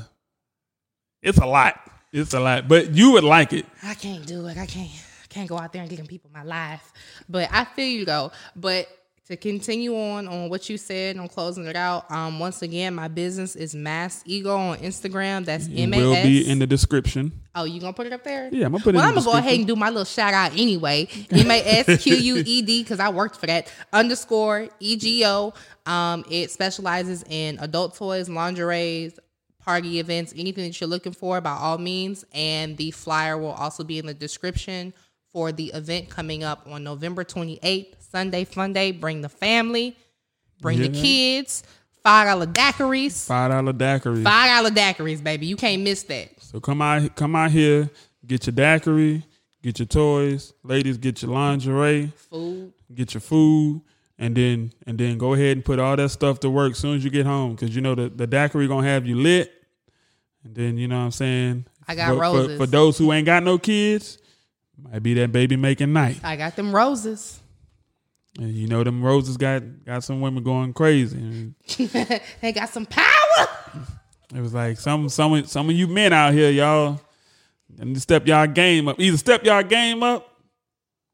it's 1.21 1.37
a 1.37 1.45
lot. 1.45 1.79
It's 2.13 2.33
a 2.33 2.39
lot, 2.39 2.67
but 2.67 2.91
you 2.91 3.11
would 3.11 3.23
like 3.23 3.53
it. 3.53 3.65
I 3.83 3.93
can't 3.93 4.25
do 4.25 4.47
it. 4.47 4.57
I 4.57 4.65
can't. 4.65 4.89
I 4.89 5.27
can't 5.29 5.47
go 5.47 5.57
out 5.57 5.71
there 5.71 5.81
and 5.81 5.89
give 5.89 6.05
people 6.07 6.29
my 6.33 6.43
life. 6.43 6.91
But 7.29 7.47
I 7.51 7.63
feel 7.63 7.87
you 7.87 8.05
though. 8.05 8.31
But 8.53 8.89
to 9.27 9.37
continue 9.37 9.97
on 9.97 10.27
on 10.27 10.49
what 10.49 10.69
you 10.69 10.77
said 10.77 11.17
on 11.17 11.29
closing 11.29 11.65
it 11.67 11.77
out, 11.77 12.11
um, 12.11 12.37
once 12.37 12.61
again, 12.63 12.93
my 12.95 13.07
business 13.07 13.55
is 13.55 13.73
Masqued 13.73 14.27
Ego 14.27 14.57
on 14.57 14.77
Instagram. 14.79 15.45
That's 15.45 15.67
M 15.67 15.71
A 15.71 15.77
S. 15.77 15.77
It 15.77 15.83
M 15.83 15.93
A 15.93 15.97
will 16.03 16.23
be 16.23 16.49
in 16.49 16.59
the 16.59 16.67
description. 16.67 17.31
Oh, 17.55 17.63
you 17.63 17.79
gonna 17.79 17.93
put 17.93 18.07
it 18.07 18.13
up 18.13 18.25
there? 18.25 18.49
Yeah, 18.51 18.65
I'm 18.65 18.73
gonna 18.73 18.83
put 18.83 18.93
it 18.93 18.97
well, 18.97 19.07
I'm 19.07 19.13
gonna 19.13 19.25
go 19.25 19.37
ahead 19.37 19.57
and 19.57 19.65
do 19.65 19.77
my 19.77 19.87
little 19.87 20.03
shout 20.03 20.33
out 20.33 20.51
anyway. 20.51 21.07
M 21.31 21.49
A 21.49 21.63
S 21.87 22.03
Q 22.03 22.13
U 22.13 22.43
E 22.45 22.61
D 22.61 22.83
because 22.83 22.99
I 22.99 23.07
worked 23.07 23.37
for 23.37 23.47
that 23.47 23.71
underscore 23.93 24.67
E 24.81 24.97
G 24.97 25.25
O. 25.25 25.53
Um, 25.85 26.25
it 26.29 26.51
specializes 26.51 27.23
in 27.29 27.57
adult 27.59 27.95
toys, 27.95 28.27
lingeries, 28.27 29.17
party 29.63 29.99
events, 29.99 30.33
anything 30.35 30.65
that 30.65 30.79
you're 30.81 30.89
looking 30.89 31.13
for, 31.13 31.39
by 31.41 31.51
all 31.51 31.77
means. 31.77 32.25
And 32.33 32.77
the 32.77 32.91
flyer 32.91 33.37
will 33.37 33.51
also 33.53 33.83
be 33.83 33.99
in 33.99 34.05
the 34.05 34.13
description 34.13 34.93
for 35.31 35.51
the 35.51 35.67
event 35.73 36.09
coming 36.09 36.43
up 36.43 36.67
on 36.69 36.83
November 36.83 37.23
28th, 37.23 37.93
Sunday 37.99 38.43
Fun 38.43 38.73
Day. 38.73 38.91
Bring 38.91 39.21
the 39.21 39.29
family, 39.29 39.95
bring 40.59 40.79
the 40.81 40.89
kids. 40.89 41.63
Five 42.03 42.27
dollar 42.27 42.47
daiquiris. 42.47 43.27
Five 43.27 43.51
dollar 43.51 43.73
daiquiri. 43.73 44.23
Five 44.23 44.49
dollar 44.49 44.71
daiquiris, 44.75 45.23
baby. 45.23 45.45
You 45.45 45.55
can't 45.55 45.83
miss 45.83 46.01
that. 46.03 46.29
So 46.41 46.59
come 46.59 46.81
out, 46.81 47.15
come 47.15 47.35
out 47.35 47.51
here, 47.51 47.91
get 48.25 48.47
your 48.47 48.53
daiquiri, 48.53 49.23
get 49.61 49.77
your 49.77 49.85
toys. 49.85 50.51
Ladies, 50.63 50.97
get 50.97 51.21
your 51.21 51.29
lingerie, 51.31 52.11
Food. 52.31 52.73
get 52.93 53.13
your 53.13 53.21
food, 53.21 53.83
and 54.21 54.35
then 54.35 54.71
and 54.85 54.97
then 54.97 55.17
go 55.17 55.33
ahead 55.33 55.57
and 55.57 55.65
put 55.65 55.79
all 55.79 55.95
that 55.97 56.09
stuff 56.09 56.39
to 56.41 56.49
work 56.49 56.73
as 56.73 56.77
soon 56.77 56.95
as 56.95 57.03
you 57.03 57.09
get 57.09 57.25
home, 57.25 57.55
because 57.55 57.75
you 57.75 57.81
know 57.81 57.95
the 57.95 58.07
the 58.07 58.27
daiquiri 58.27 58.67
gonna 58.67 58.87
have 58.87 59.05
you 59.05 59.15
lit. 59.15 59.51
And 60.43 60.55
then 60.55 60.77
you 60.77 60.87
know 60.87 60.99
what 60.99 61.05
I'm 61.05 61.11
saying. 61.11 61.65
I 61.87 61.95
got 61.95 62.09
for, 62.09 62.13
for- 62.15 62.21
roses. 62.21 62.57
for 62.57 62.65
those 62.67 62.97
who 62.97 63.11
ain't 63.11 63.25
got 63.25 63.43
no 63.43 63.57
kids. 63.57 64.19
Might 64.77 65.03
be 65.03 65.15
that 65.15 65.31
baby 65.31 65.55
making 65.55 65.91
night. 65.91 66.19
I 66.23 66.35
got 66.35 66.55
them 66.55 66.73
roses. 66.73 67.39
And 68.39 68.53
you 68.53 68.67
know 68.67 68.83
them 68.83 69.03
roses 69.03 69.37
got 69.37 69.63
got 69.85 70.03
some 70.03 70.21
women 70.21 70.43
going 70.43 70.73
crazy. 70.73 71.53
They 72.41 72.51
got 72.53 72.69
some 72.69 72.85
power. 72.85 73.47
it 74.35 74.39
was 74.39 74.53
like 74.53 74.79
some 74.79 75.09
some 75.09 75.45
some 75.45 75.69
of 75.69 75.75
you 75.75 75.87
men 75.87 76.13
out 76.13 76.33
here, 76.33 76.51
y'all, 76.51 77.01
and 77.79 77.99
step 77.99 78.27
y'all 78.27 78.47
game 78.47 78.87
up. 78.87 78.99
Either 78.99 79.17
step 79.17 79.43
y'all 79.43 79.63
game 79.63 80.03
up, 80.03 80.30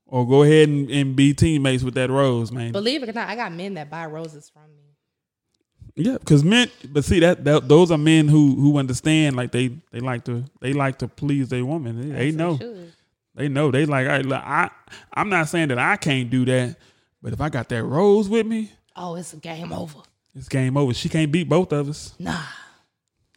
or 0.08 0.28
go 0.28 0.44
ahead 0.44 0.70
and, 0.70 0.90
and 0.90 1.16
be 1.16 1.34
teammates 1.34 1.84
with 1.84 1.94
that 1.96 2.10
rose, 2.10 2.52
man. 2.52 2.72
Believe 2.72 3.04
it 3.04 3.10
or 3.10 3.14
not, 3.14 3.28
I 3.30 3.36
got 3.36 3.52
men 3.54 3.74
that 3.76 3.90
buy 3.90 4.06
roses 4.06 4.50
from 4.50 4.64
me. 4.76 4.84
yeah, 5.96 6.18
because 6.18 6.44
men, 6.44 6.70
but 6.90 7.04
see 7.06 7.20
that, 7.20 7.44
that 7.44 7.68
those 7.68 7.92
are 7.92 7.98
men 7.98 8.28
who 8.28 8.56
who 8.56 8.78
understand. 8.78 9.36
Like 9.36 9.52
they 9.52 9.70
they 9.92 10.00
like 10.00 10.24
to 10.26 10.44
they 10.62 10.74
like 10.74 11.00
to 11.00 11.08
please 11.08 11.50
their 11.50 11.66
woman. 11.66 12.10
They, 12.10 12.16
they 12.16 12.32
know. 12.32 12.58
should. 12.58 12.94
They 13.36 13.48
know. 13.50 13.70
They 13.72 13.86
like 13.86 14.08
I, 14.08 14.18
look, 14.22 14.42
I 14.42 14.70
I'm 15.14 15.30
not 15.30 15.48
saying 15.50 15.68
that 15.70 15.78
I 15.80 15.96
can't 15.98 16.30
do 16.30 16.46
that, 16.46 16.76
but 17.22 17.34
if 17.34 17.42
I 17.42 17.50
got 17.50 17.70
that 17.70 17.84
rose 17.84 18.28
with 18.30 18.46
me, 18.48 18.72
Oh, 18.96 19.16
it's 19.16 19.34
a 19.34 19.38
game 19.38 19.72
over. 19.74 20.00
it's 20.36 20.48
game 20.50 20.76
over. 20.78 20.94
She 20.94 21.08
can't 21.10 21.32
beat 21.32 21.48
both 21.50 21.72
of 21.74 21.88
us. 21.90 22.16
Nah. 22.18 22.42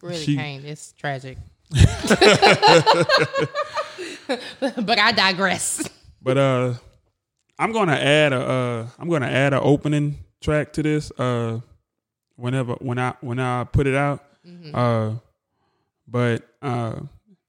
Really 0.03 0.17
She- 0.17 0.37
can't. 0.37 0.65
It's 0.65 0.93
tragic. 0.93 1.37
but 4.59 4.99
I 4.99 5.13
digress. 5.13 5.89
But 6.23 6.37
uh, 6.39 6.75
I'm 7.59 7.73
gonna 7.73 7.95
add 7.97 8.33
a 8.33 8.41
uh, 8.41 8.87
I'm 8.99 9.09
gonna 9.09 9.27
add 9.29 9.53
an 9.55 9.61
opening 9.63 10.19
track 10.41 10.73
to 10.75 10.83
this. 10.83 11.11
Uh, 11.19 11.61
whenever 12.37 12.73
when 12.75 12.99
I 12.99 13.15
when 13.21 13.39
I 13.39 13.65
put 13.65 13.87
it 13.87 13.95
out. 13.95 14.25
Mhm. 14.47 14.75
Uh, 14.75 15.19
but 16.09 16.43
uh, 16.63 17.01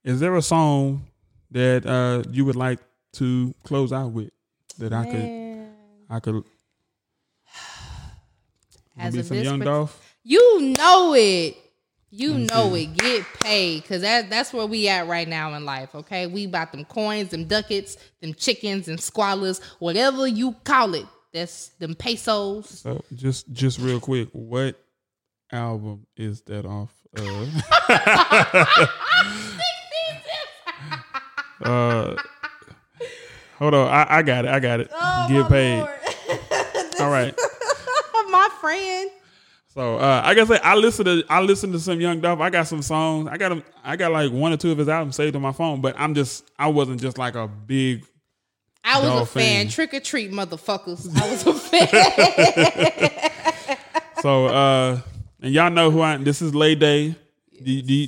is 0.04 0.20
there 0.20 0.36
a 0.36 0.42
song 0.42 1.06
that 1.52 1.86
uh 1.86 2.24
you 2.32 2.46
would 2.46 2.56
like 2.56 2.80
to 3.14 3.54
close 3.64 3.92
out 3.94 4.12
with 4.12 4.30
that 4.78 4.94
I 4.94 5.06
could 5.06 5.70
I 6.10 6.20
could 6.20 6.44
As 8.98 9.16
be 9.16 9.24
some 9.24 9.38
Young 9.38 9.60
part- 9.60 9.66
Dolph? 9.66 10.16
You 10.24 10.74
know 10.78 11.14
it. 11.16 11.58
You 12.12 12.34
know 12.34 12.76
it. 12.76 12.98
Get 12.98 13.26
paid. 13.40 13.86
Cause 13.86 14.02
that 14.02 14.30
that's 14.30 14.52
where 14.54 14.66
we 14.66 14.90
at 14.90 15.08
right 15.08 15.28
now 15.28 15.54
in 15.54 15.66
life. 15.66 15.96
Okay. 15.96 16.28
We 16.28 16.46
about 16.46 16.74
them 16.74 16.84
coins, 16.86 17.30
them 17.30 17.46
ducats, 17.46 17.98
them 18.20 18.34
chickens 18.34 18.90
and 18.90 19.00
squalors, 19.00 19.62
whatever 19.80 20.28
you 20.28 20.54
call 20.66 20.94
it. 20.94 21.06
That's 21.34 21.70
them 21.80 21.96
pesos. 21.96 22.68
So 22.70 23.04
just 23.16 23.52
just 23.54 23.80
real 23.80 24.02
quick, 24.02 24.28
what 24.34 24.76
album 25.52 26.06
is 26.18 26.42
that 26.44 26.66
off 26.66 26.92
of? 27.18 27.50
uh, 31.64 32.16
hold 33.58 33.74
on, 33.74 33.88
I, 33.88 34.06
I 34.10 34.22
got 34.22 34.46
it. 34.46 34.52
I 34.52 34.60
got 34.60 34.80
it. 34.82 34.90
Get 35.30 35.50
paid. 35.50 35.82
All 37.00 37.10
right. 37.10 37.34
My 38.30 38.50
friend. 38.60 39.10
So 39.74 39.98
uh, 39.98 40.22
I 40.26 40.34
guess 40.34 40.52
I 40.52 40.76
listen 40.76 41.06
to 41.06 41.24
I 41.30 41.40
listen 41.40 41.72
to 41.72 41.80
some 41.80 42.02
Young 42.02 42.20
Dolph. 42.20 42.42
I 42.42 42.50
got 42.50 42.68
some 42.68 42.82
songs. 42.82 43.30
I 43.32 43.38
got 43.38 43.64
I 43.86 43.96
got 43.96 44.12
like 44.12 44.30
one 44.30 44.52
or 44.52 44.58
two 44.58 44.74
of 44.74 44.78
his 44.78 44.90
albums 44.90 45.16
saved 45.16 45.34
on 45.38 45.42
my 45.42 45.54
phone, 45.54 45.80
but 45.80 45.96
I'm 45.98 46.14
just 46.14 46.52
I 46.60 46.68
wasn't 46.68 47.00
just 47.00 47.18
like 47.18 47.36
a 47.36 47.48
big. 47.48 48.06
I 48.84 49.00
was 49.00 49.22
a 49.22 49.26
fan. 49.26 49.44
fan. 49.44 49.70
Trick 49.70 49.94
or 49.94 50.02
treat, 50.02 50.32
motherfuckers. 50.32 51.08
I 51.16 51.30
was 51.30 51.48
a 51.48 51.54
fan. 51.54 53.20
So 54.22 54.46
uh, 54.46 55.00
and 55.42 55.52
y'all 55.52 55.72
know 55.72 55.90
who 55.90 56.02
I. 56.02 56.18
This 56.18 56.44
is 56.44 56.54
Lay 56.54 56.76
Day. 56.76 57.16
Do, 57.64 57.82
do, 57.82 58.08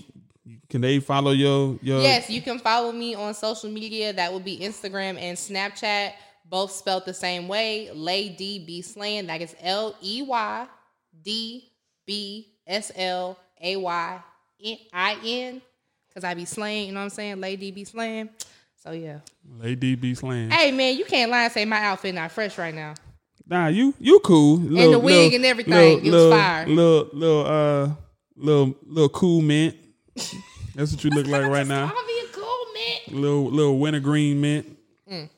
can 0.70 0.82
they 0.82 1.00
follow 1.00 1.32
your 1.32 1.80
your? 1.82 2.02
yes, 2.02 2.30
you 2.30 2.40
can 2.40 2.60
follow 2.60 2.92
me 2.92 3.16
on 3.16 3.34
social 3.34 3.72
media. 3.72 4.14
That 4.14 4.32
would 4.32 4.46
be 4.46 4.60
Instagram 4.60 5.18
and 5.18 5.36
Snapchat, 5.36 6.12
both 6.46 6.72
spelled 6.72 7.06
the 7.06 7.16
same 7.16 7.48
way. 7.48 7.90
Lay 7.94 8.30
D 8.30 8.64
B 8.64 8.84
Slaying. 8.84 9.26
That 9.26 9.42
is 9.42 9.56
L 9.62 9.96
E 10.04 10.22
Y 10.22 10.68
D 11.24 11.72
B 12.06 12.50
S 12.68 12.92
L 12.96 13.38
A 13.62 13.76
Y 13.76 14.20
I 14.94 15.18
N. 15.26 15.62
Cause 16.14 16.24
I 16.24 16.36
be 16.36 16.46
slaying, 16.46 16.88
you 16.88 16.94
know 16.94 17.00
what 17.00 17.06
I'm 17.06 17.10
saying? 17.10 17.42
Lay 17.42 17.56
D 17.56 17.72
be 17.72 17.86
slaying. 17.86 18.30
So 18.84 18.92
yeah. 18.92 19.20
Lay 19.60 19.78
DB 19.78 20.18
slaying. 20.18 20.50
Hey 20.50 20.72
man, 20.72 20.98
you 20.98 21.06
can't 21.06 21.32
lie 21.32 21.46
and 21.46 21.54
say 21.54 21.64
my 21.64 21.78
outfit 21.78 22.14
not 22.14 22.34
fresh 22.34 22.58
right 22.58 22.76
now. 22.76 22.96
Nah, 23.48 23.68
you 23.68 23.94
you 23.98 24.20
cool. 24.20 24.58
And 24.58 24.94
the 24.94 25.00
wig 25.00 25.34
and 25.34 25.46
everything, 25.46 26.06
it 26.06 26.12
was 26.12 26.34
fire. 26.34 26.68
Little 26.68 27.10
little 27.14 27.46
uh 27.46 27.90
little 28.36 28.76
little 28.86 29.10
cool 29.10 29.42
mint. 29.42 29.78
That's 30.76 30.92
what 30.92 31.02
you 31.02 31.12
look 31.12 31.28
like 31.28 31.46
right 31.50 31.66
now. 31.66 31.86
I'll 31.96 32.08
be 32.08 32.22
a 32.26 32.34
cool 32.34 32.66
man. 32.74 33.22
Little 33.22 33.46
little 33.46 33.80
wintergreen 33.80 34.42
mint. 34.42 34.78
Mm. 35.10 35.30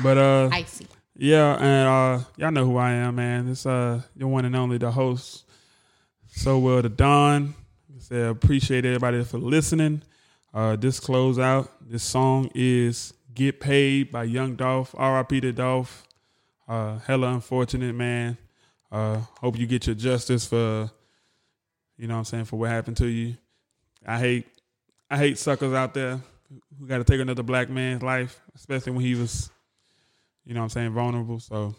But 0.00 0.18
uh 0.18 0.48
Icy. 0.52 0.86
Yeah, 1.18 1.54
and 1.54 1.88
uh 1.88 2.24
y'all 2.36 2.50
know 2.50 2.66
who 2.66 2.76
I 2.76 2.92
am, 2.92 3.14
man. 3.16 3.48
It's 3.48 3.64
uh 3.64 4.02
your 4.14 4.28
one 4.28 4.44
and 4.44 4.54
only 4.54 4.76
the 4.76 4.90
host. 4.90 5.46
So 6.26 6.58
well 6.58 6.82
the 6.82 6.90
Don. 6.90 7.54
I 8.12 8.16
appreciate 8.16 8.84
everybody 8.84 9.24
for 9.24 9.38
listening. 9.38 10.02
Uh 10.52 10.76
this 10.76 11.00
close 11.00 11.38
out. 11.38 11.72
This 11.80 12.02
song 12.02 12.50
is 12.54 13.14
Get 13.32 13.60
Paid 13.60 14.12
by 14.12 14.24
Young 14.24 14.56
Dolph. 14.56 14.94
R.I.P. 14.98 15.40
to 15.40 15.52
Dolph. 15.52 16.06
Uh 16.68 16.98
hella 16.98 17.32
unfortunate, 17.32 17.94
man. 17.94 18.36
Uh 18.92 19.20
hope 19.40 19.58
you 19.58 19.66
get 19.66 19.86
your 19.86 19.96
justice 19.96 20.46
for 20.46 20.90
you 21.96 22.08
know 22.08 22.14
what 22.14 22.18
I'm 22.18 22.24
saying, 22.26 22.44
for 22.44 22.56
what 22.58 22.68
happened 22.68 22.98
to 22.98 23.06
you. 23.06 23.38
I 24.06 24.18
hate 24.18 24.46
I 25.10 25.16
hate 25.16 25.38
suckers 25.38 25.72
out 25.72 25.94
there 25.94 26.20
who 26.78 26.86
gotta 26.86 27.04
take 27.04 27.20
another 27.20 27.42
black 27.42 27.70
man's 27.70 28.02
life, 28.02 28.38
especially 28.54 28.92
when 28.92 29.02
he 29.02 29.14
was 29.14 29.48
you 30.46 30.54
know 30.54 30.60
what 30.60 30.64
I'm 30.64 30.70
saying, 30.70 30.90
vulnerable. 30.92 31.40
So 31.40 31.74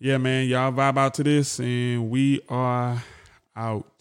yeah, 0.00 0.16
man, 0.16 0.48
y'all 0.48 0.72
vibe 0.72 0.96
out 0.98 1.14
to 1.14 1.22
this 1.22 1.60
and 1.60 2.08
we 2.10 2.40
are 2.48 3.02
out. 3.54 3.97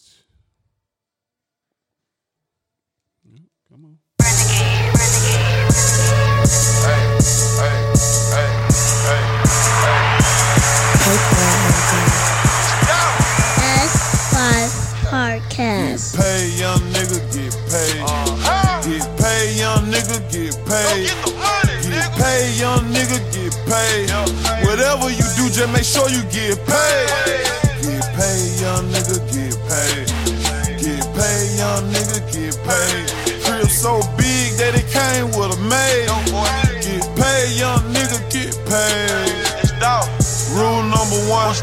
Just 25.57 25.73
make 25.73 25.83
sure 25.83 26.07
you 26.13 26.21
get 26.29 26.53
paid. 26.69 27.09
Get 27.81 28.05
paid, 28.13 28.61
young 28.61 28.85
nigga, 28.93 29.17
get 29.33 29.57
paid. 29.65 30.05
Get 30.77 31.01
paid, 31.17 31.49
young 31.57 31.83
nigga, 31.89 32.21
get 32.29 32.53
paid. 32.61 33.09
Crib 33.41 33.65
so 33.65 33.97
big 34.21 34.53
that 34.61 34.77
it 34.77 34.85
came 34.93 35.33
with 35.33 35.57
a 35.57 35.61
maid. 35.65 36.13
Get 36.85 37.01
paid, 37.17 37.57
young 37.57 37.81
nigga, 37.89 38.21
get 38.29 38.53
paid. 38.69 39.33
Rule 40.53 40.81
number 40.89 41.21
one, 41.29 41.53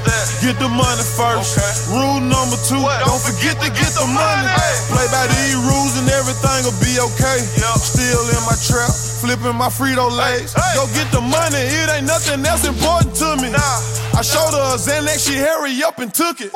get 0.43 0.59
the 0.59 0.71
money 0.71 1.07
first. 1.15 1.59
Rule 1.91 2.19
number 2.19 2.59
two, 2.66 2.79
don't 2.79 3.23
forget 3.23 3.59
to 3.62 3.71
get 3.75 3.91
the 3.95 4.07
money. 4.07 4.51
Play 4.91 5.07
by 5.11 5.27
these 5.31 5.55
rules 5.55 5.99
and 5.99 6.11
everything 6.11 6.66
will 6.66 6.79
be 6.83 6.99
okay. 6.99 7.43
Still 7.79 8.23
in 8.31 8.43
my 8.47 8.55
trap, 8.59 8.91
flipping 9.25 9.57
my 9.57 9.73
Frito 9.73 10.05
Lays. 10.13 10.53
Go 10.77 10.85
get 10.93 11.09
the 11.09 11.21
money, 11.21 11.65
it 11.81 11.89
ain't 11.89 12.07
nothing 12.07 12.45
else 12.45 12.69
important 12.69 13.17
to 13.17 13.41
me. 13.41 13.49
I 13.57 14.21
showed 14.21 14.53
her 14.53 14.77
a 14.77 14.79
Xanax, 14.79 15.25
she 15.25 15.41
hurry 15.41 15.83
up 15.83 15.99
and 15.99 16.13
took 16.13 16.41
it. 16.41 16.53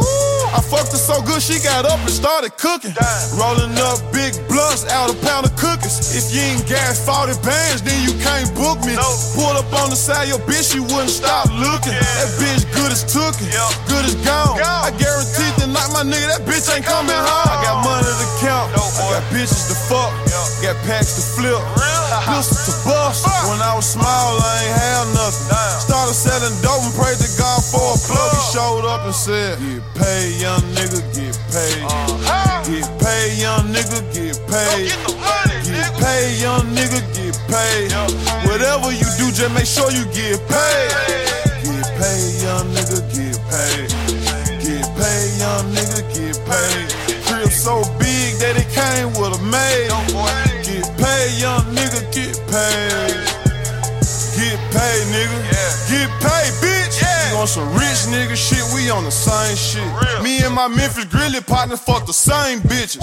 I 0.53 0.61
fucked 0.61 0.93
her 0.93 1.01
so 1.01 1.21
good, 1.25 1.41
she 1.41 1.59
got 1.65 1.89
up 1.89 1.99
and 2.01 2.13
started 2.13 2.53
cooking. 2.61 2.93
Rolling 3.41 3.73
up 3.89 3.99
big 4.13 4.37
blunts 4.53 4.85
out 4.93 5.09
a 5.09 5.17
pound 5.25 5.49
of 5.49 5.57
cookies. 5.57 6.13
If 6.13 6.29
you 6.29 6.45
ain't 6.45 6.69
gas 6.69 7.01
40 7.01 7.41
bands, 7.41 7.81
then 7.81 7.97
you 8.05 8.13
can't 8.21 8.53
book 8.55 8.85
me. 8.85 8.95
Pull 9.33 9.57
up 9.57 9.73
on 9.81 9.89
the 9.89 9.97
side, 9.97 10.29
your 10.29 10.39
bitch, 10.45 10.77
she 10.77 10.81
wouldn't 10.81 11.11
stop 11.11 11.49
looking. 11.49 11.97
That 11.97 12.29
bitch 12.37 12.69
good 12.77 12.93
as 12.93 13.03
tookin', 13.09 13.49
good 13.89 14.05
as 14.05 14.15
gone. 14.29 14.61
I 14.61 14.93
guarantee 15.01 15.51
tonight, 15.69 15.91
my 15.93 16.03
nigga, 16.03 16.27
that 16.33 16.43
bitch 16.49 16.65
ain't 16.73 16.85
coming 16.85 17.13
home. 17.13 17.49
I 17.53 17.57
got 17.61 17.85
money 17.85 18.09
to 18.09 18.29
count, 18.41 18.73
I 18.73 19.21
got 19.21 19.25
bitches 19.29 19.69
to 19.69 19.77
fuck, 19.77 20.11
got 20.65 20.77
packs 20.89 21.21
to 21.21 21.23
flip, 21.37 21.61
pistols 22.25 22.65
to 22.69 22.75
bust. 22.89 23.29
When 23.49 23.61
I 23.61 23.77
was 23.77 23.85
small, 23.85 24.41
I 24.41 24.65
ain't 24.65 24.77
have 24.81 25.07
nothing. 25.13 25.53
Started 25.85 26.17
selling 26.17 26.57
dope 26.65 26.89
and 26.89 26.95
prayed 26.97 27.21
to 27.21 27.29
God 27.37 27.61
for 27.61 27.85
a 27.93 27.99
plug. 28.01 28.33
He 28.33 28.41
showed 28.57 28.85
up 28.89 29.05
and 29.05 29.15
said, 29.15 29.61
Get 29.61 29.85
paid, 29.93 30.41
young 30.41 30.65
nigga, 30.73 31.01
get 31.13 31.37
paid. 31.53 31.85
Get 32.65 32.89
paid, 32.97 33.37
young 33.37 33.69
nigga, 33.69 34.01
get 34.17 34.37
paid. 34.49 34.89
Get 35.69 35.93
paid, 36.01 36.41
young 36.41 36.65
nigga, 36.73 37.01
get 37.13 37.37
paid. 37.53 37.93
Whatever 38.49 38.93
you 38.93 39.09
do, 39.21 39.29
just 39.33 39.53
make 39.53 39.69
sure 39.69 39.93
you 39.93 40.05
get 40.17 40.41
paid. 40.49 41.28
So 47.69 47.83
big 47.99 48.33
that 48.41 48.57
it 48.57 48.69
came 48.73 49.09
with 49.21 49.39
a 49.39 49.43
maid. 49.45 49.93
Get 50.65 50.89
paid, 50.97 51.37
young 51.39 51.67
nigga, 51.77 52.01
get 52.17 52.35
paid. 52.49 53.13
Get 54.37 54.59
paid, 54.73 55.05
nigga. 55.13 55.39
Get 55.91 56.09
paid, 56.25 56.53
bitch. 56.63 56.68
On 57.39 57.47
some 57.47 57.71
rich 57.79 58.11
nigga 58.11 58.35
shit, 58.35 58.67
we 58.75 58.91
on 58.91 59.05
the 59.05 59.15
same 59.15 59.55
shit. 59.55 59.87
Me 60.27 60.43
and 60.43 60.53
my 60.53 60.67
Memphis 60.67 61.05
Grizzly 61.07 61.41
partner 61.41 61.77
fuck 61.77 62.05
the 62.05 62.13
same 62.13 62.59
bitches. 62.67 62.99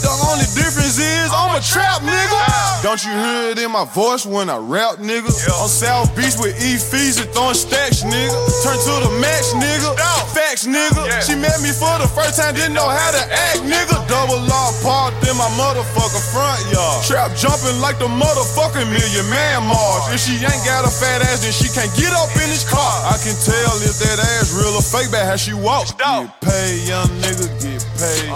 The 0.00 0.08
only 0.24 0.48
difference 0.56 0.96
is 0.96 1.28
I'm 1.28 1.52
a 1.52 1.60
trap 1.60 2.00
nigga. 2.00 2.40
Don't 2.80 2.96
you 3.04 3.12
hear 3.12 3.52
it 3.52 3.58
in 3.60 3.68
my 3.70 3.84
voice 3.84 4.24
when 4.24 4.48
I 4.48 4.56
rap, 4.56 5.04
nigga? 5.04 5.28
On 5.60 5.68
South 5.68 6.16
Beach 6.16 6.32
with 6.40 6.56
E 6.64 6.80
fees 6.80 7.20
and 7.20 7.28
throwing 7.36 7.52
stacks, 7.52 8.00
nigga. 8.08 8.32
Turn 8.64 8.80
to 8.80 8.94
the 9.04 9.12
max, 9.20 9.52
nigga. 9.52 9.92
Facts, 10.32 10.64
nigga. 10.64 11.04
She 11.20 11.36
met 11.36 11.60
me 11.60 11.68
for 11.68 11.92
the 12.00 12.08
first 12.08 12.40
time, 12.40 12.56
didn't 12.56 12.72
know 12.72 12.88
how 12.88 13.10
to 13.12 13.20
act, 13.20 13.68
nigga. 13.68 14.00
Double 14.08 14.40
law 14.48 14.72
parked 14.80 15.20
in 15.28 15.36
my 15.36 15.48
motherfucker 15.60 16.24
front 16.32 16.60
yard. 16.72 17.04
Trap 17.04 17.36
jumping 17.36 17.76
like 17.84 18.00
the 18.00 18.08
motherfucking 18.08 18.88
million 18.88 19.28
man 19.28 19.68
March. 19.68 20.08
If 20.08 20.24
she 20.24 20.40
ain't 20.40 20.64
got 20.64 20.88
a 20.88 20.92
fat 20.92 21.20
ass, 21.20 21.44
then 21.44 21.52
she 21.52 21.68
can't 21.68 21.92
get 21.96 22.12
up 22.16 22.32
in 22.40 22.48
this 22.48 22.64
car. 22.64 22.92
I 23.08 23.20
can 23.20 23.36
tell 23.44 23.73
if 23.82 23.98
that 23.98 24.18
ass 24.18 24.52
real 24.52 24.74
or 24.76 24.82
fake 24.82 25.10
by 25.10 25.24
how 25.24 25.36
she 25.36 25.54
walks. 25.54 25.92
Get 25.92 26.28
paid, 26.40 26.86
young 26.86 27.08
nigga, 27.22 27.48
get 27.62 27.82
paid. 27.98 28.28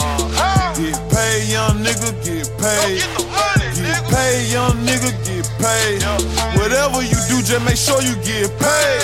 Get 0.78 0.98
paid, 1.12 1.48
young 1.50 1.78
nigga, 1.84 2.10
get 2.24 2.48
paid. 2.58 3.02
Get 3.78 4.02
paid, 4.10 4.50
young 4.50 4.76
nigga, 4.86 5.12
get 5.26 5.46
paid. 5.60 6.02
Whatever 6.58 7.02
you 7.02 7.18
do, 7.28 7.42
just 7.42 7.62
make 7.64 7.76
sure 7.76 8.00
you 8.02 8.14
get 8.26 8.50
paid. 8.58 9.02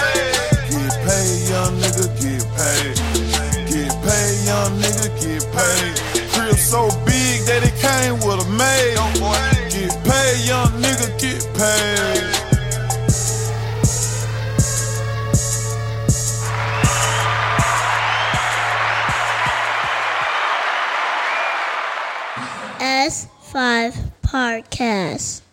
Get 0.70 0.94
paid, 1.06 1.38
young 1.50 1.74
nigga, 1.78 2.06
get 2.18 2.42
paid. 2.56 2.94
Get 3.70 3.92
paid, 4.02 4.34
young 4.46 4.72
nigga, 4.80 5.06
get 5.20 5.42
paid. 5.52 5.92
Crib 6.34 6.56
so 6.56 6.88
big 7.04 7.44
that 7.46 7.62
it 7.62 7.76
came 7.78 8.18
with 8.26 8.42
a 8.42 8.48
maid. 8.54 8.96
Get 9.70 9.92
paid, 10.02 10.46
young 10.46 10.72
nigga, 10.82 11.08
get 11.20 11.42
paid. 11.54 12.13
S5 23.54 23.94
Podcast. 24.20 25.43